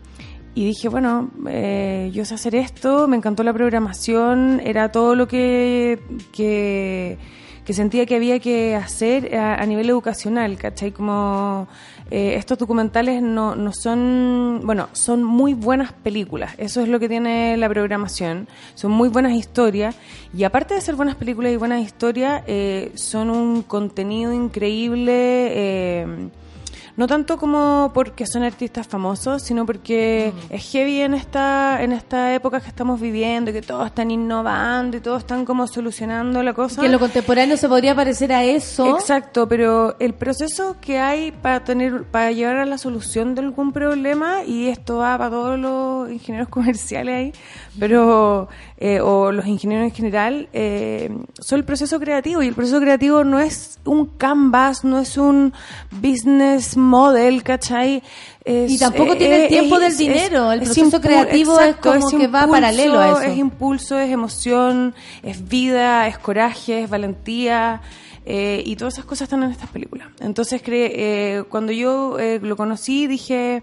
y 0.52 0.64
dije, 0.66 0.88
bueno, 0.88 1.30
eh, 1.48 2.10
yo 2.12 2.24
sé 2.24 2.34
hacer 2.34 2.56
esto, 2.56 3.06
me 3.06 3.16
encantó 3.16 3.44
la 3.44 3.52
programación, 3.52 4.60
era 4.64 4.90
todo 4.90 5.14
lo 5.14 5.28
que, 5.28 6.01
que, 6.32 7.18
que 7.64 7.72
sentía 7.72 8.05
que 8.05 8.16
había 8.16 8.40
que 8.40 8.74
hacer 8.74 9.36
a, 9.36 9.55
a 9.55 9.66
nivel 9.66 9.88
educacional, 9.88 10.56
¿cachai? 10.56 10.90
Como 10.90 11.68
eh, 12.11 12.35
estos 12.37 12.59
documentales 12.59 13.23
no, 13.23 13.55
no 13.55 13.73
son, 13.73 14.62
bueno, 14.65 14.89
son 14.93 15.23
muy 15.23 15.55
buenas 15.55 15.93
películas, 15.93 16.55
eso 16.59 16.81
es 16.81 16.89
lo 16.89 16.99
que 16.99 17.09
tiene 17.09 17.57
la 17.57 17.69
programación, 17.69 18.49
son 18.74 18.91
muy 18.93 19.09
buenas 19.09 19.32
historias 19.32 19.95
y 20.37 20.45
aparte 20.45 20.74
de 20.74 20.81
ser 20.81 20.97
buenas 20.97 21.16
películas 21.16 21.53
y 21.53 21.57
buenas 21.57 21.82
historias, 21.82 22.43
eh, 22.47 22.93
son 22.95 23.31
un 23.31 23.62
contenido 23.62 24.32
increíble. 24.32 25.12
Eh, 25.12 26.07
no 26.96 27.06
tanto 27.06 27.36
como 27.36 27.90
porque 27.94 28.26
son 28.26 28.42
artistas 28.42 28.86
famosos, 28.86 29.42
sino 29.42 29.66
porque 29.66 30.32
es 30.48 30.70
heavy 30.70 31.00
en 31.00 31.14
esta, 31.14 31.82
en 31.82 31.92
esta 31.92 32.34
época 32.34 32.60
que 32.60 32.68
estamos 32.68 33.00
viviendo, 33.00 33.52
que 33.52 33.62
todos 33.62 33.86
están 33.86 34.10
innovando 34.10 34.96
y 34.96 35.00
todos 35.00 35.20
están 35.20 35.44
como 35.44 35.66
solucionando 35.66 36.42
la 36.42 36.52
cosa. 36.52 36.80
Que 36.80 36.88
lo 36.88 36.98
contemporáneo 36.98 37.56
se 37.56 37.68
podría 37.68 37.94
parecer 37.94 38.32
a 38.32 38.44
eso. 38.44 38.96
Exacto, 38.96 39.48
pero 39.48 39.96
el 39.98 40.14
proceso 40.14 40.76
que 40.80 40.98
hay 40.98 41.32
para 41.32 41.64
tener, 41.64 42.04
para 42.04 42.32
llegar 42.32 42.56
a 42.56 42.66
la 42.66 42.78
solución 42.78 43.34
de 43.34 43.42
algún 43.42 43.72
problema, 43.72 44.44
y 44.44 44.68
esto 44.68 44.98
va 44.98 45.16
para 45.18 45.30
todos 45.30 45.58
los 45.58 46.10
ingenieros 46.10 46.48
comerciales 46.50 47.14
ahí, 47.14 47.32
pero 47.78 48.48
eh, 48.78 49.00
o 49.00 49.32
los 49.32 49.46
ingenieros 49.46 49.84
en 49.84 49.94
general, 49.94 50.48
eh, 50.52 51.10
son 51.38 51.58
el 51.58 51.64
proceso 51.64 51.98
creativo, 52.00 52.42
y 52.42 52.48
el 52.48 52.54
proceso 52.54 52.80
creativo 52.80 53.24
no 53.24 53.38
es 53.38 53.78
un 53.84 54.06
canvas, 54.06 54.84
no 54.84 54.98
es 54.98 55.16
un 55.16 55.52
business 55.90 56.76
model, 56.81 57.43
¿cachai? 57.43 58.02
Es- 58.44 58.70
Y 58.73 58.78
tampoco 58.78 59.16
tiene 59.16 59.44
el 59.44 59.48
tiempo 59.48 59.78
del 59.78 59.93
dinero, 59.97 60.52
el 60.52 60.61
proceso 60.66 61.01
creativo 61.01 61.61
es 61.61 61.77
como 61.77 61.94
que 62.19 62.27
va 62.27 62.40
paralelo 62.52 63.01
a 63.01 63.07
eso. 63.12 63.20
Es 63.32 63.39
impulso, 63.39 63.98
es 63.98 64.11
emoción, 64.11 64.94
es 65.23 65.48
vida, 65.48 66.09
es 66.09 66.19
coraje, 66.19 66.82
es 66.85 66.90
valentía. 66.90 67.81
eh, 68.27 68.62
y 68.66 68.77
todas 68.77 68.94
esas 68.94 69.07
cosas 69.07 69.23
están 69.23 69.43
en 69.43 69.51
estas 69.51 69.70
películas. 69.70 70.09
Entonces, 70.20 70.62
cre- 70.62 70.93
eh, 70.94 71.44
cuando 71.48 71.73
yo 71.73 72.19
eh, 72.19 72.39
lo 72.43 72.55
conocí, 72.55 73.07
dije, 73.07 73.62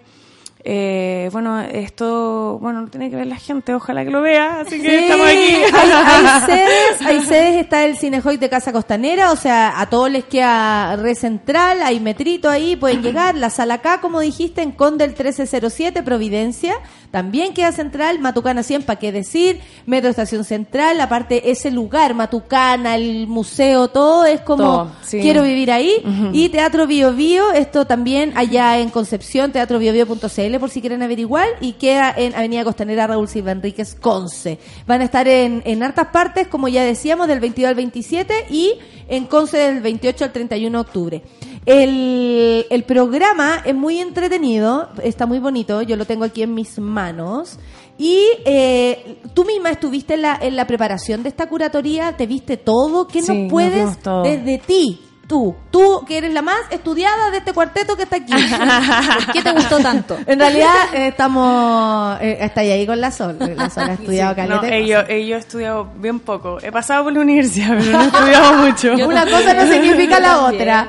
eh, 0.69 1.29
bueno, 1.31 1.61
esto, 1.61 2.59
bueno, 2.59 2.81
no 2.81 2.87
tiene 2.89 3.09
que 3.09 3.15
ver 3.15 3.27
la 3.27 3.37
gente, 3.37 3.73
ojalá 3.73 4.03
que 4.03 4.11
lo 4.11 4.21
vea, 4.21 4.59
así 4.59 4.81
que 4.81 4.89
Sí, 4.89 4.95
estamos 4.95 5.25
aquí. 5.25 5.55
Hay, 5.73 5.91
hay 5.91 6.41
sedes, 6.45 7.01
hay 7.05 7.23
sedes, 7.23 7.55
está 7.61 7.85
el 7.85 7.95
Cinejoy 7.95 8.35
de 8.35 8.49
Casa 8.49 8.73
Costanera, 8.73 9.31
o 9.31 9.37
sea, 9.37 9.79
a 9.79 9.89
todos 9.89 10.11
les 10.11 10.25
queda 10.25 10.97
red 10.97 11.15
central, 11.15 11.81
hay 11.83 12.01
metrito 12.01 12.49
ahí, 12.49 12.75
pueden 12.75 13.01
llegar, 13.01 13.35
la 13.35 13.49
sala 13.49 13.75
acá, 13.75 14.01
como 14.01 14.19
dijiste, 14.19 14.61
en 14.61 14.73
Conde 14.73 15.05
el 15.05 15.11
1307, 15.11 16.03
Providencia, 16.03 16.75
también 17.11 17.53
queda 17.53 17.71
central, 17.71 18.19
Matucana 18.19 18.63
100, 18.63 18.83
para 18.83 18.99
qué 18.99 19.11
decir, 19.11 19.59
Metro 19.85 20.09
Estación 20.09 20.43
Central, 20.43 20.99
aparte 21.01 21.51
ese 21.51 21.71
lugar, 21.71 22.13
Matucana, 22.13 22.95
el 22.95 23.27
museo, 23.27 23.87
todo 23.87 24.25
es 24.25 24.41
como, 24.41 24.63
Todo, 24.63 24.91
sí. 25.03 25.19
quiero 25.19 25.43
vivir 25.43 25.71
ahí, 25.71 26.03
y 26.33 26.49
Teatro 26.49 26.87
Bio 26.87 27.13
Bio, 27.13 27.51
esto 27.53 27.85
también 27.85 28.33
allá 28.35 28.79
en 28.79 28.89
Concepción, 28.89 29.51
teatrobiobio.cl 29.51 30.59
por 30.59 30.69
si 30.69 30.81
quieren 30.81 31.01
averiguar, 31.01 31.47
y 31.61 31.73
queda 31.73 32.13
en 32.15 32.35
Avenida 32.35 32.63
Costanera 32.63 33.07
Raúl 33.07 33.27
Silva 33.27 33.51
Enríquez, 33.51 33.95
Conce. 33.95 34.59
Van 34.85 35.01
a 35.01 35.05
estar 35.05 35.27
en, 35.27 35.61
en 35.65 35.83
hartas 35.83 36.07
partes, 36.07 36.47
como 36.47 36.67
ya 36.67 36.83
decíamos, 36.83 37.27
del 37.27 37.39
22 37.39 37.69
al 37.69 37.75
27 37.75 38.33
y 38.49 38.73
en 39.07 39.25
Conce 39.25 39.57
del 39.57 39.81
28 39.81 40.25
al 40.25 40.31
31 40.31 40.77
de 40.77 40.81
octubre. 40.81 41.23
El, 41.67 42.65
el 42.69 42.83
programa 42.85 43.61
es 43.65 43.75
muy 43.75 43.99
entretenido, 43.99 44.87
está 45.03 45.25
muy 45.25 45.39
bonito, 45.39 45.81
yo 45.81 45.97
lo 45.97 46.05
tengo 46.05 46.23
aquí 46.23 46.41
en 46.41 46.53
mis 46.53 46.79
manos. 46.79 47.59
Y 47.97 48.21
eh, 48.45 49.17
tú 49.33 49.43
misma 49.43 49.71
estuviste 49.71 50.13
en 50.13 50.21
la, 50.21 50.39
en 50.41 50.55
la 50.55 50.65
preparación 50.65 51.23
de 51.23 51.29
esta 51.29 51.49
curatoría, 51.49 52.15
te 52.15 52.25
viste 52.25 52.55
todo, 52.55 53.05
¿qué 53.09 53.21
Sí, 53.21 53.27
nos 53.27 53.37
nos 53.37 53.51
puedes 53.51 53.99
todo. 54.01 54.23
desde 54.23 54.59
ti? 54.59 55.01
Tú, 55.27 55.53
tú 55.71 56.05
que 56.07 56.17
eres 56.19 56.31
la 56.33 56.41
más 56.41 56.55
estudiada 56.69 57.29
de 57.31 57.39
este 57.39 57.51
cuarteto 57.51 57.97
que 57.97 58.03
está 58.03 58.15
aquí. 58.15 58.31
¿Por 59.25 59.33
qué 59.33 59.41
te 59.41 59.51
gustó 59.51 59.77
tanto? 59.79 60.17
En 60.25 60.39
realidad 60.39 60.73
eh, 60.93 61.07
estamos, 61.07 62.17
eh, 62.21 62.37
está 62.39 62.61
ahí 62.61 62.85
con 62.87 63.01
la 63.01 63.11
Sol. 63.11 63.37
La 63.39 63.69
Sol 63.69 63.89
ha 63.89 63.93
estudiado 63.99 64.33
Sí, 64.35 64.41
no, 64.41 64.47
caleta 64.61 64.73
ello, 64.75 64.99
ello 65.09 65.35
he 65.35 65.39
estudiado 65.39 65.89
bien 65.97 66.19
poco. 66.21 66.59
He 66.61 66.71
pasado 66.71 67.03
por 67.03 67.13
la 67.13 67.19
universidad, 67.19 67.75
pero 67.77 67.91
no 67.91 68.01
he 68.03 68.05
estudiado 68.07 68.53
mucho. 68.53 68.93
Una 69.05 69.25
cosa 69.25 69.53
no 69.53 69.67
significa 69.71 70.19
la 70.21 70.45
otra. 70.45 70.87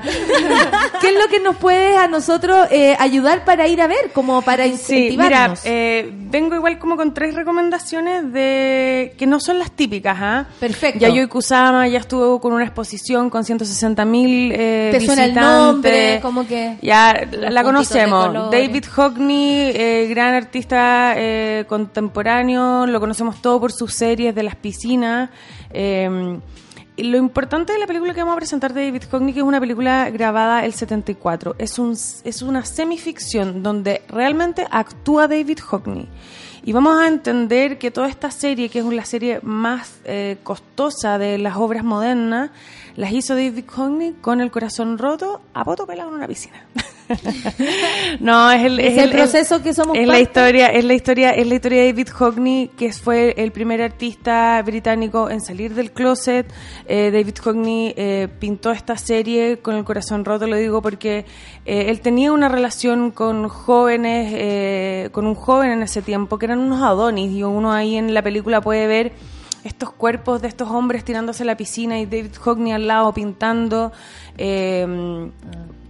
¿Qué 1.01 1.09
es 1.09 1.15
lo 1.15 1.29
que 1.29 1.41
nos 1.41 1.57
puedes 1.57 1.97
a 1.99 2.07
nosotros 2.07 2.69
eh, 2.71 2.95
ayudar 2.99 3.45
para 3.45 3.67
ir 3.67 3.83
a 3.83 3.89
ver, 3.89 4.13
como 4.13 4.43
para 4.43 4.65
Sí, 4.67 4.71
mira, 4.71 4.77
incentivarnos? 5.49 5.61
eh, 5.65 6.11
vengo 6.13 6.55
igual 6.55 6.79
como 6.79 6.97
con 6.97 7.13
tres 7.13 7.35
recomendaciones 7.35 8.33
de 8.33 9.15
que 9.19 9.27
no 9.27 9.41
son 9.41 9.59
las 9.59 9.73
típicas, 9.73 10.17
¿ah? 10.21 10.47
Perfecto. 10.61 11.01
Yayoi 11.01 11.27
Kusama 11.27 11.89
ya 11.89 11.99
estuvo 11.99 12.41
con 12.41 12.53
una 12.53 12.65
exposición 12.65 13.31
con 13.31 13.43
160.000 13.43 14.07
mil 14.07 14.28
eh, 14.53 14.91
Te 14.93 15.01
suena 15.01 15.25
el 15.25 15.35
nombre, 15.35 16.21
como 16.21 16.47
que... 16.47 16.77
Ya, 16.83 17.27
la, 17.31 17.63
conocemos. 17.63 18.51
David 18.51 18.85
Hockney, 18.95 19.73
eh, 19.75 20.07
gran 20.09 20.35
artista 20.35 21.15
eh, 21.17 21.65
contemporáneo, 21.69 22.87
lo 22.87 23.01
conocemos 23.01 23.41
todo 23.43 23.61
por 23.61 23.73
sus 23.73 23.95
series 23.95 24.35
de 24.35 24.43
las 24.43 24.57
piscinas. 24.57 25.31
Y 26.99 27.05
lo 27.05 27.17
importante 27.17 27.73
de 27.73 27.79
la 27.79 27.87
película 27.87 28.13
que 28.13 28.21
vamos 28.21 28.33
a 28.33 28.37
presentar 28.39 28.75
de 28.75 28.87
David 28.87 29.05
Hockney, 29.09 29.33
que 29.33 29.39
es 29.39 29.47
una 29.47 29.61
película 29.61 30.11
grabada 30.11 30.65
el 30.65 30.73
74, 30.75 31.55
es, 31.57 31.79
un, 31.79 31.93
es 31.93 32.43
una 32.43 32.65
semificción 32.65 33.63
donde 33.63 34.03
realmente 34.09 34.67
actúa 34.69 35.29
David 35.29 35.61
Hockney. 35.61 36.09
Y 36.65 36.73
vamos 36.73 37.01
a 37.01 37.09
entender 37.09 37.79
que 37.79 37.91
toda 37.91 38.09
esta 38.09 38.31
serie, 38.31 38.69
que 38.69 38.81
es 38.81 38.85
la 38.85 39.05
serie 39.05 39.41
más 39.43 40.01
eh, 40.05 40.39
costosa 40.43 41.19
de 41.19 41.39
las 41.39 41.57
obras 41.57 41.85
modernas, 41.85 42.51
las 42.97 43.13
hizo 43.13 43.35
David 43.35 43.65
Hockney 43.67 44.15
con 44.21 44.41
el 44.41 44.51
corazón 44.51 44.99
roto 44.99 45.41
a 45.55 45.65
poto 45.65 45.87
pelado 45.87 46.11
en 46.11 46.17
una 46.17 46.27
piscina. 46.27 46.67
no, 48.21 48.51
es 48.51 48.65
el, 48.65 48.81
Es 48.81 48.99
el 48.99 49.11
proceso 49.11 49.63
que 49.63 49.73
somos 49.75 49.97
es 49.97 50.07
la 50.07 50.15
parte. 50.15 50.23
historia, 50.23 50.67
es 50.69 50.85
la 50.85 50.95
historia, 50.95 51.31
es 51.31 51.47
la 51.47 51.55
historia 51.55 51.81
de 51.83 51.87
David 51.93 52.09
Hockney, 52.09 52.69
que 52.77 52.93
fue 52.93 53.35
el 53.37 53.53
primer 53.53 53.83
artista 53.83 54.61
británico 54.63 55.31
en 55.31 55.41
salir 55.41 55.75
del 55.75 55.93
closet. 55.93 56.47
Eh, 56.87 57.11
David 57.11 57.37
Hockney 57.43 57.95
eh, 57.97 58.29
pintó 58.39 58.71
esta 58.71 58.97
serie 58.97 59.59
con 59.59 59.75
el 59.75 59.85
corazón 59.85 60.25
roto, 60.25 60.47
lo 60.47 60.57
digo 60.57 60.83
porque 60.83 61.25
eh, 61.65 61.87
él 61.89 62.01
tenía 62.01 62.33
una 62.33 62.49
relación 62.49 63.11
con 63.11 63.49
jóvenes, 63.49 64.33
eh, 64.37 65.09
con 65.13 65.27
un 65.27 65.35
joven 65.35 65.71
en 65.71 65.83
ese 65.83 66.03
tiempo, 66.03 66.39
que 66.39 66.47
eran 66.47 66.59
unos 66.59 66.83
adonis, 66.83 67.31
y 67.33 67.43
uno 67.43 67.73
ahí 67.73 67.97
en 67.97 68.13
la 68.15 68.23
película 68.23 68.61
puede 68.61 68.87
ver 68.87 69.13
estos 69.65 69.91
cuerpos 69.93 70.41
de 70.41 70.49
estos 70.49 70.71
hombres 70.71 71.05
tirándose 71.05 71.43
a 71.43 71.47
la 71.47 71.57
piscina 71.57 71.99
y 71.99 72.07
David 72.07 72.37
Hockney 72.41 72.73
al 72.73 72.87
lado 72.87 73.13
pintando. 73.13 73.93
eh, 74.37 75.31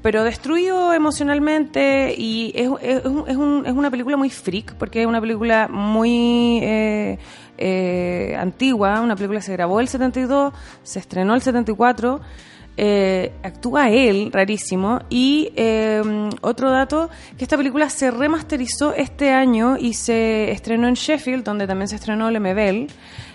pero 0.03 0.25
destruido 0.25 0.93
emocionalmente 0.93 2.15
y 2.17 2.53
es, 2.55 2.71
es, 2.83 2.99
es 2.99 3.37
un- 3.37 3.65
es 3.67 3.73
una 3.73 3.91
película 3.91 4.17
muy 4.17 4.31
freak 4.31 4.75
porque 4.75 5.01
es 5.03 5.07
una 5.07 5.21
película 5.21 5.69
muy 5.69 6.61
eh, 6.63 7.19
eh, 7.59 8.37
antigua, 8.39 9.01
una 9.01 9.17
película 9.17 9.41
que 9.41 9.47
se 9.47 9.53
grabó 9.53 9.81
el 9.81 9.89
72, 9.89 10.53
se 10.83 10.99
estrenó 11.01 11.35
el 11.35 11.43
74, 11.43 12.21
eh, 12.81 13.33
actúa 13.43 13.91
él, 13.91 14.31
rarísimo, 14.33 15.01
y 15.11 15.51
eh, 15.57 16.01
otro 16.43 16.71
dato, 16.71 17.11
que 17.37 17.43
esta 17.45 17.57
película 17.57 17.91
se 17.91 18.13
remasterizó 18.13 18.95
este 18.95 19.33
año 19.33 19.77
y 19.77 19.95
se 19.95 20.53
estrenó 20.53 20.87
en 20.87 20.95
Sheffield, 20.95 21.43
donde 21.43 21.67
también 21.67 21.89
se 21.89 21.97
estrenó 21.97 22.31
Lemebel, 22.31 22.87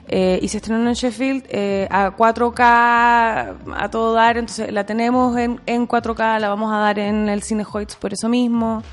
eh, 0.08 0.40
y 0.42 0.48
se 0.50 0.58
estrenó 0.58 0.88
en 0.88 0.94
Sheffield 0.94 1.46
eh, 1.50 1.88
a 1.90 2.16
4K 2.16 3.56
a 3.76 3.90
todo 3.90 4.14
dar, 4.14 4.38
entonces 4.38 4.72
la 4.72 4.86
tenemos 4.86 5.38
en, 5.38 5.62
en 5.66 5.88
4K, 5.88 6.40
la 6.40 6.50
vamos 6.50 6.74
a 6.74 6.78
dar 6.78 7.00
en 7.00 7.30
el 7.30 7.42
Cine 7.44 7.66
Hoyts 7.72 7.96
por 7.96 8.14
eso 8.14 8.28
mismo. 8.30 8.84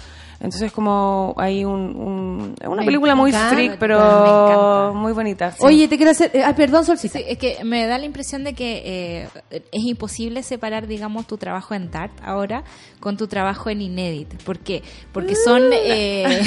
Entonces 0.40 0.72
como 0.72 1.34
hay 1.36 1.64
un, 1.66 1.74
un- 1.96 2.54
una 2.66 2.76
Me 2.80 2.86
película 2.86 3.14
muy 3.14 3.28
encanta, 3.30 3.54
freak, 3.54 3.78
pero 3.78 4.94
muy 4.94 5.12
bonita. 5.12 5.50
sí. 5.52 5.58
Oye, 5.60 5.86
te 5.86 5.96
quiero 5.98 6.12
hacer... 6.12 6.30
eh, 6.34 6.42
ah, 6.42 6.54
perdón, 6.56 6.86
Solcita. 6.86 7.18
Sí, 7.18 7.24
es 7.28 7.36
que 7.36 7.62
me 7.62 7.86
da 7.86 7.98
la 7.98 8.06
impresión 8.06 8.42
de 8.42 8.54
que 8.54 8.82
eh, 8.84 9.28
es 9.50 9.84
imposible 9.84 10.42
separar, 10.42 10.86
digamos, 10.86 11.26
tu 11.26 11.36
trabajo 11.36 11.74
en 11.74 11.90
TART 11.90 12.12
ahora 12.24 12.64
con 13.00 13.16
tu 13.18 13.26
trabajo 13.26 13.68
en 13.68 13.82
Inédit. 13.82 14.42
¿Por 14.42 14.58
qué? 14.60 14.82
Porque 15.12 15.34
son, 15.36 15.62
eh, 15.72 16.42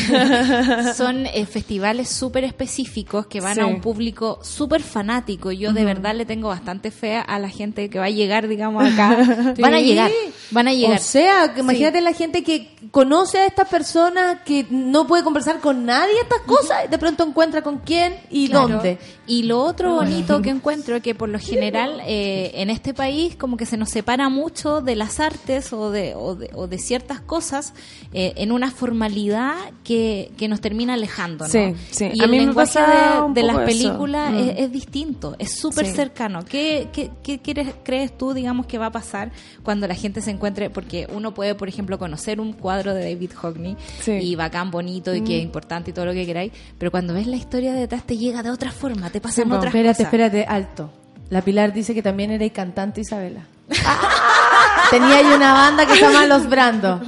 son 0.96 1.26
eh, 1.28 1.46
festivales 1.46 2.10
súper 2.10 2.44
específicos 2.44 3.28
que 3.28 3.42
van 3.42 3.60
a 3.60 3.66
un 3.68 3.80
público 3.82 4.40
súper 4.42 4.82
fanático. 4.82 5.52
Yo 5.52 5.72
de 5.74 5.86
verdad 5.86 6.16
le 6.16 6.26
tengo 6.26 6.50
bastante 6.50 6.90
fe 6.92 7.18
a 7.18 7.38
la 7.40 7.50
gente 7.50 7.90
que 7.90 8.00
va 8.00 8.06
a 8.06 8.10
llegar, 8.10 8.48
digamos, 8.48 8.84
acá. 8.92 9.54
Van 9.60 9.74
a 9.74 9.80
llegar, 9.80 10.10
van 10.52 10.68
a 10.68 10.74
llegar. 10.74 10.98
O 10.98 11.02
sea, 11.02 11.54
imagínate 11.58 12.02
la 12.02 12.14
gente 12.14 12.44
que 12.44 12.70
conoce 12.92 13.38
a 13.40 13.46
esta 13.46 13.66
persona 13.84 14.44
que 14.46 14.66
no 14.70 15.06
puede 15.08 15.24
conversar 15.26 15.60
con 15.60 15.86
nadie 15.86 16.14
estas 16.22 16.40
cosas 16.42 16.90
de 16.90 16.98
pronto 16.98 17.26
encuentra 17.26 17.62
con 17.62 17.80
quién 17.80 18.16
y 18.30 18.48
Claro. 18.48 18.70
dónde. 18.70 18.98
Y 19.28 19.44
lo 19.44 19.60
otro 19.62 19.94
bonito 19.96 20.42
que 20.42 20.50
encuentro 20.52 20.96
es 20.96 21.04
que 21.04 21.16
por 21.16 21.28
lo 21.28 21.38
general 21.38 22.02
eh, 22.08 22.52
en 22.56 22.70
este 22.70 22.94
país 22.94 23.36
como 23.36 23.58
que 23.58 23.66
se 23.66 23.76
nos 23.76 23.90
separa 23.90 24.30
mucho 24.30 24.80
de 24.82 24.96
las 24.96 25.20
artes 25.20 25.74
o 25.74 25.92
de, 25.92 26.14
o 26.16 26.36
de, 26.36 26.50
o 26.54 26.68
de 26.68 26.78
ciertas 26.78 27.20
cosas 27.20 27.74
eh, 28.14 28.34
en 28.38 28.52
una 28.54 28.72
formalidad 28.72 29.56
que, 29.84 30.32
que 30.38 30.48
nos 30.48 30.62
termina 30.62 30.94
alejando. 30.94 31.44
¿no? 31.46 31.52
Sí, 31.52 31.74
sí. 31.92 32.10
Y 32.14 32.22
A 32.22 32.26
el 32.26 32.32
mí 32.32 32.38
lenguaje 32.40 32.80
de, 32.80 33.34
de 33.34 33.44
las 33.44 33.58
películas 33.60 34.32
Mm. 34.32 34.38
es, 34.38 34.60
es 34.60 34.72
distinto, 34.72 35.36
es 35.40 35.52
súper 35.60 35.88
Sí. 35.88 35.92
cercano. 35.94 36.46
¿Qué, 36.46 36.88
qué, 36.94 37.12
qué 37.22 37.40
quieres- 37.40 37.74
crees 37.84 38.18
tú, 38.18 38.34
digamos, 38.34 38.66
que 38.66 38.78
va 38.78 38.86
a 38.88 38.92
pasar 38.92 39.32
cuando 39.64 39.88
la 39.88 39.96
gente 39.96 40.22
se 40.22 40.32
encuentre? 40.32 40.70
Porque 40.70 41.08
uno 41.14 41.34
puede, 41.34 41.54
por 41.56 41.68
ejemplo, 41.68 42.00
conocer 42.00 42.40
un 42.40 42.54
cuadro 42.54 42.94
de 42.94 43.04
David 43.14 43.32
Hockney 43.36 43.73
Sí. 44.02 44.12
y 44.12 44.36
bacán, 44.36 44.72
bonito 44.72 45.14
y 45.14 45.22
que 45.22 45.38
es 45.38 45.44
importante 45.44 45.92
y 45.92 45.94
todo 45.94 46.06
lo 46.06 46.14
que 46.14 46.26
queráis, 46.26 46.52
pero 46.78 46.92
cuando 46.92 47.14
ves 47.14 47.28
la 47.28 47.36
historia 47.36 47.74
detrás 47.74 48.04
te 48.04 48.18
llega 48.18 48.44
de 48.44 48.52
otra 48.52 48.72
forma, 48.72 49.10
te 49.10 49.22
pasan 49.22 49.50
po. 49.50 49.56
otras 49.56 49.74
Espérate, 49.74 49.96
cosas. 50.04 50.06
espérate, 50.14 50.46
alto. 50.48 50.90
La 51.30 51.42
Pilar 51.42 51.74
dice 51.74 51.94
que 51.94 52.02
también 52.04 52.32
era 52.32 52.48
cantante 52.52 53.02
Isabela. 53.02 53.42
Tenía 54.90 55.18
ahí 55.18 55.26
una 55.26 55.54
banda 55.54 55.86
que 55.86 55.94
se 55.96 56.02
llama 56.02 56.26
Los 56.28 56.48
Brandos. 56.48 57.02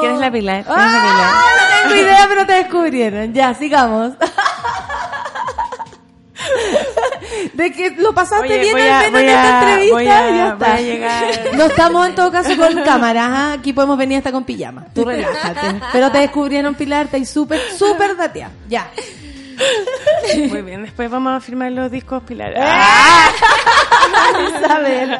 ¿Quién 0.00 0.14
es 0.14 0.20
la 0.20 0.30
Pilar? 0.32 0.64
¿Quién 0.64 0.78
es 0.78 0.92
la 0.92 1.02
¡Ah! 1.02 1.44
No 1.84 1.90
tengo 1.90 2.02
idea, 2.02 2.26
pero 2.28 2.46
te 2.46 2.52
descubrieron. 2.54 3.32
Ya, 3.34 3.52
sigamos. 3.54 4.12
De 7.52 7.72
que 7.72 7.90
lo 7.92 8.14
pasaste 8.14 8.46
Oye, 8.46 8.58
bien 8.60 8.76
al 8.78 9.12
menos 9.12 9.20
en 9.22 9.28
esta 9.28 9.60
entrevista, 9.60 9.94
voy 9.94 10.06
a- 10.06 10.30
ya 10.30 10.48
está. 10.48 10.54
voy 10.56 10.66
a 10.78 10.80
llegar. 10.80 11.24
No 11.54 11.64
estamos 11.66 12.08
en 12.08 12.14
todo 12.14 12.30
caso 12.32 12.56
con 12.56 12.74
cámaras, 12.84 13.28
¿ah? 13.30 13.52
aquí 13.52 13.72
podemos 13.72 13.96
venir 13.98 14.18
hasta 14.18 14.32
con 14.32 14.44
pijama. 14.44 14.86
Tú 14.94 15.04
relájate. 15.04 15.80
Pero 15.92 16.10
te 16.10 16.18
descubrieron, 16.18 16.74
Pilar, 16.74 17.08
te 17.08 17.24
súper, 17.24 17.60
súper 17.76 18.16
dateada. 18.16 18.52
Ya. 18.68 18.90
Muy 20.48 20.62
bien, 20.62 20.82
después 20.82 21.10
vamos 21.10 21.36
a 21.36 21.40
firmar 21.40 21.70
los 21.72 21.90
discos 21.90 22.22
Pilar. 22.22 22.54
Isabel. 24.56 25.18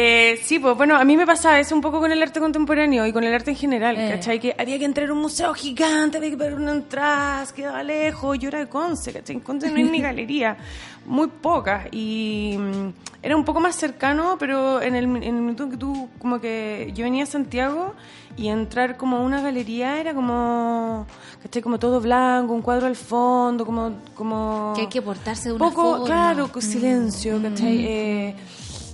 Eh, 0.00 0.38
sí, 0.44 0.60
pues 0.60 0.76
bueno, 0.76 0.94
a 0.96 1.04
mí 1.04 1.16
me 1.16 1.26
pasaba 1.26 1.58
eso 1.58 1.74
un 1.74 1.80
poco 1.80 1.98
con 1.98 2.12
el 2.12 2.22
arte 2.22 2.38
contemporáneo 2.38 3.04
y 3.04 3.12
con 3.12 3.24
el 3.24 3.34
arte 3.34 3.50
en 3.50 3.56
general, 3.56 3.96
Eh. 3.98 4.10
¿cachai? 4.12 4.38
Que 4.38 4.54
había 4.56 4.78
que 4.78 4.84
entrar 4.84 5.08
a 5.08 5.12
un 5.12 5.18
museo 5.20 5.52
gigante, 5.54 6.18
había 6.18 6.30
que 6.30 6.36
ver 6.36 6.54
una 6.54 6.70
entrada, 6.70 7.44
quedaba 7.52 7.82
lejos, 7.82 8.38
yo 8.38 8.48
era 8.48 8.60
de 8.60 8.68
Conce, 8.68 9.12
¿cachai? 9.12 9.34
En 9.36 9.40
Conce 9.42 9.68
no 9.70 9.76
hay 9.76 9.82
ni 9.84 10.00
galería, 10.08 10.56
muy 11.04 11.26
pocas, 11.26 11.86
y 11.90 12.54
mm, 12.58 12.88
era 13.24 13.34
un 13.36 13.44
poco 13.44 13.58
más 13.58 13.74
cercano, 13.74 14.36
pero 14.38 14.80
en 14.80 14.94
el, 14.94 15.04
en 15.24 15.48
el 15.48 15.56
que 15.56 15.76
tú, 15.76 16.08
como 16.20 16.40
que 16.40 16.92
yo 16.94 17.02
venía 17.02 17.24
a 17.24 17.26
Santiago 17.26 17.94
y 18.36 18.46
entrar 18.48 18.96
como 18.96 19.16
a 19.16 19.20
una 19.20 19.40
galería 19.42 19.98
era 20.00 20.14
como, 20.14 21.06
¿cachai? 21.42 21.60
Como 21.60 21.80
todo 21.80 22.00
blanco, 22.00 22.52
un 22.54 22.62
cuadro 22.62 22.86
al 22.86 22.94
fondo, 22.94 23.66
como... 23.66 23.96
como 24.14 24.74
Que 24.76 24.82
hay 24.82 24.86
que 24.86 25.02
portarse 25.02 25.48
de 25.48 25.56
una 25.56 25.64
poco, 25.68 25.82
forma. 25.90 26.04
claro, 26.06 26.52
con 26.52 26.62
silencio, 26.62 27.42
¿cachai? 27.42 27.84
Eh, 27.84 28.36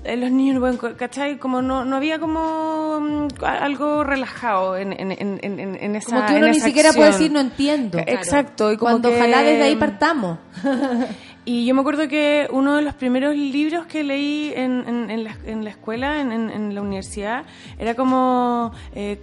eh, 0.04 0.16
los 0.16 0.30
niños 0.30 0.54
no 0.54 0.60
pueden, 0.60 0.94
¿cachai? 0.96 1.38
Como 1.38 1.62
no, 1.62 1.84
no 1.84 1.96
había 1.96 2.18
como 2.18 3.00
mm, 3.00 3.28
algo 3.44 4.04
relajado 4.04 4.76
en, 4.76 4.92
en, 4.92 5.10
en, 5.12 5.38
en, 5.42 5.76
en 5.80 5.96
esa 5.96 6.06
Como 6.16 6.26
que 6.26 6.34
uno 6.34 6.48
ni 6.48 6.60
siquiera 6.60 6.92
puede 6.92 7.08
acción. 7.08 7.20
decir 7.20 7.32
no 7.32 7.40
entiendo. 7.40 7.98
Exacto. 7.98 8.70
Y 8.72 8.76
como 8.76 8.90
Cuando 8.92 9.10
que- 9.10 9.16
ojalá 9.16 9.42
desde 9.42 9.62
ahí 9.64 9.76
partamos. 9.76 10.38
Y 11.46 11.66
yo 11.66 11.74
me 11.74 11.82
acuerdo 11.82 12.08
que 12.08 12.48
uno 12.50 12.76
de 12.76 12.82
los 12.82 12.94
primeros 12.94 13.36
libros 13.36 13.84
que 13.84 14.02
leí 14.02 14.52
en, 14.56 14.82
en, 14.88 15.10
en 15.10 15.24
la, 15.24 15.36
en 15.44 15.62
la 15.62 15.70
escuela, 15.70 16.20
en, 16.22 16.74
la 16.74 16.80
universidad, 16.80 17.44
era 17.78 17.94
como, 17.94 18.72
eh, 18.94 19.20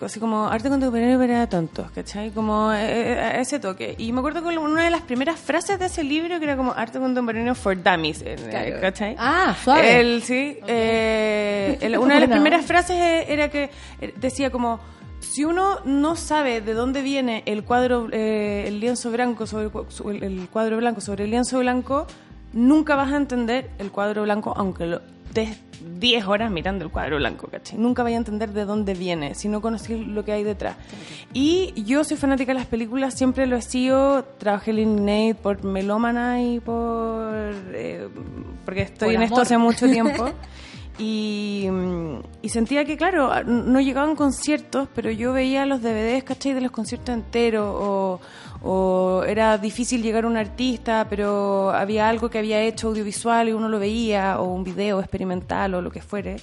así 0.00 0.20
como 0.20 0.46
arte 0.46 0.68
contemporáneo 0.68 1.18
para 1.18 1.48
tontos, 1.48 1.90
¿cachai? 1.90 2.30
Como 2.30 2.72
eh, 2.72 2.78
eh, 3.14 3.40
ese 3.40 3.58
toque. 3.58 3.96
Y 3.98 4.12
me 4.12 4.20
acuerdo 4.20 4.48
que 4.48 4.56
una 4.56 4.84
de 4.84 4.90
las 4.90 5.02
primeras 5.02 5.40
frases 5.40 5.78
de 5.80 5.86
ese 5.86 6.04
libro 6.04 6.38
que 6.38 6.44
era 6.44 6.56
como 6.56 6.72
arte 6.72 7.00
contemporáneo 7.00 7.54
for 7.56 7.76
dummies, 7.82 8.22
eh, 8.22 8.36
Claro. 8.48 8.80
¿cachai? 8.80 9.16
Ah, 9.18 9.56
suave. 9.64 9.98
El, 10.00 10.22
sí. 10.22 10.58
eh, 10.68 11.78
el- 11.80 11.98
una 11.98 12.14
de 12.14 12.20
las 12.20 12.30
primeras 12.38 12.64
frases 12.64 13.24
era 13.28 13.48
que 13.50 13.70
eh, 14.00 14.14
decía 14.16 14.50
como 14.50 14.78
si 15.20 15.44
uno 15.44 15.80
no 15.84 16.16
sabe 16.16 16.60
de 16.60 16.74
dónde 16.74 17.02
viene 17.02 17.42
el 17.46 17.64
cuadro, 17.64 18.08
eh, 18.12 18.64
el 18.66 18.80
lienzo 18.80 19.10
blanco 19.10 19.46
sobre 19.46 20.26
el 20.26 20.48
cuadro 20.48 20.76
blanco 20.76 21.00
sobre 21.00 21.24
el 21.24 21.30
lienzo 21.30 21.58
blanco, 21.58 22.06
nunca 22.52 22.96
vas 22.96 23.12
a 23.12 23.16
entender 23.16 23.70
el 23.78 23.90
cuadro 23.90 24.22
blanco, 24.22 24.54
aunque 24.56 24.86
lo 24.86 25.02
des 25.34 25.58
10 25.98 26.26
horas 26.26 26.50
mirando 26.50 26.84
el 26.84 26.90
cuadro 26.90 27.16
blanco, 27.16 27.48
¿cachai? 27.48 27.78
Nunca 27.78 28.02
vas 28.02 28.12
a 28.12 28.16
entender 28.16 28.50
de 28.52 28.64
dónde 28.64 28.94
viene, 28.94 29.34
si 29.34 29.48
no 29.48 29.60
conoces 29.60 30.06
lo 30.06 30.24
que 30.24 30.32
hay 30.32 30.42
detrás. 30.44 30.76
Y 31.34 31.74
yo 31.84 32.04
soy 32.04 32.16
fanática 32.16 32.52
de 32.52 32.58
las 32.58 32.66
películas, 32.66 33.14
siempre 33.14 33.46
lo 33.46 33.56
he 33.56 33.62
sido, 33.62 34.24
trabajé 34.38 34.70
en 34.70 34.78
Innate 34.78 35.34
por 35.34 35.62
melómana 35.64 36.42
y 36.42 36.60
por... 36.60 37.34
eh, 37.74 38.08
porque 38.64 38.82
estoy 38.82 39.08
Por 39.08 39.14
en 39.16 39.22
esto 39.22 39.40
hace 39.42 39.58
mucho 39.58 39.86
tiempo. 39.86 40.30
Y, 40.98 41.68
mm, 41.70 42.20
y 42.42 42.48
sentía 42.48 42.84
que, 42.84 42.96
claro, 42.96 43.44
no 43.44 43.80
llegaban 43.80 44.16
conciertos, 44.16 44.88
pero 44.94 45.10
yo 45.10 45.32
veía 45.32 45.66
los 45.66 45.82
DVDs, 45.82 46.24
¿cachai? 46.24 46.54
De 46.54 46.60
los 46.62 46.70
conciertos 46.70 47.14
enteros, 47.14 47.66
o, 47.78 48.20
o 48.62 49.22
era 49.24 49.58
difícil 49.58 50.02
llegar 50.02 50.24
a 50.24 50.28
un 50.28 50.36
artista, 50.36 51.06
pero 51.10 51.70
había 51.70 52.08
algo 52.08 52.30
que 52.30 52.38
había 52.38 52.62
hecho 52.62 52.88
audiovisual 52.88 53.48
y 53.48 53.52
uno 53.52 53.68
lo 53.68 53.78
veía, 53.78 54.40
o 54.40 54.44
un 54.44 54.64
video 54.64 55.00
experimental, 55.00 55.74
o 55.74 55.82
lo 55.82 55.90
que 55.90 56.00
fuere, 56.00 56.36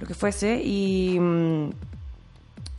lo 0.00 0.06
que 0.06 0.14
fuese, 0.14 0.60
y... 0.62 1.18
mm, 1.20 1.70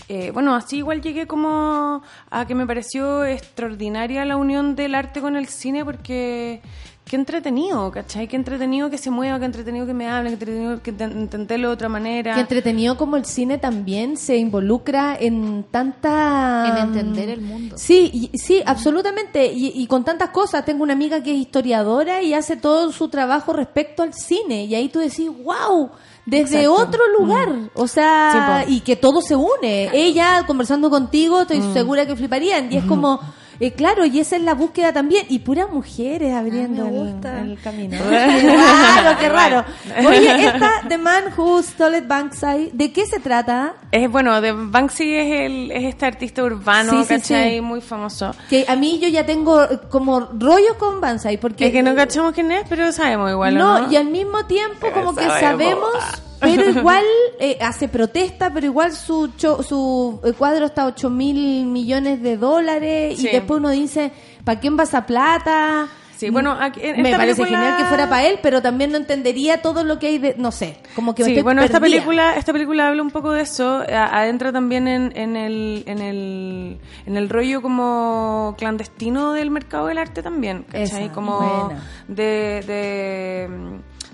eh, 0.08 0.30
bueno, 0.32 0.54
así 0.54 0.78
igual 0.78 1.02
llegué 1.02 1.26
como 1.26 2.04
a 2.30 2.46
que 2.46 2.54
me 2.54 2.68
pareció 2.68 3.26
extraordinaria 3.26 4.24
la 4.24 4.38
unión 4.38 4.76
del 4.76 4.94
arte 4.94 5.20
con 5.20 5.36
el 5.36 5.48
cine 5.48 5.84
porque 5.84 6.62
qué 7.06 7.16
entretenido, 7.18 7.92
¿cachai? 7.92 8.28
Qué 8.28 8.36
entretenido 8.36 8.90
que 8.90 8.98
se 8.98 9.12
mueva, 9.12 9.38
qué 9.40 9.46
entretenido 9.46 9.86
que 9.86 9.94
me 9.94 10.10
hablen, 10.10 10.32
qué 10.38 10.44
entretenido 10.44 10.82
que 10.82 10.92
te- 10.92 11.04
entenderlo 11.04 11.68
de 11.68 11.74
otra 11.76 11.88
manera. 11.88 12.34
Qué 12.34 12.42
entretenido 12.42 12.98
como 12.98 13.16
el 13.16 13.26
cine 13.26 13.60
también 13.60 14.18
se 14.18 14.38
involucra 14.38 15.16
en 15.20 15.66
tanta... 15.70 16.66
En 16.68 16.78
entender 16.90 17.30
el 17.30 17.42
mundo. 17.42 17.78
Sí, 17.78 18.30
y- 18.34 18.38
sí, 18.38 18.62
absolutamente. 18.66 19.46
Y, 19.54 19.72
y 19.76 19.86
con 19.88 20.04
tantas 20.04 20.30
cosas. 20.32 20.66
Tengo 20.66 20.82
una 20.84 20.94
amiga 20.94 21.22
que 21.22 21.32
es 21.32 21.38
historiadora 21.38 22.24
y 22.24 22.34
hace 22.34 22.58
todo 22.58 22.92
su 22.92 23.08
trabajo 23.08 23.54
respecto 23.54 24.02
al 24.02 24.14
cine. 24.14 24.66
Y 24.66 24.74
ahí 24.76 24.90
tú 24.90 24.98
decís, 25.00 25.30
wow, 25.44 25.92
desde 26.26 26.62
Exacto. 26.64 26.74
otro 26.74 27.02
lugar. 27.20 27.50
O 27.76 27.88
sea, 27.88 28.64
Sí, 28.68 28.78
y 28.78 28.80
que 28.80 28.96
todo 28.96 29.22
se 29.22 29.36
une. 29.36 29.90
Ella 29.94 30.44
conversando 30.48 30.90
contigo, 30.90 31.42
estoy 31.42 31.60
Mm. 31.60 31.74
segura 31.74 32.06
que 32.08 32.16
fliparían. 32.16 32.74
Y 32.74 32.78
es 32.78 32.86
como... 32.86 33.20
eh, 33.60 33.72
claro, 33.72 34.06
y 34.06 34.20
esa 34.20 34.36
es 34.36 34.42
la 34.42 34.54
búsqueda 34.54 34.92
también. 34.94 35.26
Y 35.30 35.40
puras 35.40 35.70
mujeres 35.72 36.34
abriendo 36.34 36.88
el- 36.88 37.52
el, 37.52 37.60
camino. 37.62 37.98
qué 38.10 38.58
raro, 38.58 39.18
qué 39.20 39.30
raro. 39.30 39.66
Oye, 40.08 40.46
esta 40.48 40.72
The 40.88 40.98
Man 40.98 41.24
Who 41.38 41.62
Stole 41.64 42.02
Bankside, 42.02 42.72
¿de 42.74 42.92
qué 42.92 43.06
se 43.06 43.20
trata? 43.20 43.74
Es 43.92 44.10
bueno, 44.10 44.42
de 44.42 44.52
Banksy 44.52 45.14
es, 45.16 45.42
el, 45.42 45.72
es 45.72 45.84
este 45.86 46.06
artista 46.06 46.44
urbano, 46.44 46.92
Sí, 47.04 47.08
¿cachai? 47.08 47.56
sí. 47.56 47.62
Muy 47.62 47.82
famoso. 47.82 48.32
Que 48.50 48.66
a 48.68 48.76
mí 48.76 49.00
yo 49.00 49.08
ya 49.08 49.26
tengo 49.26 49.64
eh, 49.64 49.80
como 49.90 50.20
rollos 50.20 50.76
con 50.78 51.00
Banzai, 51.02 51.38
porque... 51.38 51.68
Es 51.68 51.72
que 51.72 51.82
no 51.84 51.96
cachamos 51.96 52.34
quién 52.34 52.52
es, 52.52 52.64
pero 52.68 52.92
sabemos 52.92 53.32
igual, 53.32 53.56
¿o 53.56 53.60
no, 53.60 53.80
¿no? 53.82 53.92
y 53.92 53.96
al 53.96 54.06
mismo 54.06 54.46
tiempo 54.46 54.88
como 54.92 55.16
que 55.16 55.24
sabemos. 55.24 55.42
sabemos, 55.42 56.22
pero 56.46 56.70
igual 56.80 57.04
eh, 57.40 57.58
hace 57.62 57.88
protesta, 57.88 58.52
pero 58.54 58.66
igual 58.68 58.92
su 58.94 59.30
cho- 59.38 59.64
su 59.64 60.20
eh, 60.24 60.34
cuadro 60.34 60.66
está 60.66 60.84
a 60.84 60.88
8 60.88 61.10
mil 61.10 61.66
millones 61.66 62.22
de 62.22 62.38
dólares 62.38 63.18
Sí. 63.20 63.28
y 63.28 63.32
después 63.32 63.60
uno 63.60 63.70
dice, 63.70 64.12
¿para 64.44 64.60
quién 64.60 64.78
va 64.78 64.84
esa 64.84 65.06
plata? 65.06 65.88
Sí, 66.18 66.30
bueno, 66.30 66.56
aquí- 66.58 66.80
en 66.82 67.02
me 67.02 67.12
parece 67.12 67.42
película- 67.42 67.60
genial 67.60 67.78
que 67.78 67.84
fuera 67.90 68.08
para 68.10 68.26
él, 68.26 68.40
pero 68.42 68.62
también 68.62 68.90
no 68.90 68.96
entendería 68.96 69.62
todo 69.62 69.84
lo 69.84 70.00
que 70.00 70.08
hay 70.08 70.18
de, 70.18 70.34
no 70.38 70.50
sé, 70.54 70.78
como 70.96 71.14
que 71.14 71.26
Sí, 71.26 71.32
estoy 71.32 71.44
bueno, 71.44 71.62
esta 71.62 71.82
película, 71.82 72.36
esta 72.38 72.54
película 72.54 72.88
habla 72.88 73.02
un 73.02 73.12
poco 73.12 73.32
de 73.34 73.42
eso, 73.42 73.84
a- 73.94 74.20
adentra 74.22 74.54
también 74.54 74.88
en, 74.88 75.12
en 75.14 75.36
el, 75.36 75.84
en 75.88 76.00
el, 76.00 76.80
en 77.06 77.18
el 77.18 77.28
rollo 77.30 77.62
como 77.62 78.56
clandestino 78.58 79.34
del 79.34 79.52
mercado 79.52 79.88
del 79.88 79.98
arte 79.98 80.24
también, 80.24 80.64
¿cachai? 80.64 81.04
Esa, 81.06 81.12
como 81.14 81.38
buena. 81.66 81.84
de, 82.08 82.64
de, 82.66 83.50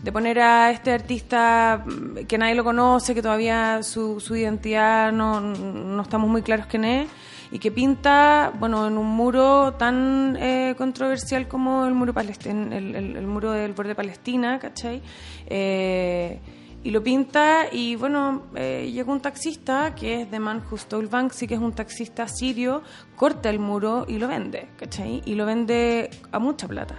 de 0.03 0.11
poner 0.11 0.40
a 0.40 0.72
este 0.72 0.91
artista 0.91 1.84
mm, 1.86 2.26
que 2.28 2.38
nadie 2.38 2.56
lo 2.56 2.64
conoce, 2.64 3.14
que 3.14 3.22
todavía 3.22 3.84
su, 3.84 4.19
su 4.19 4.36
identidad 4.36 5.11
no, 5.11 6.02
estamos 6.02 6.30
muy 6.30 6.41
claros 6.41 6.65
quién 6.68 6.86
es, 6.86 7.07
y 7.52 7.60
que 7.60 7.72
pinta, 7.72 8.52
bueno, 8.57 8.88
en 8.88 8.98
un 8.98 9.07
muro 9.07 9.73
tan 9.73 10.38
eh, 10.40 10.73
controversial 10.78 11.48
como 11.48 11.86
el 11.86 11.94
muro 11.94 12.14
palestin 12.14 12.72
el, 12.72 13.28
muro 13.28 13.52
del 13.52 13.73
borde 13.73 13.94
Palestina, 13.94 14.57
¿cachai? 14.57 15.02
Eh, 15.48 16.40
y 16.84 16.90
lo 16.90 17.03
pinta 17.03 17.65
y 17.72 17.95
bueno, 17.95 18.44
eh, 18.56 18.90
llega 18.91 19.11
un 19.11 19.19
taxista 19.19 19.94
que 19.94 20.22
es 20.22 20.32
de 20.32 20.40
Man 20.40 20.64
Who 20.68 20.78
Stole 20.78 21.07
Banksy, 21.07 21.45
que 21.45 21.53
es 21.53 21.60
un 21.60 21.73
taxista 21.73 22.28
sirio, 22.28 22.82
corta 23.15 23.49
el 23.49 23.60
muro 23.60 24.06
y 24.07 24.18
lo 24.18 24.28
vende, 24.28 24.69
¿cachai? 24.78 25.22
Y 25.26 25.36
lo 25.36 25.45
vende 25.45 26.10
a 26.32 26.40
mucha 26.40 26.68
plata. 26.68 26.95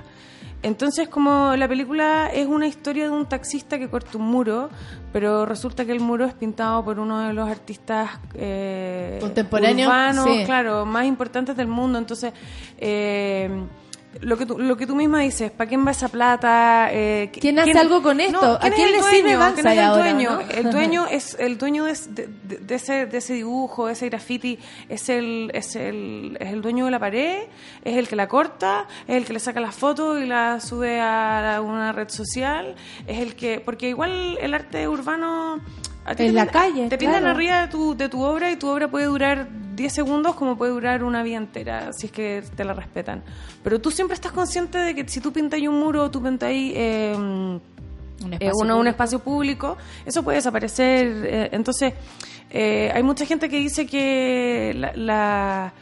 Entonces, 0.62 1.08
como 1.08 1.56
la 1.56 1.66
película 1.66 2.30
es 2.32 2.46
una 2.46 2.68
historia 2.68 3.04
de 3.04 3.10
un 3.10 3.26
taxista 3.26 3.78
que 3.78 3.88
corta 3.88 4.16
un 4.16 4.24
muro, 4.24 4.70
pero 5.12 5.44
resulta 5.44 5.84
que 5.84 5.92
el 5.92 6.00
muro 6.00 6.24
es 6.24 6.34
pintado 6.34 6.84
por 6.84 7.00
uno 7.00 7.20
de 7.26 7.32
los 7.32 7.48
artistas 7.48 8.10
eh, 8.34 9.18
Contemporáneos, 9.20 9.88
urbanos, 9.88 10.24
sí. 10.24 10.44
claro, 10.44 10.86
más 10.86 11.06
importantes 11.06 11.56
del 11.56 11.66
mundo. 11.66 11.98
Entonces, 11.98 12.32
eh, 12.78 13.50
lo 14.20 14.36
que 14.36 14.46
tú, 14.46 14.58
lo 14.58 14.76
que 14.76 14.86
tú 14.86 14.94
misma 14.94 15.20
dices, 15.20 15.50
¿para 15.50 15.68
quién 15.68 15.86
va 15.86 15.90
esa 15.92 16.08
plata? 16.08 16.88
Eh, 16.92 17.30
¿Quién 17.32 17.58
hace 17.58 17.72
algo 17.78 18.02
con 18.02 18.20
esto? 18.20 18.40
No, 18.40 18.52
¿A 18.54 18.60
¿quién 18.60 18.74
quién 18.74 18.88
es 18.88 18.94
el 18.94 19.00
le 19.00 19.02
sirve 19.10 19.30
¿Quién 19.54 19.66
es 19.66 19.72
el 19.72 19.78
ahora, 19.80 20.02
dueño? 20.12 20.30
no? 20.32 20.40
El 20.50 20.70
dueño 20.70 21.06
es 21.10 21.36
el 21.40 21.58
dueño 21.58 21.84
de, 21.84 21.94
de- 22.10 22.58
de 22.58 22.74
ese, 22.74 23.06
de 23.06 23.18
ese 23.18 23.34
dibujo, 23.34 23.86
de 23.86 23.94
ese 23.94 24.08
graffiti, 24.08 24.58
es 24.88 25.08
el, 25.08 25.50
es 25.54 25.74
el 25.76 26.36
es 26.40 26.52
el 26.52 26.60
dueño 26.62 26.84
de 26.84 26.90
la 26.90 26.98
pared, 26.98 27.44
es 27.84 27.96
el 27.96 28.06
que 28.08 28.16
la 28.16 28.28
corta, 28.28 28.86
es 29.08 29.16
el 29.16 29.24
que 29.24 29.32
le 29.32 29.38
saca 29.40 29.60
las 29.60 29.74
fotos 29.74 30.20
y 30.22 30.26
la 30.26 30.60
sube 30.60 31.00
a 31.00 31.60
una 31.64 31.92
red 31.92 32.08
social, 32.08 32.74
es 33.06 33.18
el 33.18 33.34
que 33.34 33.60
porque 33.60 33.88
igual 33.88 34.38
el 34.40 34.52
arte 34.54 34.86
urbano 34.88 35.60
En 36.06 36.16
te 36.16 36.32
la 36.32 36.46
calle, 36.46 36.88
te 36.88 36.98
pintan 36.98 37.20
claro. 37.20 37.36
arriba 37.36 37.60
de 37.62 37.68
tu, 37.68 37.94
de 37.96 38.08
tu 38.08 38.22
obra 38.22 38.50
y 38.50 38.56
tu 38.56 38.68
obra 38.68 38.88
puede 38.88 39.06
durar 39.06 39.48
10 39.76 39.92
segundos 39.92 40.34
como 40.34 40.56
puede 40.58 40.72
durar 40.72 41.04
una 41.04 41.22
vida 41.22 41.36
entera, 41.38 41.92
si 41.92 42.06
es 42.06 42.12
que 42.12 42.42
te 42.56 42.64
la 42.64 42.74
respetan. 42.74 43.22
Pero 43.62 43.80
tú 43.80 43.90
siempre 43.90 44.14
estás 44.14 44.32
consciente 44.32 44.78
de 44.78 44.94
que 44.94 45.08
si 45.08 45.20
tú 45.20 45.32
pintas 45.32 45.58
ahí 45.58 45.68
un 45.68 45.78
muro, 45.78 46.10
tú 46.10 46.20
pintas 46.22 46.48
ahí 46.48 46.72
eh, 46.74 47.14
Un 47.16 47.60
eh, 48.32 48.36
espacio 48.40 48.52
uno- 48.64 48.78
un 48.78 48.86
espacio 48.88 49.18
público, 49.20 49.76
eso 50.04 50.22
puede 50.24 50.38
desaparecer. 50.38 51.06
eh, 51.24 51.48
entonces, 51.52 51.94
eh, 52.50 52.90
hay 52.94 53.02
mucha 53.02 53.24
gente 53.24 53.48
que 53.48 53.58
dice 53.58 53.86
que 53.86 54.74
la, 54.76 54.92
la- 54.94 55.72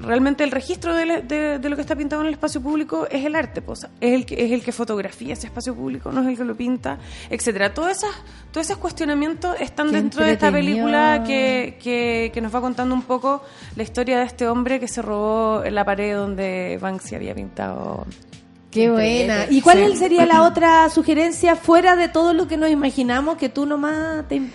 realmente 0.00 0.44
el 0.44 0.50
registro 0.52 0.94
de, 0.94 1.06
la- 1.06 1.20
de- 1.20 1.58
de 1.58 1.68
lo 1.68 1.74
que 1.76 1.82
está 1.82 1.96
pintado 1.96 2.22
en 2.22 2.28
el 2.28 2.34
espacio 2.34 2.60
público 2.60 3.06
es 3.10 3.24
el 3.24 3.34
arte, 3.34 3.62
pues, 3.62 3.84
es 4.00 4.12
el 4.14 4.24
que 4.26 4.44
es 4.44 4.52
el 4.52 4.62
que 4.62 4.70
fotografía 4.72 5.32
ese 5.32 5.46
espacio 5.48 5.74
público, 5.74 6.12
no 6.12 6.22
es 6.22 6.28
el 6.28 6.36
que 6.36 6.44
lo 6.44 6.54
pinta, 6.54 6.98
etcétera. 7.30 7.74
Todos 7.74 7.90
esas, 7.92 8.10
todos 8.52 8.66
esos 8.68 8.78
cuestionamientos 8.78 9.56
están 9.60 9.88
Qué 9.88 9.96
dentro 9.96 10.24
de 10.24 10.32
esta 10.32 10.52
película 10.52 11.24
que, 11.26 11.78
que, 11.82 12.30
que 12.32 12.40
nos 12.40 12.54
va 12.54 12.60
contando 12.60 12.94
un 12.94 13.02
poco 13.02 13.42
la 13.76 13.82
historia 13.82 14.18
de 14.18 14.24
este 14.26 14.46
hombre 14.46 14.78
que 14.78 14.86
se 14.88 15.02
robó 15.02 15.62
la 15.68 15.84
pared 15.84 16.14
donde 16.14 16.78
Banksy 16.80 17.16
había 17.16 17.34
pintado. 17.34 18.06
Qué 18.70 18.90
buena. 18.90 19.46
¿Y 19.50 19.62
cuál 19.62 19.78
Sí. 19.92 19.96
sería 19.96 20.26
la 20.26 20.42
otra 20.42 20.88
sugerencia 20.90 21.56
fuera 21.56 21.96
de 21.96 22.08
todo 22.08 22.34
lo 22.34 22.46
que 22.46 22.56
nos 22.56 22.70
imaginamos 22.70 23.36
que 23.38 23.48
tú 23.48 23.64
nomás 23.66 24.28
te, 24.28 24.38
nos, 24.40 24.48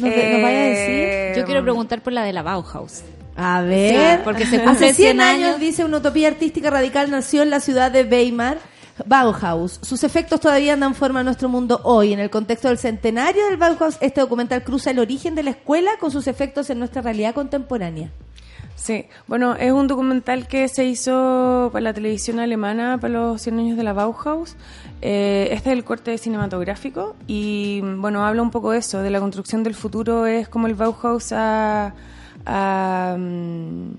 nos 0.00 0.10
vayas 0.42 0.44
a 0.44 0.68
decir? 0.68 1.38
Yo 1.40 1.44
quiero 1.46 1.62
preguntar 1.62 2.02
por 2.02 2.12
la 2.12 2.24
de 2.24 2.32
la 2.32 2.42
Bauhaus. 2.42 3.02
A 3.42 3.62
ver, 3.62 4.18
Sí, 4.18 4.22
porque 4.22 4.44
se 4.44 4.56
hace 4.56 4.64
cumplen 4.64 4.94
100 4.94 4.94
100 4.94 5.20
años, 5.22 5.48
años. 5.48 5.60
dice, 5.60 5.84
una 5.84 5.96
utopía 5.96 6.28
artística 6.28 6.68
radical 6.68 7.10
nació 7.10 7.42
en 7.42 7.48
la 7.50 7.60
ciudad 7.60 7.90
de 7.90 8.04
Weimar, 8.04 8.58
Bauhaus. 9.06 9.78
Sus 9.82 10.04
efectos 10.04 10.40
todavía 10.40 10.76
dan 10.76 10.94
forma 10.94 11.20
a 11.20 11.22
nuestro 11.22 11.48
mundo 11.48 11.80
hoy. 11.84 12.12
En 12.12 12.20
el 12.20 12.28
contexto 12.28 12.68
del 12.68 12.76
centenario 12.76 13.46
del 13.46 13.56
Bauhaus, 13.56 13.96
este 14.02 14.20
documental 14.20 14.62
cruza 14.62 14.90
el 14.90 14.98
origen 14.98 15.34
de 15.34 15.42
la 15.42 15.50
escuela 15.50 15.92
con 15.98 16.10
sus 16.10 16.26
efectos 16.26 16.68
en 16.68 16.78
nuestra 16.80 17.00
realidad 17.00 17.32
contemporánea. 17.34 18.10
Sí, 18.76 19.06
bueno, 19.26 19.56
es 19.56 19.72
un 19.72 19.88
documental 19.88 20.46
que 20.48 20.66
se 20.68 20.84
hizo 20.84 21.70
para 21.72 21.82
la 21.82 21.92
televisión 21.94 22.40
alemana 22.40 22.98
para 22.98 23.12
los 23.12 23.42
100 23.42 23.58
años 23.58 23.76
de 23.76 23.84
la 23.84 23.92
Bauhaus. 23.92 24.56
Eh, 25.02 25.48
este 25.52 25.70
es 25.70 25.76
el 25.76 25.84
corte 25.84 26.16
cinematográfico 26.18 27.14
y, 27.26 27.80
bueno, 27.82 28.24
habla 28.24 28.42
un 28.42 28.50
poco 28.50 28.72
de 28.72 28.78
eso, 28.78 29.00
de 29.02 29.10
la 29.10 29.20
construcción 29.20 29.62
del 29.62 29.74
futuro. 29.74 30.26
Es 30.26 30.48
como 30.48 30.66
el 30.66 30.74
Bauhaus 30.74 31.32
ha, 31.32 31.92
ha, 32.46 33.16
mm, 33.18 33.90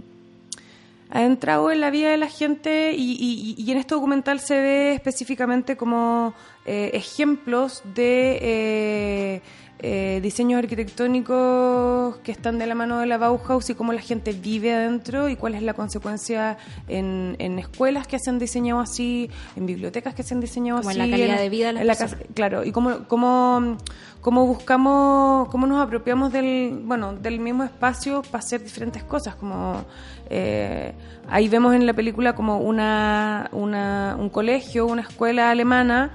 entrado 1.14 1.72
en 1.72 1.82
la 1.82 1.90
vida 1.92 2.10
de 2.12 2.18
la 2.18 2.30
gente 2.30 2.94
y, 2.94 3.12
y- 3.20 3.56
y 3.62 3.72
en 3.72 3.78
este 3.78 3.96
documental 3.96 4.40
se 4.40 4.62
ve 4.62 4.94
específicamente 4.94 5.76
como 5.76 6.34
eh, 6.66 6.92
ejemplos 6.94 7.82
de 7.96 8.38
eh, 8.42 9.42
eh, 9.84 10.20
diseños 10.22 10.60
arquitectónicos 10.60 12.18
que 12.18 12.32
están 12.32 12.60
de 12.60 12.68
la 12.68 12.76
mano 12.76 13.00
de 13.00 13.06
la 13.08 13.18
Bauhaus 13.18 13.70
y 13.70 13.76
cómo 13.76 13.94
la 13.94 14.02
gente 14.02 14.32
vive 14.34 14.74
adentro 14.74 15.28
y 15.30 15.36
cuál 15.36 15.56
es 15.56 15.64
la 15.64 15.74
consecuencia 15.74 16.58
en, 16.88 17.36
en 17.40 17.58
escuelas 17.60 18.08
que 18.08 18.20
se 18.20 18.30
han 18.30 18.40
diseñado 18.40 18.80
así, 18.80 19.30
en 19.56 19.66
bibliotecas 19.66 20.14
que 20.14 20.24
se 20.24 20.34
han 20.34 20.40
diseñado 20.40 20.80
Como 20.80 20.92
en 20.92 21.02
así. 21.02 21.10
la 21.10 21.18
calidad 21.18 21.38
de 21.40 21.50
vida 21.50 21.68
de 21.68 21.74
las 21.74 21.82
en 21.82 21.88
la 21.88 21.96
casa- 21.96 22.18
Claro, 22.34 22.64
y 22.64 22.72
cómo, 22.72 23.08
cómo, 23.08 23.78
cómo 24.22 24.46
buscamos, 24.46 25.50
cómo 25.50 25.68
nos 25.68 25.82
apropiamos 25.82 26.32
del, 26.32 26.82
bueno, 26.86 27.14
del 27.14 27.40
mismo 27.40 27.64
espacio 27.64 28.22
para 28.22 28.40
hacer 28.44 28.64
diferentes 28.64 29.04
cosas, 29.04 29.36
como 29.36 29.84
eh, 30.30 30.94
ahí 31.30 31.50
vemos 31.50 31.74
en 31.76 31.86
la 31.86 31.94
película 31.94 32.36
como 32.36 32.58
una, 32.60 33.50
una, 33.52 34.16
un 34.20 34.30
colegio, 34.30 34.86
una 34.86 35.02
escuela 35.02 35.50
alemana, 35.52 36.12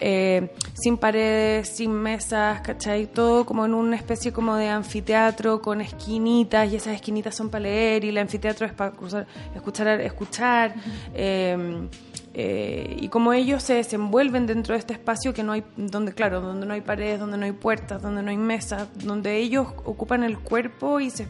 eh, 0.00 0.50
sin 0.74 0.96
paredes, 0.98 1.68
sin 1.76 1.92
mesas, 1.92 2.60
¿cachai? 2.60 3.06
Todo 3.06 3.46
como 3.46 3.64
en 3.64 3.74
una 3.74 3.96
especie 3.96 4.32
como 4.32 4.56
de 4.56 4.68
anfiteatro 4.68 5.62
con 5.62 5.80
esquinitas 5.80 6.70
y 6.70 6.76
esas 6.76 6.94
esquinitas 6.96 7.34
son 7.34 7.48
para 7.48 7.62
leer 7.62 8.04
y 8.04 8.08
el 8.10 8.18
anfiteatro 8.18 8.66
es 8.66 8.72
para 8.72 8.90
cruzar- 8.92 9.26
escuchar, 9.54 10.00
escuchar. 10.00 10.74
eh, 11.14 11.88
eh, 12.36 12.96
y 13.00 13.08
cómo 13.08 13.32
ellos 13.32 13.62
se 13.62 13.74
desenvuelven 13.74 14.46
dentro 14.46 14.74
de 14.74 14.80
este 14.80 14.92
espacio 14.92 15.32
que 15.32 15.44
no 15.44 15.52
hay, 15.52 15.62
donde 15.76 16.12
claro, 16.12 16.40
donde 16.40 16.66
no 16.66 16.74
hay 16.74 16.80
paredes, 16.80 17.20
donde 17.20 17.38
no 17.38 17.44
hay 17.44 17.52
puertas, 17.52 18.02
donde 18.02 18.22
no 18.22 18.30
hay 18.30 18.36
mesas, 18.36 18.88
donde 19.04 19.36
ellos 19.36 19.68
ocupan 19.84 20.24
el 20.24 20.38
cuerpo 20.38 20.98
y 20.98 21.10
se... 21.10 21.28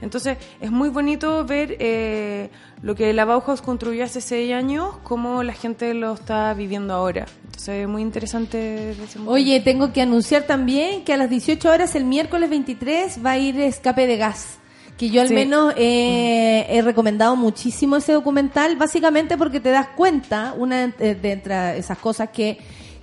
Entonces 0.00 0.38
es 0.60 0.70
muy 0.70 0.90
bonito 0.90 1.44
ver 1.44 1.76
eh, 1.80 2.50
lo 2.82 2.94
que 2.94 3.12
la 3.12 3.24
Bauhaus 3.24 3.62
construyó 3.62 4.04
hace 4.04 4.20
seis 4.20 4.52
años, 4.52 4.96
cómo 5.02 5.42
la 5.42 5.54
gente 5.54 5.92
lo 5.92 6.14
está 6.14 6.54
viviendo 6.54 6.94
ahora. 6.94 7.26
Entonces 7.46 7.82
es 7.82 7.88
muy 7.88 8.02
interesante. 8.02 8.94
Oye, 9.26 9.58
tengo 9.60 9.92
que 9.92 10.02
anunciar 10.02 10.44
también 10.44 11.02
que 11.04 11.14
a 11.14 11.16
las 11.16 11.30
18 11.30 11.68
horas 11.68 11.96
el 11.96 12.04
miércoles 12.04 12.48
23 12.48 13.24
va 13.24 13.32
a 13.32 13.38
ir 13.38 13.58
Escape 13.58 14.06
de 14.06 14.18
Gas. 14.18 14.58
Que 14.96 15.10
yo 15.10 15.20
al 15.22 15.28
Sí. 15.28 15.34
menos 15.34 15.74
eh, 15.76 16.66
he 16.68 16.80
recomendado 16.82 17.34
muchísimo 17.36 17.96
ese 17.96 18.12
documental, 18.12 18.76
básicamente 18.76 19.36
porque 19.36 19.58
te 19.60 19.70
das 19.70 19.88
cuenta, 19.96 20.54
una 20.56 20.86
de, 20.88 21.14
de 21.16 21.32
entre 21.32 21.78
esas 21.78 21.98
cosas 21.98 22.28
que 22.30 22.58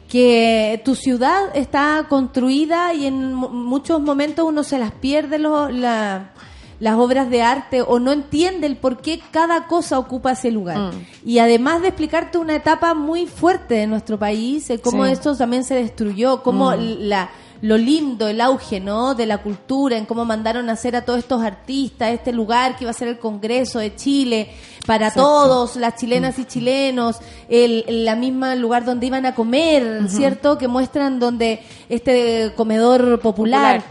que 0.09 0.81
tu 0.83 0.93
ciudad 0.93 1.55
está 1.55 2.05
construida 2.09 2.93
y 2.93 3.05
en 3.05 3.33
mu- 3.33 3.47
muchos 3.47 4.01
momentos 4.01 4.43
uno 4.45 4.61
se 4.63 4.77
las 4.77 4.91
pierde 4.91 5.39
lo- 5.39 5.69
la- 5.69 6.31
las 6.81 6.95
obras 6.95 7.29
de 7.29 7.41
arte 7.43 7.81
o 7.81 7.97
no 7.97 8.11
entiende 8.11 8.67
el 8.67 8.75
por 8.75 8.97
qué 9.01 9.21
cada 9.31 9.67
cosa 9.67 9.97
ocupa 9.97 10.33
ese 10.33 10.51
lugar. 10.51 10.77
Mm. 10.79 11.05
Y 11.29 11.39
además 11.39 11.81
de 11.81 11.87
explicarte 11.89 12.37
una 12.39 12.55
etapa 12.57 12.93
muy 12.93 13.25
fuerte 13.25 13.75
de 13.75 13.87
nuestro 13.87 14.19
país, 14.19 14.69
eh, 14.69 14.79
cómo 14.79 15.05
Sí. 15.05 15.13
esto 15.13 15.33
también 15.37 15.63
se 15.63 15.75
destruyó, 15.75 16.43
cómo 16.43 16.71
Mm. 16.71 16.79
la 17.07 17.29
lo 17.61 17.77
lindo, 17.77 18.27
el 18.27 18.41
auge, 18.41 18.79
¿no? 18.79 19.13
De 19.13 19.25
la 19.25 19.37
cultura, 19.39 19.95
en 19.97 20.05
cómo 20.05 20.25
mandaron 20.25 20.69
a 20.69 20.73
hacer 20.73 20.95
a 20.95 21.05
todos 21.05 21.19
estos 21.19 21.43
artistas, 21.43 22.11
este 22.11 22.31
lugar 22.33 22.75
que 22.75 22.85
iba 22.85 22.91
a 22.91 22.93
ser 22.93 23.07
el 23.07 23.19
Congreso 23.19 23.77
de 23.79 23.95
Chile, 23.95 24.49
para 24.87 25.07
Exacto. 25.09 25.21
todos, 25.29 25.75
las 25.75 25.95
chilenas 25.95 26.39
y 26.39 26.45
chilenos, 26.45 27.17
el, 27.47 27.83
el- 27.87 28.05
la 28.05 28.15
misma 28.15 28.55
lugar 28.55 28.83
donde 28.83 29.05
iban 29.05 29.25
a 29.27 29.35
comer. 29.35 30.09
¿cierto? 30.09 30.57
Que 30.57 30.67
muestran 30.67 31.19
donde 31.19 31.61
este 31.87 32.51
comedor 32.55 33.19
popular. 33.19 33.83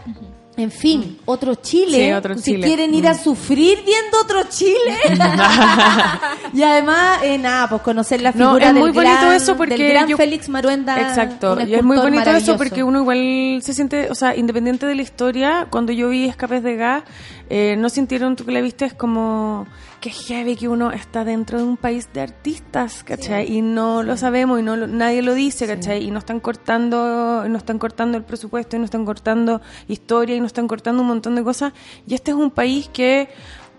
En 0.57 0.69
fin, 0.69 1.17
otro 1.25 1.55
Chile. 1.55 2.07
Sí, 2.07 2.11
otro 2.11 2.35
si 2.37 2.43
Chile. 2.51 2.67
quieren 2.67 2.93
ir 2.93 3.07
a 3.07 3.13
Mm. 3.13 3.23
sufrir 3.23 3.79
viendo 3.85 4.19
otro 4.21 4.43
Chile. 4.49 4.97
y 6.53 6.61
además, 6.63 7.19
eh, 7.23 7.37
nada, 7.37 7.69
pues 7.69 7.81
conocer 7.81 8.21
la 8.21 8.31
No, 8.33 8.47
figura 8.49 8.67
es 8.67 8.73
del, 8.73 8.83
muy 8.83 8.91
bonito 8.91 9.31
eso 9.31 9.55
porque 9.55 9.77
del 9.77 9.89
gran 9.93 10.07
yo- 10.07 10.17
Félix 10.17 10.49
Maruenda. 10.49 10.99
Exacto, 10.99 11.57
y 11.65 11.73
es 11.73 11.83
muy 11.83 11.97
bonito 11.97 12.29
eso 12.31 12.57
porque 12.57 12.83
uno 12.83 12.99
igual 12.99 13.59
se 13.63 13.73
siente, 13.73 14.09
o 14.09 14.15
sea, 14.15 14.35
independiente 14.35 14.85
de 14.85 14.95
la 14.95 15.01
historia, 15.01 15.67
cuando 15.69 15.93
yo 15.93 16.09
vi 16.09 16.25
Escapes 16.27 16.63
de 16.63 16.75
Gas, 16.75 17.03
eh, 17.49 17.75
no 17.77 17.89
sintieron 17.89 18.35
tú 18.35 18.45
que 18.45 18.51
la 18.51 18.61
viste, 18.61 18.85
es 18.85 18.93
como 18.93 19.67
que 20.01 20.09
heavy 20.09 20.55
que 20.55 20.67
uno 20.67 20.91
está 20.91 21.23
dentro 21.23 21.59
de 21.59 21.63
un 21.63 21.77
país 21.77 22.09
de 22.11 22.21
artistas, 22.21 23.03
¿cachai? 23.03 23.51
Y 23.55 23.61
no 23.61 24.01
lo 24.03 24.17
sabemos 24.17 24.59
y 24.59 24.63
no 24.63 24.75
lo- 24.75 24.87
nadie 24.87 25.21
lo 25.21 25.33
dice, 25.35 25.67
¿cachai? 25.67 26.03
Y 26.03 26.09
no 26.11 26.17
están 26.19 26.39
cortando, 26.39 27.45
no 27.47 27.57
están 27.57 27.77
cortando 27.77 28.17
el 28.17 28.23
presupuesto 28.23 28.75
y 28.75 28.79
no 28.79 28.85
están 28.85 29.05
cortando 29.05 29.61
historia 29.87 30.35
y 30.35 30.39
no 30.39 30.47
están 30.47 30.67
cortando 30.67 31.01
un 31.03 31.07
montón 31.07 31.35
de 31.35 31.43
cosas. 31.43 31.71
Y 32.07 32.15
este 32.15 32.31
es 32.31 32.37
un 32.37 32.49
país 32.51 32.89
que 32.91 33.29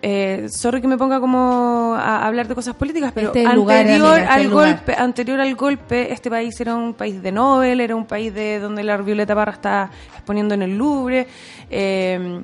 eh, 0.05 0.47
sorry 0.49 0.81
que 0.81 0.89
me 0.89 0.97
ponga 0.99 1.21
como 1.21 1.95
a 1.97 2.27
hablar 2.27 2.49
de 2.49 2.55
cosas 2.57 2.75
políticas, 2.75 3.13
pero 3.15 3.29
Este 3.35 3.53
lugar, 3.55 3.79
anterior 3.81 4.13
este 4.19 4.25
es 4.25 4.31
al 4.31 4.45
lugar. 4.45 4.67
golpe, 4.77 4.95
anterior 4.97 5.41
al 5.41 5.55
golpe, 5.55 6.13
este 6.13 6.29
país 6.31 6.61
era 6.61 6.75
un 6.75 6.95
país 6.95 7.23
de 7.23 7.31
Nobel, 7.33 7.81
era 7.81 7.95
un 7.95 8.07
país 8.07 8.33
de 8.35 8.59
donde 8.61 8.83
la 8.85 8.97
Violeta 8.97 9.35
Parra 9.35 9.53
está 9.53 9.91
exponiendo 10.15 10.55
en 10.55 10.63
el 10.63 10.77
Louvre. 10.79 11.27
eh, 11.71 12.43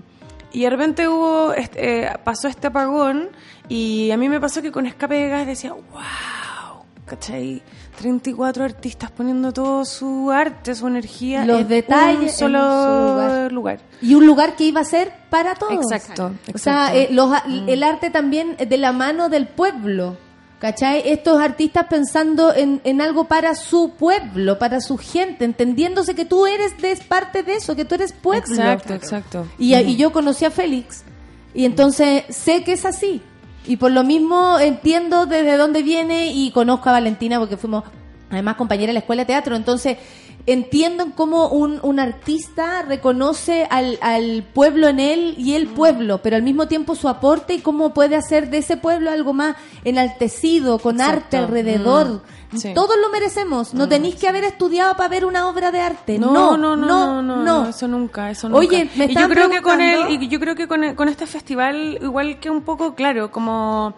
y 0.50 0.62
de 0.62 0.70
repente 0.70 1.06
hubo, 1.06 1.52
este, 1.52 2.04
eh, 2.04 2.10
pasó 2.24 2.48
este 2.48 2.68
apagón 2.68 3.28
y 3.68 4.10
a 4.10 4.16
mí 4.16 4.28
me 4.28 4.40
pasó 4.40 4.62
que 4.62 4.72
con 4.72 4.86
Escape 4.86 5.14
de 5.14 5.28
Gas 5.28 5.46
decía, 5.46 5.72
wow, 5.72 6.82
¿cachai? 7.06 7.62
34 7.98 8.64
artistas 8.64 9.10
poniendo 9.10 9.52
todo 9.52 9.84
su 9.84 10.30
arte, 10.30 10.74
su 10.74 10.86
energía 10.86 11.44
Los 11.44 11.62
en 11.62 11.68
detalles 11.68 12.18
un 12.18 12.22
en 12.24 12.30
solo, 12.30 12.58
un 12.58 12.64
solo 12.82 13.10
lugar. 13.10 13.52
lugar. 13.52 13.80
Y 14.00 14.14
un 14.14 14.24
lugar 14.26 14.54
que 14.56 14.64
iba 14.64 14.80
a 14.80 14.84
ser 14.84 15.12
para 15.30 15.54
todos. 15.56 15.72
Exacto, 15.92 16.32
O 16.54 16.58
sea, 16.58 16.86
exacto. 16.94 16.98
eh, 16.98 17.08
los 17.10 17.32
a- 17.32 17.42
el 17.66 17.82
arte 17.82 18.10
también 18.10 18.56
de 18.56 18.76
la 18.78 18.92
mano 18.92 19.28
del 19.28 19.48
pueblo. 19.48 20.16
¿Cachai? 20.60 21.02
Estos 21.08 21.40
artistas 21.40 21.86
pensando 21.88 22.52
en, 22.52 22.80
en 22.82 23.00
algo 23.00 23.26
para 23.28 23.54
su 23.54 23.92
pueblo, 23.96 24.58
para 24.58 24.80
su 24.80 24.98
gente, 24.98 25.44
entendiéndose 25.44 26.16
que 26.16 26.24
tú 26.24 26.46
eres 26.48 26.76
de, 26.82 26.96
parte 26.96 27.44
de 27.44 27.54
eso, 27.54 27.76
que 27.76 27.84
tú 27.84 27.94
eres 27.94 28.12
pueblo. 28.12 28.54
Exacto, 28.56 28.92
exacto. 28.94 29.46
Y, 29.56 29.76
y 29.76 29.94
yo 29.96 30.10
conocí 30.10 30.44
a 30.44 30.50
Félix 30.50 31.04
y 31.54 31.64
entonces 31.64 32.24
sé 32.30 32.64
que 32.64 32.72
es 32.72 32.84
así. 32.84 33.22
Y 33.68 33.76
por 33.76 33.92
lo 33.92 34.02
mismo 34.02 34.58
entiendo 34.58 35.26
desde 35.26 35.58
dónde 35.58 35.82
viene 35.82 36.32
y 36.32 36.50
conozco 36.52 36.88
a 36.88 36.92
Valentina 36.92 37.38
porque 37.38 37.58
fuimos 37.58 37.84
además 38.30 38.56
compañera 38.56 38.88
de 38.88 38.94
la 38.94 39.00
escuela 39.00 39.22
de 39.22 39.26
teatro. 39.26 39.56
Entonces 39.56 39.98
entiendo 40.52 41.06
cómo 41.14 41.48
un, 41.48 41.78
un 41.82 42.00
artista 42.00 42.82
reconoce 42.82 43.66
al, 43.70 43.98
al 44.00 44.42
pueblo 44.54 44.88
en 44.88 44.98
él 45.00 45.34
y 45.38 45.54
el 45.54 45.66
pueblo, 45.68 46.18
pero 46.22 46.36
al 46.36 46.42
mismo 46.42 46.66
tiempo 46.68 46.94
su 46.94 47.08
aporte 47.08 47.54
y 47.54 47.58
cómo 47.60 47.92
puede 47.94 48.16
hacer 48.16 48.50
de 48.50 48.58
ese 48.58 48.76
pueblo 48.76 49.10
algo 49.10 49.32
más 49.34 49.56
enaltecido, 49.84 50.78
con 50.78 50.96
Exacto. 50.96 51.16
arte 51.24 51.36
alrededor. 51.36 52.08
Mm. 52.52 52.56
Sí. 52.56 52.72
Todos 52.74 52.96
lo 53.02 53.10
merecemos. 53.10 53.74
No 53.74 53.88
tenéis 53.90 54.14
que 54.14 54.26
haber 54.26 54.42
estudiado 54.44 54.96
para 54.96 55.10
ver 55.10 55.26
una 55.26 55.48
obra 55.48 55.70
de 55.70 55.80
arte. 55.82 56.18
No, 56.18 56.32
No, 56.32 56.56
no, 56.56 56.76
no, 56.76 56.86
no, 56.86 57.22
no, 57.22 57.42
no. 57.44 57.68
eso 57.68 57.86
nunca, 57.86 58.30
eso 58.30 58.48
nunca. 58.48 58.60
Oye, 58.60 58.88
me 58.96 59.04
y 59.04 59.14
yo 59.14 59.28
creo 59.28 59.50
que 59.50 59.60
con 59.60 59.82
el, 59.82 60.10
y 60.12 60.28
yo 60.28 60.40
creo 60.40 60.54
que 60.54 60.66
con, 60.66 60.82
el- 60.82 60.94
con 60.94 61.10
este 61.10 61.26
festival 61.26 61.98
igual 62.00 62.40
que 62.40 62.48
un 62.48 62.62
poco 62.62 62.94
claro, 62.94 63.30
como 63.30 63.92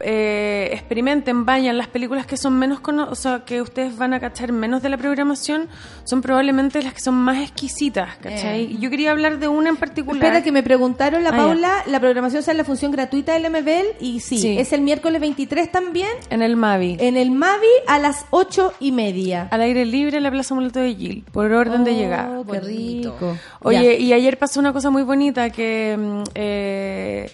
eh, 0.00 0.70
experimenten, 0.72 1.44
vayan 1.44 1.76
las 1.78 1.88
películas 1.88 2.26
que 2.26 2.36
son 2.36 2.58
menos 2.58 2.80
o 2.82 3.14
sea, 3.14 3.44
que 3.44 3.60
ustedes 3.62 3.96
van 3.96 4.12
a 4.14 4.20
cachar 4.20 4.52
menos 4.52 4.82
de 4.82 4.88
la 4.88 4.96
programación, 4.96 5.68
son 6.04 6.20
probablemente 6.22 6.82
las 6.82 6.94
que 6.94 7.00
son 7.00 7.14
más 7.14 7.38
exquisitas, 7.42 8.16
¿cachai? 8.16 8.64
Eh. 8.64 8.76
Yo 8.80 8.90
quería 8.90 9.10
hablar 9.12 9.38
de 9.38 9.48
una 9.48 9.68
en 9.70 9.76
particular. 9.76 10.22
Espera, 10.22 10.42
que 10.42 10.52
me 10.52 10.62
preguntaron 10.62 11.22
la 11.24 11.30
Ah. 11.30 11.36
Paula, 11.36 11.82
la 11.86 12.00
programación 12.00 12.42
sale 12.42 12.52
en 12.56 12.58
la 12.58 12.64
función 12.64 12.92
gratuita 12.92 13.32
del 13.34 13.44
MBL 13.50 13.96
y 14.00 14.20
sí, 14.20 14.38
Sí. 14.38 14.58
es 14.58 14.72
el 14.72 14.80
miércoles 14.82 15.20
23 15.20 15.70
también 15.70 16.10
en 16.30 16.42
el 16.42 16.56
Mavi. 16.56 16.96
en 17.00 17.16
el 17.16 17.30
Mavi 17.30 17.66
a 17.86 17.98
las 17.98 18.26
ocho 18.30 18.72
y 18.80 18.92
media. 18.92 19.48
Al 19.50 19.60
aire 19.62 19.84
libre 19.84 20.16
en 20.18 20.22
la 20.24 20.30
Plaza 20.30 20.54
Muleto 20.54 20.80
de 20.80 20.94
Gil, 20.94 21.24
por 21.32 21.50
orden 21.52 21.84
de 21.84 21.90
Oh, 21.92 21.94
llegada. 21.94 22.42
qué 22.50 22.60
rico. 22.60 23.36
Oye, 23.62 23.98
y 23.98 24.12
ayer 24.12 24.38
pasó 24.38 24.60
una 24.60 24.72
cosa 24.72 24.90
muy 24.90 25.02
bonita 25.02 25.50
que 25.50 25.96
mm, 25.98 26.22
eh, 26.34 27.30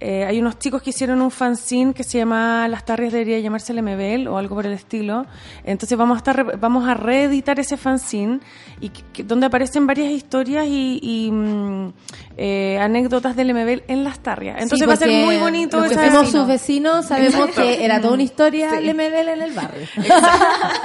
eh, 0.00 0.24
hay 0.24 0.38
unos 0.40 0.58
chicos 0.58 0.82
que 0.82 0.90
hicieron 0.90 1.20
un 1.20 1.30
fanzine 1.30 1.92
que 1.92 2.02
se 2.04 2.16
llama 2.18 2.66
Las 2.68 2.84
tardes 2.86 3.12
debería 3.12 3.38
llamarse 3.38 3.72
el 3.72 3.82
MBL 3.82 4.28
o 4.28 4.38
algo 4.38 4.54
por 4.54 4.64
el 4.66 4.72
estilo. 4.72 5.26
Entonces 5.64 5.96
vamos 5.98 6.16
a 6.16 6.18
estar 6.18 6.58
vamos 6.58 6.88
a 6.88 6.94
reeditar 6.94 7.60
ese 7.60 7.76
fanzine 7.76 8.40
y 8.80 8.88
que- 8.88 9.02
que- 9.12 9.24
donde 9.24 9.46
aparecen 9.46 9.86
varias 9.86 10.10
historias 10.10 10.66
y, 10.66 10.98
y, 11.02 11.30
mm, 11.30 11.92
eh, 12.38 12.78
anécdotas 12.80 13.36
del 13.36 13.50
MBL 13.52 13.82
en 13.88 14.02
las 14.04 14.20
tarrias. 14.20 14.56
Entonces 14.62 14.80
Sí, 14.80 14.86
va 14.86 14.94
a 14.94 14.96
ser 14.96 15.24
muy 15.26 15.36
bonito 15.36 15.78
Los 15.78 15.88
que 15.90 15.98
fuimos 15.98 16.30
sus 16.30 16.46
vecinos 16.46 17.06
sabemos 17.06 17.34
Exacto. 17.34 17.60
que 17.62 17.84
era 17.84 18.00
toda 18.00 18.14
una 18.14 18.22
historia 18.22 18.70
Sí. 18.70 18.76
el 18.78 18.94
MBL 18.94 19.28
en 19.34 19.42
el 19.42 19.52
barrio. 19.52 19.86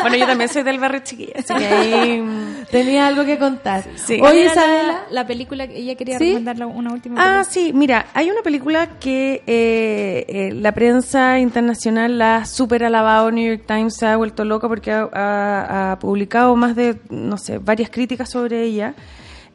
Bueno, 0.02 0.18
yo 0.18 0.26
también 0.28 0.50
soy 0.50 0.64
del 0.64 0.80
barrio 0.80 1.02
chiquilla, 1.04 1.34
así 1.40 1.54
que 1.54 1.66
ahí... 1.68 2.22
mm, 2.22 2.66
Tenía 2.72 3.08
algo 3.08 3.24
que 3.26 3.38
contar. 3.38 3.84
Sí. 3.96 4.20
Oye, 4.22 4.46
Isabela, 4.46 4.84
la, 4.84 5.04
la 5.12 5.28
película 5.28 5.68
que 5.68 5.78
ella 5.78 5.96
quería 5.96 6.18
¿Sí? 6.18 6.26
recomendarla 6.26 6.68
una 6.68 6.92
última 6.92 7.16
Ah, 7.22 7.44
película. 7.44 7.44
sí, 7.46 7.72
mira, 7.74 8.06
hay 8.14 8.30
una 8.30 8.42
película 8.42 8.88
que 9.00 9.05
eh, 9.12 10.26
eh, 10.28 10.52
la 10.54 10.74
prensa 10.74 11.40
internacional 11.40 12.18
la 12.18 12.38
ha 12.38 12.46
super 12.46 12.84
alabado, 12.84 13.32
New 13.32 13.48
York 13.48 13.64
Times 13.68 13.96
se 13.98 14.06
ha 14.06 14.18
vuelto 14.18 14.44
loca 14.46 14.68
porque 14.68 14.92
ha, 14.92 15.10
ha- 15.14 15.92
ha 15.92 16.00
publicado 16.00 16.56
más 16.56 16.76
de, 16.76 16.98
no 17.10 17.38
sé, 17.38 17.58
varias 17.60 17.90
críticas 17.90 18.30
sobre 18.30 18.64
ella. 18.64 18.94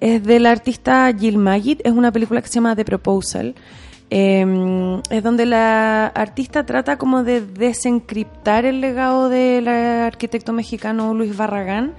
Es 0.00 0.22
de 0.24 0.40
la 0.40 0.50
artista 0.50 1.12
Jill 1.18 1.36
Magid, 1.38 1.80
es 1.84 1.92
una 1.92 2.10
película 2.12 2.40
que 2.40 2.48
se 2.48 2.54
llama 2.54 2.74
The 2.76 2.84
Proposal. 2.84 3.54
Eh, 4.12 5.00
es 5.10 5.22
donde 5.22 5.46
la 5.46 6.06
artista 6.08 6.66
trata 6.66 6.96
como 6.96 7.22
de 7.22 7.40
desencriptar 7.40 8.64
el 8.64 8.80
legado 8.80 9.28
del 9.28 9.68
arquitecto 9.68 10.52
mexicano 10.52 11.14
Luis 11.14 11.36
Barragán. 11.36 11.94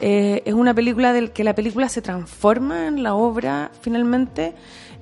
Eh, 0.00 0.42
es 0.44 0.54
una 0.54 0.72
película 0.74 1.12
del 1.12 1.32
que 1.32 1.42
la 1.42 1.54
película 1.56 1.88
se 1.88 2.00
transforma 2.02 2.86
en 2.86 3.02
la 3.02 3.14
obra 3.14 3.72
finalmente. 3.80 4.54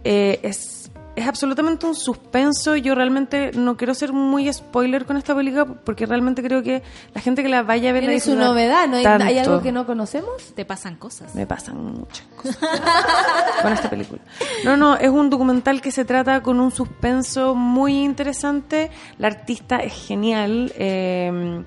Eh, 0.05 0.39
es, 0.43 0.76
es 1.17 1.27
absolutamente 1.27 1.87
un 1.87 1.95
suspenso. 1.95 2.77
Yo 2.77 2.95
realmente 2.95 3.51
no 3.55 3.77
quiero 3.77 3.95
ser 3.95 4.13
muy 4.13 4.53
spoiler 4.53 5.07
con 5.07 5.17
esta 5.17 5.35
película 5.35 5.65
porque 5.65 6.07
realmente 6.07 6.43
creo 6.43 6.63
que 6.63 6.83
la 7.15 7.21
gente 7.21 7.43
que 7.43 7.49
la 7.49 7.63
vaya 7.63 7.91
a 7.91 7.93
ver 7.93 8.03
la 8.05 8.11
tiene 8.11 8.21
su 8.21 8.37
novedad, 8.37 8.87
¿no? 8.87 8.97
¿Hay, 8.97 9.03
tanto. 9.03 9.25
hay 9.25 9.39
algo 9.39 9.63
que 9.63 9.73
no 9.73 9.87
conocemos? 9.87 10.53
Te 10.55 10.65
pasan 10.65 10.97
cosas. 10.97 11.35
Me 11.35 11.47
pasan 11.47 11.83
muchas 11.83 12.27
cosas 12.37 12.59
con 13.63 13.73
esta 13.73 13.91
película. 13.91 14.21
No, 14.65 14.77
no, 14.77 14.97
es 14.97 15.09
un 15.11 15.31
documental 15.31 15.81
que 15.81 15.91
se 15.91 16.05
trata 16.05 16.43
con 16.43 16.61
un 16.61 16.71
suspenso 16.71 17.55
muy 17.55 18.05
interesante. 18.05 18.91
La 19.19 19.29
artista 19.29 19.79
es 19.79 19.95
genial. 19.95 20.73
eh, 20.77 21.65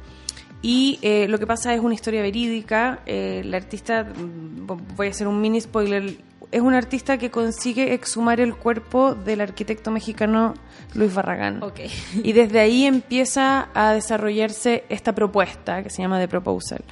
y 0.62 1.00
eh, 1.02 1.28
lo 1.30 1.40
que 1.40 1.48
pasa 1.48 1.74
es 1.74 1.80
una 1.80 1.94
historia 1.94 2.22
verídica. 2.22 3.00
eh, 3.06 3.42
la 3.46 3.58
artista, 3.58 4.04
mm, 4.04 4.68
voy 4.96 5.08
a 5.08 5.10
hacer 5.10 5.28
un 5.28 5.40
mini 5.40 5.62
spoiler, 5.62 6.18
es 6.52 6.62
un 6.62 6.74
artista 6.74 7.18
que 7.18 7.30
consigue 7.30 7.94
exhumar 7.94 8.40
el 8.40 8.56
cuerpo 8.56 9.14
del 9.14 9.42
arquitecto 9.42 9.92
mexicano 9.92 10.56
Luis 10.96 11.14
Barragán. 11.14 11.62
Y 12.24 12.34
desde 12.34 12.60
ahí 12.60 12.86
empieza 12.86 13.70
a 13.74 13.94
desarrollarse 13.94 14.84
esta 14.90 15.14
propuesta 15.14 15.84
que 15.84 15.90
se 15.90 16.02
llama 16.02 16.20
The 16.20 16.28
Proposal. 16.28 16.84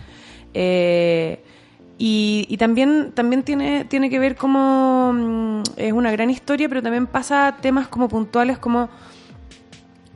Eh, 0.54 1.44
y, 1.98 2.46
y 2.50 2.58
también, 2.58 3.12
también 3.14 3.42
tiene, 3.44 3.86
tiene 3.86 4.10
que 4.10 4.20
ver 4.20 4.36
como 4.36 5.12
mm, 5.14 5.64
es 5.78 5.94
una 5.94 6.12
gran 6.12 6.30
historia, 6.30 6.70
pero 6.70 6.84
también 6.84 7.08
pasa 7.08 7.58
temas 7.60 7.88
como 7.88 8.08
puntuales 8.08 8.60
como 8.60 8.90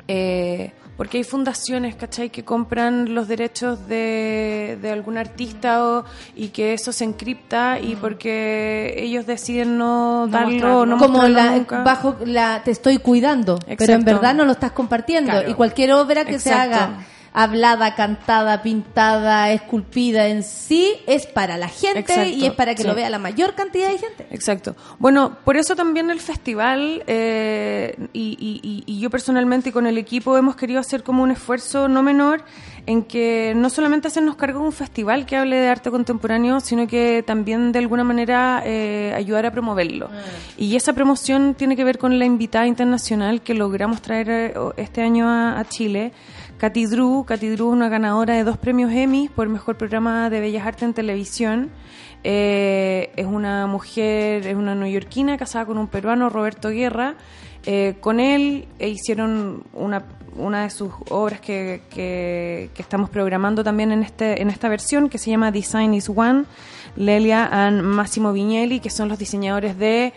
eh, 0.07 0.71
porque 1.01 1.17
hay 1.17 1.23
fundaciones, 1.23 1.95
¿cachai?, 1.95 2.29
que 2.29 2.43
compran 2.45 3.15
los 3.15 3.27
derechos 3.27 3.87
de, 3.87 4.77
de 4.83 4.91
algún 4.91 5.17
artista 5.17 5.83
o- 5.83 6.05
y 6.35 6.49
que 6.49 6.75
eso 6.75 6.91
se 6.91 7.05
encripta 7.05 7.79
y 7.79 7.95
porque 7.95 8.93
ellos 8.99 9.25
deciden 9.25 9.79
no 9.79 10.27
darlo, 10.29 10.51
mostrarlo. 10.51 10.85
no 10.85 10.97
como 10.99 11.27
la, 11.27 11.55
nunca. 11.55 11.81
bajo 11.81 12.17
la 12.23 12.61
te 12.63 12.69
estoy 12.69 12.99
cuidando, 12.99 13.57
pero 13.57 13.71
en 13.71 13.81
Exacto. 13.81 14.05
verdad 14.05 14.35
no 14.35 14.45
lo 14.45 14.51
estás 14.51 14.73
compartiendo. 14.73 15.31
Claro. 15.31 15.49
Y 15.49 15.55
cualquier 15.55 15.91
obra 15.93 16.23
que 16.23 16.37
se 16.37 16.49
Exacto. 16.51 16.75
haga 16.75 16.99
hablada, 17.33 17.95
cantada, 17.95 18.61
pintada, 18.61 19.51
esculpida 19.51 20.27
en 20.27 20.43
sí 20.43 20.91
es 21.07 21.25
para 21.27 21.57
la 21.57 21.67
gente 21.69 21.99
Exacto, 21.99 22.25
y 22.29 22.45
es 22.45 22.51
para 22.53 22.75
que 22.75 22.81
sí. 22.83 22.87
lo 22.87 22.93
vea 22.95 23.09
la 23.09 23.19
mayor 23.19 23.55
cantidad 23.55 23.89
de 23.89 23.97
gente. 23.97 24.27
Exacto. 24.31 24.75
Bueno, 24.99 25.37
por 25.45 25.55
eso 25.57 25.75
también 25.75 26.09
el 26.09 26.19
festival 26.19 27.03
eh, 27.07 27.95
y, 28.13 28.37
y- 28.39 28.83
y- 28.85 28.99
yo 28.99 29.09
personalmente 29.09 29.69
y 29.69 29.71
con 29.71 29.87
el 29.87 29.97
equipo 29.97 30.37
hemos 30.37 30.55
querido 30.55 30.79
hacer 30.79 31.03
como 31.03 31.23
un 31.23 31.31
esfuerzo 31.31 31.87
no 31.87 32.03
menor 32.03 32.43
en 32.85 33.03
que 33.03 33.53
no 33.55 33.69
solamente 33.69 34.07
hacernos 34.07 34.35
cargo 34.35 34.59
de 34.59 34.65
un 34.65 34.71
festival 34.73 35.25
que 35.25 35.37
hable 35.37 35.55
de 35.55 35.67
arte 35.69 35.89
contemporáneo, 35.91 36.59
sino 36.59 36.87
que 36.87 37.23
también 37.25 37.71
de 37.71 37.79
alguna 37.79 38.03
manera 38.03 38.61
eh, 38.65 39.13
ayudar 39.15 39.45
a 39.45 39.51
promoverlo. 39.51 40.09
Y 40.57 40.75
esa 40.75 40.91
promoción 40.93 41.53
tiene 41.55 41.75
que 41.75 41.83
ver 41.83 41.97
con 41.99 42.17
la 42.19 42.25
invitada 42.25 42.67
internacional 42.67 43.41
que 43.41 43.53
logramos 43.53 44.01
traer 44.01 44.29
eh, 44.29 44.53
este 44.77 45.01
año 45.01 45.29
a, 45.29 45.59
a 45.59 45.65
Chile. 45.69 46.11
Katy 46.61 46.85
Drew, 46.85 47.25
Katy 47.25 47.49
Drew 47.49 47.69
es 47.69 47.73
una 47.73 47.89
ganadora 47.89 48.35
de 48.35 48.43
dos 48.43 48.55
premios 48.55 48.91
Emmy 48.91 49.29
por 49.35 49.49
mejor 49.49 49.77
programa 49.77 50.29
de 50.29 50.39
Bellas 50.41 50.67
Artes 50.67 50.83
en 50.83 50.93
televisión. 50.93 51.71
Eh, 52.23 53.11
es 53.15 53.25
una 53.25 53.65
mujer, 53.65 54.45
es 54.45 54.55
una 54.55 54.75
neoyorquina 54.75 55.39
casada 55.39 55.65
con 55.65 55.79
un 55.79 55.87
peruano, 55.87 56.29
Roberto 56.29 56.69
Guerra. 56.69 57.15
Eh, 57.65 57.95
con 57.99 58.19
él 58.19 58.67
eh, 58.77 58.89
hicieron 58.89 59.63
una, 59.73 60.03
una 60.35 60.61
de 60.61 60.69
sus 60.69 60.93
obras 61.09 61.39
que, 61.39 61.81
que- 61.89 62.69
estamos 62.77 63.09
programando 63.09 63.63
también 63.63 63.91
en, 63.91 64.03
este, 64.03 64.39
en 64.39 64.51
esta 64.51 64.69
versión, 64.69 65.09
que 65.09 65.17
se 65.17 65.31
llama 65.31 65.51
Design 65.51 65.95
is 65.95 66.09
One. 66.09 66.43
Lelia 66.95 67.47
and 67.51 67.81
Massimo 67.81 68.33
Vignelli, 68.33 68.81
que 68.81 68.91
son 68.91 69.07
los 69.09 69.17
diseñadores 69.17 69.79
de 69.79 70.13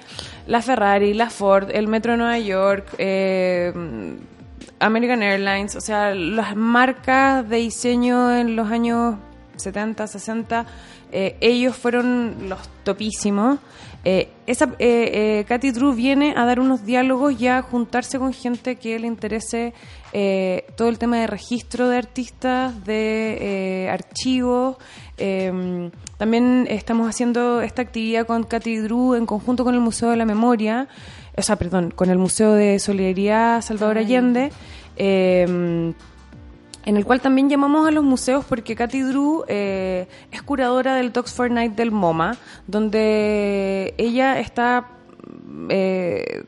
la 0.47 0.61
Ferrari, 0.61 1.15
la 1.15 1.31
Ford, 1.31 1.71
el 1.73 1.87
Metro 1.87 2.12
de 2.12 2.19
Nueva 2.19 2.39
York, 2.39 2.97
American 4.85 5.23
Airlines, 5.23 5.77
o 5.77 5.81
sea, 5.81 6.15
las 6.15 6.55
marcas 6.56 7.48
de 7.48 7.56
diseño 7.56 8.36
en 8.36 8.55
los 8.55 8.70
años 8.70 9.16
70, 9.56 10.06
60, 10.06 10.66
eh, 11.12 11.36
ellos 11.40 11.77
fueron 11.77 12.48
los 12.48 12.69
topísimos. 12.82 13.59
Eh, 14.05 14.28
esa, 14.47 14.66
eh, 14.78 15.40
eh, 15.40 15.44
Katy 15.48 15.70
Drew 15.70 15.94
viene 15.94 16.35
a 16.36 16.44
dar 16.44 16.61
unos 16.61 16.85
diálogos 16.85 17.40
y 17.40 17.47
a 17.47 17.62
juntarse 17.62 18.19
con 18.19 18.35
gente 18.35 18.77
que 18.77 18.98
le 18.98 19.06
interese 19.06 19.73
eh, 20.12 20.66
todo 20.77 20.89
el 20.89 20.98
tema 20.98 21.16
de 21.16 21.27
registro 21.27 21.89
de 21.89 21.97
artistas, 21.97 22.85
de 22.85 23.39
eh, 23.86 23.90
archivos. 23.90 24.77
Eh, 25.16 25.90
también 26.19 26.66
estamos 26.69 27.09
haciendo 27.09 27.62
esta 27.62 27.82
actividad 27.82 28.27
con 28.27 28.44
Katy 28.44 28.77
Drew 28.77 29.15
en 29.15 29.24
conjunto 29.24 29.65
con 29.65 29.74
el 29.74 29.81
Museo 29.81 30.11
de 30.11 30.16
la 30.16 30.24
Memoria, 30.27 30.89
o 31.36 31.43
sea, 31.43 31.56
perdón, 31.56 31.90
con 31.90 32.11
el 32.11 32.19
Museo 32.19 32.52
de 32.52 32.78
Solidaridad 32.78 33.62
Salvador 33.62 33.98
Allende. 33.98 34.52
eh, 34.97 35.94
en 36.86 36.97
el 36.97 37.05
cual 37.05 37.20
también 37.20 37.48
llamamos 37.48 37.89
a 37.89 37.90
los 37.90 38.05
museos 38.05 38.44
porque 38.44 38.77
Katy 38.77 39.02
Drew 39.02 39.44
eh, 39.48 40.06
es 40.31 40.43
curadora 40.43 40.94
del 40.97 41.12
Talks 41.12 41.32
for 41.32 41.51
Night 41.51 41.74
del 41.74 41.90
MoMA, 41.90 42.36
donde 42.66 43.94
ella 43.97 44.39
está 44.39 44.89
eh, 45.70 46.44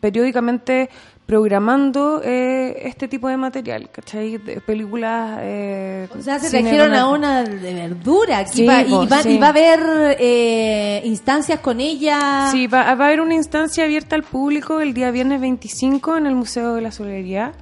periódicamente 0.00 0.90
programando 1.28 2.22
eh, 2.24 2.84
este 2.86 3.06
tipo 3.06 3.28
de 3.28 3.36
material, 3.36 3.90
¿cachai? 3.92 4.38
De 4.38 4.62
películas... 4.62 5.40
eh, 5.42 6.08
O 6.18 6.22
sea, 6.22 6.38
se 6.38 6.48
trajeron 6.48 6.94
a 6.94 7.06
una 7.10 7.42
de 7.44 7.74
verdura. 7.74 8.38
Aquí 8.38 8.56
Sí, 8.60 8.66
va- 8.66 8.80
y, 8.80 9.06
va, 9.06 9.22
sí. 9.22 9.32
y 9.32 9.38
va 9.38 9.48
a 9.48 9.50
haber 9.50 10.16
eh, 10.18 11.02
instancias 11.04 11.60
con 11.60 11.80
ella. 11.80 12.48
Sí, 12.50 12.66
va, 12.66 12.94
va 12.94 13.04
a 13.04 13.08
haber 13.08 13.20
una 13.20 13.34
instancia 13.34 13.84
abierta 13.84 14.16
al 14.16 14.22
público 14.22 14.80
el 14.80 14.94
día 14.94 15.10
viernes 15.10 15.38
25 15.42 16.16
en 16.16 16.26
el 16.28 16.34
Museo 16.34 16.72
de 16.72 16.80
la 16.80 16.90
Solidaridad. 16.92 17.52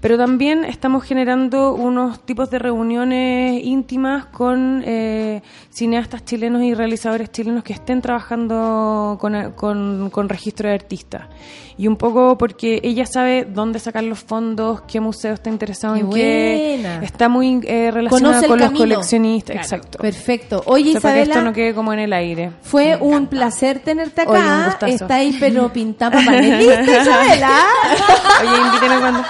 Pero 0.00 0.18
también 0.18 0.64
estamos 0.64 1.04
generando 1.04 1.72
unos 1.74 2.20
tipos 2.24 2.50
de 2.50 2.58
reuniones 2.58 3.60
íntimas 3.64 4.26
con 4.26 4.82
eh, 4.86 5.42
cineastas 5.70 6.24
chilenos 6.24 6.62
y 6.62 6.74
realizadores 6.74 7.32
chilenos 7.32 7.64
que 7.64 7.72
estén 7.72 8.02
trabajando 8.02 9.16
con, 9.20 9.52
con- 9.52 10.10
con 10.10 10.28
registro 10.28 10.68
de 10.68 10.74
artistas. 10.74 11.22
Y 11.78 11.88
un 11.88 11.96
poco 11.96 12.38
porque 12.38 12.80
ella 12.84 13.04
sabe 13.04 13.44
dónde 13.44 13.78
sacar 13.78 14.02
los 14.04 14.20
fondos, 14.20 14.82
qué 14.88 14.98
museo 15.00 15.34
está 15.34 15.50
interesado 15.50 15.94
Qué 15.94 16.00
en 16.00 16.10
qué. 16.10 16.78
buena. 16.82 17.04
Está 17.04 17.28
muy 17.28 17.60
eh, 17.64 17.90
relacionada 17.90 18.46
con 18.46 18.58
los 18.60 18.70
coleccionistas. 18.72 19.52
Claro. 19.54 19.64
Exacto. 19.64 19.98
Perfecto. 19.98 20.62
Oye, 20.66 20.90
O 20.90 20.92
sea, 20.92 21.00
para 21.02 21.14
que 21.16 21.22
esto 21.22 21.42
no 21.42 21.52
quede 21.52 21.74
como 21.74 21.92
en 21.92 21.98
el 21.98 22.12
aire. 22.14 22.52
fue 22.62 22.96
un 23.00 23.26
placer 23.26 23.80
tenerte 23.80 24.22
Oye, 24.26 24.38
un 24.40 24.46
acá. 24.46 24.88
Está 24.88 25.16
ahí, 25.16 25.36
pero 25.38 25.68
pintando 25.72 26.16
panelista, 26.24 26.82
Isabela. 26.82 27.60
Oye, 28.42 28.66
invíteme 28.66 28.98
cuando... 29.00 29.20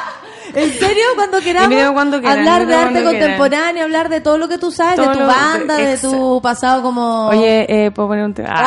¿En 0.56 0.72
serio? 0.72 1.04
Cuando 1.14 1.38
queramos 1.40 1.70
Invítame 1.70 1.94
cuando 1.94 2.20
quieran, 2.20 2.38
hablar 2.38 2.66
de 2.66 2.74
arte 2.74 2.92
quieran. 2.94 3.12
contemporáneo, 3.12 3.84
hablar 3.84 4.08
de 4.08 4.20
todo 4.20 4.38
lo 4.38 4.48
que 4.48 4.58
tú 4.58 4.72
sabes, 4.72 4.96
Todo 4.96 5.10
de 5.10 5.16
tu 5.16 5.26
banda, 5.26 5.76
de 5.76 5.98
tu 5.98 6.40
pasado 6.42 6.82
como... 6.82 7.28
Oye, 7.28 7.66
eh, 7.68 7.90
¿puedo 7.90 8.08
poner 8.08 8.24
un 8.24 8.34
tema? 8.34 8.54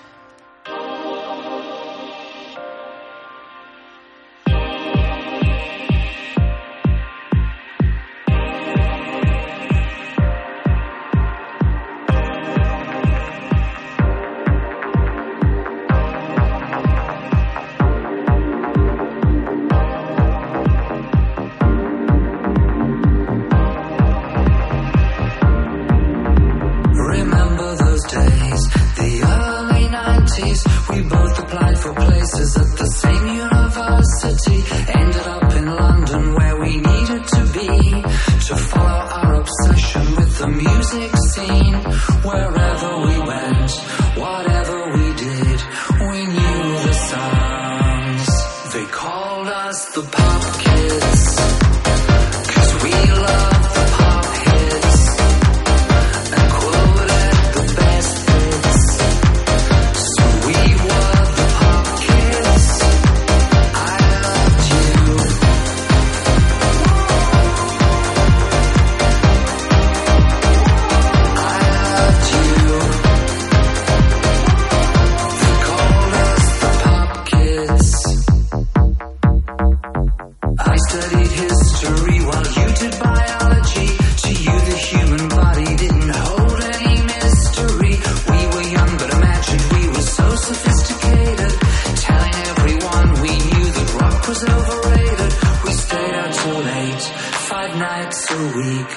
So 98.17 98.37
weak 98.57 98.93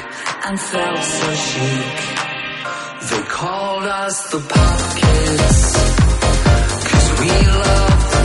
and 0.45 0.57
felt 0.57 1.03
so 1.03 1.31
chic. 1.35 1.97
They 3.09 3.23
called 3.27 3.83
us 3.83 4.29
the 4.31 4.39
pop 4.39 4.79
kids. 4.95 5.59
Cause 6.89 7.19
we 7.19 7.31
love 7.63 8.18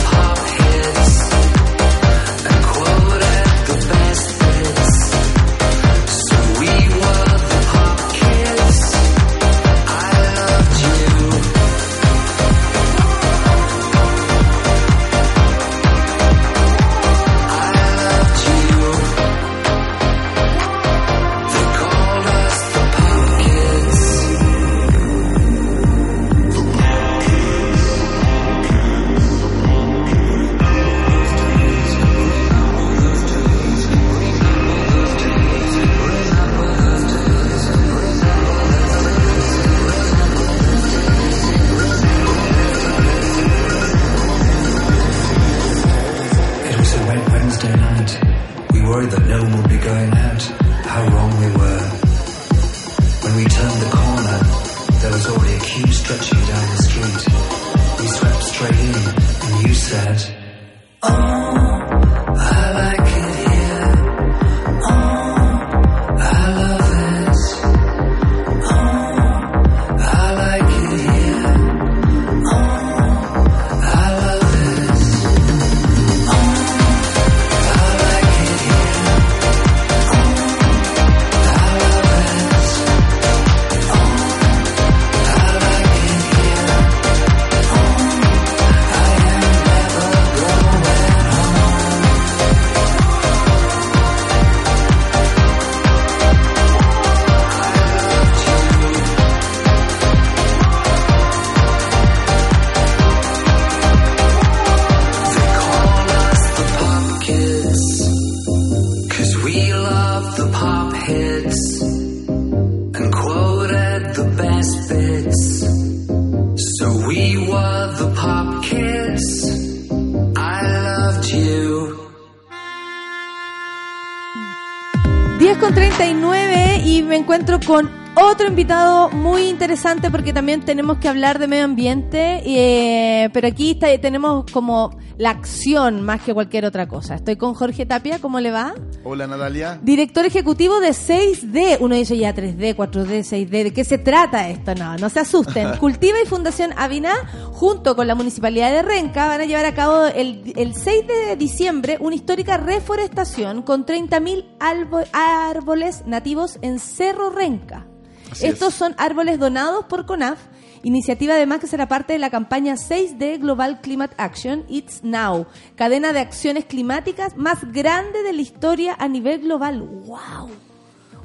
con 127.65 127.89
otro 128.15 128.47
invitado 128.47 129.09
muy 129.09 129.43
interesante 129.49 130.09
porque 130.11 130.31
también 130.33 130.61
tenemos 130.61 130.97
que 130.99 131.09
hablar 131.09 131.39
de 131.39 131.47
medio 131.47 131.65
ambiente, 131.65 132.41
eh, 132.45 133.29
pero 133.33 133.47
aquí 133.47 133.71
está- 133.71 133.97
tenemos 133.99 134.45
como 134.51 134.97
la 135.17 135.31
acción 135.31 136.01
más 136.01 136.21
que 136.21 136.33
cualquier 136.33 136.65
otra 136.65 136.87
cosa. 136.87 137.15
Estoy 137.15 137.35
con 137.37 137.53
Jorge 137.53 137.85
Tapia, 137.85 138.19
¿cómo 138.19 138.39
le 138.39 138.51
va? 138.51 138.73
Hola 139.03 139.27
Natalia. 139.27 139.79
Director 139.81 140.25
ejecutivo 140.25 140.79
de 140.79 140.89
6D. 140.93 141.77
Uno 141.79 141.95
dice 141.95 142.17
ya 142.17 142.33
3D, 142.33 142.75
4D, 142.75 143.23
6D. 143.23 143.63
¿De 143.65 143.73
qué 143.73 143.83
se 143.83 143.97
trata 143.97 144.49
esto? 144.49 144.75
No, 144.75 144.97
no 144.97 145.09
se 145.09 145.21
asusten. 145.21 145.75
Cultiva 145.79 146.17
y 146.23 146.27
Fundación 146.27 146.71
Avina, 146.77 147.13
junto 147.55 147.95
con 147.95 148.05
la 148.05 148.15
Municipalidad 148.15 148.69
de 148.69 148.81
Renca, 148.81 149.27
van 149.29 149.39
a 149.39 149.45
llevar 149.45 149.63
a 149.65 149.73
cabo 149.73 150.07
el, 150.07 150.51
el 150.57 150.75
6 150.75 151.07
de 151.07 151.35
diciembre 151.37 151.97
una 152.01 152.13
histórica 152.15 152.57
reforestación 152.57 153.61
con 153.61 153.85
30.000 153.85 154.57
albo- 154.59 155.05
árboles 155.13 156.03
nativos 156.05 156.59
en 156.61 156.79
Cerro 156.79 157.29
Renca. 157.29 157.87
Así 158.29 158.47
Estos 158.47 158.73
es. 158.73 158.75
son 158.75 158.93
árboles 158.97 159.39
donados 159.39 159.85
por 159.85 160.05
CONAF, 160.05 160.37
iniciativa 160.83 161.35
además 161.35 161.59
que 161.61 161.67
será 161.67 161.87
parte 161.87 162.11
de 162.11 162.19
la 162.19 162.29
campaña 162.29 162.75
6D 162.75 163.39
Global 163.39 163.79
Climate 163.79 164.15
Action 164.17 164.65
It's 164.67 165.01
Now, 165.05 165.47
cadena 165.77 166.11
de 166.11 166.19
acciones 166.19 166.65
climáticas 166.65 167.37
más 167.37 167.71
grande 167.71 168.21
de 168.21 168.33
la 168.33 168.41
historia 168.41 168.97
a 168.99 169.07
nivel 169.07 169.39
global. 169.39 169.79
¡Wow! 169.81 170.49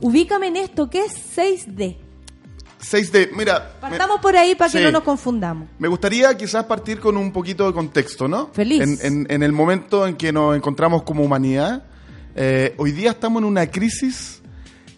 Ubícame 0.01 0.47
en 0.47 0.57
esto, 0.57 0.89
¿qué 0.89 1.01
es 1.07 1.37
6D? 1.37 1.97
6D, 2.81 3.31
mira. 3.37 3.75
me- 3.83 3.89
Partamos 3.91 4.21
por 4.21 4.37
ahí 4.37 4.55
para 4.55 4.71
que 4.71 4.79
Sí. 4.79 4.85
no 4.85 4.91
nos 4.91 5.03
confundamos. 5.03 5.69
Me 5.79 5.89
gustaría 5.89 6.37
quizás 6.37 6.65
partir 6.65 6.99
con 7.01 7.17
un 7.17 7.33
poquito 7.33 7.67
de 7.67 7.73
contexto, 7.73 8.27
¿no? 8.29 8.51
Feliz. 8.53 8.81
En, 8.81 8.99
en- 9.03 9.27
en 9.31 9.43
el 9.43 9.53
momento 9.53 10.07
en 10.07 10.17
que 10.17 10.33
nos 10.33 10.57
encontramos 10.57 11.03
como 11.03 11.23
humanidad, 11.23 11.85
eh, 12.35 12.75
hoy 12.79 12.93
día 12.93 13.11
estamos 13.11 13.43
en 13.43 13.47
una 13.49 13.67
crisis 13.67 14.41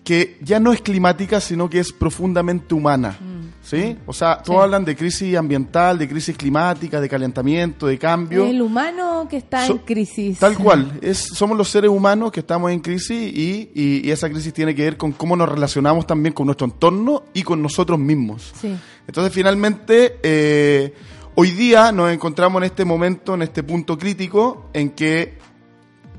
que 0.05 0.37
ya 0.41 0.59
no 0.61 0.73
es 0.73 0.81
climática, 0.81 1.41
sino 1.41 1.69
que 1.71 1.79
es 1.81 1.93
profundamente 1.93 2.75
humana. 2.75 3.17
¿Sí? 3.63 3.97
O 4.07 4.13
sea, 4.13 4.43
todos. 4.43 4.59
Sí. 4.59 4.63
hablan 4.65 4.85
de 4.85 4.97
crisis 4.97 5.37
ambiental, 5.37 5.97
de 5.97 6.09
crisis 6.09 6.37
climática, 6.37 7.01
de 7.01 7.09
calentamiento, 7.09 7.87
de 7.87 7.97
cambio. 7.97 8.45
El 8.45 8.61
humano 8.61 9.27
que 9.31 9.37
está 9.37 9.65
So- 9.67 9.75
en 9.75 9.79
crisis. 9.79 10.39
Tal 10.41 10.59
cual, 10.59 10.99
es, 11.01 11.19
somos 11.33 11.57
los 11.57 11.69
seres 11.69 11.89
humanos 11.89 12.33
que 12.33 12.41
estamos 12.41 12.73
en 12.73 12.81
crisis 12.81 13.33
y, 13.33 13.71
y- 13.73 14.01
y 14.05 14.11
esa 14.11 14.29
crisis 14.29 14.53
tiene 14.53 14.75
que 14.75 14.83
ver 14.83 14.97
con 14.97 15.13
cómo 15.13 15.37
nos 15.37 15.49
relacionamos 15.49 16.07
también 16.09 16.33
con 16.35 16.47
nuestro 16.47 16.67
entorno 16.67 17.23
y 17.33 17.43
con 17.45 17.63
nosotros 17.63 17.99
mismos. 18.01 18.53
Sí. 18.61 18.77
Entonces, 19.07 19.33
finalmente, 19.33 20.19
eh, 20.25 20.93
hoy 21.37 21.53
día 21.53 21.93
nos 21.93 22.11
encontramos 22.13 22.61
en 22.63 22.65
este 22.67 22.85
momento, 22.85 23.35
en 23.35 23.43
este 23.43 23.63
punto 23.63 23.97
crítico, 23.97 24.69
en 24.73 24.91
que 24.91 25.39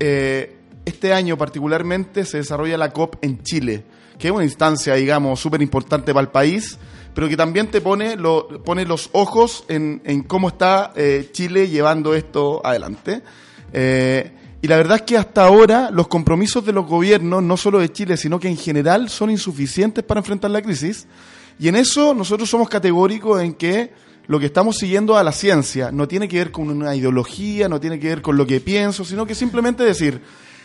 eh, 0.00 0.56
este 0.84 1.12
año 1.12 1.36
particularmente 1.38 2.24
se 2.24 2.38
desarrolla 2.38 2.76
la 2.78 2.90
COP 2.90 3.16
en 3.22 3.42
Chile, 3.42 3.84
que 4.18 4.28
es 4.28 4.34
una 4.34 4.44
instancia, 4.44 4.94
digamos, 4.94 5.40
súper 5.40 5.62
importante 5.62 6.12
para 6.12 6.22
el 6.22 6.28
país, 6.30 6.78
pero 7.14 7.28
que 7.28 7.36
también 7.36 7.68
te 7.68 7.80
pone, 7.80 8.16
lo, 8.16 8.48
pone 8.64 8.84
los 8.84 9.08
ojos 9.12 9.64
en, 9.68 10.02
en 10.04 10.22
cómo 10.24 10.48
está 10.48 10.92
eh, 10.96 11.28
Chile 11.32 11.68
llevando 11.68 12.14
esto 12.14 12.60
adelante. 12.66 13.22
Eh, 13.72 14.32
y 14.60 14.66
la 14.66 14.76
verdad 14.76 14.96
es 14.96 15.02
que 15.02 15.16
hasta 15.16 15.44
ahora 15.44 15.90
los 15.92 16.08
compromisos 16.08 16.64
de 16.64 16.72
los 16.72 16.86
gobiernos, 16.86 17.42
no 17.42 17.56
solo 17.56 17.78
de 17.78 17.92
Chile, 17.92 18.16
sino 18.16 18.40
que 18.40 18.48
en 18.48 18.56
general, 18.56 19.08
son 19.10 19.30
insuficientes 19.30 20.02
para 20.02 20.20
enfrentar 20.20 20.50
la 20.50 20.62
crisis. 20.62 21.06
Y 21.58 21.68
en 21.68 21.76
eso 21.76 22.14
nosotros 22.14 22.50
somos 22.50 22.68
categóricos 22.68 23.42
en 23.42 23.54
que 23.54 23.92
lo 24.26 24.40
que 24.40 24.46
estamos 24.46 24.76
siguiendo 24.76 25.16
a 25.16 25.22
la 25.22 25.32
ciencia 25.32 25.92
no 25.92 26.08
tiene 26.08 26.28
que 26.28 26.38
ver 26.38 26.50
con 26.50 26.70
una 26.70 26.96
ideología, 26.96 27.68
no 27.68 27.78
tiene 27.78 28.00
que 28.00 28.08
ver 28.08 28.22
con 28.22 28.36
lo 28.36 28.46
que 28.46 28.60
pienso, 28.60 29.04
sino 29.04 29.26
que 29.26 29.34
simplemente 29.34 29.84
decir, 29.84 30.22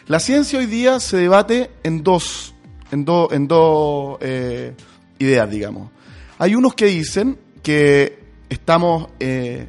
la 0.07 0.19
ciencia 0.19 0.57
hoy 0.57 0.65
día 0.65 0.99
se 0.99 1.17
debate 1.17 1.69
en 1.83 2.01
dos, 2.01 2.55
en 2.91 3.05
dos, 3.05 3.31
en 3.33 3.47
dos 3.47 4.17
eh, 4.21 4.73
ideas, 5.19 5.51
digamos. 5.51 5.91
Hay 6.39 6.55
unos 6.55 6.73
que 6.73 6.85
dicen 6.87 7.37
que 7.61 8.17
estamos 8.49 9.09
eh, 9.19 9.67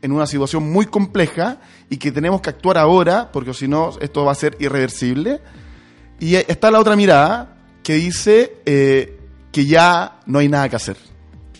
en 0.00 0.12
una 0.12 0.26
situación 0.26 0.70
muy 0.72 0.86
compleja 0.86 1.58
y 1.90 1.98
que 1.98 2.10
tenemos 2.10 2.40
que 2.40 2.48
actuar 2.50 2.78
ahora, 2.78 3.30
porque 3.30 3.52
si 3.52 3.68
no 3.68 3.90
esto 4.00 4.24
va 4.24 4.32
a 4.32 4.36
ser 4.36 4.56
irreversible. 4.60 5.40
Y 6.18 6.36
está 6.36 6.70
la 6.70 6.78
otra 6.80 6.96
mirada 6.96 7.56
que 7.82 7.94
dice 7.94 8.56
eh, 8.64 9.18
que 9.50 9.66
ya 9.66 10.20
no 10.26 10.38
hay 10.38 10.48
nada 10.48 10.68
que 10.68 10.76
hacer. 10.76 10.96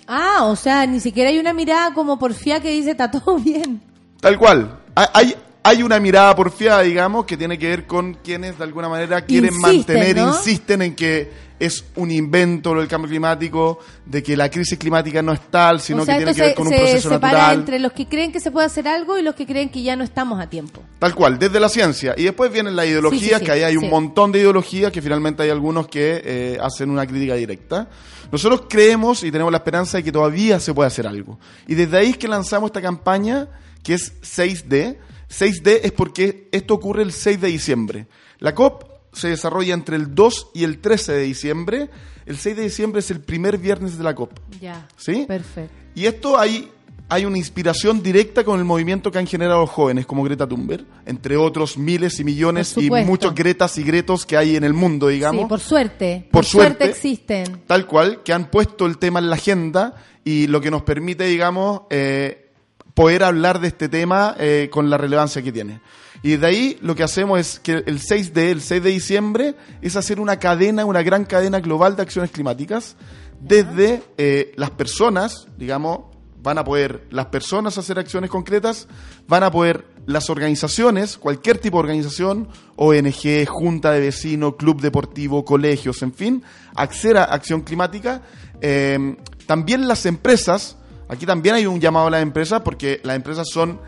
Ah, 0.07 0.45
o 0.45 0.57
sea, 0.57 0.87
ni 0.87 1.01
siquiera 1.01 1.31
hay 1.31 1.39
una 1.39 1.53
mirada 1.53 1.93
como 1.95 2.19
porfía 2.19 2.61
que 2.61 2.71
dice 2.73 2.93
está 2.93 3.11
todo 3.11 3.39
bien. 3.39 3.83
Tal 4.21 4.39
cual. 4.39 4.79
Hay- 4.95 5.07
Hay, 5.15 5.35
hay 5.65 5.83
una 5.83 5.99
mirada 6.01 6.35
porfiada, 6.37 6.83
digamos, 6.83 7.25
que 7.25 7.37
tiene 7.37 7.59
que 7.59 7.69
ver 7.69 7.87
con 7.87 8.15
quienes 8.15 8.59
de 8.59 8.65
alguna 8.65 8.89
manera 8.89 9.21
quieren 9.25 9.53
Insisten, 9.55 9.77
mantener, 9.97 10.17
¿no? 10.17 10.29
insisten 10.29 10.83
en 10.83 10.95
que 10.97 11.31
es 11.63 11.85
un 11.95 12.11
invento 12.11 12.75
lo 12.75 12.81
del 12.81 12.89
cambio 12.89 13.09
climático, 13.09 13.79
de 14.05 14.21
que 14.21 14.37
la 14.37 14.51
crisis 14.51 14.77
climática 14.77 15.23
no 15.23 15.33
es 15.33 15.41
tal, 15.49 15.81
sino 15.81 16.03
o 16.03 16.05
sea, 16.05 16.19
que 16.19 16.25
tiene 16.25 16.35
que 16.35 16.41
ver 16.41 16.51
se, 16.51 16.55
con 16.57 16.67
un 16.67 16.73
se 16.73 16.79
proceso 16.79 17.09
separa 17.09 17.33
natural. 17.33 17.59
entre 17.61 17.79
los 17.79 17.93
que 17.93 18.09
creen 18.09 18.33
que 18.33 18.41
se 18.41 18.51
puede 18.51 18.67
hacer 18.67 18.89
algo 18.89 19.17
y 19.17 19.23
los 19.23 19.37
que 19.37 19.47
creen 19.47 19.69
que 19.69 19.81
ya 19.81 19.95
no 19.95 20.03
estamos 20.03 20.41
a 20.41 20.51
tiempo. 20.51 20.83
Tal 20.99 21.15
cual, 21.15 21.39
desde 21.39 21.61
la 21.61 21.69
ciencia. 21.69 22.15
Y 22.17 22.25
después 22.25 22.53
vienen 22.53 22.75
las 22.75 22.87
ideologías, 22.87 23.21
Sí, 23.21 23.29
sí, 23.29 23.35
sí, 23.39 23.45
que 23.45 23.53
ahí 23.53 23.63
hay 23.63 23.77
un 23.77 23.89
montón 23.89 24.33
de 24.33 24.41
ideologías 24.41 24.91
que 24.91 25.01
finalmente 25.01 25.45
hay 25.45 25.51
algunos 25.51 25.87
que 25.87 26.21
eh, 26.25 26.59
hacen 26.61 26.91
una 26.91 27.07
crítica 27.07 27.37
directa. 27.37 27.89
Nosotros 28.33 28.65
creemos 28.69 29.23
y 29.23 29.31
tenemos 29.31 29.53
la 29.53 29.59
esperanza 29.59 29.99
de 29.99 30.03
que 30.03 30.11
todavía 30.11 30.59
se 30.59 30.75
puede 30.75 30.89
hacer 30.89 31.07
algo. 31.07 31.39
Y 31.69 31.77
desde 31.77 31.97
ahí 31.97 32.11
es 32.11 32.19
que 32.19 32.27
lanzamos 32.27 32.71
esta 32.71 32.83
campaña 32.83 33.49
que 33.85 33.95
es 33.95 34.21
6D. 34.23 34.97
6D 35.31 35.81
es 35.85 35.93
porque 35.93 36.49
esto 36.51 36.75
ocurre 36.75 37.05
el 37.05 37.13
6 37.13 37.41
de 37.41 37.49
diciembre. 37.49 38.07
La 38.39 38.53
COP 38.53 38.92
se 39.13 39.29
desarrolla 39.29 39.75
entre 39.75 39.97
el 39.97 40.15
2 40.15 40.49
y 40.55 40.65
el 40.65 40.79
13 40.79 41.13
de 41.13 41.23
diciembre. 41.23 41.91
El 42.27 42.39
6 42.39 42.57
de 42.57 42.63
diciembre 42.63 43.01
es 43.01 43.11
el 43.11 43.21
primer 43.21 43.59
viernes 43.59 43.99
de 43.99 44.05
la 44.05 44.15
COP. 44.15 44.39
Ya. 44.61 44.87
¿Sí? 44.97 45.25
Perfecto. 45.27 45.75
Y 45.95 46.07
esto 46.07 46.39
hay, 46.39 46.71
hay 47.09 47.25
una 47.25 47.37
inspiración 47.37 48.03
directa 48.03 48.45
con 48.45 48.59
el 48.59 48.65
movimiento 48.65 49.11
que 49.11 49.19
han 49.19 49.27
generado 49.27 49.61
los 49.61 49.71
jóvenes, 49.71 50.07
como 50.07 50.23
Greta 50.23 50.47
Thunberg, 50.47 50.87
entre 51.05 51.37
otros 51.37 51.77
miles 51.77 52.19
y 52.21 52.25
millones 52.25 52.75
y 52.79 52.89
muchos 52.91 53.35
Gretas 53.35 53.77
y 53.79 53.83
Gretos 53.83 54.25
que 54.25 54.37
hay 54.37 54.57
en 54.57 54.65
el 54.65 54.73
mundo, 54.73 55.09
digamos. 55.09 55.43
Sí, 55.43 55.49
por 55.49 55.61
suerte. 55.61 56.29
Por 56.31 56.45
suerte 56.45 56.85
suerte. 56.85 56.91
existen. 56.91 57.63
Tal 57.67 57.87
cual, 57.87 58.23
que 58.23 58.33
han 58.33 58.51
puesto 58.51 58.87
el 58.87 58.99
tema 58.99 59.19
en 59.19 59.29
la 59.29 59.37
agenda 59.37 59.97
y 60.25 60.47
lo 60.47 60.61
que 60.61 60.71
nos 60.71 60.83
permite, 60.83 61.25
digamos, 61.25 61.83
eh, 61.91 62.51
poder 62.95 63.25
hablar 63.25 63.61
de 63.61 63.69
este 63.69 63.89
tema 63.89 64.37
eh, 64.39 64.69
con 64.71 64.89
la 64.89 64.97
relevancia 64.97 65.43
que 65.43 65.53
tiene. 65.53 65.81
Y 66.23 66.37
de 66.37 66.47
ahí 66.47 66.79
lo 66.81 66.95
que 66.95 67.03
hacemos 67.03 67.41
es 67.41 67.59
que 67.59 67.83
el 67.85 68.01
6 68.01 68.33
de, 68.33 68.53
el 68.53 68.63
6 68.63 68.83
de 68.83 68.91
diciembre 68.91 69.55
es 69.81 69.97
hacer 69.97 70.21
una 70.21 70.39
cadena, 70.39 70.85
una 70.85 71.03
gran 71.03 71.25
cadena 71.25 71.61
global 71.61 71.97
de 71.97 72.03
acciones 72.03 72.31
climáticas, 72.31 72.97
desde 73.41 74.03
eh, 74.19 74.53
las 74.57 74.71
personas, 74.71 75.49
digamos, 75.59 76.13
van 76.43 76.59
a 76.59 76.65
poder 76.65 77.07
las 77.11 77.27
personas 77.27 77.79
hacer 77.79 77.99
acciones 77.99 78.31
concretas, 78.31 78.89
van 79.27 79.43
a 79.43 79.51
poder 79.51 79.87
las 80.07 80.31
organizaciones, 80.31 81.17
cualquier 81.17 81.59
tipo 81.59 81.79
de 81.79 81.83
organización, 81.83 82.49
ONG, 82.77 83.47
junta 83.47 83.93
de 83.93 84.01
vecinos, 84.01 84.55
club 84.57 84.81
deportivo, 84.81 85.45
colegios, 85.45 86.03
en 86.03 86.13
fin, 86.13 86.43
acceder 86.75 87.19
a 87.19 87.25
acción 87.25 87.63
climática. 87.63 88.23
Eh, 88.61 89.17
también 89.47 89.87
las 89.87 90.07
empresas, 90.07 90.77
aquí 91.09 91.27
también 91.27 91.57
hay 91.57 91.67
un 91.67 91.81
llamado 91.81 92.09
a 92.09 92.11
las 92.11 92.23
empresas 92.23 92.63
porque 92.63 93.01
las 93.05 93.17
empresas 93.17 93.49
son 93.49 93.81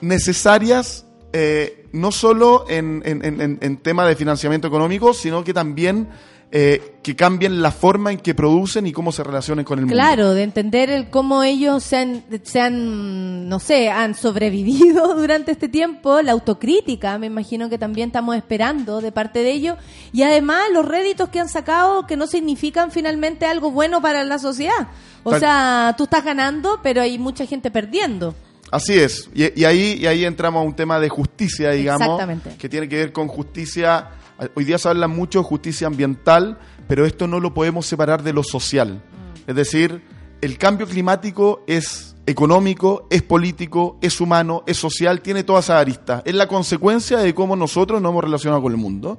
necesarias 0.00 1.06
eh, 1.32 1.86
no 1.92 2.12
solo 2.12 2.64
en, 2.68 3.02
en, 3.04 3.24
en, 3.24 3.58
en 3.60 3.76
tema 3.78 4.06
de 4.06 4.16
financiamiento 4.16 4.68
económico, 4.68 5.14
sino 5.14 5.44
que 5.44 5.54
también 5.54 6.08
eh, 6.52 6.96
que 7.04 7.14
cambien 7.14 7.62
la 7.62 7.70
forma 7.70 8.10
en 8.10 8.18
que 8.18 8.34
producen 8.34 8.84
y 8.84 8.92
cómo 8.92 9.12
se 9.12 9.22
relacionan 9.22 9.64
con 9.64 9.78
el 9.78 9.84
mundo. 9.86 9.94
Claro, 9.94 10.34
de 10.34 10.42
entender 10.42 10.90
el 10.90 11.08
cómo 11.08 11.44
ellos 11.44 11.84
se 11.84 11.96
han, 11.96 12.24
se 12.42 12.60
han, 12.60 13.48
no 13.48 13.60
sé, 13.60 13.88
han 13.88 14.16
sobrevivido 14.16 15.14
durante 15.20 15.52
este 15.52 15.68
tiempo, 15.68 16.20
la 16.22 16.32
autocrítica, 16.32 17.16
me 17.18 17.26
imagino 17.26 17.68
que 17.70 17.78
también 17.78 18.08
estamos 18.08 18.34
esperando 18.34 19.00
de 19.00 19.12
parte 19.12 19.44
de 19.44 19.52
ellos, 19.52 19.78
y 20.12 20.22
además 20.24 20.64
los 20.72 20.84
réditos 20.84 21.28
que 21.28 21.38
han 21.38 21.48
sacado 21.48 22.04
que 22.08 22.16
no 22.16 22.26
significan 22.26 22.90
finalmente 22.90 23.46
algo 23.46 23.70
bueno 23.70 24.02
para 24.02 24.24
la 24.24 24.40
sociedad. 24.40 24.88
O 25.22 25.30
Tal- 25.30 25.40
sea, 25.40 25.94
tú 25.96 26.04
estás 26.04 26.24
ganando, 26.24 26.80
pero 26.82 27.00
hay 27.00 27.16
mucha 27.16 27.46
gente 27.46 27.70
perdiendo. 27.70 28.34
Así 28.70 28.98
es, 28.98 29.28
y, 29.34 29.60
y 29.60 29.64
ahí, 29.64 29.98
y 30.00 30.06
ahí 30.06 30.24
entramos 30.24 30.60
a 30.60 30.64
un 30.64 30.74
tema 30.74 31.00
de 31.00 31.08
justicia, 31.08 31.70
digamos, 31.70 32.22
que 32.58 32.68
tiene 32.68 32.88
que 32.88 32.96
ver 32.96 33.12
con 33.12 33.26
justicia. 33.26 34.10
Hoy 34.54 34.64
día 34.64 34.78
se 34.78 34.88
habla 34.88 35.08
mucho 35.08 35.40
de 35.40 35.44
justicia 35.44 35.86
ambiental, 35.86 36.58
pero 36.86 37.04
esto 37.04 37.26
no 37.26 37.40
lo 37.40 37.52
podemos 37.52 37.86
separar 37.86 38.22
de 38.22 38.32
lo 38.32 38.42
social. 38.42 39.02
Es 39.46 39.56
decir, 39.56 40.02
el 40.40 40.56
cambio 40.56 40.86
climático 40.86 41.62
es 41.66 42.14
económico, 42.26 43.06
es 43.10 43.22
político, 43.22 43.98
es 44.00 44.20
humano, 44.20 44.62
es 44.66 44.76
social, 44.76 45.20
tiene 45.20 45.42
todas 45.42 45.66
esas 45.66 45.80
aristas. 45.80 46.22
Es 46.24 46.34
la 46.34 46.46
consecuencia 46.46 47.18
de 47.18 47.34
cómo 47.34 47.56
nosotros 47.56 48.00
nos 48.00 48.10
hemos 48.10 48.24
relacionado 48.24 48.62
con 48.62 48.72
el 48.72 48.78
mundo. 48.78 49.18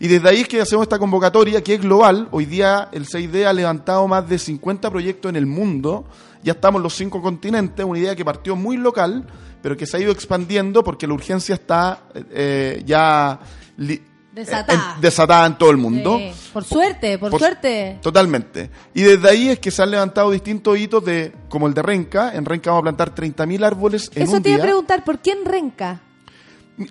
Y 0.00 0.08
desde 0.08 0.28
ahí 0.28 0.40
es 0.40 0.48
que 0.48 0.60
hacemos 0.60 0.84
esta 0.84 0.98
convocatoria 0.98 1.62
que 1.62 1.74
es 1.74 1.80
global. 1.80 2.28
Hoy 2.30 2.44
día 2.44 2.88
el 2.92 3.06
6D 3.06 3.46
ha 3.46 3.52
levantado 3.52 4.06
más 4.08 4.28
de 4.28 4.38
50 4.38 4.90
proyectos 4.90 5.28
en 5.30 5.36
el 5.36 5.46
mundo. 5.46 6.06
Ya 6.46 6.52
estamos 6.52 6.78
en 6.78 6.84
los 6.84 6.94
cinco 6.94 7.20
continentes, 7.20 7.84
una 7.84 7.98
idea 7.98 8.14
que 8.14 8.24
partió 8.24 8.54
muy 8.56 8.76
local, 8.76 9.26
pero 9.60 9.76
que 9.76 9.84
se 9.84 9.96
ha 9.96 10.00
ido 10.00 10.12
expandiendo 10.12 10.84
porque 10.84 11.06
la 11.06 11.14
urgencia 11.14 11.56
está 11.56 12.04
eh, 12.30 12.82
ya 12.86 13.40
li- 13.78 14.00
Desatada. 14.32 14.94
en- 14.94 15.00
desatada 15.00 15.46
en 15.46 15.58
todo 15.58 15.70
el 15.72 15.76
mundo. 15.76 16.18
Sí, 16.18 16.30
Por 16.52 16.62
suerte, 16.64 17.18
por, 17.18 17.30
Por- 17.32 17.40
suerte. 17.40 17.98
Totalmente. 18.00 18.70
Y 18.94 19.02
desde 19.02 19.28
ahí 19.28 19.48
es 19.48 19.58
que 19.58 19.70
se 19.72 19.82
han 19.82 19.90
levantado 19.90 20.30
distintos 20.30 20.78
hitos 20.78 21.04
de, 21.04 21.32
como 21.48 21.66
el 21.66 21.74
de 21.74 21.82
Renca. 21.82 22.32
En 22.34 22.44
Renca 22.44 22.70
vamos 22.70 22.82
a 22.82 22.94
plantar 22.94 23.12
30.000 23.14 23.64
árboles 23.64 24.10
en 24.14 24.22
Eso 24.22 24.36
un 24.36 24.42
te 24.42 24.50
iba 24.50 24.58
a 24.58 24.62
preguntar, 24.62 25.02
¿por 25.04 25.18
qué 25.18 25.32
en 25.32 25.44
Renca? 25.44 26.00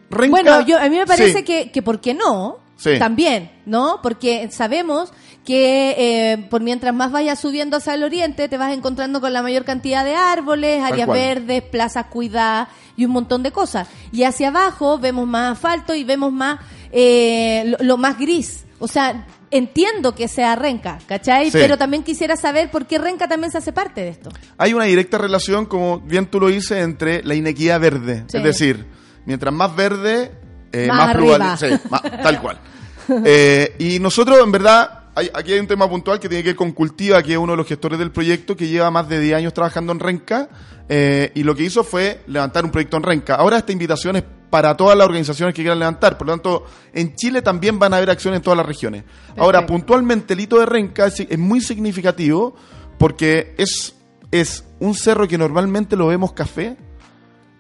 Renca- 0.10 0.32
bueno, 0.32 0.62
yo, 0.68 0.78
a 0.80 0.90
mí 0.90 0.98
me 0.98 1.06
parece 1.06 1.38
Sí. 1.40 1.44
que, 1.46 1.72
que 1.72 1.82
¿por 1.82 2.02
qué 2.02 2.14
no? 2.14 2.58
Sí. 2.78 2.98
También, 3.00 3.52
¿no? 3.66 4.00
Porque 4.04 4.50
sabemos 4.52 5.14
que 5.46 5.96
eh, 5.98 6.38
por 6.50 6.62
mientras 6.62 6.94
más 6.94 7.12
vayas 7.12 7.40
subiendo 7.40 7.78
hacia 7.78 7.94
el 7.94 8.04
oriente, 8.04 8.50
te 8.50 8.58
vas 8.58 8.74
encontrando 8.74 9.22
con 9.22 9.32
la 9.32 9.42
mayor 9.44 9.64
cantidad 9.64 10.04
de 10.04 10.16
árboles, 10.16 10.82
áreas 10.84 11.08
verdes, 11.08 11.62
plazas 11.62 12.08
cuidadas 12.08 12.68
y 12.98 13.06
un 13.06 13.12
montón 13.12 13.44
de 13.44 13.52
cosas. 13.52 13.88
Y 14.12 14.24
hacia 14.24 14.48
abajo 14.48 14.98
vemos 14.98 15.28
más 15.28 15.54
asfalto 15.54 15.94
y 15.94 16.04
vemos 16.04 16.34
más 16.34 16.60
eh, 16.92 17.64
lo, 17.68 17.78
lo 17.86 17.98
más 17.98 18.18
gris. 18.18 18.66
O 18.80 18.88
sea, 18.88 19.26
entiendo 19.52 20.16
que 20.16 20.28
sea 20.28 20.56
Renca, 20.56 20.98
¿cachai? 21.08 21.52
Sí. 21.52 21.58
Pero 21.60 21.78
también 21.78 22.04
quisiera 22.04 22.36
saber 22.36 22.70
por 22.72 22.88
qué 22.88 22.98
Renca 22.98 23.28
también 23.28 23.52
se 23.52 23.60
hace 23.60 23.72
parte 23.72 24.02
de 24.02 24.10
esto. 24.10 24.32
Hay 24.58 24.74
una 24.74 24.86
directa 24.86 25.18
relación, 25.20 25.66
como 25.68 26.00
bien 26.00 26.26
tú 26.26 26.40
lo 26.40 26.48
dices, 26.48 26.80
entre 26.84 27.24
la 27.24 27.36
inequidad 27.36 27.80
verde. 27.80 28.24
Sí. 28.28 28.38
Es 28.38 28.44
decir, 28.44 28.86
mientras 29.26 29.54
más 29.54 29.76
verde, 29.76 30.32
eh, 30.74 30.88
Más 30.88 30.98
más, 31.08 31.16
plural- 31.16 31.58
sí, 31.58 31.68
más- 31.90 32.02
tal 32.02 32.42
cual. 32.42 32.60
Y 33.80 34.00
nosotros, 34.00 34.40
en 34.44 34.52
verdad, 34.52 35.05
hay- 35.16 35.30
aquí 35.34 35.54
hay 35.54 35.60
un 35.60 35.68
tema 35.68 35.90
puntual 35.90 36.20
que 36.20 36.28
tiene 36.30 36.44
que 36.44 36.50
ver 36.50 36.56
con 36.56 36.72
Cultiva, 36.72 37.24
que 37.24 37.32
es 37.34 37.38
uno 37.38 37.54
de 37.54 37.58
los 37.58 37.68
gestores 37.68 37.98
del 37.98 38.12
proyecto, 38.12 38.56
que 38.56 38.68
lleva 38.68 38.92
más 38.92 39.08
de 39.10 39.20
10 39.20 39.36
años 39.38 39.54
trabajando 39.54 39.92
en 39.94 40.00
Renca, 40.00 40.50
eh, 40.90 41.32
y 41.34 41.44
lo 41.44 41.56
que 41.56 41.64
hizo 41.64 41.84
fue 41.84 42.22
levantar 42.28 42.64
un 42.66 42.72
proyecto 42.72 42.98
en 42.98 43.04
Renca. 43.04 43.36
Ahora 43.36 43.58
esta 43.58 43.72
invitación 43.72 44.18
es 44.18 44.24
para 44.50 44.78
todas 44.78 44.98
las 44.98 45.06
organizaciones 45.08 45.54
que 45.56 45.62
quieran 45.64 45.80
levantar, 45.80 46.18
por 46.18 46.28
lo 46.28 46.34
tanto, 46.34 46.66
en 46.94 47.16
Chile 47.16 47.42
también 47.42 47.80
van 47.80 47.94
a 47.94 47.98
haber 47.98 48.10
acciones 48.12 48.38
en 48.38 48.44
todas 48.44 48.56
las 48.58 48.66
regiones. 48.66 49.04
Ahora, 49.38 49.66
puntualmente, 49.66 50.34
el 50.34 50.40
hito 50.42 50.60
de 50.60 50.66
Renca 50.66 51.08
es, 51.08 51.20
es 51.20 51.38
muy 51.40 51.60
significativo 51.62 52.56
porque 52.98 53.54
es, 53.58 53.96
es 54.32 54.64
un 54.80 54.94
cerro 54.96 55.28
que 55.28 55.38
normalmente 55.38 55.96
lo 55.96 56.08
vemos 56.08 56.32
café, 56.34 56.78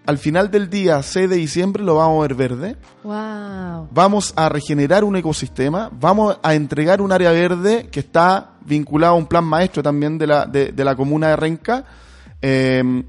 al 0.06 0.18
final 0.18 0.52
del 0.52 0.70
día, 0.70 1.02
6 1.02 1.30
de 1.30 1.36
diciembre, 1.36 1.84
lo 1.84 1.96
vamos 1.96 2.20
a 2.20 2.28
ver 2.28 2.36
verde 2.36 2.76
Wow. 3.04 3.90
vamos 3.92 4.34
a 4.36 4.50
regenerar 4.50 5.04
un 5.04 5.16
ecosistema, 5.16 5.90
vamos 5.92 6.38
a 6.42 6.54
entregar 6.54 7.02
un 7.02 7.12
área 7.12 7.32
verde 7.32 7.88
que 7.92 8.00
está 8.02 8.52
vinculado 8.66 9.14
a 9.14 9.18
un 9.18 9.28
plan 9.28 9.44
maestro 9.44 9.84
también 9.84 10.18
de 10.18 10.28
la, 10.28 10.46
de, 10.46 10.72
de 10.72 10.84
la 10.86 10.96
comuna 10.96 11.30
de 11.30 11.36
Renca, 11.36 11.86
eh, 12.42 13.04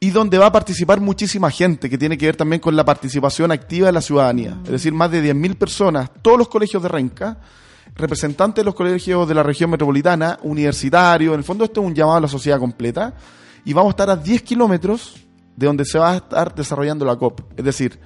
y 0.00 0.10
donde 0.10 0.36
va 0.36 0.46
a 0.46 0.52
participar 0.52 1.00
muchísima 1.00 1.50
gente, 1.50 1.88
que 1.88 1.96
tiene 1.96 2.18
que 2.18 2.26
ver 2.26 2.36
también 2.36 2.60
con 2.60 2.76
la 2.76 2.84
participación 2.84 3.50
activa 3.50 3.86
de 3.86 3.92
la 3.92 4.02
ciudadanía, 4.02 4.58
es 4.64 4.70
decir, 4.70 4.92
más 4.92 5.10
de 5.10 5.22
10.000 5.22 5.56
personas, 5.56 6.10
todos 6.20 6.36
los 6.36 6.48
colegios 6.48 6.82
de 6.82 6.88
Renca, 6.90 7.38
representantes 7.96 8.62
de 8.62 8.66
los 8.66 8.74
colegios 8.74 9.26
de 9.26 9.34
la 9.34 9.42
región 9.42 9.70
metropolitana, 9.70 10.38
universitarios, 10.42 11.32
en 11.32 11.38
el 11.38 11.44
fondo 11.44 11.64
esto 11.64 11.80
es 11.80 11.86
un 11.86 11.94
llamado 11.94 12.18
a 12.18 12.20
la 12.20 12.28
sociedad 12.28 12.58
completa, 12.58 13.14
y 13.64 13.72
vamos 13.72 13.90
a 13.90 13.92
estar 13.92 14.10
a 14.10 14.16
10 14.16 14.42
kilómetros 14.42 15.23
de 15.56 15.66
donde 15.66 15.84
se 15.84 15.98
va 15.98 16.12
a 16.12 16.16
estar 16.16 16.54
desarrollando 16.54 17.04
la 17.04 17.16
COP, 17.16 17.40
es 17.56 17.64
decir, 17.64 17.98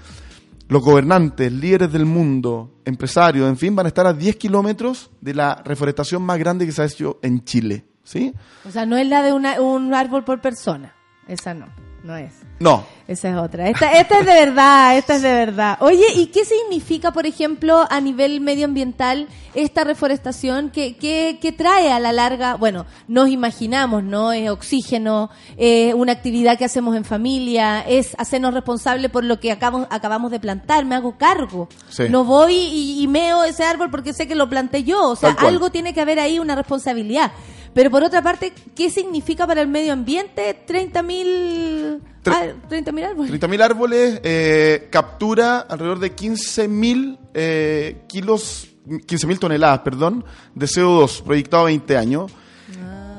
los 0.68 0.82
gobernantes, 0.82 1.50
líderes 1.50 1.90
del 1.92 2.04
mundo, 2.04 2.80
empresarios, 2.84 3.48
en 3.48 3.56
fin, 3.56 3.74
van 3.74 3.86
a 3.86 3.88
estar 3.88 4.06
a 4.06 4.12
10 4.12 4.36
kilómetros 4.36 5.10
de 5.20 5.34
la 5.34 5.62
reforestación 5.64 6.22
más 6.22 6.38
grande 6.38 6.66
que 6.66 6.72
se 6.72 6.82
ha 6.82 6.84
hecho 6.84 7.18
en 7.22 7.42
Chile. 7.44 7.84
¿Sí? 8.04 8.32
O 8.66 8.70
sea, 8.70 8.86
no 8.86 8.96
es 8.96 9.06
la 9.06 9.22
de 9.22 9.32
una- 9.34 9.60
un 9.60 9.92
árbol 9.92 10.24
por 10.24 10.40
persona. 10.40 10.94
Esa 11.26 11.52
no, 11.52 11.66
no 12.04 12.16
es. 12.16 12.32
No. 12.60 12.84
Esa 13.08 13.30
es 13.30 13.36
otra. 13.36 13.70
Esta, 13.70 13.92
esta 13.92 14.20
es 14.20 14.26
de 14.26 14.34
verdad, 14.34 14.98
esta 14.98 15.14
es 15.16 15.22
de 15.22 15.32
verdad. 15.32 15.78
Oye, 15.80 16.04
¿y 16.14 16.26
qué 16.26 16.44
significa, 16.44 17.10
por 17.10 17.24
ejemplo, 17.24 17.86
a 17.88 18.02
nivel 18.02 18.42
medioambiental 18.42 19.28
esta 19.54 19.82
reforestación? 19.82 20.68
¿Qué, 20.68 20.94
qué, 20.98 21.38
qué 21.40 21.52
trae 21.52 21.90
a 21.90 22.00
la 22.00 22.12
larga? 22.12 22.56
Bueno, 22.56 22.84
nos 23.06 23.30
imaginamos, 23.30 24.04
¿no? 24.04 24.32
Es 24.32 24.50
oxígeno, 24.50 25.30
es 25.56 25.94
una 25.94 26.12
actividad 26.12 26.58
que 26.58 26.66
hacemos 26.66 26.94
en 26.96 27.06
familia, 27.06 27.80
es 27.80 28.14
hacernos 28.18 28.52
responsable 28.52 29.08
por 29.08 29.24
lo 29.24 29.40
que 29.40 29.52
acabamos, 29.52 29.88
acabamos 29.90 30.30
de 30.30 30.38
plantar, 30.38 30.84
me 30.84 30.94
hago 30.94 31.16
cargo. 31.16 31.70
Sí. 31.88 32.10
No 32.10 32.24
voy 32.24 32.56
y, 32.56 33.02
y 33.02 33.08
meo 33.08 33.42
ese 33.42 33.64
árbol 33.64 33.90
porque 33.90 34.12
sé 34.12 34.28
que 34.28 34.34
lo 34.34 34.50
planté 34.50 34.84
yo. 34.84 35.08
O 35.08 35.16
sea, 35.16 35.30
algo 35.38 35.70
tiene 35.70 35.94
que 35.94 36.02
haber 36.02 36.20
ahí, 36.20 36.38
una 36.38 36.56
responsabilidad. 36.56 37.32
Pero 37.74 37.90
por 37.90 38.02
otra 38.02 38.22
parte, 38.22 38.52
¿qué 38.74 38.90
significa 38.90 39.46
para 39.46 39.60
el 39.62 39.68
medio 39.68 39.92
ambiente 39.92 40.64
30.000 40.66 42.00
Tre- 42.24 42.32
ah, 42.34 42.68
30.000 42.68 43.04
árboles? 43.04 43.32
30.000 43.40 43.62
árboles, 43.62 44.20
eh, 44.24 44.88
captura 44.90 45.60
alrededor 45.60 45.98
de 45.98 46.14
15.000 46.14 47.18
eh, 47.34 48.02
kilos 48.08 48.68
15.000 48.86 49.38
toneladas, 49.38 49.80
perdón, 49.80 50.24
de 50.54 50.66
CO2 50.66 51.22
proyectado 51.22 51.64
a 51.64 51.66
20 51.66 51.96
años. 51.96 52.32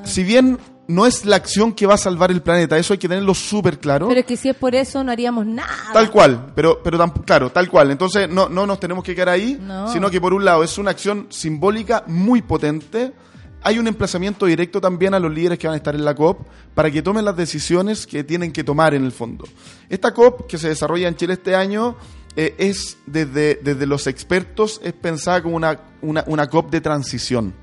Si 0.03 0.23
bien 0.23 0.57
no 0.87 1.05
es 1.05 1.25
la 1.25 1.35
acción 1.35 1.73
que 1.73 1.85
va 1.85 1.93
a 1.93 1.97
salvar 1.97 2.31
el 2.31 2.41
planeta, 2.41 2.75
eso 2.77 2.93
hay 2.93 2.97
que 2.99 3.07
tenerlo 3.07 3.35
súper 3.35 3.77
claro. 3.79 4.07
Pero 4.07 4.19
es 4.21 4.25
que 4.25 4.35
si 4.35 4.49
es 4.49 4.55
por 4.55 4.73
eso 4.73 5.03
no 5.03 5.11
haríamos 5.11 5.45
nada. 5.45 5.69
Tal 5.93 6.09
cual, 6.09 6.51
pero, 6.55 6.81
pero 6.83 6.97
tam- 6.97 7.23
claro, 7.23 7.51
tal 7.51 7.69
cual. 7.69 7.91
Entonces 7.91 8.27
no, 8.27 8.49
no 8.49 8.65
nos 8.65 8.79
tenemos 8.79 9.03
que 9.03 9.13
quedar 9.13 9.29
ahí, 9.29 9.59
No. 9.61 9.91
sino 9.93 10.09
que 10.09 10.19
por 10.19 10.33
un 10.33 10.43
lado 10.43 10.63
es 10.63 10.75
una 10.79 10.89
acción 10.91 11.27
simbólica 11.29 12.03
muy 12.07 12.41
potente. 12.41 13.13
Hay 13.61 13.77
un 13.77 13.87
emplazamiento 13.87 14.45
directo 14.45 14.79
también 14.79 15.13
a 15.13 15.19
los 15.19 15.33
líderes 15.33 15.59
que 15.59 15.67
van 15.67 15.73
a 15.73 15.77
estar 15.77 15.93
en 15.93 16.05
la 16.05 16.15
COP 16.15 16.47
para 16.73 16.89
que 16.89 17.01
tomen 17.01 17.25
las 17.25 17.35
decisiones 17.35 18.07
que 18.07 18.23
tienen 18.23 18.51
que 18.51 18.63
tomar 18.63 18.93
en 18.93 19.03
el 19.03 19.11
fondo. 19.11 19.45
Esta 19.89 20.13
COP 20.13 20.47
que 20.47 20.57
se 20.57 20.69
desarrolla 20.69 21.07
en 21.07 21.15
Chile 21.15 21.33
este 21.33 21.55
año 21.55 21.97
eh, 22.35 22.55
es 22.57 22.97
desde, 23.05 23.55
desde 23.61 23.85
los 23.85 24.07
expertos, 24.07 24.79
es 24.83 24.93
pensada 24.93 25.43
como 25.43 25.57
una, 25.57 25.79
una, 26.01 26.23
una 26.27 26.47
COP 26.47 26.71
de 26.71 26.79
transición. 26.79 27.53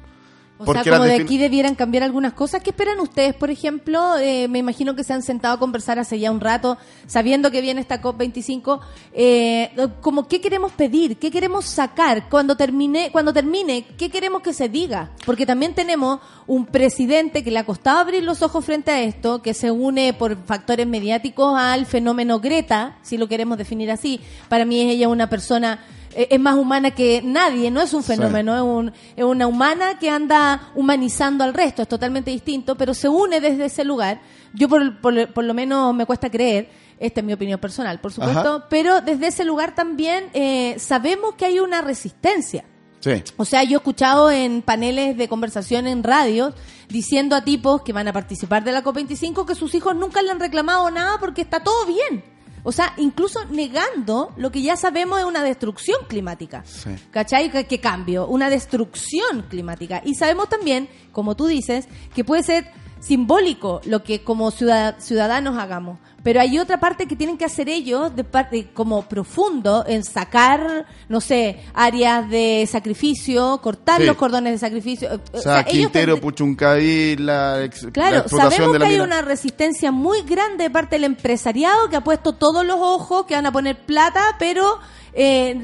O 0.58 0.64
Porque 0.64 0.84
sea, 0.84 0.94
como 0.94 1.04
de 1.04 1.16
aquí 1.16 1.36
debieran 1.36 1.74
cambiar 1.74 2.02
algunas 2.02 2.32
cosas. 2.32 2.62
¿Qué 2.62 2.70
esperan 2.70 2.98
ustedes, 3.00 3.34
por 3.34 3.50
ejemplo? 3.50 4.16
Eh, 4.16 4.48
me 4.48 4.58
imagino 4.58 4.96
que 4.96 5.04
se 5.04 5.12
han 5.12 5.22
sentado 5.22 5.54
a 5.54 5.58
conversar 5.58 5.98
hace 5.98 6.18
ya 6.18 6.30
un 6.30 6.40
rato, 6.40 6.78
sabiendo 7.06 7.50
que 7.50 7.60
viene 7.60 7.82
esta 7.82 8.00
COP25. 8.00 8.80
Eh, 9.12 9.70
como, 10.00 10.26
¿qué 10.26 10.40
queremos 10.40 10.72
pedir? 10.72 11.18
¿Qué 11.18 11.30
queremos 11.30 11.66
sacar? 11.66 12.30
Cuando 12.30 12.56
termine, 12.56 13.10
cuando 13.12 13.34
termine, 13.34 13.84
¿qué 13.98 14.08
queremos 14.08 14.40
que 14.40 14.54
se 14.54 14.70
diga? 14.70 15.10
Porque 15.26 15.44
también 15.44 15.74
tenemos 15.74 16.20
un 16.46 16.64
presidente 16.64 17.44
que 17.44 17.50
le 17.50 17.58
ha 17.58 17.66
costado 17.66 17.98
abrir 17.98 18.22
los 18.22 18.40
ojos 18.40 18.64
frente 18.64 18.90
a 18.90 19.02
esto, 19.02 19.42
que 19.42 19.52
se 19.52 19.70
une 19.70 20.14
por 20.14 20.42
factores 20.46 20.86
mediáticos 20.86 21.58
al 21.58 21.84
fenómeno 21.84 22.40
Greta, 22.40 22.96
si 23.02 23.18
lo 23.18 23.28
queremos 23.28 23.58
definir 23.58 23.90
así. 23.90 24.20
Para 24.48 24.64
mí 24.64 24.80
es 24.80 24.94
ella 24.94 25.08
una 25.08 25.28
persona 25.28 25.84
es 26.30 26.40
más 26.40 26.54
humana 26.56 26.90
que 26.92 27.20
nadie, 27.22 27.70
no 27.70 27.80
es 27.80 27.92
un 27.94 28.02
fenómeno, 28.02 28.54
es, 28.56 28.62
un- 28.62 28.92
es 29.16 29.24
una 29.24 29.46
humana 29.46 29.98
que 29.98 30.08
anda 30.10 30.70
humanizando 30.74 31.44
al 31.44 31.52
resto, 31.54 31.82
es 31.82 31.88
totalmente 31.88 32.30
distinto, 32.30 32.74
pero 32.76 32.94
se 32.94 33.08
une 33.08 33.40
desde 33.40 33.66
ese 33.66 33.84
lugar. 33.84 34.20
Yo 34.54 34.68
por, 34.68 35.00
por- 35.00 35.32
por 35.32 35.44
lo 35.44 35.52
menos 35.54 35.94
me 35.94 36.06
cuesta 36.06 36.30
creer, 36.30 36.68
esta 36.98 37.20
es 37.20 37.26
mi 37.26 37.32
opinión 37.34 37.60
personal, 37.60 38.00
por 38.00 38.12
supuesto, 38.12 38.54
Ajá. 38.56 38.66
pero 38.70 39.00
desde 39.02 39.26
ese 39.26 39.44
lugar 39.44 39.74
también 39.74 40.24
eh, 40.32 40.76
sabemos 40.78 41.34
que 41.34 41.44
hay 41.44 41.58
una 41.60 41.82
resistencia. 41.82 42.64
Sí. 43.00 43.22
O 43.36 43.44
sea, 43.44 43.62
yo 43.62 43.72
he 43.72 43.76
escuchado 43.76 44.30
en 44.30 44.62
paneles 44.62 45.16
de 45.16 45.28
conversación 45.28 45.86
en 45.86 46.02
radios 46.02 46.54
diciendo 46.88 47.36
a 47.36 47.44
tipos 47.44 47.82
que 47.82 47.92
van 47.92 48.08
a 48.08 48.12
participar 48.12 48.64
de 48.64 48.72
la 48.72 48.82
COP25 48.82 49.44
que 49.44 49.54
sus 49.54 49.74
hijos 49.74 49.94
nunca 49.94 50.22
le 50.22 50.30
han 50.30 50.40
reclamado 50.40 50.90
nada 50.90 51.18
porque 51.20 51.42
está 51.42 51.60
todo 51.62 51.84
bien. 51.86 52.24
O 52.68 52.72
sea, 52.72 52.94
incluso 52.96 53.44
negando 53.44 54.32
lo 54.36 54.50
que 54.50 54.60
ya 54.60 54.76
sabemos 54.76 55.20
es 55.20 55.24
una 55.24 55.44
destrucción 55.44 55.98
climática. 56.08 56.64
Sí. 56.66 56.90
¿Cachai? 57.12 57.48
¿Qué, 57.48 57.64
qué 57.64 57.78
cambio? 57.78 58.26
Una 58.26 58.50
destrucción 58.50 59.42
climática. 59.48 60.02
Y 60.04 60.16
sabemos 60.16 60.48
también, 60.48 60.88
como 61.12 61.36
tú 61.36 61.46
dices, 61.46 61.86
que 62.12 62.24
puede 62.24 62.42
ser 62.42 62.66
simbólico 63.00 63.80
lo 63.84 64.02
que 64.02 64.22
como 64.22 64.50
ciudad- 64.50 64.96
ciudadanos 64.98 65.58
hagamos. 65.58 65.98
Pero 66.22 66.40
hay 66.40 66.58
otra 66.58 66.80
parte 66.80 67.06
que 67.06 67.14
tienen 67.14 67.38
que 67.38 67.44
hacer 67.44 67.68
ellos, 67.68 68.14
de 68.16 68.24
parte 68.24 68.68
como 68.74 69.02
profundo, 69.02 69.84
en 69.86 70.02
sacar, 70.02 70.84
no 71.08 71.20
sé, 71.20 71.60
áreas 71.72 72.28
de 72.28 72.66
sacrificio, 72.68 73.60
cortar 73.62 74.00
Sí. 74.00 74.06
los 74.08 74.16
cordones 74.16 74.54
de 74.54 74.58
sacrificio. 74.58 75.12
Eh, 75.14 75.18
O 75.32 75.38
sea, 75.40 75.62
Quintero, 75.62 76.20
Puchuncaví, 76.20 77.14
la, 77.16 77.62
ex- 77.62 77.84
la 77.84 77.90
Claro, 77.92 78.28
sabemos 78.28 78.72
de 78.72 78.78
que 78.80 78.84
hay 78.86 78.98
una 78.98 79.22
resistencia 79.22 79.92
muy 79.92 80.22
grande 80.22 80.64
de 80.64 80.70
parte 80.70 80.96
del 80.96 81.04
empresariado 81.04 81.88
que 81.90 81.96
ha 81.96 82.02
puesto 82.02 82.32
todos 82.32 82.66
los 82.66 82.76
ojos, 82.80 83.24
que 83.26 83.34
van 83.36 83.46
a 83.46 83.52
poner 83.52 83.76
plata, 83.86 84.20
pero 84.40 84.80
eh, 85.12 85.56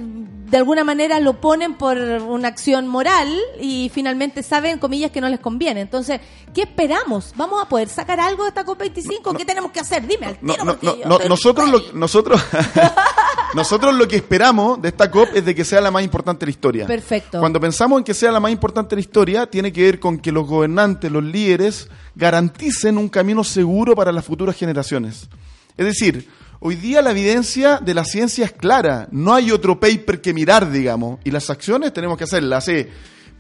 de 0.53 0.59
alguna 0.59 0.85
manera 0.85 1.19
lo 1.19 1.41
ponen 1.41 1.73
por 1.77 1.97
una 1.97 2.49
acción 2.49 2.87
moral 2.87 3.27
y 3.59 3.91
finalmente 3.95 4.43
saben, 4.43 4.79
comillas, 4.79 5.11
que 5.11 5.23
no 5.23 5.31
les 5.31 5.41
conviene. 5.41 5.81
Entonces, 5.81 6.21
¿qué 6.53 6.65
esperamos? 6.65 7.33
¿Vamos 7.37 7.63
a 7.63 7.71
poder 7.71 7.89
sacar 7.89 8.21
algo 8.21 8.43
de 8.43 8.51
esta 8.51 8.63
COP25? 8.63 9.35
¿Qué 9.35 9.47
tenemos 9.47 9.73
que 9.73 9.81
hacer? 9.81 10.07
Dime 10.07 10.27
al 10.27 10.39
No, 10.43 10.53
tiro, 10.53 10.67
porque 10.67 11.09
no, 11.09 11.23
yo 11.23 11.29
nosotros, 11.31 11.71
lo, 11.71 11.81
nosotros, 11.95 12.45
nosotros 13.55 13.95
lo 13.95 14.07
que 14.07 14.17
esperamos 14.17 14.83
de 14.83 14.89
esta 14.89 15.11
COP 15.11 15.31
es 15.37 15.43
de 15.47 15.55
que 15.55 15.65
sea 15.65 15.81
la 15.81 15.91
más 15.91 16.05
importante 16.05 16.41
de 16.41 16.49
la 16.49 16.51
historia. 16.51 16.87
Perfecto. 16.87 17.41
Cuando 17.41 17.59
pensamos 17.59 17.97
en 17.97 18.05
que 18.05 18.13
sea 18.13 18.31
la 18.31 18.39
más 18.39 18.53
importante 18.53 18.91
de 18.91 18.97
la 18.97 19.07
historia, 19.07 19.47
tiene 19.47 19.73
que 19.73 19.85
ver 19.85 20.01
con 20.01 20.19
que 20.19 20.33
los 20.33 20.47
gobernantes, 20.47 21.11
los 21.11 21.25
líderes, 21.25 21.89
garanticen 22.15 22.99
un 22.99 23.09
camino 23.09 23.43
seguro 23.43 23.97
para 23.97 24.13
las 24.13 24.27
futuras 24.27 24.55
generaciones. 24.55 25.31
Es 25.79 25.87
decir, 25.87 26.29
hoy 26.63 26.77
día 26.77 27.03
la 27.03 27.11
evidencia 27.11 27.79
de 27.83 27.93
la 27.95 28.05
ciencia 28.05 28.45
es 28.45 28.53
clara. 28.53 29.09
No 29.11 29.35
hay 29.35 29.51
otro 29.51 29.79
paper 29.81 30.21
que 30.21 30.33
mirar, 30.33 30.71
digamos. 30.71 31.19
Y 31.25 31.31
las 31.31 31.51
acciones 31.51 31.93
tenemos 31.93 32.17
que 32.17 32.25
hacerlas. 32.25 32.65
¿sí? 32.65 32.87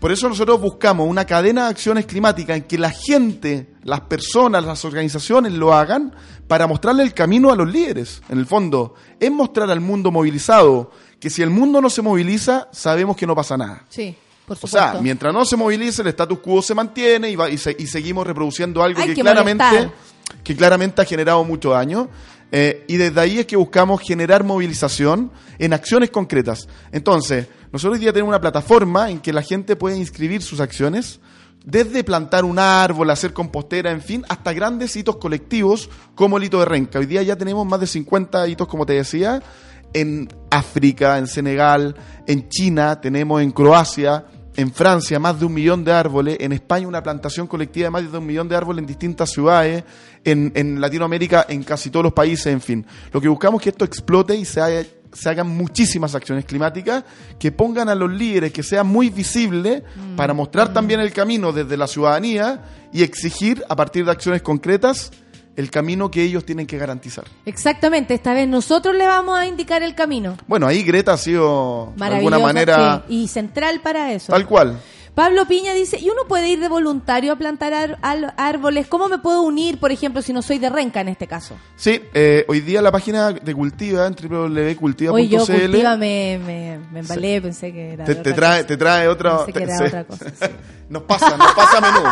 Por 0.01 0.11
eso 0.11 0.29
nosotros 0.29 0.61
buscamos 0.61 1.09
una 1.09 1.25
cadena 1.25 1.65
de 1.65 1.71
acciones 1.71 2.07
climáticas 2.07 2.57
en 2.57 2.65
que 2.65 2.77
la 2.79 2.91
gente, 2.91 3.69
las 3.85 4.01
personas, 4.03 4.65
las 4.65 4.85
organizaciones 4.85 5.53
lo 5.53 5.73
hagan 5.73 6.13
para 6.49 6.67
mostrarle 6.67 7.05
el 7.05 7.15
camino 7.15 7.51
a 7.53 7.57
los 7.57 7.71
líderes. 7.73 8.21
En 8.29 8.39
el 8.39 8.47
fondo, 8.47 8.95
es 9.21 9.31
mostrar 9.31 9.71
al 9.71 9.81
mundo 9.81 10.11
movilizado 10.11 10.91
que 11.21 11.31
si 11.31 11.41
el 11.43 11.51
mundo 11.51 11.81
no 11.81 11.89
se 11.89 12.03
moviliza, 12.03 12.69
sabemos 12.73 13.17
que 13.17 13.27
no 13.29 13.37
pasa 13.37 13.57
nada. 13.57 13.85
Sí, 13.89 14.17
por 14.45 14.55
O 14.57 14.61
supuesto. 14.61 14.77
sea, 14.77 15.01
mientras 15.01 15.33
no 15.33 15.45
se 15.45 15.57
movilice, 15.57 16.03
el 16.03 16.09
status 16.09 16.41
quo 16.41 16.61
se 16.61 16.75
mantiene 16.75 17.31
y, 17.31 17.37
va- 17.37 17.49
y, 17.49 17.57
se- 17.57 17.77
y 17.79 17.87
seguimos 17.87 18.27
reproduciendo 18.27 18.83
algo 18.83 19.01
Hay 19.01 19.11
que, 19.11 19.15
que 19.15 19.21
claramente, 19.21 19.65
que 20.43 20.57
claramente 20.57 21.01
ha 21.01 21.05
generado 21.05 21.45
mucho 21.45 21.71
daño. 21.71 22.09
Eh, 22.55 22.85
y 22.87 22.99
desde 22.99 23.19
ahí 23.19 23.39
es 23.39 23.47
que 23.47 23.57
buscamos 23.57 24.03
generar 24.03 24.45
movilización 24.45 25.33
en 25.59 25.73
acciones 25.73 26.11
concretas. 26.11 26.69
Entonces, 26.93 27.49
nosotros 27.73 27.95
hoy 27.95 28.01
día 28.01 28.13
tenemos 28.13 28.29
una 28.29 28.43
plataforma 28.43 29.11
en 29.11 29.21
que 29.21 29.33
la 29.33 29.41
gente 29.41 29.75
puede 29.75 29.97
inscribir 29.97 30.43
sus 30.43 30.61
acciones, 30.61 31.19
desde 31.65 32.05
plantar 32.05 32.45
un 32.45 32.59
árbol, 32.59 33.09
hacer 33.09 33.33
compostera, 33.33 33.91
en 33.91 34.03
fin, 34.03 34.25
hasta 34.29 34.53
grandes 34.53 34.95
hitos 34.97 35.17
colectivos 35.17 35.89
como 36.15 36.37
el 36.37 36.45
hito 36.45 36.59
de 36.59 36.67
Renca. 36.67 36.99
Hoy 36.99 37.07
día 37.07 37.23
ya 37.23 37.37
tenemos 37.37 37.67
más 37.67 37.81
de 37.81 37.87
50 37.87 38.47
hitos, 38.49 38.69
como 38.69 38.85
te 38.85 38.95
decía, 38.95 39.43
en 39.95 40.29
África, 40.51 41.17
en 41.17 41.27
Senegal, 41.29 41.97
en 42.27 42.51
China, 42.51 43.01
tenemos 43.01 43.41
en 43.41 43.53
Croacia, 43.53 44.27
en 44.57 44.73
Francia 44.73 45.19
más 45.19 45.39
de 45.39 45.47
un 45.47 45.55
millón 45.55 45.85
de 45.85 45.93
árboles, 45.93 46.37
en 46.41 46.53
España 46.53 46.87
una 46.87 47.03
plantación 47.03 47.47
colectiva 47.47 47.87
de 47.87 47.91
más 47.91 48.13
de 48.13 48.19
un 48.19 48.27
millón 48.27 48.49
de 48.49 48.57
árboles 48.57 48.81
en 48.81 48.87
distintas 48.87 49.31
ciudades, 49.31 49.85
en, 50.25 50.53
en 50.55 50.81
Latinoamérica 50.81 51.47
en 51.49 51.63
casi 51.63 51.91
todos 51.91 52.05
los 52.05 52.13
países, 52.13 52.47
en 52.47 52.61
fin. 52.61 52.87
Lo 53.13 53.21
que 53.21 53.29
buscamos 53.29 53.61
es 53.61 53.65
que 53.65 53.71
esto 53.71 53.85
explote 53.85 54.35
y 54.37 54.45
se, 54.45 54.61
haya- 54.61 54.87
se 55.13 55.29
hagan 55.29 55.49
muchísimas 55.49 56.15
acciones 56.15 56.45
climáticas 56.45 57.05
que 57.39 57.53
pongan 57.53 57.89
a 57.89 57.95
los 57.95 58.11
líderes, 58.11 58.53
que 58.53 58.63
sea 58.63 58.85
muy 58.85 59.11
visible 59.11 59.83
para 60.17 60.33
mostrar 60.35 60.73
también 60.73 61.01
el 61.01 61.13
camino 61.13 61.53
desde 61.53 61.77
la 61.77 61.87
ciudadanía 61.87 62.63
y 62.93 63.03
exigir 63.03 63.63
a 63.69 63.77
partir 63.77 64.05
de 64.05 64.11
acciones 64.13 64.43
concretas 64.43 65.11
el 65.55 65.71
camino 65.71 66.11
que 66.11 66.23
ellos 66.23 66.47
tienen 66.47 66.67
que 66.67 66.79
garantizar. 66.79 67.25
Exactamente, 67.45 68.15
esta 68.15 68.33
vez 68.33 68.49
nosotros 68.49 68.95
le 68.97 69.07
vamos 69.07 69.37
a 69.39 69.45
indicar 69.47 69.83
el 69.83 69.95
camino. 69.95 70.39
Bueno, 70.47 70.67
ahí 70.67 70.83
Greta 70.83 71.13
ha 71.13 71.17
sido 71.19 71.93
de 71.95 72.05
alguna 72.07 72.39
manera 72.39 73.05
sí, 73.07 73.15
y 73.25 73.29
central 73.29 73.83
para 73.83 74.13
eso. 74.15 74.33
tal 74.33 74.47
cual. 74.47 74.79
Pablo 75.15 75.45
Piña 75.47 75.75
dice, 75.75 75.99
¿y 76.01 76.09
uno 76.09 76.23
puede 76.27 76.49
ir 76.49 76.59
de 76.59 76.69
voluntario 76.71 77.33
a 77.33 77.37
plantar 77.37 77.75
ar- 77.75 78.35
árboles? 78.39 78.87
¿Cómo 78.87 79.11
me 79.11 79.19
puedo 79.19 79.43
unir, 79.43 79.79
por 79.79 79.93
ejemplo, 79.93 80.23
si 80.23 80.33
no 80.33 80.41
soy 80.41 80.59
de 80.59 80.71
Renca 80.71 81.03
en 81.03 81.09
este 81.09 81.27
caso? 81.27 81.55
Sí, 81.77 82.01
eh, 82.15 82.47
hoy 82.49 82.61
día 82.61 82.81
la 82.81 82.91
página 82.91 83.31
de 83.31 83.55
Cultiva 83.55 84.07
en 84.07 84.15
www.cultiva.cl 84.15 85.15
Hoy 85.15 85.29
yo 85.29 85.45
cultiva 85.47 85.99
me, 85.99 86.41
me, 86.43 86.79
me 86.91 87.01
embalé, 87.01 87.43
pensé 87.43 87.73
que 87.73 87.93
era 87.93 88.05
te, 88.07 88.15
de 88.15 88.23
te 88.23 88.31
otra 88.31 88.35
trae, 88.37 88.57
cosa. 88.63 88.67
te 88.69 88.77
trae 88.79 89.09
otra, 89.09 89.37
Pensé 89.45 89.53
que 89.53 89.59
te- 89.59 89.65
era 89.65 89.77
sí. 89.79 89.85
otra 89.85 90.05
cosa, 90.05 90.31
sí. 90.31 90.47
Nos 90.93 91.05
pasa, 91.05 91.39
nos 91.39 91.53
pasa 91.55 91.79
a 91.79 91.81
menudo. 91.81 92.11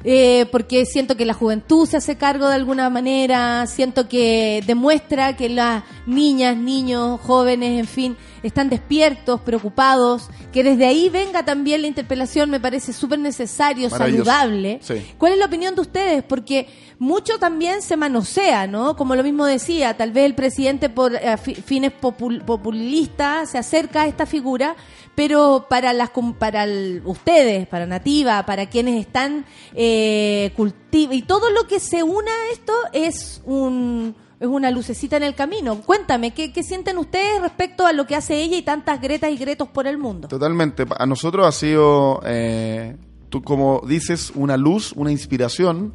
Eh, 0.05 0.47
porque 0.53 0.85
siento 0.85 1.17
que 1.17 1.25
la 1.25 1.33
juventud 1.33 1.89
se 1.89 1.97
hace 1.97 2.17
cargo 2.17 2.49
de 2.49 2.55
alguna 2.55 2.91
manera, 2.91 3.67
siento 3.67 4.09
que 4.09 4.63
demuestra 4.67 5.35
que 5.35 5.49
las 5.49 5.83
niñas, 6.07 6.57
niños, 6.57 7.21
jóvenes, 7.23 7.81
en 7.81 7.87
fin, 7.87 8.17
están 8.49 8.69
despiertos, 8.71 9.41
preocupados, 9.41 10.29
que 10.53 10.62
desde 10.65 10.87
ahí 10.87 11.09
venga 11.09 11.45
también 11.45 11.83
la 11.83 11.89
interpelación 11.89 12.51
me 12.51 12.61
parece 12.61 12.93
súper 12.93 13.19
necesario, 13.19 13.89
saludable. 13.91 14.79
Sí. 14.83 15.07
¿Cuál 15.19 15.33
es 15.35 15.39
la 15.39 15.47
opinión 15.47 15.75
de 15.75 15.81
ustedes? 15.81 16.23
Porque 16.23 16.69
mucho 16.99 17.39
también 17.39 17.83
se 17.83 17.97
manosea, 17.97 18.66
¿no? 18.66 18.97
Como 18.97 19.15
lo 19.16 19.23
mismo 19.23 19.45
decía, 19.47 19.97
tal 19.97 20.12
vez 20.12 20.25
el 20.27 20.35
presidente 20.35 20.89
por 20.89 21.15
eh, 21.15 21.37
fi- 21.37 21.55
fines 21.57 21.93
popul- 22.01 22.45
populistas 22.45 23.51
se 23.51 23.59
acerca 23.59 24.03
a 24.03 24.07
esta 24.07 24.27
figura, 24.27 24.77
pero 25.15 25.66
para 25.69 25.93
las 25.93 26.11
para 26.39 26.65
el- 26.65 27.03
ustedes, 27.05 27.66
para 27.66 27.87
Nativa, 27.87 28.45
para 28.47 28.66
quienes 28.66 29.01
están 29.01 29.45
eh, 29.75 30.53
cultiv 30.57 31.12
y 31.12 31.23
todo 31.23 31.51
lo 31.51 31.66
que 31.66 31.81
se 31.81 32.03
una 32.03 32.31
a 32.31 32.53
esto 32.53 32.73
es 32.93 33.43
un 33.45 34.15
es 34.45 34.51
una 34.51 34.71
lucecita 34.71 35.16
en 35.16 35.23
el 35.25 35.35
camino. 35.35 35.81
Cuéntame, 35.83 36.33
¿qué, 36.33 36.53
qué 36.53 36.62
sienten 36.62 36.99
ustedes 36.99 37.41
respecto 37.43 37.87
a 37.87 37.93
lo 37.93 38.07
que 38.07 38.15
hace 38.16 38.43
ella 38.43 38.57
y 38.57 38.62
tantas 38.62 39.01
gretas 39.01 39.31
y 39.31 39.37
gretos 39.37 39.69
por 39.69 39.87
el 39.87 39.99
mundo? 39.99 40.29
Totalmente. 40.29 40.85
A 40.99 41.07
nosotros 41.07 41.47
ha 41.47 41.53
sido, 41.53 42.21
eh, 42.25 42.97
tú 43.31 43.43
como 43.43 43.83
dices, 43.87 44.33
una 44.35 44.57
luz, 44.57 44.93
una 44.93 45.11
inspiración. 45.11 45.93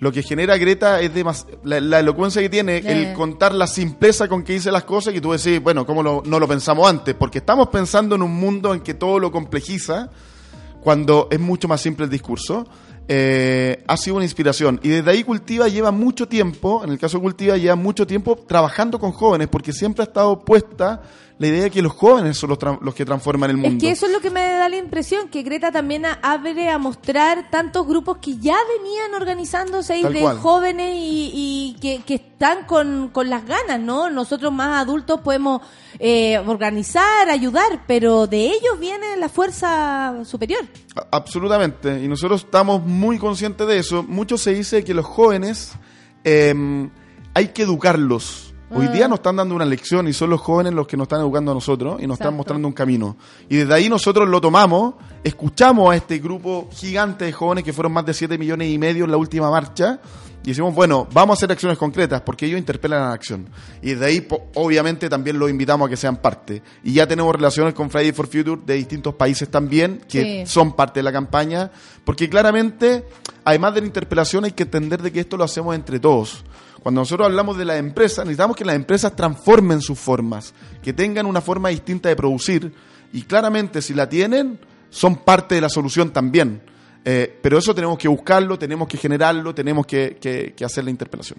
Lo 0.00 0.10
que 0.10 0.24
genera 0.24 0.56
Greta 0.56 1.00
es 1.00 1.14
demas- 1.14 1.46
la, 1.62 1.80
la 1.80 2.00
elocuencia 2.00 2.42
que 2.42 2.48
tiene, 2.48 2.78
Eh. 2.78 2.82
el 3.10 3.12
contar 3.14 3.54
la 3.54 3.68
simpleza 3.68 4.26
con 4.26 4.42
que 4.42 4.54
dice 4.54 4.72
las 4.72 4.82
cosas, 4.82 5.12
que 5.14 5.20
tú 5.20 5.30
decís, 5.30 5.62
bueno, 5.62 5.86
¿cómo 5.86 6.02
lo- 6.02 6.22
no 6.26 6.40
lo 6.40 6.48
pensamos 6.48 6.88
antes? 6.88 7.14
Porque 7.14 7.38
estamos 7.38 7.68
pensando 7.68 8.16
en 8.16 8.22
un 8.22 8.32
mundo 8.34 8.74
en 8.74 8.80
que 8.80 8.94
todo 8.94 9.20
lo 9.20 9.30
complejiza, 9.30 10.10
cuando 10.82 11.28
es 11.30 11.38
mucho 11.38 11.68
más 11.68 11.80
simple 11.80 12.04
el 12.06 12.10
discurso. 12.10 12.66
Eh, 13.08 13.82
ha 13.86 13.96
sido 13.96 14.16
una 14.16 14.24
inspiración. 14.24 14.80
Y 14.82 14.88
desde 14.88 15.10
ahí 15.10 15.24
Cultiva 15.24 15.68
lleva 15.68 15.90
mucho 15.90 16.28
tiempo, 16.28 16.82
en 16.84 16.90
el 16.90 16.98
caso 16.98 17.18
de 17.18 17.22
Cultiva, 17.22 17.56
lleva 17.56 17.76
mucho 17.76 18.06
tiempo 18.06 18.36
trabajando 18.36 18.98
con 18.98 19.12
jóvenes, 19.12 19.48
porque 19.48 19.72
siempre 19.72 20.02
ha 20.02 20.06
estado 20.06 20.44
puesta 20.44 21.02
la 21.42 21.48
idea 21.48 21.62
de 21.64 21.70
que 21.72 21.82
los 21.82 21.92
jóvenes 21.92 22.36
son 22.36 22.50
los, 22.50 22.94
que 22.94 23.04
transforman 23.04 23.50
el 23.50 23.56
mundo. 23.56 23.76
Es 23.76 23.82
que 23.82 23.90
eso 23.90 24.06
es 24.06 24.12
lo 24.12 24.20
que 24.20 24.30
me 24.30 24.42
da 24.42 24.68
la 24.68 24.76
impresión, 24.76 25.28
que 25.28 25.42
Greta 25.42 25.72
también 25.72 26.04
abre 26.22 26.68
a 26.68 26.78
mostrar 26.78 27.50
tantos 27.50 27.84
grupos 27.84 28.18
que 28.18 28.36
ya 28.36 28.56
venían 28.78 29.12
organizándose 29.14 29.98
y 29.98 30.04
de 30.04 30.20
cual. 30.20 30.38
jóvenes 30.38 30.94
y, 30.94 31.32
y 31.34 31.80
que, 31.80 32.04
que 32.04 32.14
están 32.14 32.64
con, 32.66 33.08
con 33.08 33.28
las 33.28 33.44
ganas, 33.44 33.80
¿no? 33.80 34.08
Nosotros 34.08 34.52
más 34.52 34.80
adultos 34.80 35.20
podemos 35.22 35.62
eh, 35.98 36.38
organizar, 36.38 37.28
ayudar, 37.28 37.86
pero 37.88 38.28
de 38.28 38.44
ellos 38.44 38.78
viene 38.78 39.16
la 39.16 39.28
fuerza 39.28 40.22
superior. 40.24 40.64
Absolutamente, 41.10 42.04
y 42.04 42.06
nosotros 42.06 42.44
estamos 42.44 42.86
muy 42.86 43.18
conscientes 43.18 43.66
de 43.66 43.80
eso. 43.80 44.04
Mucho 44.04 44.38
se 44.38 44.54
dice 44.54 44.84
que 44.84 44.94
los 44.94 45.06
jóvenes 45.06 45.72
eh, 46.22 46.54
hay 47.34 47.48
que 47.48 47.62
educarlos. 47.62 48.51
Hoy 48.74 48.88
día 48.88 49.06
nos 49.06 49.18
están 49.18 49.36
dando 49.36 49.54
una 49.54 49.64
lección 49.66 50.08
y 50.08 50.12
son 50.12 50.30
los 50.30 50.40
jóvenes 50.40 50.72
los 50.72 50.86
que 50.86 50.96
nos 50.96 51.04
están 51.04 51.20
educando 51.20 51.50
a 51.50 51.54
nosotros 51.54 52.00
y 52.02 52.06
nos 52.06 52.18
están 52.18 52.34
mostrando 52.34 52.66
un 52.66 52.72
camino. 52.74 53.16
Y 53.48 53.56
desde 53.56 53.74
ahí 53.74 53.88
nosotros 53.88 54.28
lo 54.28 54.40
tomamos, 54.40 54.94
escuchamos 55.22 55.92
a 55.92 55.96
este 55.96 56.18
grupo 56.18 56.68
gigante 56.72 57.26
de 57.26 57.32
jóvenes 57.32 57.64
que 57.64 57.72
fueron 57.72 57.92
más 57.92 58.06
de 58.06 58.14
7 58.14 58.38
millones 58.38 58.68
y 58.70 58.78
medio 58.78 59.04
en 59.04 59.10
la 59.10 59.18
última 59.18 59.50
marcha 59.50 60.00
y 60.42 60.48
decimos, 60.48 60.74
bueno, 60.74 61.06
vamos 61.12 61.34
a 61.34 61.38
hacer 61.38 61.52
acciones 61.52 61.76
concretas 61.76 62.22
porque 62.22 62.46
ellos 62.46 62.58
interpelan 62.58 63.02
a 63.02 63.08
la 63.08 63.12
acción. 63.12 63.48
Y 63.82 63.90
desde 63.90 64.06
ahí, 64.06 64.26
obviamente, 64.54 65.08
también 65.10 65.38
los 65.38 65.50
invitamos 65.50 65.86
a 65.86 65.90
que 65.90 65.96
sean 65.96 66.16
parte. 66.16 66.62
Y 66.82 66.94
ya 66.94 67.06
tenemos 67.06 67.34
relaciones 67.34 67.74
con 67.74 67.90
Friday 67.90 68.12
for 68.12 68.26
Future 68.26 68.60
de 68.64 68.74
distintos 68.74 69.14
países 69.14 69.50
también 69.50 70.00
que 70.08 70.44
Sí. 70.46 70.52
son 70.52 70.72
parte 70.72 71.00
de 71.00 71.04
la 71.04 71.12
campaña, 71.12 71.70
porque 72.04 72.28
claramente, 72.30 73.04
además 73.44 73.74
de 73.74 73.82
la 73.82 73.86
interpelación, 73.86 74.44
hay 74.44 74.52
que 74.52 74.62
entender 74.62 75.02
de 75.02 75.12
que 75.12 75.20
esto 75.20 75.36
lo 75.36 75.44
hacemos 75.44 75.74
entre 75.74 76.00
todos. 76.00 76.42
Cuando 76.82 77.00
nosotros 77.00 77.26
hablamos 77.26 77.56
de 77.56 77.64
las 77.64 77.78
empresas, 77.78 78.24
necesitamos 78.24 78.56
que 78.56 78.64
las 78.64 78.74
empresas 78.74 79.14
transformen 79.14 79.80
sus 79.80 79.98
formas, 79.98 80.52
que 80.82 80.92
tengan 80.92 81.26
una 81.26 81.40
forma 81.40 81.68
distinta 81.68 82.08
de 82.08 82.16
producir, 82.16 82.72
y 83.12 83.22
claramente 83.22 83.80
si 83.80 83.94
la 83.94 84.08
tienen, 84.08 84.58
son 84.90 85.16
parte 85.16 85.54
de 85.54 85.60
la 85.60 85.68
solución 85.68 86.10
también. 86.12 86.60
Eh, 87.04 87.38
pero 87.40 87.58
eso 87.58 87.74
tenemos 87.74 87.98
que 87.98 88.08
buscarlo, 88.08 88.58
tenemos 88.58 88.88
que 88.88 88.96
generarlo, 88.96 89.54
tenemos 89.54 89.86
que, 89.86 90.54
hacer 90.64 90.84
la 90.84 90.90
interpelación. 90.90 91.38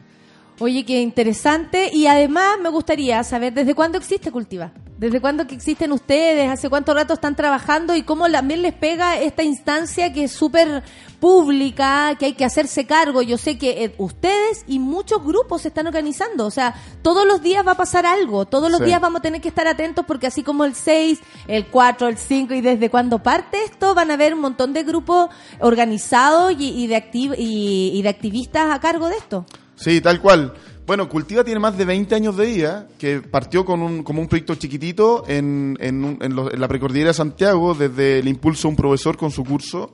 Oye, 0.60 0.86
qué 0.86 1.02
interesante. 1.02 1.90
Y 1.94 2.08
además 2.08 2.58
me 2.62 2.70
gustaría 2.70 3.24
saber 3.24 3.54
desde 3.54 3.76
cuándo 3.76 3.98
existe 3.98 4.32
Cultiva. 4.32 4.72
¿Desde 4.98 5.20
cuándo 5.20 5.46
que 5.48 5.56
existen 5.56 5.92
ustedes? 5.92 6.50
¿Hace 6.50 6.70
cuánto 6.70 6.94
rato 6.94 7.14
están 7.16 7.36
trabajando? 7.36 7.96
¿Y 7.96 8.04
cómo 8.04 8.30
también 8.32 8.62
les 8.62 8.74
pega 8.74 9.18
esta 9.20 9.44
instancia 9.44 10.14
que 10.14 10.26
es 10.26 10.32
súper 10.32 10.84
pública, 11.20 12.16
que 12.20 12.28
hay 12.28 12.34
que 12.34 12.46
hacerse 12.46 12.86
cargo? 12.86 13.22
Yo 13.22 13.38
sé 13.38 13.58
que 13.58 13.84
eh, 13.84 13.96
ustedes 13.98 14.64
y 14.68 14.80
muchos 14.80 15.22
grupos 15.24 15.64
se 15.64 15.70
están 15.70 15.88
organizando. 15.88 16.46
O 16.46 16.52
sea, 16.52 16.76
todos 17.02 17.26
los 17.26 17.42
días 17.42 17.68
va 17.68 17.72
a 17.72 17.78
pasar 17.78 18.06
algo. 18.06 18.46
Todos 18.46 18.70
los 18.72 18.80
Sí. 18.80 18.86
días 18.86 19.02
vamos 19.02 19.20
a 19.20 19.24
tener 19.24 19.42
que 19.42 19.48
estar 19.50 19.68
atentos 19.68 20.06
porque 20.06 20.28
así 20.28 20.44
como 20.44 20.64
el 20.64 20.76
6, 20.76 21.20
el 21.48 21.66
4, 21.68 22.08
el 22.08 22.18
5 22.18 22.54
y 22.54 22.62
desde 22.62 22.90
cuando 22.90 23.20
parte 23.22 23.58
esto 23.66 23.96
van 23.96 24.12
a 24.12 24.14
haber 24.14 24.34
un 24.36 24.40
montón 24.42 24.72
de 24.72 24.84
grupos 24.84 25.30
organizados 25.60 26.54
y, 26.58 26.70
y 26.84 26.88
de, 26.88 26.96
activ- 26.96 27.36
y, 27.38 27.92
y 27.94 28.02
de 28.04 28.10
activistas 28.10 28.72
a 28.72 28.80
cargo 28.80 29.10
de 29.10 29.18
esto. 29.18 29.46
Sí, 29.84 30.02
tal 30.02 30.22
cual. 30.22 30.54
Bueno, 30.86 31.08
Cultiva 31.08 31.44
tiene 31.46 31.60
más 31.62 31.78
de 31.78 31.86
20 31.86 32.14
años 32.16 32.36
de 32.36 32.46
vida, 32.46 32.88
que 32.98 33.22
partió 33.22 33.64
con 33.64 33.82
un, 33.82 34.04
como 34.04 34.20
un 34.22 34.28
proyecto 34.28 34.56
chiquitito 34.56 35.24
en, 35.28 35.78
en, 35.80 36.04
un- 36.04 36.18
en 36.22 36.36
lo- 36.36 36.52
en 36.54 36.60
la 36.60 36.68
precordillera 36.68 37.12
de 37.12 37.14
Santiago, 37.14 37.74
desde 37.74 38.20
el 38.20 38.28
impulso 38.28 38.68
de 38.68 38.72
un 38.72 38.76
profesor 38.76 39.16
con 39.18 39.32
su 39.32 39.44
curso. 39.46 39.94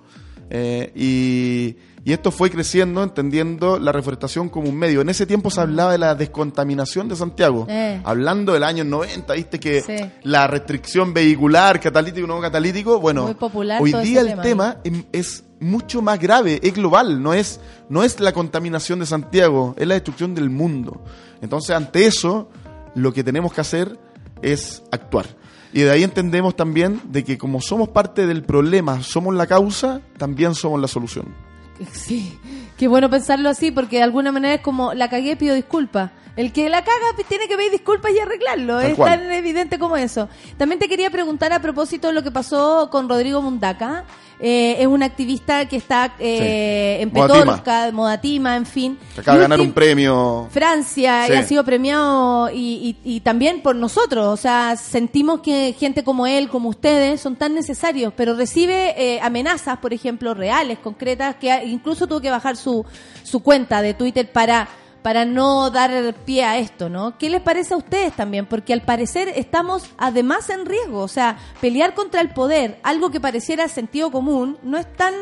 eh, 0.51 0.91
y, 0.95 1.77
y 2.09 2.11
esto 2.13 2.31
fue 2.31 2.49
creciendo, 2.49 3.03
entendiendo 3.03 3.77
la 3.77 3.91
reforestación 3.91 4.49
como 4.49 4.67
un 4.69 4.75
medio. 4.77 5.01
En 5.01 5.09
ese 5.09 5.27
tiempo 5.27 5.51
se 5.51 5.61
hablaba 5.61 5.91
de 5.91 5.99
la 5.99 6.15
descontaminación 6.15 7.07
de 7.07 7.15
Santiago. 7.15 7.67
Eh. 7.69 8.01
Hablando 8.03 8.53
del 8.53 8.63
año 8.63 8.83
90, 8.83 9.33
viste 9.33 9.59
que 9.59 9.81
Sí. 9.83 9.95
la 10.23 10.47
restricción 10.47 11.13
vehicular, 11.13 11.79
catalítico 11.79 12.25
y 12.25 12.27
no 12.27 12.39
catalítico, 12.41 12.99
bueno, 12.99 13.25
Muy 13.25 13.35
popular 13.35 13.79
hoy 13.79 13.93
día 14.01 14.21
el 14.21 14.27
tema. 14.29 14.41
tema 14.41 14.77
em- 14.85 15.03
es 15.11 15.43
mucho 15.59 16.01
más 16.01 16.19
grave, 16.19 16.59
es 16.63 16.73
global, 16.73 17.21
no 17.21 17.33
es, 17.33 17.59
no 17.89 18.03
es 18.03 18.19
la 18.19 18.33
contaminación 18.33 18.99
de 18.99 19.05
Santiago, 19.05 19.75
es 19.77 19.87
la 19.87 19.95
destrucción 19.95 20.35
del 20.35 20.49
mundo. 20.49 21.01
Entonces, 21.41 21.75
ante 21.75 22.05
eso, 22.05 22.49
lo 22.95 23.13
que 23.13 23.23
tenemos 23.23 23.53
que 23.53 23.61
hacer 23.61 23.99
es 24.41 24.83
actuar. 24.91 25.25
Y 25.71 25.81
de 25.81 25.91
ahí 25.91 26.03
entendemos 26.03 26.55
también 26.55 27.01
de 27.05 27.23
que 27.23 27.37
como 27.37 27.61
somos 27.61 27.89
parte 27.89 28.25
del 28.25 28.43
problema, 28.43 29.03
somos 29.03 29.35
la 29.35 29.47
causa, 29.47 30.01
también 30.17 30.55
somos 30.55 30.79
la 30.79 30.87
solución. 30.87 31.33
Sí, 31.93 32.37
qué 32.77 32.89
bueno 32.89 33.09
pensarlo 33.09 33.47
así, 33.47 33.71
porque 33.71 33.97
de 33.97 34.03
alguna 34.03 34.33
manera 34.33 34.55
es 34.55 34.61
como 34.61 34.93
la 34.93 35.09
cagué, 35.09 35.37
pido 35.37 35.55
disculpas. 35.55 36.11
El 36.35 36.53
que 36.53 36.69
la 36.69 36.83
caga 36.83 37.23
tiene 37.27 37.47
que 37.47 37.57
pedir 37.57 37.71
disculpas 37.71 38.11
y 38.13 38.19
arreglarlo. 38.19 38.79
Tal 38.79 38.91
es 38.91 38.95
cual. 38.95 39.19
tan 39.19 39.31
evidente 39.31 39.77
como 39.79 39.97
eso. 39.97 40.29
También 40.57 40.79
te 40.79 40.87
quería 40.87 41.09
preguntar 41.09 41.51
a 41.51 41.61
propósito 41.61 42.07
de 42.07 42.13
lo 42.13 42.23
que 42.23 42.31
pasó 42.31 42.89
con 42.89 43.09
Rodrigo 43.09 43.41
Mundaca. 43.41 44.05
Eh, 44.41 44.77
es 44.79 44.87
un 44.87 45.03
activista 45.03 45.67
que 45.67 45.75
está 45.75 46.13
eh, 46.17 46.99
en. 47.01 47.09
Petorca, 47.09 47.91
Modatima, 47.91 48.55
en 48.55 48.65
fin. 48.65 48.97
Que 49.13 49.19
acaba 49.21 49.37
de 49.37 49.41
ganar 49.43 49.59
un 49.59 49.73
premio. 49.73 50.47
Francia 50.49 51.25
Sí. 51.27 51.33
y 51.33 51.35
ha 51.35 51.43
sido 51.43 51.63
premiado 51.65 52.49
y, 52.49 52.97
y- 53.03 53.15
y 53.15 53.19
también 53.19 53.61
por 53.61 53.75
nosotros. 53.75 54.25
O 54.27 54.37
sea, 54.37 54.77
sentimos 54.77 55.41
que 55.41 55.75
gente 55.77 56.03
como 56.05 56.25
él, 56.25 56.47
como 56.47 56.69
ustedes, 56.69 57.19
son 57.19 57.35
tan 57.35 57.53
necesarios, 57.53 58.13
pero 58.15 58.33
recibe 58.33 58.93
eh, 58.97 59.19
amenazas, 59.21 59.77
por 59.79 59.93
ejemplo, 59.93 60.33
reales, 60.33 60.79
concretas, 60.79 61.35
que 61.35 61.65
incluso 61.65 62.07
tuvo 62.07 62.21
que 62.21 62.29
bajar 62.31 62.55
su, 62.55 62.85
su 63.23 63.41
cuenta 63.41 63.81
de 63.81 63.93
Twitter 63.93 64.31
para 64.31 64.69
para 65.01 65.25
no 65.25 65.69
dar 65.69 66.13
pie 66.25 66.43
a 66.43 66.57
esto, 66.57 66.89
¿no? 66.89 67.17
¿Qué 67.17 67.29
les 67.29 67.41
parece 67.41 67.73
a 67.73 67.77
ustedes 67.77 68.13
también? 68.13 68.45
Porque 68.45 68.73
al 68.73 68.81
parecer 68.81 69.29
estamos 69.35 69.89
además 69.97 70.49
en 70.49 70.65
riesgo, 70.65 70.99
o 70.99 71.07
sea, 71.07 71.37
pelear 71.61 71.93
contra 71.93 72.21
el 72.21 72.29
poder, 72.29 72.79
algo 72.83 73.09
que 73.09 73.19
pareciera 73.19 73.67
sentido 73.67 74.11
común, 74.11 74.57
no 74.63 74.77
es 74.77 74.91
tan 74.95 75.13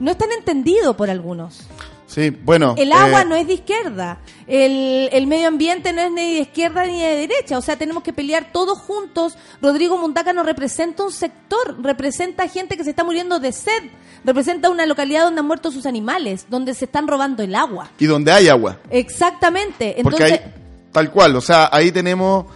no 0.00 0.10
es 0.10 0.18
tan 0.18 0.32
entendido 0.32 0.96
por 0.96 1.08
algunos. 1.08 1.68
Sí, 2.06 2.30
bueno. 2.30 2.74
El 2.76 2.92
agua 2.92 3.22
eh, 3.22 3.24
no 3.24 3.34
es 3.34 3.46
de 3.46 3.54
izquierda, 3.54 4.18
el, 4.46 5.08
el 5.12 5.26
medio 5.26 5.48
ambiente 5.48 5.92
no 5.92 6.02
es 6.02 6.12
ni 6.12 6.34
de 6.34 6.40
izquierda 6.40 6.84
ni 6.84 7.00
de 7.00 7.16
derecha, 7.26 7.58
o 7.58 7.62
sea, 7.62 7.76
tenemos 7.76 8.02
que 8.02 8.12
pelear 8.12 8.52
todos 8.52 8.78
juntos. 8.78 9.36
Rodrigo 9.62 9.96
Mundaca 9.96 10.32
no 10.32 10.42
representa 10.42 11.02
un 11.02 11.12
sector, 11.12 11.82
representa 11.82 12.46
gente 12.48 12.76
que 12.76 12.84
se 12.84 12.90
está 12.90 13.04
muriendo 13.04 13.40
de 13.40 13.52
sed, 13.52 13.84
representa 14.24 14.70
una 14.70 14.86
localidad 14.86 15.24
donde 15.24 15.40
han 15.40 15.46
muerto 15.46 15.70
sus 15.70 15.86
animales, 15.86 16.46
donde 16.48 16.74
se 16.74 16.84
están 16.84 17.08
robando 17.08 17.42
el 17.42 17.54
agua. 17.54 17.90
Y 17.98 18.06
donde 18.06 18.32
hay 18.32 18.48
agua. 18.48 18.78
Exactamente. 18.90 19.96
Porque 20.02 20.22
Entonces, 20.22 20.40
hay, 20.44 20.54
tal 20.92 21.10
cual, 21.10 21.36
o 21.36 21.40
sea, 21.40 21.68
ahí 21.72 21.90
tenemos 21.90 22.46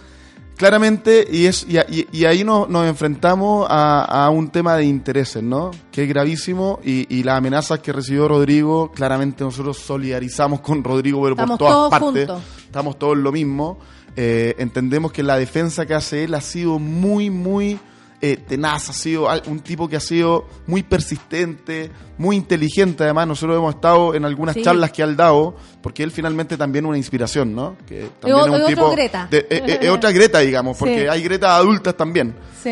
claramente, 0.59 1.25
y 1.31 1.45
es 1.45 1.65
y, 1.69 1.77
y- 1.77 2.07
y 2.11 2.25
ahí 2.25 2.43
nos, 2.43 2.67
nos 2.69 2.85
enfrentamos 2.85 3.65
a, 3.69 4.25
a 4.25 4.29
un 4.29 4.49
tema 4.49 4.75
de 4.75 4.83
intereses, 4.83 5.41
¿no? 5.41 5.71
Que 5.89 6.03
es 6.03 6.09
gravísimo, 6.09 6.79
y, 6.83 7.07
y 7.15 7.23
las 7.23 7.37
amenazas 7.37 7.79
que 7.79 7.93
recibió 7.93 8.27
Rodrigo, 8.27 8.91
claramente 8.91 9.43
nosotros 9.45 9.77
solidarizamos 9.77 10.59
con 10.59 10.83
Rodrigo, 10.83 11.21
pero 11.21 11.33
Estamos 11.35 11.57
por 11.57 11.67
todas 11.69 11.73
todos 11.73 11.89
partes, 11.89 12.27
juntos. 12.27 12.41
estamos 12.65 12.99
todos 12.99 13.17
lo 13.17 13.31
mismo. 13.31 13.79
Eh, 14.17 14.55
entendemos 14.57 15.13
que 15.13 15.23
la 15.23 15.37
defensa 15.37 15.85
que 15.85 15.93
hace 15.93 16.25
él 16.25 16.33
ha 16.35 16.41
sido 16.41 16.77
muy, 16.77 17.29
muy 17.29 17.79
eh, 18.21 18.37
tenaz, 18.37 18.89
ha 18.89 18.93
sido 18.93 19.27
un 19.47 19.59
tipo 19.61 19.87
que 19.87 19.95
ha 19.95 19.99
sido 20.01 20.45
muy 20.67 20.83
persistente, 20.83 21.89
muy 22.17 22.35
inteligente. 22.35 23.03
Además, 23.03 23.27
nosotros 23.27 23.57
hemos 23.57 23.75
estado 23.75 24.13
en 24.13 24.25
algunas 24.25 24.55
Sí. 24.55 24.61
charlas 24.61 24.91
que 24.91 25.01
ha 25.03 25.07
dado, 25.07 25.55
porque 25.81 26.03
él 26.03 26.11
finalmente 26.11 26.57
también 26.57 26.85
es 26.85 26.89
una 26.89 26.97
inspiración, 26.97 27.55
¿no? 27.55 27.77
Que 27.87 28.09
también 28.19 28.35
o- 28.35 28.41
es 28.41 28.47
un 28.49 28.55
es 28.55 28.61
otro 28.61 28.67
tipo 28.67 28.91
Greta. 28.91 29.27
de- 29.31 29.37
eh, 29.39 29.45
eh, 29.49 29.79
es 29.83 29.89
otra 29.89 30.11
Greta, 30.11 30.39
digamos, 30.39 30.77
porque 30.77 31.01
Sí. 31.03 31.07
hay 31.07 31.21
Greta 31.23 31.55
adultas 31.55 31.95
también. 31.95 32.35
Sí. 32.61 32.69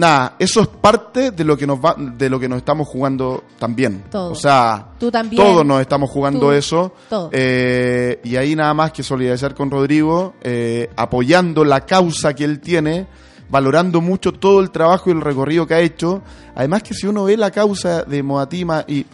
Nada, 0.00 0.34
eso 0.38 0.62
es 0.62 0.66
parte 0.68 1.30
de 1.30 1.44
lo 1.44 1.58
que 1.58 1.66
nos 1.66 1.78
va, 1.78 1.94
de 1.94 2.30
lo 2.30 2.40
que 2.40 2.48
nos 2.48 2.56
estamos 2.56 2.88
jugando 2.88 3.44
también. 3.58 4.04
Todo. 4.10 4.32
O 4.32 4.34
sea, 4.34 4.92
Tú 4.98 5.10
también. 5.10 5.42
todos 5.42 5.62
nos 5.66 5.78
estamos 5.78 6.08
jugando 6.08 6.40
Tú. 6.46 6.52
eso. 6.52 6.94
Todo. 7.10 7.28
Eh, 7.34 8.18
y 8.24 8.36
ahí 8.36 8.56
nada 8.56 8.72
más 8.72 8.92
que 8.92 9.02
solidarizar 9.02 9.54
con 9.54 9.70
Rodrigo, 9.70 10.32
eh, 10.40 10.88
apoyando 10.96 11.64
la 11.66 11.84
causa 11.84 12.32
que 12.32 12.44
él 12.44 12.60
tiene, 12.60 13.08
valorando 13.50 14.00
mucho 14.00 14.32
todo 14.32 14.60
el 14.60 14.70
trabajo 14.70 15.10
y 15.10 15.12
el 15.12 15.20
recorrido 15.20 15.66
que 15.66 15.74
ha 15.74 15.80
hecho. 15.80 16.22
Además 16.54 16.82
que 16.82 16.94
si 16.94 17.06
uno 17.06 17.24
ve 17.24 17.36
la 17.36 17.50
causa 17.50 18.02
de 18.04 18.22
Moatima 18.22 18.86
y 18.88 19.04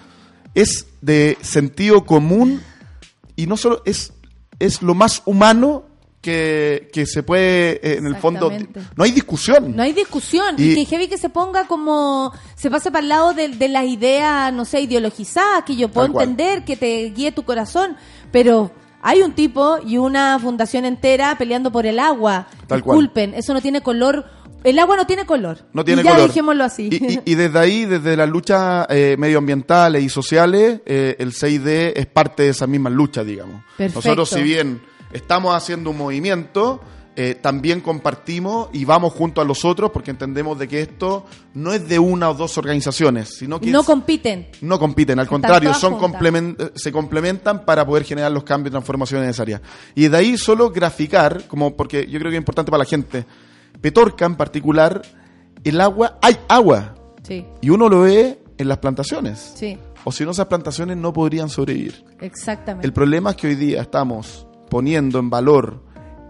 es 0.55 0.87
de 1.01 1.37
sentido 1.41 2.05
común 2.07 2.63
y 3.35 3.49
no 3.49 3.57
solo 3.57 3.83
es, 3.85 4.13
es 4.61 4.83
lo 4.83 4.95
más 4.95 5.21
humano 5.25 5.86
que, 6.27 6.89
que 6.93 7.07
se 7.07 7.23
puede, 7.23 7.75
eh, 7.83 7.99
en 7.99 8.07
el 8.09 8.17
fondo, 8.17 8.51
no 8.97 9.05
hay 9.05 9.13
discusión. 9.13 9.77
No 9.77 9.83
hay 9.85 9.93
discusión. 9.93 10.57
Y- 10.59 10.73
Y, 10.73 10.75
que 10.75 10.85
heavy 10.87 11.07
que 11.07 11.19
se 11.19 11.29
ponga 11.31 11.69
como. 11.69 12.33
Se 12.57 12.69
pase 12.69 12.91
para 12.91 13.03
el 13.05 13.09
lado 13.09 13.33
de, 13.33 13.49
de 13.49 13.69
las 13.69 13.85
ideas, 13.87 14.53
no 14.53 14.65
sé, 14.65 14.81
ideologizadas, 14.81 15.63
que 15.65 15.77
yo 15.77 15.89
puedo 15.89 16.13
cual. 16.13 16.29
entender, 16.31 16.65
que 16.65 16.77
te 16.77 17.11
guíe 17.11 17.31
tu 17.31 17.45
corazón. 17.45 17.97
Pero 18.33 18.73
hay 19.03 19.23
un 19.23 19.33
tipo 19.35 19.79
y 19.87 19.99
una 19.99 20.37
fundación 20.41 20.85
entera 20.85 21.39
peleando 21.39 21.71
por 21.71 21.87
el 21.87 22.01
agua. 22.01 22.49
Tal 22.67 22.83
cual. 22.83 22.99
Disculpen, 22.99 23.35
eso 23.35 23.55
no 23.55 23.61
tiene 23.63 23.81
color. 23.83 24.25
El 24.65 24.81
agua 24.81 24.97
no 24.97 25.07
tiene 25.07 25.25
color. 25.27 25.59
No 25.73 25.85
tiene 25.85 26.03
y 26.03 26.05
ya 26.05 26.11
color. 26.15 26.27
dejémoslo 26.27 26.65
así. 26.65 26.89
Y, 26.91 26.97
y- 27.15 27.21
y 27.25 27.35
desde 27.37 27.57
ahí, 27.57 27.85
desde 27.85 28.17
las 28.17 28.29
luchas 28.29 28.85
eh, 28.91 29.15
medioambientales 29.17 30.03
y 30.03 30.09
sociales, 30.09 30.81
eh, 30.87 31.15
el 31.21 31.33
6D 31.33 31.93
es 31.95 32.07
parte 32.07 32.43
de 32.43 32.49
esa 32.49 32.67
misma 32.67 32.91
lucha, 32.91 33.23
digamos. 33.23 33.63
Perfecto. 33.77 34.01
Nosotros, 34.09 34.29
si 34.31 34.43
bien 34.43 34.83
estamos 35.13 35.55
haciendo 35.55 35.91
un 35.91 35.99
movimiento, 35.99 36.81
eh, 37.19 37.35
también 37.35 37.81
compartimos 37.81 38.69
y 38.75 38.85
vamos 38.85 39.13
junto 39.15 39.41
a 39.41 39.45
los 39.45 39.65
otros 39.65 39.91
porque 39.91 40.11
entendemos 40.11 40.59
de 40.59 40.69
que 40.69 40.83
esto 40.83 41.25
no 41.55 41.73
es 41.73 41.89
de 41.89 41.99
una 41.99 42.29
o 42.29 42.35
dos 42.35 42.59
organizaciones, 42.59 43.39
sino 43.39 43.59
que 43.59 43.71
no 43.71 43.81
es- 43.81 43.87
compiten. 43.87 44.49
no 44.61 44.79
compiten, 44.79 45.19
al 45.19 45.27
contrario, 45.27 45.73
son 45.73 45.95
juntas. 45.95 46.21
complemen- 46.21 46.57
eh, 46.59 46.73
se 46.75 46.93
complementan 46.93 47.65
para 47.65 47.87
poder 47.87 48.05
generar 48.05 48.31
los 48.33 48.45
cambios 48.45 48.71
y 48.71 48.73
transformaciones 48.73 49.27
necesarias. 49.29 49.63
Y 49.95 50.09
de 50.09 50.17
ahí 50.17 50.37
solo 50.37 50.71
graficar, 50.71 51.47
como 51.49 51.75
porque 51.75 52.07
yo 52.07 52.19
creo 52.19 52.31
que 52.31 52.37
es 52.37 52.41
importante 52.43 52.71
para 52.71 52.81
la 52.85 52.89
gente, 52.91 53.25
Petorca 53.81 54.27
en 54.27 54.37
particular, 54.37 55.01
el 55.65 55.81
agua, 55.81 56.19
hay 56.21 56.37
agua, 56.49 56.95
Sí, 57.23 57.45
y 57.63 57.71
uno 57.71 57.89
lo 57.89 58.03
ve 58.03 58.39
en 58.59 58.69
las 58.69 58.79
plantaciones. 58.79 59.53
sí, 59.55 59.79
O 60.05 60.13
si 60.13 60.25
no, 60.25 60.31
esas 60.33 60.47
plantaciones 60.47 60.97
no 60.99 61.13
podrían 61.15 61.49
sobrevivir. 61.49 62.05
exactamente. 62.21 62.87
El 62.87 62.93
problema 62.93 63.31
es 63.31 63.37
que 63.37 63.47
hoy 63.49 63.55
día 63.55 63.81
estamos 63.83 64.47
poniendo 64.69 65.19
en 65.19 65.31
valor 65.31 65.83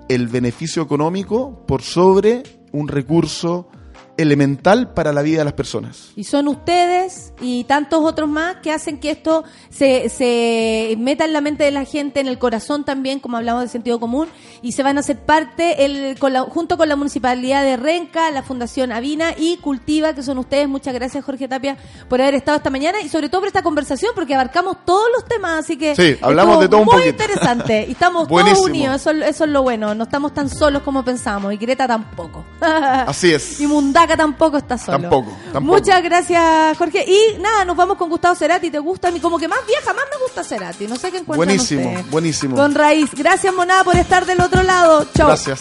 el 0.08 0.28
beneficio 0.28 0.82
económico 0.82 1.64
por 1.66 1.82
sobre 1.82 2.42
un 2.72 2.88
recurso 2.88 3.68
elemental 4.16 4.92
para 4.94 5.12
la 5.12 5.22
vida 5.22 5.38
de 5.38 5.44
las 5.44 5.52
personas. 5.54 6.10
Y 6.16 6.24
son 6.24 6.48
ustedes 6.48 7.32
y 7.40 7.64
tantos 7.64 8.00
otros 8.04 8.28
más 8.28 8.56
que 8.62 8.72
hacen 8.72 8.98
que 8.98 9.10
esto 9.10 9.44
se, 9.70 10.08
se 10.08 10.94
meta 10.98 11.24
en 11.24 11.32
la 11.32 11.40
mente 11.40 11.64
de 11.64 11.70
la 11.70 11.84
gente, 11.84 12.20
en 12.20 12.28
el 12.28 12.38
corazón 12.38 12.84
también, 12.84 13.20
como 13.20 13.36
hablamos 13.36 13.62
de 13.62 13.68
sentido 13.68 14.00
común, 14.00 14.28
y 14.62 14.72
se 14.72 14.82
van 14.82 14.96
a 14.96 15.00
hacer 15.00 15.18
parte 15.18 15.84
el, 15.84 16.18
con 16.18 16.32
la- 16.32 16.42
junto 16.42 16.76
con 16.76 16.88
la 16.88 16.96
Municipalidad 16.96 17.62
de 17.62 17.76
Renca, 17.76 18.30
la 18.30 18.42
Fundación 18.42 18.92
Avina 18.92 19.32
y 19.36 19.56
Cultiva, 19.58 20.14
que 20.14 20.22
son 20.22 20.38
ustedes. 20.38 20.68
Muchas 20.68 20.94
gracias, 20.94 21.24
Jorge 21.24 21.48
Tapia, 21.48 21.76
por 22.08 22.20
haber 22.20 22.34
estado 22.34 22.56
esta 22.58 22.70
mañana 22.70 23.00
y 23.02 23.08
sobre 23.08 23.28
todo 23.28 23.42
por 23.42 23.48
esta 23.48 23.62
conversación, 23.62 24.12
porque 24.14 24.34
abarcamos 24.34 24.78
todos 24.84 25.06
los 25.14 25.24
temas, 25.26 25.60
así 25.60 25.76
que 25.76 25.94
Sí, 25.94 26.16
hablamos 26.22 26.60
de 26.60 26.68
todo 26.68 26.80
un 26.80 26.86
muy 26.86 26.96
poquito. 26.96 27.10
interesante. 27.24 27.86
Y 27.88 27.92
estamos 27.92 28.28
todos 28.28 28.58
unidos, 28.60 29.00
eso, 29.00 29.10
eso 29.10 29.44
es 29.44 29.50
lo 29.50 29.62
bueno. 29.62 29.94
No 29.94 30.04
estamos 30.04 30.32
tan 30.34 30.48
solos 30.48 30.82
como 30.82 31.04
pensamos, 31.04 31.52
y 31.52 31.56
Greta 31.56 31.86
tampoco. 31.86 32.44
Así 32.60 33.32
es. 33.32 33.60
Y 33.66 33.66
Tampoco 34.14 34.58
está 34.58 34.76
solo. 34.76 34.98
Tampoco, 35.00 35.30
tampoco. 35.52 35.78
Muchas 35.78 36.02
gracias, 36.02 36.76
Jorge. 36.76 37.02
Y 37.06 37.38
nada, 37.40 37.64
nos 37.64 37.76
vamos 37.76 37.96
con 37.96 38.10
Gustavo 38.10 38.34
Cerati. 38.34 38.70
¿Te 38.70 38.78
gusta? 38.78 39.10
Como 39.22 39.38
que 39.38 39.48
más 39.48 39.60
vieja, 39.66 39.94
más 39.94 40.04
me 40.10 40.22
gusta 40.22 40.44
Cerati. 40.44 40.86
No 40.86 40.96
sé 40.96 41.10
qué 41.10 41.18
encuentran 41.18 41.48
Buenísimo, 41.48 41.88
ustedes. 41.88 42.10
buenísimo. 42.10 42.56
Con 42.56 42.74
raíz. 42.74 43.08
Gracias, 43.14 43.54
Monada, 43.54 43.84
por 43.84 43.96
estar 43.96 44.26
del 44.26 44.42
otro 44.42 44.62
lado. 44.62 45.06
Chau. 45.14 45.28
Gracias. 45.28 45.60